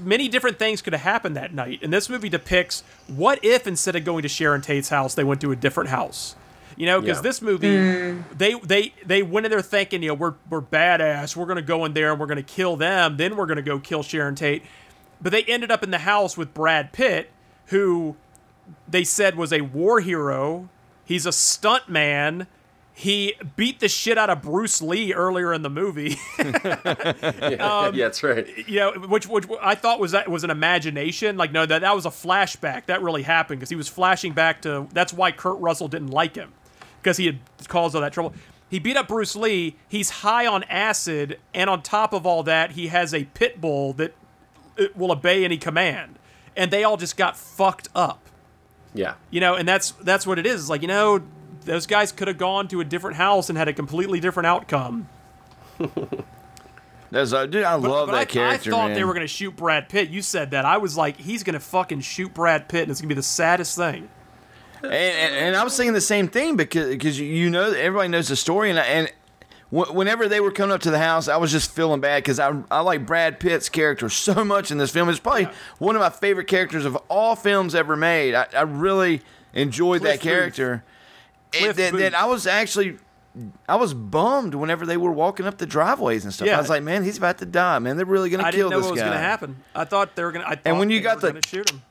many 0.04 0.28
different 0.28 0.60
things 0.60 0.82
could 0.82 0.94
have 0.94 1.04
happened 1.04 1.36
that 1.38 1.54
night. 1.54 1.80
And 1.82 1.94
this 1.94 2.10
movie 2.10 2.30
depicts 2.30 2.84
what 3.08 3.44
if 3.44 3.66
instead 3.68 3.96
of 3.96 4.04
going 4.04 4.24
to 4.24 4.28
Sharon 4.30 4.62
Tate's 4.62 4.90
house, 4.90 5.16
they 5.16 5.24
went 5.24 5.42
to 5.42 5.52
a 5.52 5.56
different 5.56 5.90
house. 5.90 6.36
You 6.76 6.88
know, 6.88 7.00
because 7.00 7.20
Yeah. 7.20 7.22
this 7.22 7.42
movie, 7.42 7.78
mm. 7.78 8.24
they 8.38 8.56
they 8.56 8.94
they 9.06 9.24
went 9.24 9.46
in 9.46 9.52
there 9.52 9.62
thinking, 9.62 10.04
you 10.04 10.10
know, 10.10 10.16
we're 10.16 10.34
we're 10.50 10.62
badass. 10.62 11.36
We're 11.36 11.46
gonna 11.46 11.62
go 11.62 11.86
in 11.86 11.94
there 11.94 12.12
and 12.12 12.20
we're 12.20 12.26
gonna 12.26 12.44
kill 12.44 12.76
them. 12.76 13.16
Then 13.16 13.38
we're 13.38 13.46
gonna 13.46 13.62
go 13.62 13.80
kill 13.80 14.04
Sharon 14.04 14.36
Tate. 14.36 14.64
But 15.22 15.32
they 15.32 15.44
ended 15.44 15.72
up 15.72 15.82
in 15.84 15.92
the 15.92 16.00
house 16.00 16.36
with 16.36 16.54
Brad 16.54 16.92
Pitt, 16.92 17.32
who 17.68 18.18
they 18.88 19.06
said 19.06 19.38
was 19.38 19.54
a 19.54 19.62
war 19.62 20.02
hero. 20.02 20.68
He's 21.06 21.26
a 21.26 21.32
stunt 21.32 21.88
man. 21.88 22.48
He 22.94 23.34
beat 23.58 23.82
the 23.82 23.90
shit 23.90 24.18
out 24.18 24.30
of 24.30 24.42
Bruce 24.42 24.82
Lee 24.82 25.14
earlier 25.14 25.54
in 25.54 25.62
the 25.62 25.70
movie. 25.70 26.16
yeah, 26.40 27.58
um, 27.60 27.94
yeah, 27.94 28.06
that's 28.06 28.24
right. 28.24 28.48
you 28.70 28.80
know, 28.80 28.94
which 28.94 29.28
which 29.28 29.46
I 29.62 29.76
thought 29.76 30.00
was 30.00 30.12
that 30.12 30.30
was 30.30 30.46
an 30.46 30.50
imagination. 30.50 31.36
Like, 31.36 31.52
no, 31.52 31.66
that 31.66 31.82
that 31.82 31.94
was 31.94 32.06
a 32.06 32.10
flashback. 32.10 32.86
That 32.86 33.02
really 33.02 33.24
happened 33.24 33.60
because 33.60 33.70
he 33.70 33.76
was 33.76 33.90
flashing 33.90 34.32
back 34.34 34.62
to. 34.62 34.88
That's 34.94 35.12
why 35.12 35.32
Kurt 35.34 35.60
Russell 35.60 35.90
didn't 35.90 36.12
like 36.12 36.36
him 36.36 36.54
because 37.02 37.18
he 37.18 37.26
had 37.26 37.40
caused 37.68 37.96
all 37.96 38.02
that 38.02 38.14
trouble. 38.14 38.34
He 38.70 38.80
beat 38.80 38.98
up 38.98 39.10
Bruce 39.10 39.36
Lee. 39.36 39.76
He's 39.88 40.10
high 40.10 40.48
on 40.48 40.64
acid, 40.64 41.38
and 41.54 41.70
on 41.70 41.82
top 41.82 42.14
of 42.14 42.26
all 42.26 42.44
that, 42.44 42.72
he 42.72 42.88
has 42.88 43.14
a 43.14 43.26
pit 43.26 43.62
bull 43.62 43.94
that 43.94 44.14
will 44.96 45.12
obey 45.12 45.46
any 45.46 45.58
command. 45.58 46.18
And 46.56 46.72
they 46.72 46.84
all 46.84 46.98
just 46.98 47.18
got 47.18 47.38
fucked 47.38 47.90
up. 47.94 48.25
Yeah. 48.96 49.14
You 49.30 49.42
know, 49.42 49.56
and 49.56 49.68
that's 49.68 49.92
that's 49.92 50.26
what 50.26 50.40
it 50.40 50.46
is. 50.48 50.62
It's 50.62 50.70
like, 50.70 50.82
you 50.82 50.88
know, 50.88 51.22
those 51.66 51.86
guys 51.86 52.12
could 52.12 52.28
have 52.28 52.38
gone 52.38 52.68
to 52.70 52.80
a 52.82 52.84
different 52.86 53.18
house 53.18 53.50
and 53.50 53.58
had 53.58 53.68
a 53.68 53.74
completely 53.74 54.20
different 54.20 54.48
outcome. 54.48 55.08
That's 57.12 57.34
uh, 57.34 57.46
dude, 57.46 57.64
I 57.64 57.76
love 57.76 58.08
But 58.08 58.14
that 58.14 58.18
I, 58.22 58.26
character. 58.26 58.70
I 58.72 58.74
thought 58.74 58.88
man. 58.88 58.96
they 58.96 59.04
were 59.04 59.14
going 59.14 59.24
to 59.24 59.28
shoot 59.28 59.56
Brad 59.56 59.90
Pitt. 59.90 60.10
You 60.10 60.22
said 60.22 60.52
that. 60.52 60.66
I 60.66 60.78
was 60.78 60.98
like, 60.98 61.18
he's 61.18 61.44
going 61.44 61.54
to 61.54 61.60
fucking 61.60 62.02
shoot 62.02 62.34
Brad 62.34 62.68
Pitt, 62.68 62.84
and 62.84 62.92
it's 62.92 63.00
going 63.00 63.10
to 63.10 63.16
be 63.16 63.20
the 63.20 63.24
saddest 63.24 63.76
thing. 63.78 64.10
and, 64.82 64.92
and, 64.94 65.36
and 65.36 65.56
I 65.56 65.64
was 65.64 65.78
thinking 65.78 65.94
the 65.94 66.02
same 66.02 66.28
thing 66.28 66.56
because 66.56 66.90
because 66.90 67.20
you 67.20 67.50
know 67.50 67.72
everybody 67.72 68.10
knows 68.10 68.28
the 68.28 68.36
story 68.36 68.70
and 68.70 68.80
and 68.80 69.12
whenever 69.72 70.28
they 70.28 70.40
were 70.40 70.52
coming 70.52 70.74
up 70.74 70.82
to 70.82 70.92
the 70.92 71.00
house, 71.00 71.28
I 71.28 71.38
was 71.38 71.52
just 71.52 71.72
feeling 71.72 72.00
bad 72.02 72.24
because 72.24 72.40
I 72.40 72.54
I 72.72 72.82
like 72.82 73.06
Brad 73.06 73.40
Pitt's 73.40 73.70
character 73.70 74.10
so 74.10 74.44
much 74.46 74.72
in 74.72 74.78
this 74.78 74.92
film. 74.92 75.10
It's 75.10 75.20
probably 75.20 75.48
one 75.80 75.96
of 75.96 76.02
my 76.02 76.10
favorite 76.10 76.48
characters 76.48 76.86
of 76.86 76.96
all 77.10 77.36
films 77.36 77.76
ever 77.76 77.96
made. 77.96 78.36
I, 78.36 78.48
I 78.56 78.62
really 78.62 79.22
enjoyed 79.54 80.02
Cliff 80.02 80.14
that 80.14 80.22
character. 80.22 80.84
And 81.54 81.74
Cliff 81.76 81.92
that. 81.92 82.16
I 82.16 82.26
was 82.26 82.48
actually. 82.48 82.98
I 83.68 83.76
was 83.76 83.94
bummed 83.94 84.56
whenever 84.56 84.86
they 84.86 84.96
were 84.96 85.12
walking 85.12 85.46
up 85.46 85.58
the 85.58 85.66
driveways 85.66 86.24
and 86.24 86.34
stuff. 86.34 86.48
Yeah. 86.48 86.56
I 86.56 86.62
was 86.62 86.70
like, 86.70 86.84
"Man, 86.84 87.04
he's 87.04 87.18
about 87.18 87.38
to 87.40 87.46
die, 87.46 87.80
man. 87.80 87.98
They're 87.98 88.06
really 88.06 88.30
gonna 88.30 88.44
I 88.46 88.52
kill 88.52 88.70
didn't 88.70 88.72
know 88.72 88.78
this 88.78 88.86
what 88.86 88.92
was 88.94 89.02
guy." 89.02 89.08
going 89.08 89.18
to 89.18 89.24
happen. 89.24 89.58
I 89.76 89.84
thought 89.84 90.16
they 90.16 90.24
were 90.24 90.32
to. 90.32 90.60
And 90.64 90.80
when 90.80 90.90
you 90.90 91.02
got 91.02 91.20
the- 91.20 91.42
shoot 91.46 91.70
him, 91.70 91.82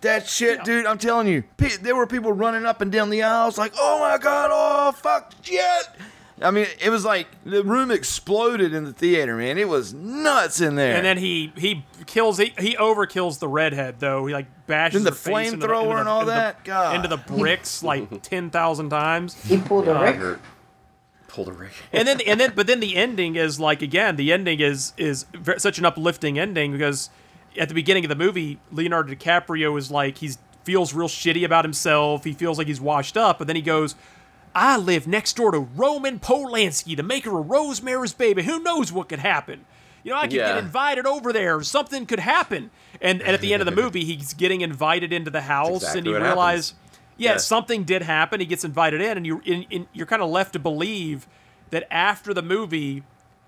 That 0.00 0.26
shit, 0.26 0.64
dude, 0.64 0.86
I'm 0.86 0.96
telling 0.96 1.26
you, 1.26 1.44
there 1.82 1.94
were 1.94 2.06
people 2.06 2.32
running 2.32 2.64
up 2.64 2.80
and 2.80 2.90
down 2.90 3.10
the 3.10 3.22
aisles 3.22 3.58
like, 3.58 3.74
oh 3.76 3.98
my 4.00 4.16
god, 4.16 4.48
oh 4.50 4.92
fuck, 4.92 5.34
shit. 5.42 5.60
I 6.40 6.50
mean, 6.52 6.66
it 6.80 6.90
was 6.90 7.04
like 7.04 7.26
the 7.44 7.64
room 7.64 7.90
exploded 7.90 8.72
in 8.74 8.84
the 8.84 8.92
theater, 8.92 9.36
man. 9.36 9.58
It 9.58 9.68
was 9.68 9.92
nuts 9.92 10.60
in 10.60 10.76
there. 10.76 10.94
and 10.96 11.04
then 11.04 11.18
he 11.18 11.52
he 11.56 11.84
kills 12.06 12.38
he, 12.38 12.52
he 12.58 12.76
overkills 12.76 13.38
the 13.40 13.48
redhead 13.48 13.96
though. 13.98 14.26
He 14.26 14.32
like 14.34 14.46
bashes 14.66 14.94
Then 15.02 15.04
the 15.04 15.10
her 15.10 15.16
face 15.16 15.52
into 15.52 15.66
flamethrower 15.66 15.98
and 16.00 16.08
all 16.08 16.20
into 16.20 16.32
the- 16.32 16.36
that? 16.38 16.64
God. 16.64 16.96
into 16.96 17.08
the 17.08 17.16
bricks 17.16 17.82
like 17.82 18.22
ten 18.22 18.50
thousand 18.50 18.90
times. 18.90 19.34
He 19.44 19.58
pulled 19.58 19.88
a 19.88 19.96
Uh, 19.98 20.02
Rick. 20.02 20.16
Hurt. 20.16 20.40
Pulled 21.28 21.48
a 21.48 21.52
rig. 21.52 21.70
and 21.92 22.08
then 22.08 22.20
and 22.22 22.40
then 22.40 22.52
but 22.54 22.66
then 22.66 22.80
the 22.80 22.96
ending 22.96 23.36
is 23.36 23.60
like 23.60 23.82
again 23.82 24.16
the 24.16 24.32
ending 24.32 24.60
is 24.60 24.92
is 24.96 25.24
ver- 25.34 25.58
such 25.58 25.78
an 25.78 25.84
uplifting 25.84 26.38
ending 26.38 26.72
because 26.72 27.10
at 27.58 27.68
the 27.68 27.74
beginning 27.74 28.04
of 28.04 28.08
the 28.08 28.16
movie 28.16 28.58
Leonardo 28.72 29.12
DiCaprio 29.12 29.76
is 29.78 29.90
like 29.90 30.18
he's 30.18 30.38
feels 30.64 30.94
real 30.94 31.08
shitty 31.08 31.44
about 31.44 31.64
himself 31.64 32.24
he 32.24 32.32
feels 32.32 32.56
like 32.58 32.66
he's 32.66 32.80
washed 32.80 33.16
up 33.16 33.38
but 33.38 33.46
then 33.46 33.56
he 33.56 33.62
goes 33.62 33.94
I 34.58 34.76
live 34.76 35.06
next 35.06 35.36
door 35.36 35.50
to 35.52 35.58
Roman 35.60 36.18
Polanski 36.18 36.96
the 36.96 37.02
maker 37.02 37.38
of 37.38 37.48
Rosemary's 37.48 38.12
Baby 38.12 38.42
who 38.42 38.60
knows 38.62 38.92
what 38.92 39.08
could 39.08 39.18
happen 39.20 39.64
you 40.04 40.10
know 40.12 40.18
I 40.18 40.22
could 40.22 40.32
Yeah. 40.34 40.54
get 40.54 40.64
invited 40.64 41.06
over 41.06 41.32
there 41.32 41.62
something 41.62 42.06
could 42.06 42.20
happen 42.20 42.70
and, 43.00 43.20
and 43.22 43.30
at 43.34 43.40
the 43.40 43.52
end 43.52 43.62
of 43.62 43.66
the 43.66 43.82
movie 43.82 44.04
he's 44.04 44.34
getting 44.34 44.60
invited 44.60 45.12
into 45.12 45.30
the 45.30 45.42
house 45.42 45.82
exactly 45.82 45.98
and 45.98 46.06
he 46.08 46.14
realizes 46.14 46.74
yeah, 47.16 47.32
Yeah. 47.32 47.36
something 47.38 47.82
did 47.82 48.02
happen. 48.02 48.38
He 48.38 48.46
gets 48.46 48.64
invited 48.64 49.00
in, 49.00 49.16
and 49.16 49.26
you 49.26 49.42
in, 49.44 49.64
in, 49.70 49.88
you're 49.92 50.06
kind 50.06 50.22
of 50.22 50.30
left 50.30 50.52
to 50.52 50.60
believe 50.60 51.26
that 51.70 51.84
after 51.92 52.32
the 52.32 52.42
movie, 52.42 53.02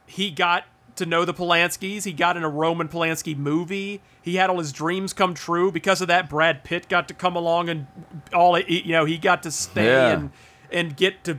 he 0.06 0.32
got 0.32 0.64
to 0.96 1.06
know 1.06 1.24
the 1.24 1.32
Polanskis. 1.32 2.02
He 2.02 2.12
got 2.12 2.36
in 2.36 2.42
a 2.42 2.48
Roman 2.48 2.88
Polanski 2.88 3.36
movie. 3.36 4.00
He 4.22 4.34
had 4.34 4.50
all 4.50 4.58
his 4.58 4.72
dreams 4.72 5.12
come 5.12 5.34
true 5.34 5.70
because 5.70 6.00
of 6.00 6.08
that. 6.08 6.28
Brad 6.28 6.64
Pitt 6.64 6.88
got 6.88 7.06
to 7.08 7.14
come 7.14 7.36
along 7.36 7.68
and 7.68 7.86
all 8.34 8.58
you 8.58 8.90
know 8.92 9.04
he 9.04 9.16
got 9.18 9.44
to 9.44 9.52
stay 9.52 9.86
Yeah. 9.86 10.14
and 10.14 10.30
and 10.72 10.96
get 10.96 11.24
to 11.24 11.38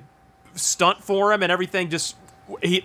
stunt 0.54 1.04
for 1.04 1.32
him 1.34 1.42
and 1.44 1.52
everything. 1.52 1.90
Just 1.90 2.16
he. 2.62 2.84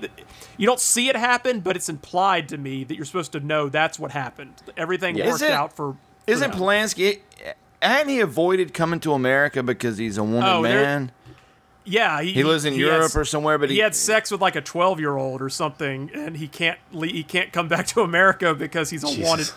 You 0.57 0.67
don't 0.67 0.81
see 0.81 1.09
it 1.09 1.17
happen, 1.17 1.61
but 1.61 1.77
it's 1.77 1.89
implied 1.89 2.49
to 2.51 2.59
me 2.59 2.85
that 2.85 2.95
you're 2.97 3.05
supposed 3.05 3.33
to 3.33 3.41
know 3.41 3.69
that's 3.69 3.99
what 3.99 4.13
happened. 4.13 4.55
Everything 4.77 5.17
Yeah. 5.17 5.27
worked 5.27 5.43
Isn't- 5.43 5.53
out 5.53 5.71
for. 5.75 5.93
for 5.93 5.99
Isn't 6.31 6.51
them. 6.53 6.61
Polanski? 6.61 7.21
Hadn't 7.83 8.09
he 8.09 8.21
avoided 8.21 8.73
coming 8.75 9.01
to 9.01 9.13
America 9.13 9.63
because 9.63 9.99
he's 9.99 10.17
a 10.19 10.23
woman 10.25 10.43
Oh, 10.45 10.63
man? 10.63 11.13
Yeah, 11.85 12.21
He 12.23 12.43
lives 12.43 12.65
in 12.65 12.75
Europe 12.75 13.03
has- 13.03 13.17
or 13.17 13.25
somewhere, 13.25 13.59
but 13.59 13.69
he, 13.71 13.77
he- 13.77 13.81
had 13.83 13.95
sex 13.95 14.31
with 14.33 14.41
like 14.41 14.57
a 14.57 14.61
twelve 14.61 14.99
year 14.99 15.17
old 15.17 15.41
or 15.41 15.49
something, 15.49 16.11
and 16.15 16.37
he 16.37 16.49
can't 16.49 16.79
he 16.93 17.23
can't 17.23 17.53
come 17.53 17.69
back 17.69 17.87
to 17.89 18.01
America 18.01 18.55
because 18.55 18.91
he's 18.91 19.05
a 19.05 19.09
Jesus. 19.09 19.25
wanted. 19.25 19.51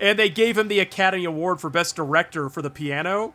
And 0.00 0.18
they 0.18 0.28
gave 0.30 0.56
him 0.56 0.68
the 0.68 0.80
Academy 0.80 1.24
Award 1.24 1.60
for 1.60 1.68
Best 1.70 1.94
Director 1.96 2.48
for 2.48 2.62
the 2.62 2.70
piano, 2.70 3.34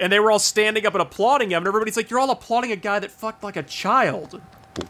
and 0.00 0.12
they 0.12 0.18
were 0.18 0.30
all 0.30 0.38
standing 0.38 0.86
up 0.86 0.94
and 0.94 1.02
applauding 1.02 1.50
him, 1.50 1.58
and 1.58 1.66
everybody's 1.68 1.96
like, 1.96 2.10
"You're 2.10 2.18
all 2.20 2.30
applauding 2.30 2.72
a 2.72 2.76
guy 2.76 2.98
that 2.98 3.10
fucked 3.10 3.42
like 3.44 3.56
a 3.56 3.62
child." 3.62 4.40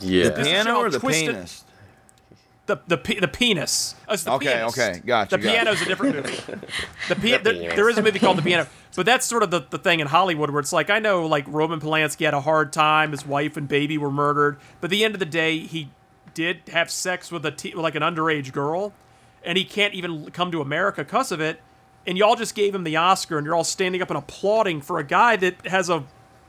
Yeah. 0.00 0.30
The 0.30 0.42
piano 0.44 0.76
or 0.76 0.90
the 0.90 0.98
twisted- 0.98 1.34
penis? 1.34 1.64
the 2.66 2.78
the 2.86 2.96
pe- 2.98 3.18
the 3.18 3.26
penis. 3.26 3.96
Uh, 4.06 4.14
the 4.16 4.32
Okay, 4.34 4.46
pianist. 4.52 4.78
okay, 4.78 5.00
gotcha, 5.04 5.36
The 5.36 5.42
gotcha. 5.42 5.52
piano's 5.52 5.82
a 5.82 5.84
different 5.86 6.14
movie. 6.16 6.36
The, 7.08 7.16
pia- 7.20 7.38
The 7.42 7.52
there- 7.52 7.74
there 7.76 7.88
is 7.90 7.98
a 7.98 8.02
movie 8.02 8.20
called 8.20 8.38
The 8.38 8.42
Piano, 8.42 8.66
but 8.94 9.06
that's 9.06 9.26
sort 9.26 9.42
of 9.42 9.50
the, 9.50 9.62
the 9.70 9.78
thing 9.78 9.98
in 9.98 10.06
Hollywood 10.06 10.50
where 10.50 10.60
it's 10.60 10.72
like 10.72 10.88
I 10.90 11.00
know 11.00 11.26
like 11.26 11.44
Roman 11.48 11.80
Polanski 11.80 12.24
had 12.26 12.34
a 12.34 12.42
hard 12.42 12.72
time, 12.72 13.10
his 13.10 13.26
wife 13.26 13.56
and 13.56 13.66
baby 13.66 13.98
were 13.98 14.10
murdered, 14.12 14.58
but 14.80 14.86
at 14.86 14.90
the 14.90 15.04
end 15.04 15.14
of 15.14 15.18
the 15.18 15.26
day 15.26 15.58
he 15.58 15.90
did 16.34 16.60
have 16.72 16.90
sex 16.92 17.32
with 17.32 17.44
a 17.44 17.50
te- 17.50 17.74
like 17.74 17.96
an 17.96 18.02
underage 18.02 18.52
girl, 18.52 18.92
and 19.42 19.58
he 19.58 19.64
can't 19.64 19.94
even 19.94 20.30
come 20.30 20.52
to 20.52 20.60
America 20.60 21.02
because 21.02 21.32
of 21.32 21.40
it. 21.40 21.60
And 22.10 22.18
y'all 22.18 22.34
just 22.34 22.56
gave 22.56 22.74
him 22.74 22.82
the 22.82 22.96
Oscar, 22.96 23.38
and 23.38 23.44
you're 23.44 23.54
all 23.54 23.62
standing 23.62 24.02
up 24.02 24.10
and 24.10 24.18
applauding 24.18 24.80
for 24.80 24.98
a 24.98 25.04
guy 25.04 25.36
that 25.36 25.64
has 25.68 25.88
a 25.88 26.02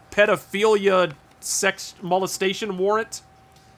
pedophilia, 0.10 1.14
sex 1.40 1.94
molestation 2.02 2.80
warrant. 2.80 3.22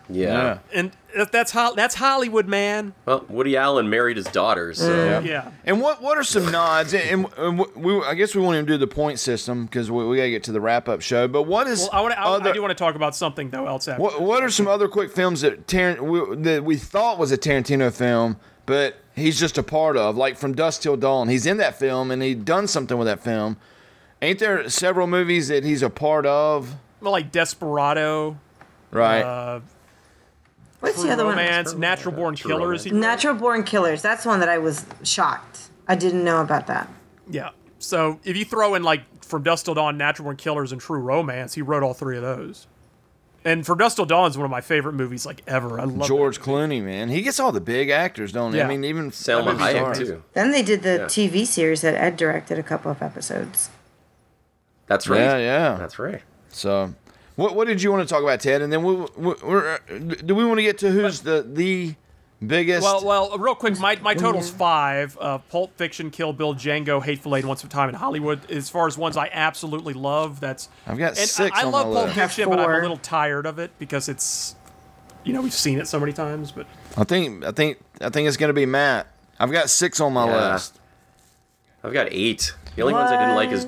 Yeah. 0.10 0.60
And 0.74 0.92
that's 1.34 1.52
Hol- 1.52 1.76
that's 1.76 1.96
Hollywood, 1.96 2.48
man. 2.48 2.94
Well, 3.06 3.26
Woody 3.28 3.58
Allen 3.58 3.90
married 3.90 4.16
his 4.16 4.28
daughters, 4.28 4.78
so 4.78 5.20
Yeah. 5.20 5.52
And 5.66 5.82
what 5.82 6.02
what 6.02 6.18
are 6.18 6.24
some 6.24 6.50
nods? 6.54 6.94
And, 6.94 7.26
and 7.38 7.60
we, 7.76 8.02
I 8.04 8.14
guess 8.14 8.34
we 8.34 8.42
won't 8.42 8.56
even 8.56 8.66
do 8.66 8.78
the 8.78 8.88
point 8.88 9.20
system 9.20 9.66
because 9.66 9.92
we, 9.92 10.06
we 10.08 10.16
got 10.16 10.24
to 10.24 10.30
get 10.30 10.44
to 10.46 10.54
the 10.54 10.62
wrap 10.62 10.88
up 10.88 11.02
show. 11.02 11.28
But 11.28 11.44
what 11.44 11.68
is 11.68 11.82
Well, 11.82 11.90
I 11.92 12.02
want 12.02 12.14
to. 12.14 12.20
I, 12.20 12.24
other, 12.24 12.50
I 12.50 12.54
do 12.54 12.62
want 12.62 12.72
to 12.72 12.82
talk 12.82 12.96
about 12.96 13.14
something 13.14 13.50
though 13.50 13.68
else 13.68 13.90
after. 13.90 14.02
what 14.02 14.22
what 14.22 14.42
are 14.42 14.50
some 14.50 14.70
other 14.70 14.88
quick 14.88 15.12
films 15.12 15.42
that 15.42 15.68
Tar- 15.68 16.02
we, 16.02 16.36
that 16.38 16.64
we 16.64 16.78
thought 16.78 17.18
was 17.18 17.34
a 17.34 17.38
Tarantino 17.38 17.92
film, 17.94 18.38
but 18.66 18.96
he's 19.16 19.40
just 19.40 19.58
a 19.58 19.64
part 19.64 19.98
of? 19.98 20.18
Like 20.18 20.38
from 20.38 20.54
Dusk 20.54 20.82
Till 20.82 20.98
Dawn, 20.98 21.28
he's 21.28 21.46
in 21.46 21.58
that 21.58 21.78
film 21.78 22.12
and 22.12 22.22
he 22.22 22.36
done 22.36 22.68
something 22.68 22.98
with 22.98 23.08
that 23.08 23.20
film. 23.22 23.58
Ain't 24.22 24.40
there 24.40 24.70
several 24.70 25.08
movies 25.08 25.50
that 25.50 25.64
he's 25.64 25.82
a 25.82 25.90
part 25.90 26.26
of? 26.26 26.76
Like 27.02 27.32
Desperado. 27.32 28.38
Right. 28.92 29.22
Uh, 29.22 29.60
What's 30.80 30.96
True 30.96 31.06
the 31.08 31.14
other 31.14 31.24
Romance, 31.26 31.72
one? 31.72 31.80
Natural 31.80 32.14
Born 32.14 32.36
Killers. 32.36 32.84
he. 32.84 32.92
Natural 32.92 33.34
Born 33.34 33.64
Killers. 33.64 34.02
That's 34.02 34.26
one 34.26 34.40
that 34.42 34.50
I 34.50 34.58
was 34.58 34.86
shocked. 35.04 35.60
I 35.88 35.96
didn't 35.96 36.24
know 36.24 36.42
about 36.42 36.68
that. 36.68 36.90
Yeah. 37.30 37.52
So 37.80 38.20
if 38.24 38.36
you 38.38 38.44
throw 38.46 38.76
in 38.76 38.84
like 38.84 39.02
From 39.24 39.44
Dusk 39.44 39.66
Till 39.66 39.74
Dawn, 39.76 39.98
Natural 39.98 40.26
Born 40.26 40.36
Killers, 40.38 40.72
and 40.74 40.82
True 40.82 41.00
Romance, 41.00 41.54
he 41.54 41.62
wrote 41.62 41.84
all 41.84 41.94
three 41.94 42.18
of 42.18 42.24
those. 42.24 42.68
And 43.46 43.66
From 43.66 43.78
Dusk 43.78 43.98
Till 43.98 44.06
Dawn 44.06 44.30
is 44.30 44.38
one 44.38 44.46
of 44.46 44.52
my 44.52 44.62
favorite 44.62 44.94
movies 44.94 45.26
like 45.26 45.42
ever. 45.48 45.80
I 45.80 45.84
love 45.84 46.08
George 46.08 46.40
Clooney, 46.40 46.82
man, 46.82 47.10
he 47.10 47.22
gets 47.22 47.40
all 47.40 47.52
the 47.52 47.60
big 47.62 47.90
actors, 47.90 48.32
don't 48.32 48.54
he? 48.54 48.60
Yeah. 48.60 48.66
I 48.66 48.70
mean, 48.70 48.84
even 48.86 49.12
Salma 49.12 49.50
I 49.60 49.74
mean, 49.74 49.84
Hayek 49.84 49.98
too. 49.98 50.24
Then 50.34 50.52
they 50.52 50.62
did 50.62 50.84
the 50.84 50.94
Yeah. 51.00 51.06
TV 51.06 51.46
series 51.46 51.82
that 51.82 51.96
Ed 51.96 52.16
directed 52.18 52.58
a 52.58 52.64
couple 52.64 52.90
of 52.92 53.02
episodes. 53.02 53.70
That's 54.88 55.08
right. 55.10 55.20
Yeah, 55.20 55.38
yeah. 55.38 55.76
That's 55.78 55.98
right. 56.00 56.22
So, 56.50 56.94
what 57.36 57.56
what 57.56 57.68
did 57.68 57.82
you 57.82 57.92
want 57.92 58.08
to 58.08 58.14
talk 58.14 58.22
about, 58.24 58.40
Ted? 58.42 58.62
And 58.62 58.72
then 58.72 58.84
we, 58.84 58.96
we 59.18 59.34
we're, 59.44 59.74
uh, 59.76 59.78
do 60.26 60.36
we 60.36 60.46
want 60.46 60.60
to 60.60 60.64
get 60.64 60.78
to 60.80 60.92
who's 60.92 61.22
the 61.22 61.42
the 61.48 61.96
biggest? 62.44 62.84
Well, 62.84 63.04
well, 63.06 63.38
real 63.38 63.56
quick, 63.56 63.80
my, 63.80 63.96
my 64.02 64.14
total's 64.14 64.50
five: 64.50 65.18
uh, 65.20 65.38
Pulp 65.40 65.76
Fiction, 65.78 66.12
Kill 66.12 66.34
Bill, 66.34 66.54
Django, 66.54 67.02
Hateful 67.04 67.36
Eight, 67.36 67.46
Once 67.46 67.64
Upon 67.64 67.70
a 67.72 67.74
Time 67.74 67.90
in 67.90 67.96
Hollywood. 67.96 68.50
As 68.52 68.70
far 68.70 68.88
as 68.88 68.98
ones 68.98 69.18
I 69.18 69.30
absolutely 69.32 69.94
love, 69.94 70.40
that's 70.40 70.70
I've 70.88 70.98
got 70.98 71.10
and 71.10 71.18
six 71.30 71.58
I, 71.58 71.62
I 71.62 71.66
on 71.66 71.72
love 71.72 71.88
my 71.88 71.94
Pulp 71.94 72.06
list. 72.08 72.20
Fiction, 72.20 72.50
but 72.50 72.60
I'm 72.60 72.70
a 72.70 72.82
little 72.82 72.98
tired 72.98 73.46
of 73.46 73.60
it 73.60 73.72
because 73.80 74.10
it's, 74.10 74.56
you 75.24 75.34
know, 75.34 75.42
we've 75.42 75.54
seen 75.54 75.80
it 75.80 75.88
so 75.88 76.00
many 76.00 76.14
times. 76.14 76.52
But 76.52 76.68
I 76.98 77.04
think 77.04 77.44
I 77.44 77.52
think 77.52 77.80
I 78.02 78.10
think 78.10 78.28
it's 78.28 78.38
gonna 78.38 78.54
be 78.54 78.66
Matt. 78.66 79.08
I've 79.40 79.52
got 79.52 79.70
six 79.70 80.00
on 80.00 80.14
my 80.14 80.26
Yeah. 80.28 80.54
list. 80.54 80.80
I've 81.84 81.94
got 81.94 82.08
eight. 82.12 82.54
The 82.76 82.82
only 82.82 82.94
ones 82.94 83.12
I 83.12 83.20
didn't 83.20 83.36
like 83.36 83.52
is 83.52 83.68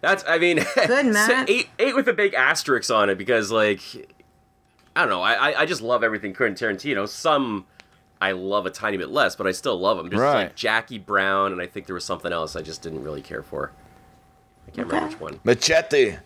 that's. 0.00 0.24
I 0.28 0.38
mean, 0.38 0.56
Good, 0.86 1.06
Matt. 1.06 1.48
eight 1.48 1.68
eight 1.78 1.94
with 1.94 2.08
a 2.08 2.12
big 2.12 2.34
asterisk 2.34 2.90
on 2.90 3.08
it 3.08 3.16
because 3.18 3.50
like 3.52 3.80
I 4.94 5.00
don't 5.00 5.08
know. 5.10 5.22
I 5.22 5.34
I- 5.52 5.60
I 5.62 5.66
just 5.66 5.80
love 5.80 6.02
everything 6.04 6.34
Quentin 6.34 6.76
Tarantino. 6.76 7.08
Some 7.08 7.64
I 8.20 8.32
love 8.32 8.64
a 8.66 8.70
tiny 8.70 8.96
bit 8.96 9.10
less, 9.10 9.36
but 9.36 9.46
I 9.46 9.52
still 9.52 9.78
love 9.78 9.98
them. 9.98 10.10
Just 10.10 10.20
Right. 10.22 10.44
like 10.44 10.56
Jackie 10.56 10.98
Brown, 10.98 11.52
and 11.52 11.60
I 11.60 11.66
think 11.66 11.86
there 11.86 11.94
was 11.94 12.04
something 12.04 12.32
else 12.32 12.56
I 12.56 12.62
just 12.62 12.82
didn't 12.82 13.02
really 13.04 13.22
care 13.22 13.42
for. 13.42 13.72
I 14.66 14.70
can't 14.70 14.86
remember 14.88 15.08
which 15.10 15.20
one. 15.20 15.40
Machete. 15.44 16.16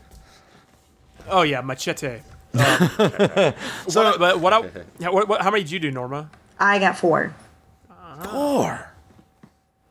oh 1.29 1.43
yeah, 1.43 1.61
Machete. 1.61 2.21
Um, 2.55 2.89
so, 3.89 4.17
but 4.19 4.41
what 4.41 4.53
I, 4.53 4.61
what, 5.11 5.29
what, 5.29 5.43
how 5.43 5.51
many 5.51 5.65
did 5.65 5.73
you 5.73 5.79
do, 5.81 5.91
Norma? 5.91 6.31
I 6.59 6.79
got 6.79 6.97
four. 6.99 7.35
Four. 8.31 8.87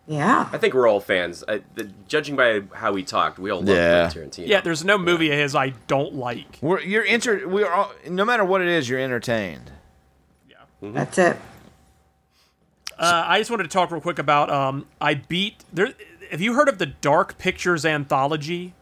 Yeah. 0.07 0.49
I 0.51 0.57
think 0.57 0.73
we're 0.73 0.87
all 0.87 0.99
fans. 0.99 1.43
I, 1.47 1.61
the, 1.75 1.91
judging 2.07 2.35
by 2.35 2.63
how 2.73 2.91
we 2.93 3.03
talked, 3.03 3.37
we 3.39 3.51
all 3.51 3.59
love 3.59 3.69
Yeah. 3.69 4.09
Quentin 4.11 4.29
Tarantino. 4.43 4.47
Yeah, 4.47 4.61
there's 4.61 4.83
no 4.83 4.97
movie 4.97 5.31
of 5.31 5.37
his 5.37 5.53
I 5.55 5.73
don't 5.87 6.15
like. 6.15 6.57
We're 6.61 6.79
you're 6.81 7.05
enter. 7.05 7.47
We 7.47 7.63
are 7.63 7.71
all, 7.71 7.91
no 8.09 8.25
matter 8.25 8.43
what 8.43 8.61
it 8.61 8.67
is, 8.67 8.89
you're 8.89 8.99
entertained. 8.99 9.71
Yeah. 10.49 10.55
That's 10.81 11.17
it. 11.19 11.37
Uh, 12.99 13.23
I 13.25 13.39
just 13.39 13.49
wanted 13.49 13.63
to 13.63 13.69
talk 13.69 13.91
real 13.91 14.01
quick 14.01 14.19
about 14.19 14.49
um, 14.49 14.85
I 14.99 15.13
beat 15.15 15.63
there. 15.71 15.93
Have 16.31 16.41
you 16.41 16.53
heard 16.53 16.67
of 16.67 16.77
the 16.77 16.85
Dark 16.85 17.37
Pictures 17.37 17.85
anthology? 17.85 18.73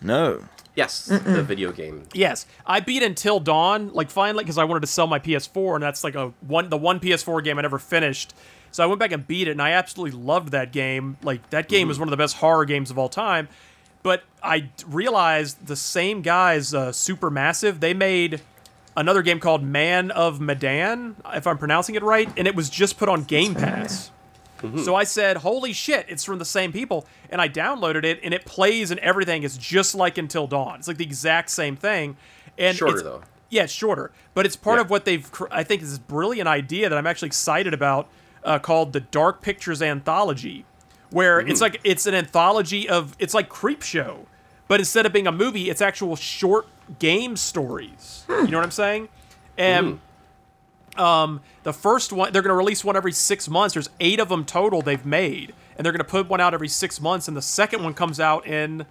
No. 0.00 0.44
Yes, 0.76 1.06
the 1.06 1.42
video 1.42 1.70
game. 1.70 2.04
Yes, 2.12 2.46
I 2.66 2.80
beat 2.80 3.02
Until 3.02 3.38
Dawn, 3.38 3.92
like 3.92 4.10
finally, 4.10 4.42
because 4.42 4.58
I 4.58 4.64
wanted 4.64 4.80
to 4.80 4.86
sell 4.88 5.06
my 5.06 5.20
PS4, 5.20 5.74
and 5.74 5.82
that's 5.82 6.02
like 6.02 6.16
a 6.16 6.32
one 6.40 6.68
the 6.68 6.76
one 6.76 6.98
PS4 6.98 7.44
game 7.44 7.58
I 7.58 7.62
never 7.62 7.78
finished. 7.78 8.34
So 8.72 8.82
I 8.82 8.86
went 8.86 8.98
back 8.98 9.12
and 9.12 9.24
beat 9.26 9.46
it, 9.46 9.52
and 9.52 9.62
I 9.62 9.70
absolutely 9.70 10.18
loved 10.18 10.48
that 10.50 10.72
game. 10.72 11.16
Like 11.22 11.50
that 11.50 11.68
game 11.68 11.90
is 11.90 11.98
one 11.98 12.08
of 12.08 12.10
the 12.10 12.16
best 12.16 12.36
horror 12.36 12.64
games 12.64 12.90
of 12.90 12.98
all 12.98 13.08
time. 13.08 13.48
But 14.02 14.24
I 14.42 14.68
realized 14.86 15.66
the 15.66 15.76
same 15.76 16.22
guys, 16.22 16.74
uh, 16.74 16.88
Supermassive, 16.88 17.80
they 17.80 17.94
made 17.94 18.40
another 18.96 19.22
game 19.22 19.40
called 19.40 19.62
Man 19.62 20.10
of 20.10 20.40
Medan, 20.40 21.16
if 21.34 21.46
I'm 21.46 21.58
pronouncing 21.58 21.94
it 21.94 22.02
right, 22.02 22.28
and 22.36 22.46
it 22.46 22.54
was 22.54 22.70
just 22.70 22.96
put 22.98 23.08
on 23.08 23.24
Game 23.24 23.54
Pass. 23.54 24.10
So 24.82 24.94
I 24.94 25.04
said, 25.04 25.38
"Holy 25.38 25.74
shit, 25.74 26.06
it's 26.08 26.24
from 26.24 26.38
the 26.38 26.44
same 26.46 26.72
people." 26.72 27.06
And 27.28 27.38
I 27.38 27.50
downloaded 27.50 28.04
it 28.04 28.18
and 28.22 28.32
it 28.32 28.46
plays 28.46 28.90
and 28.90 28.98
everything 29.00 29.42
is 29.42 29.58
just 29.58 29.94
like 29.94 30.16
Until 30.16 30.46
Dawn. 30.46 30.78
It's 30.78 30.88
like 30.88 30.96
the 30.96 31.04
exact 31.04 31.50
same 31.50 31.76
thing. 31.76 32.16
And 32.56 32.74
Shorter, 32.74 33.02
though. 33.02 33.22
Yeah, 33.50 33.64
it's 33.64 33.72
shorter, 33.74 34.10
but 34.32 34.46
it's 34.46 34.56
part 34.56 34.78
Yeah. 34.78 34.82
of 34.82 34.90
what 34.90 35.04
they've 35.04 35.30
cr- 35.30 35.48
I 35.50 35.64
think 35.64 35.82
is 35.82 35.90
this 35.90 35.98
brilliant 35.98 36.48
idea 36.48 36.88
that 36.88 36.96
I'm 36.96 37.06
actually 37.06 37.26
excited 37.26 37.74
about 37.74 38.08
uh, 38.42 38.58
called 38.58 38.94
the 38.94 39.00
Dark 39.00 39.42
Pictures 39.42 39.82
Anthology, 39.82 40.64
where 41.10 41.40
it's 41.40 41.60
like 41.60 41.78
it's 41.84 42.06
an 42.06 42.14
anthology 42.14 42.88
of 42.88 43.14
it's 43.18 43.34
like 43.34 43.50
Creep 43.50 43.82
Show, 43.82 44.26
but 44.68 44.80
instead 44.80 45.06
of 45.06 45.12
being 45.12 45.26
a 45.26 45.32
movie, 45.32 45.70
it's 45.70 45.80
actual 45.80 46.16
short 46.16 46.66
game 46.98 47.36
stories. 47.36 48.24
You 48.28 48.46
know 48.48 48.58
what 48.58 48.64
I'm 48.64 48.70
saying? 48.70 49.08
And 49.56 50.00
um, 50.96 51.40
the 51.62 51.72
first 51.72 52.12
one, 52.12 52.32
they're 52.32 52.42
going 52.42 52.50
to 52.50 52.56
release 52.56 52.84
one 52.84 52.96
every 52.96 53.12
six 53.12 53.48
months. 53.48 53.74
There's 53.74 53.90
eight 54.00 54.20
of 54.20 54.28
them 54.28 54.44
total 54.44 54.82
they've 54.82 55.06
made, 55.06 55.54
and 55.76 55.84
they're 55.84 55.92
going 55.92 55.98
to 55.98 56.04
put 56.04 56.28
one 56.28 56.40
out 56.40 56.54
every 56.54 56.68
six 56.68 57.00
months. 57.00 57.28
And 57.28 57.36
the 57.36 57.42
second 57.42 57.82
one 57.82 57.94
comes 57.94 58.20
out 58.20 58.46
in 58.46 58.86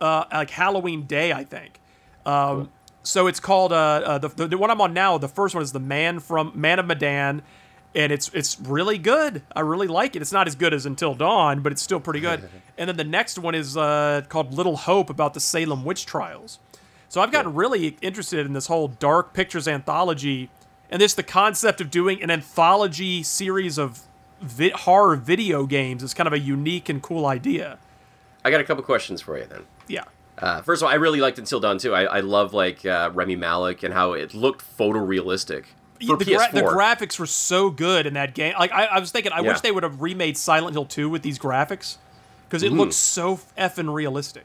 uh, 0.00 0.24
like 0.32 0.50
Halloween 0.50 1.06
Day, 1.06 1.32
I 1.32 1.44
think. 1.44 1.80
Um, 2.26 2.70
So 3.02 3.26
it's 3.26 3.40
called 3.40 3.70
uh, 3.72 3.76
uh, 3.76 4.18
the, 4.18 4.28
the 4.28 4.48
the 4.48 4.56
one 4.58 4.70
I'm 4.70 4.80
on 4.80 4.94
now. 4.94 5.18
The 5.18 5.28
first 5.28 5.54
one 5.54 5.62
is 5.62 5.72
the 5.72 5.78
Man 5.80 6.20
from 6.20 6.52
Man 6.54 6.78
of 6.78 6.86
Medan, 6.86 7.42
and 7.94 8.12
it's 8.12 8.30
it's 8.34 8.58
really 8.60 8.98
good. 8.98 9.42
I 9.54 9.60
really 9.60 9.86
like 9.86 10.16
it. 10.16 10.22
It's 10.22 10.32
not 10.32 10.46
as 10.46 10.54
good 10.54 10.74
as 10.74 10.86
Until 10.86 11.14
Dawn, 11.14 11.60
but 11.60 11.72
it's 11.72 11.82
still 11.82 12.00
pretty 12.00 12.20
good. 12.20 12.48
and 12.78 12.88
then 12.88 12.96
the 12.96 13.04
next 13.04 13.38
one 13.38 13.54
is 13.54 13.76
uh, 13.76 14.22
called 14.28 14.52
Little 14.52 14.76
Hope 14.76 15.10
about 15.10 15.34
the 15.34 15.40
Salem 15.40 15.84
witch 15.84 16.06
trials. 16.06 16.58
So 17.08 17.20
I've 17.20 17.30
gotten 17.30 17.54
really 17.54 17.96
interested 18.02 18.44
in 18.44 18.54
this 18.54 18.66
whole 18.66 18.88
Dark 18.88 19.32
Pictures 19.34 19.68
anthology, 19.68 20.50
and 20.90 21.00
this 21.00 21.14
the 21.14 21.22
concept 21.22 21.80
of 21.80 21.90
doing 21.90 22.22
an 22.22 22.30
anthology 22.30 23.22
series 23.22 23.78
of 23.78 24.02
vi- 24.40 24.72
horror 24.74 25.16
video 25.16 25.66
games 25.66 26.02
is 26.02 26.14
kind 26.14 26.26
of 26.26 26.32
a 26.32 26.38
unique 26.38 26.88
and 26.88 27.00
cool 27.02 27.26
idea. 27.26 27.78
I 28.44 28.50
got 28.50 28.60
a 28.60 28.64
couple 28.64 28.82
questions 28.82 29.20
for 29.20 29.38
you 29.38 29.46
then. 29.46 29.62
Yeah. 29.86 30.04
Uh, 30.36 30.60
first 30.62 30.82
of 30.82 30.86
all, 30.86 30.92
I 30.92 30.96
really 30.96 31.20
liked 31.20 31.38
Until 31.38 31.60
Dawn 31.60 31.78
too. 31.78 31.94
I, 31.94 32.02
I 32.04 32.20
love 32.20 32.52
like 32.52 32.84
uh, 32.84 33.10
Rami 33.14 33.36
Malek 33.36 33.84
and 33.84 33.94
how 33.94 34.12
it 34.14 34.34
looked 34.34 34.64
photorealistic 34.76 35.66
for 36.06 36.16
the, 36.16 36.24
PS4. 36.24 36.50
gra- 36.52 36.60
the 36.62 36.66
graphics 36.68 37.18
were 37.18 37.26
so 37.26 37.70
good 37.70 38.06
in 38.06 38.14
that 38.14 38.34
game. 38.34 38.54
Like 38.58 38.72
I, 38.72 38.84
I 38.86 38.98
was 38.98 39.10
thinking, 39.10 39.32
I 39.32 39.40
Yeah. 39.40 39.48
wish 39.48 39.60
they 39.60 39.72
would 39.72 39.82
have 39.82 40.00
remade 40.02 40.36
Silent 40.36 40.74
Hill 40.74 40.86
2 40.86 41.08
with 41.08 41.22
these 41.22 41.38
graphics 41.38 41.96
because 42.48 42.62
it 42.62 42.72
Mhm. 42.72 42.78
looks 42.78 42.96
so 42.96 43.40
effing 43.58 43.92
realistic. 43.92 44.44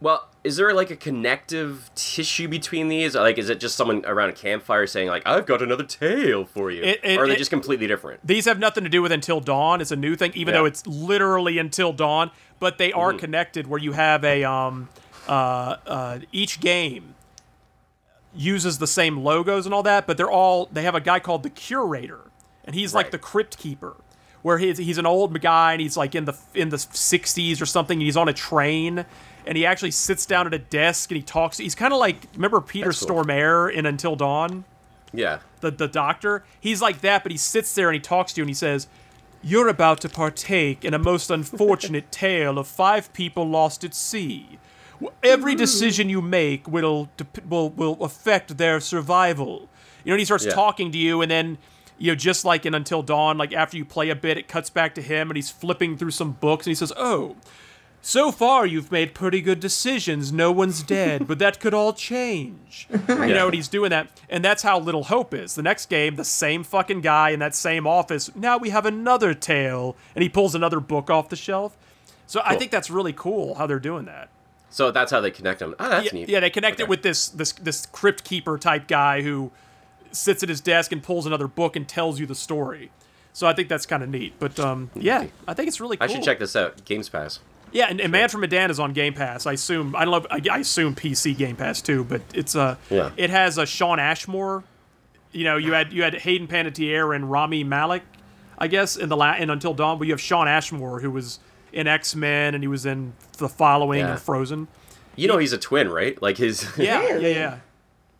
well, 0.00 0.28
is 0.42 0.56
there 0.56 0.74
like 0.74 0.90
a 0.90 0.96
connective 0.96 1.90
tissue 1.94 2.46
between 2.46 2.88
these? 2.88 3.14
Like, 3.14 3.38
is 3.38 3.48
it 3.48 3.58
just 3.58 3.74
someone 3.74 4.02
around 4.04 4.28
a 4.28 4.32
campfire 4.34 4.86
saying 4.86 5.08
like, 5.08 5.22
"I've 5.24 5.46
got 5.46 5.62
another 5.62 5.84
tale 5.84 6.44
for 6.44 6.70
you," 6.70 6.82
It- 6.82 7.00
it- 7.02 7.18
or 7.18 7.22
are 7.24 7.26
they 7.26 7.32
it- 7.34 7.38
just 7.38 7.48
completely 7.50 7.86
different? 7.86 8.20
These 8.26 8.44
have 8.44 8.58
nothing 8.58 8.84
to 8.84 8.90
do 8.90 9.00
with 9.00 9.12
Until 9.12 9.40
Dawn. 9.40 9.80
It's 9.80 9.92
a 9.92 9.96
new 9.96 10.14
thing, 10.14 10.32
even 10.34 10.52
Yeah. 10.52 10.60
though 10.60 10.64
it's 10.66 10.86
literally 10.86 11.58
Until 11.58 11.94
Dawn. 11.94 12.30
But 12.60 12.76
they 12.76 12.92
are 12.92 13.14
Mhm. 13.14 13.18
connected, 13.18 13.66
where 13.66 13.80
you 13.80 13.92
have 13.92 14.24
a 14.24 14.44
um, 14.44 14.90
uh, 15.26 15.76
uh, 15.86 16.18
each 16.32 16.60
game 16.60 17.13
uses 18.34 18.78
the 18.78 18.86
same 18.86 19.18
logos 19.18 19.66
and 19.66 19.74
all 19.74 19.82
that, 19.84 20.06
but 20.06 20.16
they're 20.16 20.30
all 20.30 20.66
they 20.72 20.82
have 20.82 20.94
a 20.94 21.00
guy 21.00 21.20
called 21.20 21.42
the 21.42 21.50
curator, 21.50 22.30
and 22.64 22.74
he's 22.74 22.94
like 22.94 23.10
the 23.10 23.18
crypt 23.18 23.58
keeper, 23.58 23.96
where 24.42 24.58
he's 24.58 24.78
he's 24.78 24.98
an 24.98 25.06
old 25.06 25.40
guy 25.40 25.72
and 25.72 25.80
he's 25.80 25.96
like 25.96 26.14
in 26.14 26.24
the 26.24 26.36
in 26.54 26.68
the 26.70 26.76
'60s 26.76 27.60
or 27.60 27.66
something. 27.66 27.96
And 27.96 28.02
he's 28.02 28.16
on 28.16 28.28
a 28.28 28.32
train. 28.32 29.04
And 29.46 29.58
he 29.58 29.66
actually 29.66 29.90
sits 29.90 30.24
down 30.24 30.46
at 30.46 30.54
a 30.54 30.58
desk 30.58 31.10
and 31.10 31.16
he 31.16 31.22
talks. 31.22 31.58
He's 31.58 31.74
kind 31.74 31.92
of 31.92 31.98
like 31.98 32.28
remember 32.34 32.62
Peter 32.62 32.86
That's 32.86 33.04
cool. 33.04 33.24
Stormare 33.24 33.70
in 33.70 33.84
Until 33.84 34.16
Dawn. 34.16 34.64
Yeah. 35.12 35.40
the 35.60 35.70
the 35.70 35.86
doctor. 35.86 36.44
He's 36.58 36.80
like 36.80 37.02
that, 37.02 37.22
but 37.22 37.30
he 37.30 37.36
sits 37.36 37.74
there 37.74 37.88
and 37.90 37.94
he 37.94 38.00
talks 38.00 38.32
to 38.32 38.40
you 38.40 38.44
and 38.44 38.48
he 38.48 38.54
says, 38.54 38.88
"You're 39.42 39.68
about 39.68 40.00
to 40.00 40.08
partake 40.08 40.82
in 40.82 40.94
a 40.94 40.98
most 40.98 41.30
unfortunate 41.30 42.10
tale 42.10 42.58
of 42.58 42.66
five 42.66 43.12
people 43.12 43.46
lost 43.46 43.84
at 43.84 43.94
sea. 43.94 44.58
Every 45.22 45.54
decision 45.54 46.08
you 46.08 46.20
make 46.22 46.66
will 46.68 47.08
will 47.48 47.70
will 47.70 47.96
affect 48.02 48.56
their 48.58 48.80
survival." 48.80 49.68
You 50.04 50.10
know, 50.10 50.14
and 50.14 50.20
he 50.20 50.24
starts 50.24 50.44
Yeah. 50.44 50.52
talking 50.52 50.92
to 50.92 50.98
you, 50.98 51.22
and 51.22 51.30
then 51.30 51.58
you 51.98 52.10
know, 52.10 52.16
just 52.16 52.44
like 52.44 52.66
in 52.66 52.74
Until 52.74 53.02
Dawn, 53.02 53.38
like 53.38 53.52
after 53.52 53.76
you 53.76 53.84
play 53.84 54.10
a 54.10 54.16
bit, 54.16 54.36
it 54.36 54.48
cuts 54.48 54.68
back 54.68 54.94
to 54.96 55.02
him, 55.02 55.30
and 55.30 55.36
he's 55.36 55.50
flipping 55.50 55.96
through 55.96 56.10
some 56.10 56.32
books, 56.32 56.66
and 56.66 56.70
he 56.72 56.74
says, 56.74 56.92
"Oh." 56.96 57.36
So 58.06 58.30
far, 58.30 58.66
you've 58.66 58.92
made 58.92 59.14
pretty 59.14 59.40
good 59.40 59.60
decisions. 59.60 60.30
No 60.30 60.52
one's 60.52 60.82
dead, 60.82 61.26
but 61.26 61.38
that 61.38 61.58
could 61.58 61.72
all 61.72 61.94
change. 61.94 62.86
You 63.08 63.32
know, 63.32 63.46
and 63.46 63.54
he's 63.54 63.66
doing 63.68 63.88
that. 63.90 64.08
And 64.28 64.44
that's 64.44 64.62
how 64.62 64.78
Little 64.78 65.04
Hope 65.04 65.32
is. 65.32 65.54
The 65.54 65.62
next 65.62 65.86
game, 65.88 66.16
the 66.16 66.24
same 66.24 66.64
fucking 66.64 67.00
guy 67.00 67.30
in 67.30 67.38
that 67.38 67.54
same 67.54 67.86
office. 67.86 68.30
Now 68.36 68.58
we 68.58 68.68
have 68.68 68.84
another 68.84 69.32
tale. 69.32 69.96
And 70.14 70.22
he 70.22 70.28
pulls 70.28 70.54
another 70.54 70.80
book 70.80 71.08
off 71.08 71.30
the 71.30 71.36
shelf. 71.36 71.78
So 72.26 72.42
I 72.44 72.56
think 72.56 72.70
that's 72.70 72.90
really 72.90 73.14
cool 73.14 73.54
how 73.54 73.66
they're 73.66 73.78
doing 73.78 74.04
that. 74.04 74.28
So 74.74 74.90
that's 74.90 75.12
how 75.12 75.20
they 75.20 75.30
connect 75.30 75.60
them. 75.60 75.76
Oh, 75.78 75.88
that's 75.88 76.06
yeah, 76.06 76.10
neat. 76.12 76.28
yeah, 76.28 76.40
they 76.40 76.50
connect 76.50 76.80
it 76.80 76.88
with 76.88 77.02
this 77.02 77.28
this 77.28 77.52
this 77.52 77.86
crypt 77.86 78.24
keeper 78.24 78.58
type 78.58 78.88
guy 78.88 79.22
who 79.22 79.52
sits 80.10 80.42
at 80.42 80.48
his 80.48 80.60
desk 80.60 80.90
and 80.90 81.00
pulls 81.00 81.26
another 81.26 81.46
book 81.46 81.76
and 81.76 81.86
tells 81.86 82.18
you 82.18 82.26
the 82.26 82.34
story. 82.34 82.90
So 83.32 83.46
I 83.46 83.52
think 83.52 83.68
that's 83.68 83.86
kind 83.86 84.02
of 84.02 84.08
neat. 84.08 84.34
But 84.40 84.58
um, 84.58 84.90
yeah, 84.96 85.26
I 85.46 85.54
think 85.54 85.68
it's 85.68 85.80
really 85.80 85.96
cool. 85.96 86.08
I 86.08 86.12
should 86.12 86.24
check 86.24 86.40
this 86.40 86.56
out. 86.56 86.84
Games 86.84 87.08
Pass. 87.08 87.38
Yeah, 87.70 87.86
and, 87.88 88.00
and 88.00 88.10
Man 88.10 88.28
from 88.28 88.40
Medan 88.40 88.68
is 88.68 88.80
on 88.80 88.92
Game 88.92 89.14
Pass. 89.14 89.46
I 89.46 89.52
assume 89.52 89.94
I 89.94 90.04
don't. 90.04 90.26
I, 90.28 90.40
I 90.50 90.58
assume 90.58 90.96
PC 90.96 91.36
Game 91.36 91.54
Pass 91.54 91.80
too, 91.80 92.02
but 92.02 92.22
it's 92.34 92.56
uh, 92.56 92.74
Yeah. 92.90 93.10
it 93.16 93.30
has 93.30 93.58
a 93.58 93.66
Shawn 93.66 94.00
Ashmore. 94.00 94.64
You 95.30 95.44
know, 95.44 95.56
you 95.56 95.72
had 95.72 95.92
you 95.92 96.02
had 96.02 96.14
Hayden 96.14 96.48
Panettiere 96.48 97.14
and 97.14 97.30
Rami 97.30 97.62
Malek, 97.62 98.02
I 98.58 98.66
guess, 98.66 98.96
in 98.96 99.08
the 99.08 99.16
la- 99.16 99.36
in 99.36 99.50
Until 99.50 99.72
Dawn, 99.74 99.98
but 99.98 100.08
you 100.08 100.12
have 100.12 100.20
Shawn 100.20 100.48
Ashmore 100.48 100.98
who 100.98 101.12
was 101.12 101.38
in 101.74 101.86
X 101.86 102.14
Men 102.14 102.54
and 102.54 102.62
he 102.64 102.68
was 102.68 102.86
in 102.86 103.12
The 103.38 103.48
Following 103.48 104.00
Yeah. 104.00 104.12
and 104.12 104.20
Frozen. 104.20 104.68
You 105.16 105.28
know 105.28 105.38
he's 105.38 105.52
a 105.52 105.58
twin, 105.58 105.88
right? 105.90 106.20
Like 106.22 106.38
his. 106.38 106.66
Yeah, 106.78 107.18
yeah, 107.18 107.28
yeah. 107.28 107.58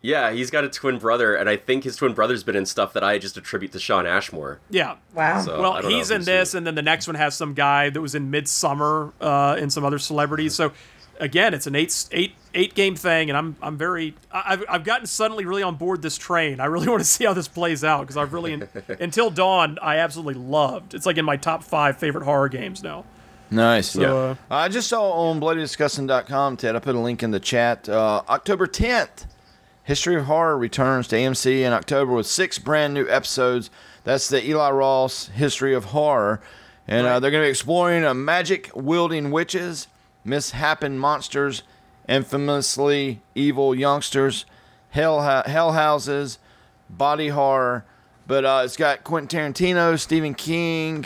Yeah, 0.01 0.31
he's 0.31 0.51
got 0.51 0.63
a 0.63 0.69
twin 0.69 0.99
brother, 0.99 1.33
and 1.33 1.49
I 1.49 1.57
think 1.57 1.83
his 1.83 1.95
twin 1.95 2.13
brother's 2.13 2.43
been 2.43 2.55
in 2.55 2.67
stuff 2.67 2.93
that 2.93 3.03
I 3.03 3.17
just 3.17 3.37
attribute 3.37 3.71
to 3.71 3.79
Shawn 3.79 4.05
Ashmore. 4.05 4.59
Yeah. 4.69 4.97
Wow. 5.15 5.41
So, 5.41 5.59
well, 5.59 5.81
he's 5.81 6.11
in 6.11 6.17
you've 6.17 6.25
this, 6.27 6.53
and 6.53 6.67
then 6.67 6.75
the 6.75 6.83
next 6.83 7.07
one 7.07 7.15
has 7.15 7.33
some 7.33 7.55
guy 7.55 7.89
that 7.89 7.99
was 7.99 8.13
in 8.13 8.29
Midsommar 8.29 9.13
uh, 9.19 9.55
and 9.59 9.73
some 9.73 9.83
other 9.83 9.97
celebrities. 9.97 10.53
So, 10.53 10.73
again, 11.19 11.55
it's 11.55 11.65
an 11.65 11.75
eight 11.75 12.05
eight 12.11 12.35
eight 12.53 12.75
game 12.75 12.95
thing, 12.95 13.31
and 13.31 13.37
I'm 13.37 13.55
I'm 13.63 13.77
very 13.77 14.13
I've 14.31 14.63
I've 14.69 14.83
gotten 14.83 15.07
suddenly 15.07 15.43
really 15.43 15.63
on 15.63 15.75
board 15.75 16.03
this 16.03 16.19
train. 16.19 16.59
I 16.59 16.65
really 16.65 16.87
want 16.93 16.99
to 17.01 17.05
see 17.05 17.25
how 17.25 17.33
this 17.33 17.47
plays 17.47 17.83
out 17.83 18.01
because 18.01 18.15
I've 18.17 18.31
really 18.31 18.61
until 18.99 19.31
Dawn 19.31 19.79
I 19.81 19.97
absolutely 19.97 20.35
loved. 20.39 20.93
It's 20.93 21.07
like 21.07 21.17
in 21.17 21.25
my 21.25 21.35
top 21.37 21.63
five 21.63 21.97
favorite 21.97 22.25
horror 22.25 22.49
games 22.49 22.83
now. 22.83 23.05
Nice. 23.51 23.91
So, 23.91 24.29
uh, 24.31 24.35
I 24.49 24.69
just 24.69 24.87
saw 24.89 25.11
on 25.11 25.39
bloodydisgusting.com, 25.39 26.57
Ted. 26.57 26.75
I 26.75 26.79
put 26.79 26.95
a 26.95 26.99
link 26.99 27.23
in 27.23 27.31
the 27.31 27.39
chat. 27.39 27.87
Uh, 27.87 28.23
October 28.27 28.67
10th, 28.67 29.25
History 29.83 30.15
of 30.15 30.25
Horror 30.25 30.57
returns 30.57 31.07
to 31.09 31.15
AMC 31.15 31.61
in 31.61 31.71
October 31.71 32.13
with 32.13 32.27
six 32.27 32.57
brand 32.57 32.93
new 32.93 33.07
episodes. 33.07 33.69
That's 34.03 34.29
the 34.29 34.47
Eli 34.47 34.71
Roth 34.71 35.27
History 35.29 35.73
of 35.75 35.85
Horror. 35.85 36.41
And 36.87 37.07
uh, 37.07 37.19
they're 37.19 37.31
going 37.31 37.43
to 37.43 37.47
be 37.47 37.51
exploring 37.51 38.03
uh, 38.03 38.13
magic 38.13 38.71
wielding 38.75 39.31
witches, 39.31 39.87
mishappen 40.25 40.97
monsters, 40.97 41.63
infamously 42.07 43.21
evil 43.33 43.73
youngsters, 43.73 44.45
hell, 44.89 45.21
hell 45.45 45.73
houses, 45.73 46.39
body 46.89 47.29
horror. 47.29 47.85
But 48.27 48.45
uh, 48.45 48.61
it's 48.65 48.77
got 48.77 49.03
Quentin 49.03 49.53
Tarantino, 49.53 49.99
Stephen 49.99 50.33
King, 50.33 51.05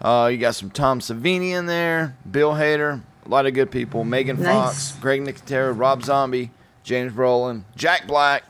uh, 0.00 0.28
you 0.30 0.38
got 0.38 0.54
some 0.54 0.70
Tom 0.70 1.00
Savini 1.00 1.50
in 1.50 1.66
there, 1.66 2.16
Bill 2.30 2.52
Hader, 2.52 3.02
a 3.24 3.28
lot 3.28 3.46
of 3.46 3.54
good 3.54 3.70
people. 3.70 4.04
Megan 4.04 4.40
Nice. 4.40 4.90
Fox, 4.90 4.92
Greg 5.00 5.22
Nicotero, 5.22 5.78
Rob 5.78 6.02
Zombie, 6.02 6.50
James 6.82 7.12
Brolin, 7.12 7.62
Jack 7.76 8.06
Black, 8.06 8.44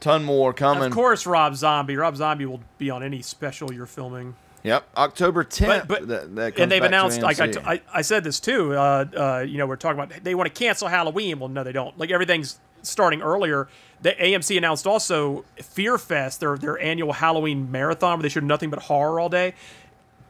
ton 0.00 0.24
more 0.24 0.52
coming. 0.52 0.84
of 0.84 0.92
course, 0.92 1.26
Rob 1.26 1.54
Zombie. 1.56 1.96
Rob 1.96 2.16
Zombie 2.16 2.46
will 2.46 2.60
be 2.78 2.90
on 2.90 3.02
any 3.02 3.22
special 3.22 3.72
you're 3.72 3.86
filming. 3.86 4.34
Yep, 4.64 4.84
October 4.96 5.42
10th. 5.42 5.66
But, 5.66 5.88
but 5.88 6.08
that, 6.08 6.34
that 6.36 6.50
comes 6.52 6.60
and 6.62 6.70
they've 6.70 6.80
back 6.82 6.90
announced 6.90 7.20
like 7.20 7.40
I, 7.40 7.48
AMC. 7.48 7.52
t- 7.54 7.60
I, 7.66 7.80
I 7.92 8.02
said 8.02 8.22
this 8.22 8.38
too. 8.38 8.72
Uh, 8.74 9.04
uh, 9.16 9.44
you 9.46 9.58
know, 9.58 9.66
we're 9.66 9.74
talking 9.76 10.00
about 10.00 10.22
they 10.22 10.36
want 10.36 10.52
to 10.52 10.56
cancel 10.56 10.86
Halloween. 10.86 11.40
Well, 11.40 11.48
no, 11.48 11.64
they 11.64 11.72
don't. 11.72 11.98
Like 11.98 12.10
everything's 12.12 12.60
starting 12.82 13.22
earlier. 13.22 13.66
The 14.02 14.12
AMC 14.12 14.56
announced 14.56 14.86
also 14.86 15.44
Fear 15.56 15.98
Fest, 15.98 16.38
their 16.38 16.56
their 16.56 16.78
annual 16.78 17.12
Halloween 17.12 17.72
marathon 17.72 18.18
where 18.18 18.22
they 18.22 18.28
show 18.28 18.38
nothing 18.40 18.70
but 18.70 18.78
horror 18.84 19.18
all 19.18 19.28
day. 19.28 19.54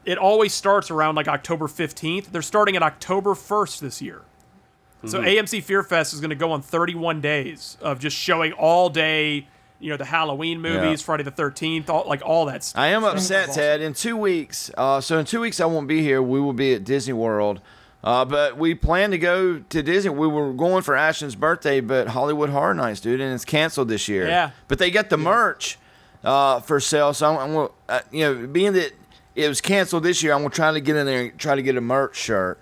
It 0.05 0.19
always 0.19 0.53
starts 0.53 0.91
around 0.91 1.15
like 1.15 1.29
October 1.29 1.69
fifteenth. 1.69 2.33
They're 2.33 2.43
starting 2.43 2.77
at 2.77 2.83
October 2.83 3.35
first 3.35 3.81
this 3.81 4.03
year. 4.03 4.23
So 5.05 5.21
Mhm. 5.21 5.27
AMC 5.39 5.61
Fear 5.63 5.83
Fest 5.83 6.13
is 6.15 6.21
going 6.21 6.31
to 6.31 6.37
go 6.37 6.53
on 6.53 6.63
31 6.63 7.21
days 7.21 7.77
of 7.83 7.99
just 7.99 8.17
showing 8.17 8.53
all 8.53 8.89
day. 8.89 9.49
You 9.81 9.91
know, 9.91 9.97
the 9.97 10.05
Halloween 10.05 10.61
movies, 10.61 11.01
Yeah. 11.01 11.05
Friday 11.07 11.25
the 11.25 11.33
13th, 11.33 11.91
all, 11.91 12.05
like 12.07 12.23
all 12.25 12.47
that 12.47 12.63
stuff. 12.63 12.81
I 12.81 12.89
am 12.89 13.03
upset, 13.03 13.51
Ted. 13.53 13.81
In 13.81 13.95
two 13.95 14.17
weeks, 14.17 14.71
uh, 14.79 15.01
so 15.01 15.19
in 15.19 15.25
two 15.25 15.41
weeks 15.41 15.59
I 15.61 15.65
won't 15.67 15.89
be 15.89 16.03
here. 16.03 16.23
We 16.23 16.41
will 16.41 16.53
be 16.53 16.73
at 16.75 16.85
Disney 16.85 17.15
World. 17.15 17.61
Uh, 18.05 18.25
but 18.25 18.57
we 18.57 18.77
plan 18.77 19.11
to 19.11 19.19
go 19.19 19.59
to 19.59 19.83
Disney. 19.83 20.11
We 20.11 20.29
were 20.29 20.53
going 20.53 20.83
for 20.83 20.95
Ashton's 20.97 21.35
birthday, 21.35 21.81
but 21.81 22.09
Hollywood 22.09 22.51
Horror 22.51 22.75
Nights, 22.75 23.01
dude, 23.01 23.21
and 23.21 23.35
it's 23.35 23.45
canceled 23.45 23.89
this 23.89 24.07
year. 24.09 24.29
Yeah. 24.29 24.51
But 24.69 24.79
they 24.79 24.91
got 24.93 25.11
the 25.11 25.17
merch 25.17 25.79
uh, 26.23 26.61
for 26.61 26.79
sale. 26.79 27.13
So 27.13 27.37
I'm, 27.37 27.57
I'm 27.57 27.69
uh, 27.89 28.01
you 28.13 28.23
know, 28.25 28.47
being 28.47 28.75
that 28.75 28.93
it 29.35 29.49
was 29.49 29.61
canceled 29.61 30.03
this 30.05 30.23
year, 30.23 30.33
I'm 30.33 30.41
gonna 30.41 30.51
try 30.51 30.73
to 30.73 30.81
get 30.81 30.97
in 30.97 31.07
there 31.07 31.21
and 31.23 31.39
try 31.39 31.55
to 31.55 31.63
get 31.63 31.77
a 31.77 31.81
merch 31.81 32.17
shirt. 32.17 32.59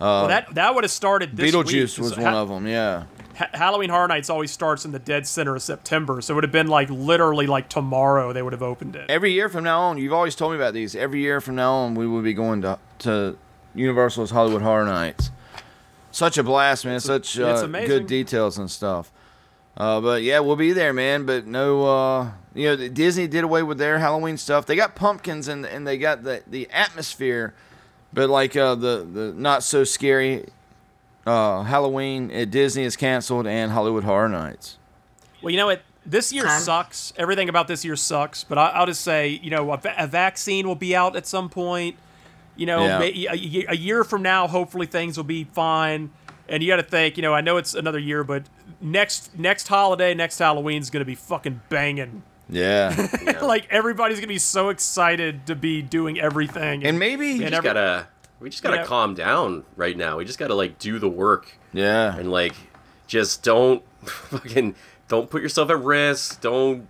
Uh, 0.00 0.04
Well, 0.04 0.28
that 0.28 0.54
that 0.54 0.74
would 0.74 0.84
have 0.84 0.90
started 0.90 1.36
this 1.36 1.54
week. 1.54 1.66
Beetlejuice 1.66 1.98
was 1.98 2.14
So 2.14 2.22
one 2.22 2.32
Ha- 2.32 2.42
of 2.42 2.48
them. 2.48 2.66
Yeah. 2.66 3.04
Ha- 3.38 3.48
Halloween 3.54 3.88
Horror 3.88 4.08
Nights 4.08 4.28
always 4.28 4.50
starts 4.50 4.84
in 4.84 4.92
the 4.92 4.98
dead 4.98 5.26
center 5.26 5.54
of 5.56 5.62
September, 5.62 6.20
so 6.20 6.32
it 6.32 6.34
would 6.34 6.44
have 6.44 6.52
been 6.52 6.66
like 6.68 6.90
literally 6.90 7.46
like 7.46 7.68
tomorrow 7.68 8.32
they 8.32 8.42
would 8.42 8.52
have 8.52 8.62
opened 8.62 8.94
it. 8.96 9.06
Every 9.08 9.32
year 9.32 9.48
from 9.48 9.64
now 9.64 9.80
on, 9.82 9.98
you've 9.98 10.12
always 10.12 10.34
told 10.34 10.52
me 10.52 10.58
about 10.58 10.74
these. 10.74 10.94
Every 10.96 11.20
year 11.20 11.40
from 11.40 11.54
now 11.54 11.72
on, 11.72 11.94
we 11.94 12.06
will 12.06 12.22
be 12.22 12.34
going 12.34 12.62
to 12.62 12.78
to 13.00 13.36
Universal's 13.74 14.30
Hollywood 14.32 14.62
Horror 14.62 14.84
Nights. 14.84 15.30
Such 16.10 16.36
a 16.36 16.42
blast, 16.42 16.84
man! 16.84 17.00
Such 17.00 17.38
it's 17.38 17.62
uh, 17.62 17.66
good 17.66 18.06
details 18.06 18.58
and 18.58 18.70
stuff. 18.70 19.10
Uh, 19.76 19.98
but 20.00 20.22
yeah, 20.22 20.40
we'll 20.40 20.56
be 20.56 20.72
there, 20.72 20.92
man. 20.92 21.24
But 21.24 21.46
no, 21.46 21.86
uh, 21.86 22.30
you 22.54 22.68
know, 22.76 22.88
Disney 22.88 23.26
did 23.26 23.44
away 23.44 23.62
with 23.62 23.78
their 23.78 23.98
Halloween 23.98 24.36
stuff. 24.36 24.66
They 24.66 24.76
got 24.76 24.94
pumpkins 24.94 25.48
and 25.48 25.64
and 25.64 25.86
they 25.86 25.98
got 25.98 26.22
the 26.24 26.42
the 26.46 26.68
atmosphere, 26.70 27.54
but 28.12 28.28
like 28.30 28.56
uh, 28.56 28.74
the 28.74 29.06
the 29.10 29.32
not 29.36 29.62
so 29.62 29.84
scary 29.84 30.46
uh, 31.26 31.62
Halloween 31.62 32.30
at 32.30 32.50
Disney 32.50 32.82
is 32.84 32.96
canceled 32.96 33.46
and 33.46 33.72
Hollywood 33.72 34.04
Horror 34.04 34.28
Nights. 34.28 34.78
Well, 35.40 35.50
you 35.50 35.56
know 35.56 35.66
what? 35.66 35.82
This 36.04 36.32
year 36.32 36.48
sucks. 36.48 37.12
Everything 37.16 37.48
about 37.48 37.68
this 37.68 37.84
year 37.84 37.94
sucks. 37.94 38.42
But 38.44 38.58
I, 38.58 38.68
I'll 38.70 38.86
just 38.86 39.02
say, 39.02 39.28
you 39.28 39.50
know, 39.50 39.72
a, 39.72 39.80
a 39.98 40.06
vaccine 40.08 40.66
will 40.66 40.74
be 40.74 40.96
out 40.96 41.14
at 41.14 41.26
some 41.26 41.48
point. 41.48 41.96
You 42.56 42.66
know, 42.66 42.84
Yeah. 42.84 43.00
a, 43.02 43.64
a 43.68 43.76
year 43.76 44.02
from 44.04 44.20
now, 44.22 44.46
hopefully 44.48 44.86
things 44.86 45.16
will 45.16 45.24
be 45.24 45.44
fine. 45.44 46.10
And 46.48 46.60
you 46.62 46.68
got 46.68 46.76
to 46.76 46.82
think, 46.82 47.16
you 47.16 47.22
know, 47.22 47.32
I 47.32 47.40
know 47.40 47.56
it's 47.56 47.72
another 47.74 48.00
year, 48.00 48.24
but 48.24 48.42
next 48.80 49.38
next 49.38 49.68
holiday, 49.68 50.12
next 50.12 50.38
Halloween's 50.38 50.90
gonna 50.90 51.04
be 51.04 51.14
fucking 51.14 51.62
banging. 51.68 52.24
Yeah. 52.54 53.38
like 53.42 53.66
everybody's 53.70 54.18
gonna 54.18 54.26
be 54.28 54.38
so 54.38 54.68
excited 54.68 55.46
to 55.46 55.54
be 55.54 55.80
doing 55.82 56.20
everything. 56.20 56.84
And 56.84 56.98
maybe- 56.98 57.34
We 57.34 57.38
just 57.40 57.52
every- 57.54 57.68
gotta 57.68 58.06
we 58.40 58.50
just 58.50 58.62
gotta 58.62 58.76
Yeah. 58.78 58.84
calm 58.84 59.14
down 59.14 59.64
right 59.76 59.96
now. 59.96 60.18
We 60.18 60.24
just 60.24 60.38
gotta 60.38 60.54
like 60.54 60.78
do 60.78 60.98
the 60.98 61.08
work. 61.08 61.52
Yeah. 61.72 62.14
And 62.16 62.30
like 62.30 62.54
just 63.06 63.42
don't 63.42 63.82
fucking 64.04 64.74
don't 65.08 65.30
put 65.30 65.42
yourself 65.42 65.70
at 65.70 65.78
risk. 65.80 66.40
Don't 66.40 66.86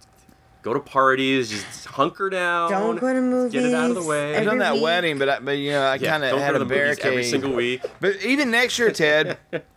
go 0.62 0.72
to 0.74 0.80
parties. 0.80 1.50
Just 1.50 1.84
hunker 1.86 2.30
down. 2.30 2.70
Don't 2.70 2.98
go 3.00 3.12
to 3.12 3.20
movies. 3.20 3.52
Get 3.52 3.64
it 3.64 3.74
out 3.74 3.90
of 3.90 3.96
the 3.96 4.02
way. 4.02 4.36
I've 4.36 4.44
done 4.44 4.58
that 4.58 4.74
week. 4.74 4.82
wedding, 4.82 5.18
but 5.18 5.28
I, 5.28 5.38
but 5.40 5.52
you 5.58 5.72
know, 5.72 5.82
I 5.82 5.96
Yeah, 5.96 6.10
kind 6.10 6.24
of 6.24 6.30
don't 6.30 6.38
go 6.40 6.44
had 6.44 6.50
to 6.52 6.56
a 6.56 6.58
the 6.60 6.64
movies 6.64 6.78
barricade 6.78 7.06
every 7.06 7.24
single 7.24 7.52
week. 7.52 7.82
But 8.00 8.22
even 8.22 8.50
next 8.50 8.78
year, 8.78 8.90
Ted, 8.92 9.38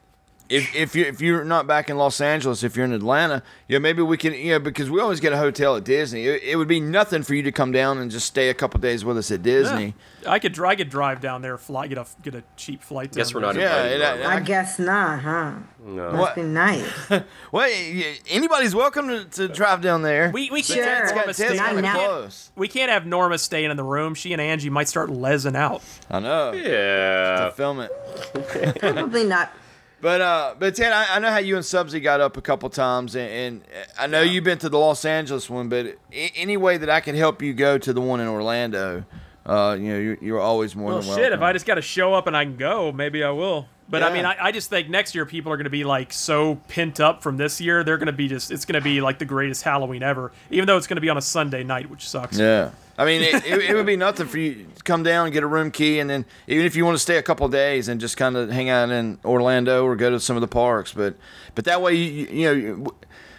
if 0.49 0.75
if 0.75 0.95
you 0.95 1.05
if 1.05 1.21
you're 1.21 1.43
not 1.43 1.65
back 1.67 1.89
in 1.89 1.97
Los 1.97 2.21
Angeles, 2.21 2.63
if 2.63 2.75
you're 2.75 2.85
in 2.85 2.93
Atlanta, 2.93 3.41
yeah, 3.67 3.79
maybe 3.79 4.01
we 4.01 4.17
can, 4.17 4.33
you 4.33 4.51
know, 4.51 4.59
because 4.59 4.89
we 4.89 4.99
always 5.01 5.19
get 5.19 5.33
a 5.33 5.37
hotel 5.37 5.75
at 5.75 5.83
Disney. 5.83 6.25
It, 6.27 6.43
it 6.43 6.55
would 6.55 6.67
be 6.67 6.79
nothing 6.79 7.23
for 7.23 7.33
you 7.33 7.43
to 7.43 7.51
come 7.51 7.71
down 7.71 7.97
and 7.97 8.11
just 8.11 8.27
stay 8.27 8.49
a 8.49 8.53
couple 8.53 8.79
days 8.79 9.03
with 9.03 9.17
us 9.17 9.31
at 9.31 9.41
Disney. 9.43 9.93
Yeah. 10.23 10.31
I 10.31 10.39
could 10.39 10.53
dri- 10.53 10.69
I 10.69 10.75
could 10.75 10.89
drive 10.89 11.21
down 11.21 11.41
there, 11.41 11.57
fly, 11.57 11.87
get 11.87 11.97
a 11.97 12.05
get 12.23 12.35
a 12.35 12.43
cheap 12.57 12.81
flight. 12.83 13.11
Guess 13.11 13.33
we're 13.33 13.41
not 13.41 13.55
invited. 13.55 13.99
Yeah, 13.99 14.13
it- 14.15 14.25
our 14.25 14.31
I 14.33 14.39
guess 14.39 14.79
not, 14.79 15.19
huh? 15.21 15.53
No. 15.85 16.11
Must 16.11 16.17
What? 16.19 16.35
be 16.35 16.43
nice. 16.43 16.91
Well, 17.51 17.69
anybody's 18.29 18.73
welcome 18.75 19.07
to, 19.07 19.25
to 19.25 19.47
drive 19.47 19.81
down 19.81 20.01
there. 20.01 20.31
We 20.33 20.49
we 20.51 20.61
But 20.61 20.67
can't 20.67 20.79
Sure. 20.79 20.83
have 20.95 21.05
Norma 21.15 21.25
got- 21.27 21.35
staying 21.35 21.55
Not 21.57 21.75
now. 21.81 21.93
close. 21.95 22.51
We 22.55 22.67
can't 22.67 22.91
have 22.91 23.05
Norma 23.05 23.37
staying 23.37 23.71
in 23.71 23.77
the 23.77 23.83
room. 23.83 24.13
She 24.15 24.33
and 24.33 24.41
Angie 24.41 24.69
might 24.69 24.87
start 24.87 25.09
lesing 25.09 25.55
out. 25.55 25.81
I 26.09 26.19
know. 26.19 26.51
Yeah. 26.53 27.45
To 27.45 27.51
film 27.55 27.79
it. 27.81 28.79
Probably 28.79 29.23
not. 29.25 29.51
But 30.01 30.21
uh, 30.21 30.55
but 30.59 30.75
Ted, 30.75 30.91
I, 30.91 31.15
I 31.15 31.19
know 31.19 31.29
how 31.31 31.37
you 31.37 31.55
and 31.55 31.63
Subsy 31.63 32.01
got 32.03 32.19
up 32.21 32.37
a 32.37 32.41
couple 32.41 32.69
times, 32.69 33.15
and, 33.15 33.31
and 33.31 33.63
I 33.97 34.07
know 34.07 34.21
you've 34.21 34.43
been 34.43 34.57
to 34.59 34.69
the 34.69 34.77
Los 34.77 35.03
Angeles 35.05 35.49
one. 35.49 35.69
But 35.69 35.97
any 36.11 36.57
way 36.57 36.77
that 36.77 36.89
I 36.89 36.99
can 36.99 37.15
help 37.15 37.41
you 37.41 37.53
go 37.53 37.77
to 37.77 37.93
the 37.93 38.01
one 38.01 38.19
in 38.19 38.27
Orlando, 38.27 39.05
uh, 39.45 39.75
you 39.79 39.87
know, 39.89 39.97
you're, 39.99 40.17
you're 40.21 40.39
always 40.39 40.75
more 40.75 40.89
Well, 40.89 40.99
than 40.99 41.07
welcome. 41.07 41.23
shit, 41.23 41.33
if 41.33 41.41
I 41.41 41.53
just 41.53 41.65
got 41.65 41.75
to 41.75 41.81
show 41.81 42.13
up 42.13 42.27
and 42.27 42.35
I 42.37 42.43
can 42.43 42.57
go, 42.57 42.91
maybe 42.91 43.23
I 43.23 43.31
will. 43.31 43.67
But 43.87 44.01
I 44.01 44.11
mean, 44.11 44.25
I, 44.25 44.35
I 44.39 44.51
just 44.51 44.71
think 44.71 44.89
next 44.89 45.13
year 45.13 45.27
people 45.27 45.51
are 45.51 45.57
going 45.57 45.65
to 45.65 45.69
be 45.69 45.83
like 45.83 46.11
so 46.11 46.55
pent 46.67 46.99
up 46.99 47.21
from 47.21 47.37
this 47.37 47.61
year. 47.61 47.83
They're 47.83 47.97
going 47.99 48.07
to 48.07 48.13
be 48.13 48.27
just, 48.27 48.49
it's 48.49 48.65
going 48.65 48.81
to 48.81 48.83
be 48.83 48.99
like 48.99 49.19
the 49.19 49.25
greatest 49.25 49.61
Halloween 49.61 50.01
ever, 50.01 50.31
even 50.49 50.65
though 50.65 50.77
it's 50.77 50.87
going 50.87 50.97
to 50.97 51.01
be 51.01 51.09
on 51.09 51.17
a 51.17 51.21
Sunday 51.21 51.63
night, 51.63 51.87
which 51.89 52.09
sucks. 52.09 52.39
Yeah. 52.39 52.71
I 52.97 53.05
mean, 53.05 53.21
it, 53.21 53.45
it, 53.45 53.69
it 53.69 53.75
would 53.75 53.85
be 53.85 53.97
nothing 53.97 54.27
for 54.27 54.37
you 54.37 54.65
to 54.75 54.83
come 54.83 55.03
down 55.03 55.31
get 55.31 55.43
a 55.43 55.47
room 55.47 55.71
key, 55.71 55.99
and 55.99 56.09
then 56.09 56.25
even 56.47 56.65
if 56.65 56.75
you 56.75 56.85
want 56.85 56.95
to 56.95 56.99
stay 56.99 57.17
a 57.17 57.23
couple 57.23 57.47
days 57.49 57.87
and 57.89 57.99
just 57.99 58.15
kind 58.15 58.37
of 58.37 58.49
hang 58.49 58.69
out 58.69 58.89
in 58.89 59.19
Orlando 59.25 59.83
or 59.83 59.95
go 59.95 60.09
to 60.09 60.19
some 60.19 60.37
of 60.37 60.41
the 60.41 60.47
parks, 60.47 60.93
but 60.93 61.15
but 61.55 61.65
that 61.65 61.81
way 61.81 61.95
you 61.95 62.11
you, 62.11 62.27
you 62.27 62.77
know, 62.77 62.93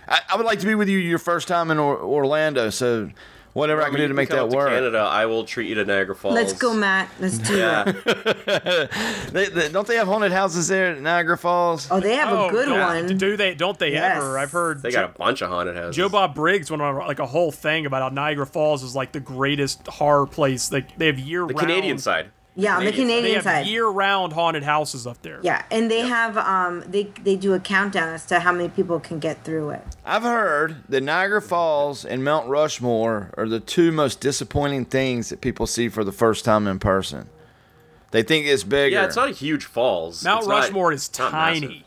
I, 0.08 0.20
I 0.30 0.36
would 0.36 0.46
like 0.46 0.60
to 0.60 0.66
be 0.66 0.74
with 0.74 0.88
you 0.88 0.98
your 0.98 1.18
first 1.18 1.48
time 1.48 1.70
in 1.70 1.78
or, 1.78 1.98
Orlando, 1.98 2.70
so 2.70 3.10
whatever 3.56 3.82
I 3.82 3.88
can 3.88 3.96
do 3.96 4.08
to 4.08 4.14
make 4.14 4.28
that 4.28 4.38
up 4.38 4.50
to 4.50 4.56
work. 4.56 4.68
Canada, 4.68 4.98
I 4.98 5.24
will 5.26 5.44
treat 5.44 5.68
you 5.68 5.74
to 5.76 5.84
Niagara 5.84 6.14
Falls. 6.14 6.34
Let's 6.34 6.52
go, 6.52 6.74
Matt. 6.74 7.08
Let's 7.18 7.38
do 7.38 7.56
Yeah. 7.56 7.84
it. 7.86 8.90
They, 9.32 9.46
they, 9.48 9.68
don't 9.70 9.86
they 9.86 9.96
have 9.96 10.06
haunted 10.06 10.32
houses 10.32 10.68
there 10.68 10.92
at 10.92 11.00
Niagara 11.00 11.36
Falls? 11.36 11.88
Oh, 11.90 12.00
they 12.00 12.14
have 12.16 12.32
a 12.32 12.38
oh, 12.38 12.50
good 12.50 12.68
yeah. 12.68 12.86
one. 12.86 13.16
Do 13.16 13.36
they? 13.36 13.54
Don't 13.54 13.78
they 13.78 13.92
Yes. 13.92 14.16
ever? 14.16 14.38
I've 14.38 14.52
heard 14.52 14.82
They 14.82 14.90
got 14.90 15.04
a 15.04 15.08
bunch 15.08 15.42
of 15.42 15.48
haunted 15.50 15.76
houses. 15.76 15.96
Joe 15.96 16.08
Bob 16.08 16.34
Briggs 16.34 16.70
went 16.70 16.82
on 16.82 16.96
like 16.96 17.18
a 17.18 17.26
whole 17.26 17.50
thing 17.50 17.86
about 17.86 18.02
how 18.02 18.08
Niagara 18.08 18.46
Falls 18.46 18.82
is 18.82 18.94
like 18.94 19.12
the 19.12 19.20
greatest 19.20 19.86
horror 19.86 20.26
place. 20.26 20.70
Like 20.70 20.96
they 20.96 21.06
have 21.06 21.18
year 21.18 21.40
the 21.40 21.54
round. 21.54 21.58
Canadian 21.58 21.98
side. 21.98 22.30
Yeah, 22.58 22.78
on 22.78 22.84
the 22.86 22.90
Canadian 22.92 23.22
they 23.22 23.32
have 23.34 23.42
side. 23.44 23.66
year 23.66 23.86
round 23.86 24.32
haunted 24.32 24.62
houses 24.62 25.06
up 25.06 25.20
there. 25.20 25.40
Yeah, 25.42 25.62
and 25.70 25.90
they 25.90 26.00
have 26.00 26.38
um 26.38 26.82
they 26.86 27.04
they 27.22 27.36
do 27.36 27.52
a 27.52 27.60
countdown 27.60 28.08
as 28.14 28.24
to 28.26 28.40
how 28.40 28.50
many 28.50 28.70
people 28.70 28.98
can 28.98 29.18
get 29.18 29.44
through 29.44 29.70
it. 29.70 29.82
I've 30.06 30.22
heard 30.22 30.76
that 30.88 31.02
Niagara 31.02 31.42
Falls 31.42 32.04
and 32.04 32.24
Mount 32.24 32.48
Rushmore 32.48 33.30
are 33.36 33.46
the 33.46 33.60
two 33.60 33.92
most 33.92 34.20
disappointing 34.20 34.86
things 34.86 35.28
that 35.28 35.40
people 35.42 35.66
see 35.66 35.90
for 35.90 36.02
the 36.02 36.12
first 36.12 36.44
time 36.46 36.66
in 36.66 36.78
person. 36.78 37.28
They 38.12 38.22
think 38.22 38.46
it's 38.46 38.64
bigger. 38.64 38.94
Yeah, 38.96 39.04
it's 39.04 39.16
not 39.16 39.28
a 39.28 39.32
huge 39.32 39.66
falls. 39.66 40.24
Mount 40.24 40.40
It's 40.40 40.48
Rushmore 40.48 40.92
is 40.92 41.10
not 41.18 41.32
massive. 41.32 41.62
tiny. 41.64 41.86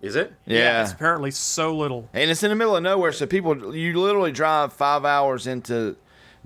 Is 0.00 0.14
it? 0.14 0.32
Yeah. 0.46 0.82
it's 0.82 0.92
apparently 0.92 1.30
so 1.32 1.76
little. 1.76 2.08
And 2.14 2.30
it's 2.30 2.42
in 2.44 2.50
the 2.50 2.56
middle 2.56 2.76
of 2.76 2.82
nowhere, 2.82 3.10
so 3.12 3.26
people 3.26 3.74
you 3.74 3.98
literally 4.00 4.30
drive 4.32 4.72
five 4.72 5.04
hours 5.04 5.46
into 5.48 5.96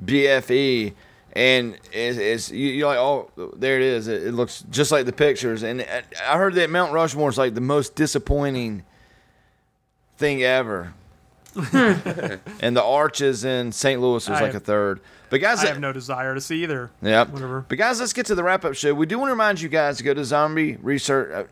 BFE, 0.02 0.94
and 1.34 1.76
it's, 1.92 2.18
it's 2.18 2.50
you, 2.50 2.68
you're 2.68 2.86
like, 2.88 2.98
oh, 2.98 3.30
there 3.56 3.76
it 3.76 3.82
is. 3.82 4.08
It, 4.08 4.28
it 4.28 4.32
looks 4.32 4.64
just 4.70 4.92
like 4.92 5.06
the 5.06 5.12
pictures. 5.12 5.62
And 5.62 5.82
I 5.82 6.02
I 6.26 6.38
heard 6.38 6.54
that 6.54 6.70
Mount 6.70 6.92
Rushmore 6.92 7.28
is 7.30 7.38
like 7.38 7.54
the 7.54 7.60
most 7.60 7.94
disappointing 7.94 8.84
thing 10.16 10.42
ever. 10.42 10.94
and 11.72 12.76
the 12.76 12.82
arches 12.82 13.44
in 13.44 13.70
St. 13.72 14.00
Louis 14.00 14.14
was 14.14 14.28
I 14.28 14.32
like 14.42 14.52
have- 14.52 14.62
a 14.62 14.64
third. 14.64 15.00
But 15.30 15.40
guys, 15.40 15.64
I 15.64 15.66
have 15.68 15.80
no 15.80 15.92
desire 15.92 16.34
to 16.34 16.40
see 16.40 16.62
either. 16.62 16.92
Yep. 17.02 17.30
Whatever. 17.30 17.64
But 17.68 17.78
guys, 17.78 17.98
let's 17.98 18.12
get 18.12 18.26
to 18.26 18.36
the 18.36 18.44
wrap 18.44 18.64
up 18.64 18.74
show. 18.74 18.94
We 18.94 19.06
do 19.06 19.18
want 19.18 19.30
to 19.30 19.32
remind 19.32 19.60
you 19.60 19.68
guys 19.68 19.96
to 19.98 20.04
go 20.04 20.14
to 20.14 20.24
Zombie 20.24 20.76
Research, 20.76 21.32
uh, 21.32 21.44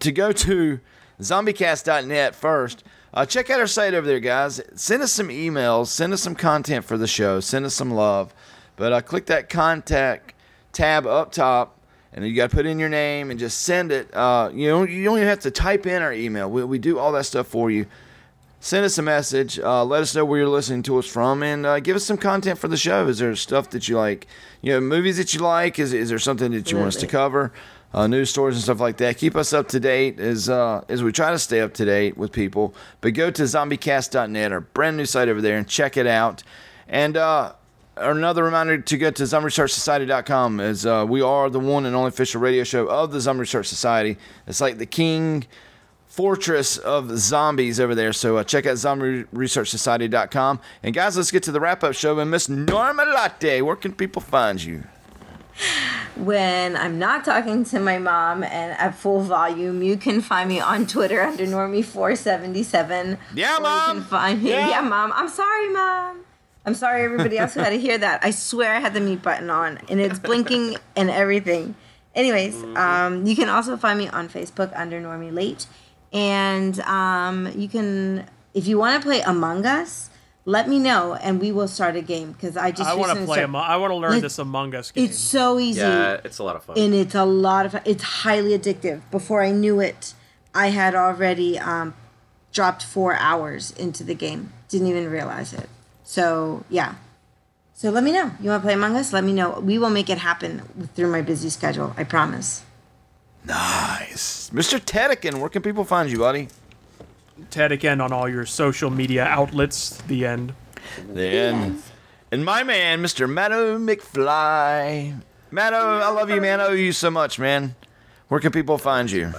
to 0.00 0.12
go 0.12 0.32
to 0.32 0.80
zombiecast.net 1.18 2.34
first. 2.34 2.84
Uh, 3.14 3.24
check 3.24 3.48
out 3.48 3.60
our 3.60 3.66
site 3.66 3.94
over 3.94 4.06
there, 4.06 4.20
guys. 4.20 4.60
Send 4.74 5.02
us 5.02 5.12
some 5.12 5.28
emails. 5.28 5.86
Send 5.86 6.12
us 6.12 6.20
some 6.22 6.34
content 6.34 6.84
for 6.84 6.98
the 6.98 7.06
show. 7.06 7.40
Send 7.40 7.64
us 7.64 7.74
some 7.74 7.90
love. 7.90 8.34
But 8.82 8.92
uh, 8.92 9.00
click 9.00 9.26
that 9.26 9.48
contact 9.48 10.34
tab 10.72 11.06
up 11.06 11.30
top, 11.30 11.78
and 12.12 12.26
you 12.26 12.34
got 12.34 12.50
to 12.50 12.56
put 12.56 12.66
in 12.66 12.80
your 12.80 12.88
name 12.88 13.30
and 13.30 13.38
just 13.38 13.60
send 13.60 13.92
it. 13.92 14.12
Uh, 14.12 14.50
you 14.52 14.68
don't 14.68 14.90
you 14.90 15.04
don't 15.04 15.18
even 15.18 15.28
have 15.28 15.38
to 15.38 15.52
type 15.52 15.86
in 15.86 16.02
our 16.02 16.12
email. 16.12 16.50
We, 16.50 16.64
we 16.64 16.78
do 16.80 16.98
all 16.98 17.12
that 17.12 17.22
stuff 17.26 17.46
for 17.46 17.70
you 17.70 17.86
send 18.58 18.84
us 18.84 18.98
a 18.98 19.02
message. 19.02 19.60
Uh, 19.60 19.84
let 19.84 20.02
us 20.02 20.16
know 20.16 20.24
where 20.24 20.40
you're 20.40 20.48
listening 20.48 20.82
to 20.82 20.98
us 20.98 21.06
from, 21.06 21.44
and 21.44 21.64
uh, 21.64 21.78
give 21.78 21.94
us 21.94 22.04
some 22.04 22.16
content 22.18 22.58
for 22.58 22.66
the 22.66 22.76
show. 22.76 23.06
Is 23.06 23.20
there 23.20 23.36
stuff 23.36 23.70
that 23.70 23.88
you 23.88 23.96
like? 23.96 24.26
You 24.62 24.72
know, 24.72 24.80
movies 24.80 25.16
that 25.18 25.32
you 25.32 25.38
like? 25.38 25.78
Is 25.78 25.92
is 25.92 26.08
there 26.08 26.18
something 26.18 26.50
that 26.50 26.72
you 26.72 26.78
want 26.78 26.88
us 26.88 26.96
to 26.96 27.06
cover? 27.06 27.52
Uh, 27.94 28.08
news 28.08 28.30
stories 28.30 28.56
and 28.56 28.64
stuff 28.64 28.80
like 28.80 28.96
that. 28.96 29.16
Keep 29.16 29.36
us 29.36 29.52
up 29.52 29.68
to 29.68 29.78
date 29.78 30.18
as 30.18 30.48
uh, 30.48 30.82
as 30.88 31.04
we 31.04 31.12
try 31.12 31.30
to 31.30 31.38
stay 31.38 31.60
up 31.60 31.72
to 31.74 31.84
date 31.84 32.16
with 32.18 32.32
people. 32.32 32.74
But 33.00 33.14
go 33.14 33.30
to 33.30 33.42
zombiecast.net, 33.44 34.50
our 34.50 34.60
brand 34.60 34.96
new 34.96 35.06
site 35.06 35.28
over 35.28 35.40
there, 35.40 35.56
and 35.56 35.68
check 35.68 35.96
it 35.96 36.08
out. 36.08 36.42
And 36.88 37.16
uh, 37.16 37.52
another 37.96 38.44
reminder 38.44 38.78
to 38.78 38.98
go 38.98 39.10
to 39.10 39.22
zombieresearchsociety.com 39.22 40.60
as 40.60 40.86
uh, 40.86 41.04
we 41.08 41.20
are 41.20 41.50
the 41.50 41.60
one 41.60 41.86
and 41.86 41.94
only 41.94 42.08
official 42.08 42.40
radio 42.40 42.64
show 42.64 42.86
of 42.86 43.12
the 43.12 43.20
Zombie 43.20 43.40
Research 43.40 43.66
Society. 43.66 44.16
It's 44.46 44.60
like 44.60 44.78
the 44.78 44.86
king 44.86 45.46
fortress 46.06 46.76
of 46.76 47.16
zombies 47.18 47.80
over 47.80 47.94
there. 47.94 48.12
So 48.12 48.36
uh, 48.36 48.44
check 48.44 48.66
out 48.66 48.76
zombieresearchsociety.com. 48.76 50.60
And 50.82 50.94
guys, 50.94 51.16
let's 51.16 51.30
get 51.30 51.42
to 51.44 51.52
the 51.52 51.60
wrap 51.60 51.82
up 51.82 51.94
show. 51.94 52.18
And 52.18 52.30
Miss 52.30 52.48
Norma 52.48 53.04
Latte, 53.04 53.62
where 53.62 53.76
can 53.76 53.92
people 53.92 54.20
find 54.20 54.62
you? 54.62 54.84
When 56.16 56.76
I'm 56.76 56.98
not 56.98 57.24
talking 57.24 57.64
to 57.66 57.80
my 57.80 57.98
mom 57.98 58.42
and 58.42 58.72
at 58.78 58.94
full 58.94 59.20
volume, 59.20 59.82
you 59.82 59.96
can 59.96 60.20
find 60.20 60.48
me 60.48 60.60
on 60.60 60.86
Twitter 60.86 61.22
under 61.22 61.46
Normie477. 61.46 63.18
Yeah, 63.34 63.58
Mom. 63.60 63.96
You 63.96 64.02
can 64.02 64.10
find 64.10 64.42
me. 64.42 64.50
Yeah. 64.50 64.68
Yeah. 64.68 64.80
mom. 64.82 65.12
I'm 65.14 65.28
sorry, 65.28 65.68
mom. 65.70 66.24
I'm 66.64 66.74
sorry, 66.74 67.02
everybody 67.02 67.38
else 67.38 67.54
who 67.54 67.60
had 67.60 67.70
to 67.70 67.78
hear 67.78 67.98
that. 67.98 68.24
I 68.24 68.30
swear 68.30 68.74
I 68.74 68.78
had 68.78 68.94
the 68.94 69.00
mute 69.00 69.22
button 69.22 69.50
on 69.50 69.78
and 69.88 70.00
it's 70.00 70.18
blinking 70.18 70.76
and 70.96 71.10
everything. 71.10 71.74
Anyways, 72.14 72.54
Mm-hmm. 72.54 72.76
um, 72.76 73.26
you 73.26 73.34
can 73.34 73.48
also 73.48 73.76
find 73.76 73.98
me 73.98 74.08
on 74.08 74.28
Facebook 74.28 74.70
under 74.78 75.00
Normie 75.00 75.32
Late. 75.32 75.66
And 76.12 76.78
um, 76.80 77.50
you 77.56 77.68
can, 77.68 78.26
if 78.54 78.66
you 78.66 78.78
want 78.78 79.00
to 79.02 79.06
play 79.06 79.22
Among 79.22 79.64
Us, 79.66 80.10
let 80.44 80.68
me 80.68 80.78
know 80.78 81.14
and 81.14 81.40
we 81.40 81.52
will 81.52 81.68
start 81.68 81.96
a 81.96 82.02
game 82.02 82.32
because 82.32 82.56
I 82.56 82.70
just 82.72 82.88
I 82.90 82.94
want 82.94 83.10
to 83.18 83.24
play. 83.24 83.36
start- 83.36 83.44
Among, 83.44 83.64
I 83.64 83.76
want 83.76 83.90
to 83.92 83.96
learn 83.96 84.10
Like, 84.12 84.22
this 84.22 84.38
Among 84.38 84.74
Us 84.74 84.90
game. 84.90 85.04
It's 85.06 85.18
so 85.18 85.58
easy. 85.58 85.80
Yeah, 85.80 86.20
it's 86.24 86.38
a 86.38 86.44
lot 86.44 86.56
of 86.56 86.64
fun. 86.64 86.76
And 86.78 86.92
it's 86.94 87.14
a 87.14 87.24
lot 87.24 87.64
of 87.66 87.72
fun. 87.72 87.82
it's 87.84 88.02
highly 88.02 88.56
addictive. 88.56 89.00
Before 89.10 89.42
I 89.42 89.50
knew 89.52 89.80
it, 89.80 90.14
I 90.54 90.68
had 90.68 90.94
already 90.94 91.58
um, 91.58 91.94
dropped 92.52 92.84
four 92.84 93.14
hours 93.14 93.70
into 93.72 94.04
the 94.04 94.14
game. 94.14 94.52
Didn't 94.68 94.88
even 94.88 95.08
realize 95.10 95.52
it. 95.52 95.68
So 96.12 96.62
yeah. 96.68 96.96
So 97.72 97.88
let 97.88 98.04
me 98.04 98.12
know. 98.12 98.30
You 98.38 98.50
want 98.50 98.62
to 98.62 98.66
play 98.66 98.74
Among 98.74 98.96
Us? 98.96 99.14
Let 99.14 99.24
me 99.24 99.32
know. 99.32 99.58
We 99.60 99.78
will 99.78 99.88
make 99.88 100.10
it 100.10 100.18
happen 100.18 100.60
through 100.94 101.10
my 101.10 101.22
busy 101.22 101.48
schedule. 101.48 101.94
I 101.96 102.04
promise. 102.04 102.64
Nice. 103.46 104.50
Mr. 104.50 104.78
Tedekin, 104.78 105.40
where 105.40 105.48
can 105.48 105.62
people 105.62 105.84
find 105.84 106.10
you, 106.10 106.18
buddy? 106.18 106.48
Ted 107.48 107.72
again 107.72 108.02
on 108.02 108.12
all 108.12 108.28
your 108.28 108.44
social 108.44 108.90
media 108.90 109.24
outlets. 109.24 109.96
The 110.02 110.26
end. 110.26 110.52
Then, 111.08 111.82
and 112.30 112.44
my 112.44 112.62
man, 112.62 113.02
Mr. 113.02 113.26
Matto 113.26 113.78
McFly. 113.78 115.18
Matto, 115.50 115.76
I 115.76 116.08
love 116.10 116.28
you, 116.28 116.42
man. 116.42 116.60
I 116.60 116.66
owe 116.66 116.72
you 116.72 116.92
so 116.92 117.10
much, 117.10 117.38
man. 117.38 117.74
Where 118.28 118.38
can 118.38 118.52
people 118.52 118.76
find 118.76 119.10
you? 119.10 119.32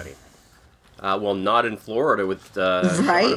Uh, 1.04 1.20
well, 1.22 1.34
not 1.36 1.66
in 1.66 1.76
Florida 1.76 2.26
with 2.26 2.58
uh, 2.58 2.82
Right. 3.04 3.36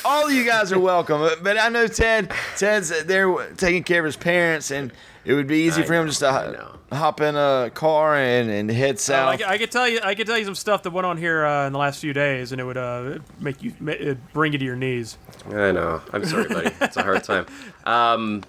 All 0.04 0.30
you 0.30 0.44
guys 0.44 0.72
are 0.72 0.78
welcome, 0.78 1.28
but 1.42 1.58
I 1.58 1.68
know 1.68 1.86
Ted. 1.86 2.32
Ted's 2.56 3.04
there 3.04 3.30
taking 3.56 3.82
care 3.84 3.98
of 4.00 4.06
his 4.06 4.16
parents, 4.16 4.70
and 4.70 4.90
it 5.26 5.34
would 5.34 5.46
be 5.46 5.58
easy 5.66 5.82
I 5.82 5.84
for 5.84 5.92
him 5.92 6.04
know, 6.04 6.08
just 6.08 6.20
to 6.20 6.32
ho- 6.32 6.78
hop 6.96 7.20
in 7.20 7.36
a 7.36 7.70
car 7.74 8.16
and, 8.16 8.50
and 8.50 8.70
head 8.70 8.90
Uh, 8.90 8.92
I, 8.92 8.96
south. 8.96 9.38
c- 9.40 9.44
I 9.44 9.58
could 9.58 9.70
tell 9.70 9.86
you. 9.86 10.00
I 10.02 10.14
could 10.14 10.26
tell 10.26 10.38
you 10.38 10.46
some 10.46 10.54
stuff 10.54 10.82
that 10.84 10.90
went 10.92 11.06
on 11.06 11.18
here 11.18 11.44
uh, 11.44 11.66
in 11.66 11.74
the 11.74 11.78
last 11.78 12.00
few 12.00 12.14
days, 12.14 12.50
and 12.52 12.60
it 12.60 12.64
would 12.64 12.78
uh, 12.78 13.18
make 13.38 13.62
you 13.62 13.74
it'd 13.86 14.32
bring 14.32 14.54
you 14.54 14.58
to 14.58 14.64
your 14.64 14.76
knees. 14.76 15.18
I 15.48 15.72
know. 15.72 16.00
I'm 16.14 16.24
sorry, 16.24 16.48
buddy. 16.48 16.70
It's 16.80 16.96
a 16.96 17.02
hard 17.02 17.22
time. 17.24 17.44
Um, 17.84 18.42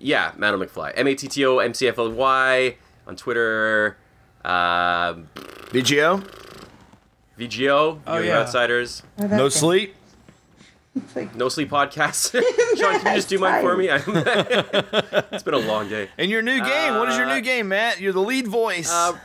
yeah, 0.00 0.32
Matto 0.36 0.58
McFly. 0.58 0.92
M 0.96 1.06
A 1.06 1.14
T 1.14 1.28
T 1.28 1.46
O 1.46 1.58
M 1.58 1.72
C 1.72 1.86
F 1.86 1.98
L 1.98 2.10
Y 2.10 2.76
on 3.06 3.14
Twitter. 3.14 3.96
Um 4.46 5.28
VGO. 5.72 6.26
VGO. 7.38 8.00
Oh, 8.06 8.18
yeah. 8.18 8.38
Outsiders. 8.38 9.02
Oh, 9.18 9.26
no 9.26 9.48
sleep. 9.50 9.94
No 11.34 11.50
sleep 11.50 11.68
podcast. 11.68 12.32
Sean, 12.78 12.98
can 13.00 13.06
you 13.12 13.18
just 13.18 13.28
do 13.28 13.38
mine 13.38 13.62
for 13.62 13.76
me? 13.76 13.88
It's 15.32 15.42
been 15.42 15.52
a 15.54 15.58
long 15.58 15.90
day. 15.90 16.08
And 16.16 16.30
your 16.30 16.40
new 16.40 16.58
game. 16.64 16.94
what 16.94 17.10
is 17.10 17.18
your 17.18 17.26
new 17.26 17.42
game, 17.42 17.68
Matt? 17.68 18.00
You're 18.00 18.14
the 18.14 18.20
lead 18.20 18.46
voice. 18.46 18.90
Uh, 18.90 19.18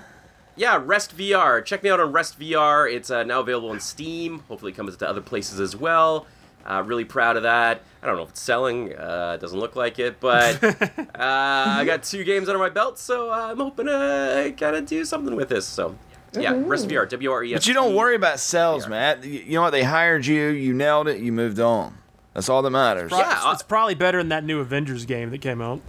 yeah, 0.57 0.81
Rest 0.83 1.15
VR. 1.17 1.63
Check 1.63 1.83
me 1.83 1.89
out 1.89 2.01
on 2.01 2.11
Rest 2.11 2.37
VR. 2.37 2.91
It's 2.93 3.09
uh, 3.09 3.23
now 3.23 3.39
available 3.39 3.69
on 3.69 3.79
Steam. 3.79 4.39
Hopefully, 4.49 4.73
it 4.73 4.75
comes 4.75 4.97
to 4.97 5.07
other 5.07 5.21
places 5.21 5.61
as 5.61 5.75
well. 5.75 6.27
Uh, 6.65 6.83
really 6.85 7.05
proud 7.05 7.37
of 7.37 7.43
that. 7.43 7.81
I 8.01 8.07
don't 8.07 8.15
know 8.17 8.23
if 8.23 8.29
it's 8.29 8.41
selling. 8.41 8.95
Uh, 8.95 9.37
doesn't 9.37 9.59
look 9.59 9.75
like 9.75 9.99
it, 9.99 10.19
but 10.19 10.63
uh, 10.63 11.05
I 11.15 11.83
got 11.85 12.03
two 12.03 12.23
games 12.23 12.49
under 12.49 12.59
my 12.59 12.69
belt, 12.69 12.97
so 12.99 13.31
I'm 13.31 13.57
hoping 13.57 13.87
to 13.87 14.53
kind 14.57 14.75
of 14.75 14.85
do 14.85 15.05
something 15.05 15.35
with 15.35 15.49
this. 15.49 15.65
So, 15.65 15.95
yeah, 16.33 16.53
Rest 16.55 16.87
VR. 16.87 17.07
W 17.09 17.31
R 17.31 17.43
E 17.43 17.53
S. 17.53 17.59
but 17.59 17.67
you 17.67 17.73
don't 17.73 17.95
worry 17.95 18.15
about 18.15 18.39
sales, 18.39 18.87
Matt. 18.87 19.23
You, 19.23 19.39
you 19.39 19.53
know 19.53 19.61
what? 19.61 19.71
They 19.71 19.83
hired 19.83 20.25
you. 20.25 20.47
You 20.47 20.73
nailed 20.73 21.07
it. 21.07 21.19
You 21.19 21.31
moved 21.31 21.59
on. 21.59 21.97
That's 22.33 22.47
all 22.47 22.61
that 22.61 22.69
matters. 22.69 23.09
Pro- 23.09 23.19
it's, 23.19 23.45
it's 23.45 23.63
probably 23.63 23.95
better 23.95 24.19
than 24.19 24.29
that 24.29 24.43
new 24.43 24.59
Avengers 24.59 25.05
game 25.05 25.29
that 25.31 25.41
came 25.41 25.61
out. 25.61 25.81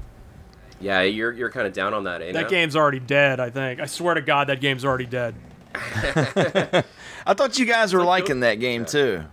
Yeah, 0.80 1.02
you're 1.02 1.32
you're 1.32 1.50
kind 1.50 1.66
of 1.66 1.72
down 1.72 1.94
on 1.94 2.04
that, 2.04 2.20
eh? 2.22 2.32
That 2.32 2.42
now? 2.42 2.48
game's 2.48 2.74
already 2.74 2.98
dead. 2.98 3.38
I 3.38 3.50
think. 3.50 3.80
I 3.80 3.86
swear 3.86 4.14
to 4.14 4.20
God, 4.20 4.48
that 4.48 4.60
game's 4.60 4.84
already 4.84 5.06
dead. 5.06 5.34
I 5.74 7.34
thought 7.34 7.58
you 7.58 7.64
guys 7.66 7.94
were 7.94 8.02
liking 8.02 8.40
that 8.40 8.56
game 8.56 8.84
too. 8.84 9.24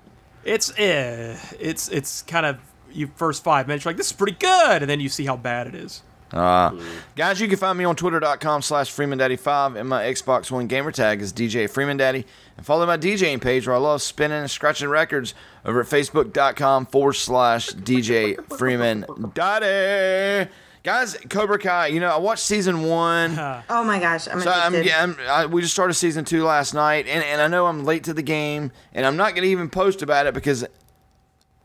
It's 0.49 0.73
eh, 0.80 1.38
it's 1.59 1.89
it's 1.89 2.23
kind 2.23 2.45
of 2.45 2.57
you 2.91 3.07
first 3.15 3.43
five 3.43 3.67
minutes 3.67 3.85
you're 3.85 3.91
like 3.91 3.97
this 3.97 4.07
is 4.07 4.13
pretty 4.13 4.38
good, 4.39 4.81
and 4.81 4.89
then 4.89 4.99
you 4.99 5.07
see 5.07 5.26
how 5.26 5.38
bad 5.38 5.67
it 5.67 5.76
is. 5.76 6.01
Uh, 6.31 6.71
guys, 7.15 7.39
you 7.39 7.47
can 7.47 7.57
find 7.57 7.77
me 7.77 7.84
on 7.84 7.95
twitter.com 7.95 8.61
slash 8.61 8.93
freemandaddy5 8.93 9.80
and 9.80 9.89
my 9.89 10.03
Xbox 10.03 10.51
One 10.51 10.67
gamer 10.67 10.91
tag 10.91 11.21
is 11.21 11.34
DJ 11.34 11.65
Freemandaddy. 11.69 12.23
And 12.57 12.65
follow 12.65 12.85
my 12.85 12.97
DJing 12.97 13.41
page 13.41 13.65
where 13.65 13.76
I 13.76 13.80
love 13.80 14.01
spinning 14.01 14.38
and 14.39 14.51
scratching 14.51 14.89
records 14.89 15.34
over 15.65 15.81
at 15.81 15.88
facebook.com 15.88 16.85
forward 16.88 17.13
slash 17.13 17.69
DJ 17.71 18.38
Freeman 18.57 19.05
Daddy. 19.34 20.49
Guys, 20.84 21.18
Cobra 21.30 21.60
Kai, 21.60 21.88
you 21.88 21.99
know, 21.99 22.07
I 22.10 22.18
watched 22.18 22.43
season 22.43 22.84
one. 22.84 23.38
Oh 23.69 23.84
my 23.84 23.99
gosh, 23.99 24.27
I'm 24.27 24.39
So 24.39 24.49
I'm, 24.51 24.73
addicted. 24.73 24.89
yeah, 24.89 25.03
I'm, 25.03 25.18
I, 25.30 25.45
we 25.45 25.61
just 25.61 25.73
started 25.73 25.93
season 25.93 26.23
two 26.26 26.43
last 26.43 26.73
night, 26.73 27.06
and, 27.07 27.23
and 27.23 27.41
I 27.41 27.47
know 27.47 27.65
I'm 27.68 27.84
late 27.85 28.06
to 28.06 28.14
the 28.14 28.22
game, 28.22 28.72
and 28.93 29.06
I'm 29.06 29.18
not 29.18 29.31
going 29.35 29.43
to 29.43 29.49
even 29.49 29.69
post 29.69 30.01
about 30.01 30.26
it 30.27 30.34
because 30.34 30.65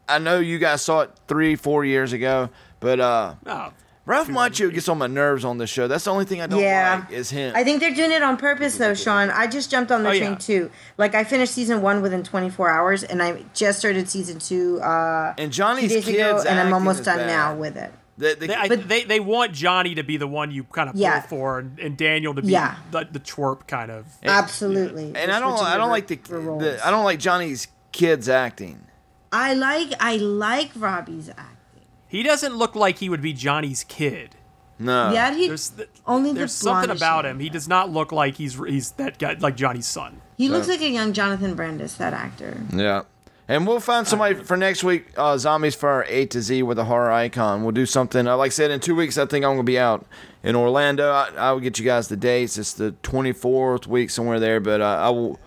I 0.09 0.19
know 0.19 0.39
you 0.41 0.59
guys 0.59 0.83
saw 0.83 1.03
it 1.03 1.11
three, 1.29 1.55
four 1.57 1.85
years 1.85 2.13
ago. 2.13 2.51
But 2.81 3.01
uh, 3.01 3.35
Oh, 3.47 3.73
Ralph 4.05 4.29
Macchio 4.29 4.73
gets 4.75 4.89
on 4.89 4.99
my 4.99 5.07
nerves 5.07 5.45
on 5.47 5.57
this 5.59 5.71
show. 5.71 5.89
That's 5.89 6.05
the 6.05 6.11
only 6.11 6.27
thing 6.27 6.43
I 6.43 6.47
don't 6.47 6.61
Yeah. 6.61 7.05
like 7.09 7.17
is 7.17 7.31
him. 7.31 7.55
I 7.57 7.65
think 7.65 7.81
they're 7.81 7.95
doing 7.95 8.13
it 8.13 8.23
on 8.23 8.37
purpose, 8.37 8.77
though, 8.77 8.93
Sean. 8.95 9.31
I 9.31 9.47
just 9.47 9.71
jumped 9.71 9.91
on 9.93 10.03
the 10.03 10.11
Oh, 10.11 10.19
train 10.19 10.33
yeah. 10.33 10.39
too. 10.39 10.71
Like 10.99 11.15
I 11.15 11.25
finished 11.25 11.55
season 11.55 11.81
one 11.81 12.03
within 12.03 12.23
24 12.23 12.69
hours, 12.69 13.03
and 13.05 13.23
I 13.23 13.45
just 13.55 13.79
started 13.79 14.09
season 14.11 14.39
two. 14.41 14.81
Uh, 14.83 15.33
and 15.39 15.51
two 15.53 15.57
Johnny's 15.57 15.91
days 15.93 16.07
ago, 16.09 16.35
kids 16.35 16.45
and 16.45 16.59
I'm 16.61 16.75
almost 16.75 17.01
is 17.01 17.07
done 17.07 17.19
bad. 17.19 17.27
now 17.29 17.55
with 17.55 17.77
it. 17.79 17.93
The, 18.17 18.37
the, 18.39 18.47
they, 18.47 18.55
I, 18.55 18.69
they 18.69 19.05
they 19.05 19.19
want 19.21 19.53
Johnny 19.53 19.97
to 19.97 20.05
be 20.05 20.17
the 20.17 20.27
one 20.29 20.51
you 20.53 20.65
kind 20.65 20.89
of 20.89 20.95
pull 20.95 21.03
Yeah. 21.03 21.21
for, 21.23 21.59
and, 21.59 21.79
and 21.81 21.97
Daniel 21.97 22.33
to 22.35 22.43
be 22.43 22.49
Yeah. 22.53 22.77
the, 22.93 23.09
the 23.11 23.19
twerp 23.21 23.67
kind 23.67 23.91
of. 23.91 24.07
Absolutely. 24.23 25.07
and 25.07 25.15
They're 25.17 25.31
I 25.33 25.41
don't, 25.41 25.59
I 25.61 25.77
don't 25.77 25.91
like 25.91 26.07
the, 26.07 26.17
the, 26.17 26.81
I 26.85 26.91
don't 26.91 27.05
like 27.05 27.19
Johnny's 27.19 27.67
kids 27.93 28.29
acting. 28.29 28.87
I 29.33 29.55
like, 29.55 29.93
I 29.99 30.17
like 30.17 30.71
Robbie's 30.77 31.29
acting. 31.29 31.83
He 32.07 32.23
doesn't 32.23 32.55
look 32.55 32.77
like 32.77 32.99
he 32.99 33.09
would 33.09 33.23
be 33.23 33.33
Johnny's 33.33 33.83
kid. 33.83 34.37
No. 34.79 35.13
Yeah, 35.13 35.35
he 35.35 35.49
there's 35.49 35.71
th- 35.71 35.89
only 36.07 36.31
the 36.33 36.41
there's 36.41 36.53
something 36.55 36.91
about 36.91 37.25
him. 37.27 37.39
He 37.41 37.49
does 37.49 37.67
not 37.69 37.91
look 37.91 38.13
like 38.13 38.37
he's 38.37 38.55
he's 38.55 38.93
that 38.93 39.19
guy 39.19 39.37
like 39.41 39.57
Johnny's 39.57 39.87
son. 39.87 40.21
He 40.37 40.49
looks 40.49 40.67
like 40.69 40.81
a 40.81 40.89
young 40.89 41.13
Jonathan 41.13 41.55
Brandis, 41.55 41.95
that 41.99 42.13
actor. 42.13 42.61
Yeah. 42.73 43.03
And 43.47 43.67
we'll 43.67 43.81
find 43.81 44.07
somebody 44.09 44.37
for 44.37 44.57
next 44.57 44.83
week, 44.85 45.07
uh, 45.19 45.37
Zombies 45.37 45.75
for 45.75 45.89
our 45.91 46.05
A 46.09 46.25
to 46.27 46.41
Z 46.41 46.63
with 46.63 46.79
a 46.79 46.85
horror 46.85 47.13
icon. 47.13 47.63
We'll 47.63 47.73
do 47.73 47.85
something. 47.85 48.27
Uh, 48.27 48.37
like 48.39 48.47
I 48.47 48.51
said, 48.51 48.71
in 48.71 48.81
two 48.81 48.95
weeks, 48.95 49.19
I 49.19 49.27
think 49.27 49.45
I'm 49.45 49.51
going 49.51 49.59
to 49.59 49.63
be 49.65 49.79
out 49.79 50.07
in 50.43 50.57
Orlando. 50.57 51.11
I, 51.11 51.31
I 51.37 51.53
will 51.53 51.61
get 51.61 51.79
you 51.79 51.85
guys 51.85 52.09
the 52.09 52.17
dates. 52.17 52.57
It's 52.57 52.73
the 52.73 52.95
24th 53.03 53.87
week, 53.87 54.09
somewhere 54.09 54.41
there, 54.41 54.61
but 54.61 54.81
uh, 54.81 54.85
I 54.85 55.11
will 55.11 55.39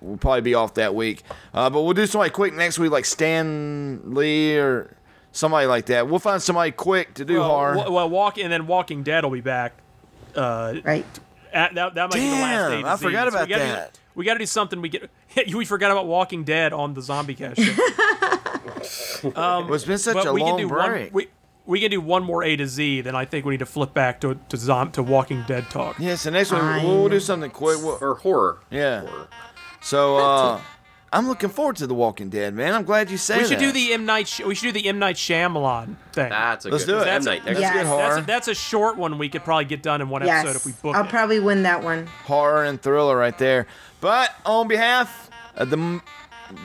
we'll 0.00 0.18
probably 0.18 0.42
be 0.42 0.54
off 0.54 0.74
that 0.74 0.94
week. 0.94 1.22
Uh, 1.52 1.68
but 1.68 1.82
we'll 1.82 1.94
do 1.94 2.06
somebody 2.06 2.30
quick 2.30 2.54
next 2.54 2.78
week, 2.78 2.92
like 2.92 3.04
Stan 3.04 4.14
Lee 4.14 4.56
or 4.56 4.94
somebody 5.32 5.66
like 5.66 5.86
that. 5.86 6.08
We'll 6.08 6.20
find 6.20 6.40
somebody 6.40 6.70
quick 6.70 7.14
to 7.14 7.24
do 7.24 7.40
well, 7.40 7.48
horror. 7.48 7.76
wa- 7.76 7.90
well, 7.90 8.10
walk 8.10 8.38
and 8.38 8.52
then 8.52 8.68
Walking 8.68 9.02
Dead 9.02 9.24
will 9.24 9.32
be 9.32 9.40
back. 9.40 9.72
Uh, 10.36 10.74
right. 10.84 11.04
At, 11.52 11.74
that, 11.74 11.94
that 11.94 12.10
might 12.10 12.14
be 12.14 12.20
the 12.20 12.36
last 12.36 12.70
Damn, 12.70 12.82
day. 12.82 12.88
I 12.88 12.96
forgot 12.96 13.28
about 13.28 13.48
we 13.48 13.54
gotta 13.54 13.64
that. 13.64 13.92
Do, 13.94 14.00
we 14.14 14.24
got 14.24 14.34
to 14.34 14.38
do 14.40 14.46
something. 14.46 14.80
We 14.80 14.88
get 14.88 15.10
we 15.54 15.64
forgot 15.64 15.90
about 15.90 16.06
Walking 16.06 16.44
Dead 16.44 16.72
on 16.72 16.94
the 16.94 17.02
Zombie 17.02 17.34
Cast 17.34 17.58
um, 19.24 19.32
Well, 19.34 19.74
it's 19.74 19.84
been 19.84 19.98
such 19.98 20.14
but 20.14 20.26
a 20.26 20.32
we 20.32 20.40
long 20.40 20.58
can 20.58 20.68
do 20.68 20.74
break. 20.74 21.12
One, 21.12 21.12
we, 21.12 21.28
we 21.66 21.80
can 21.80 21.90
do 21.90 22.00
one 22.00 22.24
more 22.24 22.42
A 22.42 22.56
to 22.56 22.66
Z. 22.66 23.02
Then 23.02 23.14
I 23.14 23.24
think 23.24 23.44
we 23.46 23.52
need 23.52 23.58
to 23.58 23.66
flip 23.66 23.94
back 23.94 24.20
to 24.22 24.38
to, 24.48 24.56
zom- 24.56 24.92
to 24.92 25.02
Walking 25.02 25.44
Dead 25.46 25.70
talk. 25.70 25.98
Yeah, 25.98 26.16
so 26.16 26.30
next 26.30 26.50
one 26.52 26.84
we'll, 26.84 27.00
we'll 27.00 27.08
do 27.08 27.20
something 27.20 27.50
quick. 27.50 27.78
We'll, 27.78 27.98
or 28.00 28.14
horror. 28.16 28.60
Yeah. 28.70 29.00
Horror. 29.02 29.28
So 29.80 30.16
uh, 30.18 30.60
I'm 31.12 31.28
looking 31.28 31.50
forward 31.50 31.76
to 31.76 31.86
The 31.86 31.94
Walking 31.94 32.30
Dead, 32.30 32.54
man. 32.54 32.72
I'm 32.74 32.84
glad 32.84 33.10
you 33.10 33.16
say 33.16 33.38
We 33.38 33.44
should 33.44 33.58
that. 33.58 33.60
do 33.60 33.72
the 33.72 33.92
M 33.92 34.06
Night. 34.06 34.28
Sh- 34.28 34.40
we 34.40 34.54
should 34.54 34.72
do 34.72 34.80
the 34.80 34.88
M 34.88 34.98
Night 34.98 35.16
Shyamalan 35.16 35.96
thing. 36.12 36.28
That's 36.30 36.64
a 36.64 36.70
Let's 36.70 36.84
good 36.84 36.92
do 36.92 36.98
it. 36.98 37.00
M. 37.00 37.06
That's, 37.06 37.26
Night 37.26 37.44
that's, 37.44 37.58
next 37.58 37.60
Yes. 37.60 37.72
good 37.74 37.86
horror. 37.86 38.02
that's, 38.08 38.18
a, 38.22 38.26
that's 38.26 38.48
a 38.48 38.54
short 38.54 38.96
one. 38.96 39.18
We 39.18 39.28
could 39.28 39.44
probably 39.44 39.64
get 39.66 39.82
done 39.82 40.00
in 40.00 40.08
one 40.08 40.24
Yes. 40.24 40.44
episode 40.44 40.56
if 40.56 40.66
we 40.66 40.72
book 40.72 40.94
it. 40.96 40.98
I'll 40.98 41.04
it. 41.04 41.10
probably 41.10 41.38
win 41.40 41.62
that 41.64 41.82
one. 41.82 42.06
horror 42.24 42.64
and 42.64 42.80
thriller 42.80 43.16
right 43.16 43.36
there. 43.38 43.66
But 44.02 44.34
on 44.44 44.66
behalf 44.66 45.30
of 45.54 45.70
the 45.70 46.02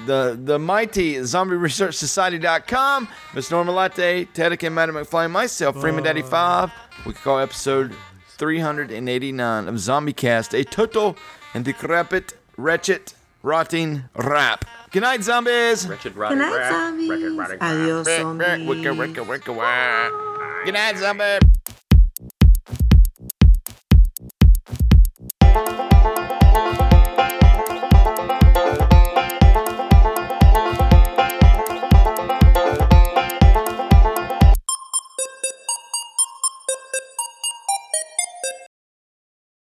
the 0.08 0.38
the 0.44 0.58
mighty 0.58 1.18
zombieresearchsociety.com, 1.18 3.08
Miss 3.36 3.52
Norma 3.52 3.72
Latte, 3.72 4.26
Teddick 4.26 4.64
and 4.64 4.74
Madam 4.74 4.96
McFly, 4.96 5.30
myself, 5.30 5.80
Freeman 5.80 6.04
Daddy 6.04 6.24
uh. 6.24 6.28
5, 6.28 6.72
we 7.06 7.14
could 7.14 7.22
call 7.22 7.38
episode 7.38 7.94
389 8.30 9.68
of 9.68 9.80
Zombie 9.80 10.14
Cast 10.14 10.56
a 10.56 10.64
total 10.64 11.16
and 11.54 11.64
decrepit, 11.64 12.34
wretched, 12.58 13.14
rotting 13.44 14.06
rap. 14.16 14.66
Good 14.90 15.04
night, 15.04 15.22
zombies. 15.22 15.88
Wretched 15.88 16.16
Good 16.16 16.40
night, 16.40 16.56
rap. 16.56 16.72
zombies. 16.72 17.10
Wretched 17.10 17.38
rotten 17.38 17.60
rap. 17.60 17.72
Adios, 17.72 18.08
zombies. 18.08 18.68
Wicka, 18.68 18.96
wicka, 18.96 19.24
wicka, 19.24 19.56
wah. 19.56 20.10
Good 20.66 20.74
night, 20.74 20.98
zombie. 20.98 21.38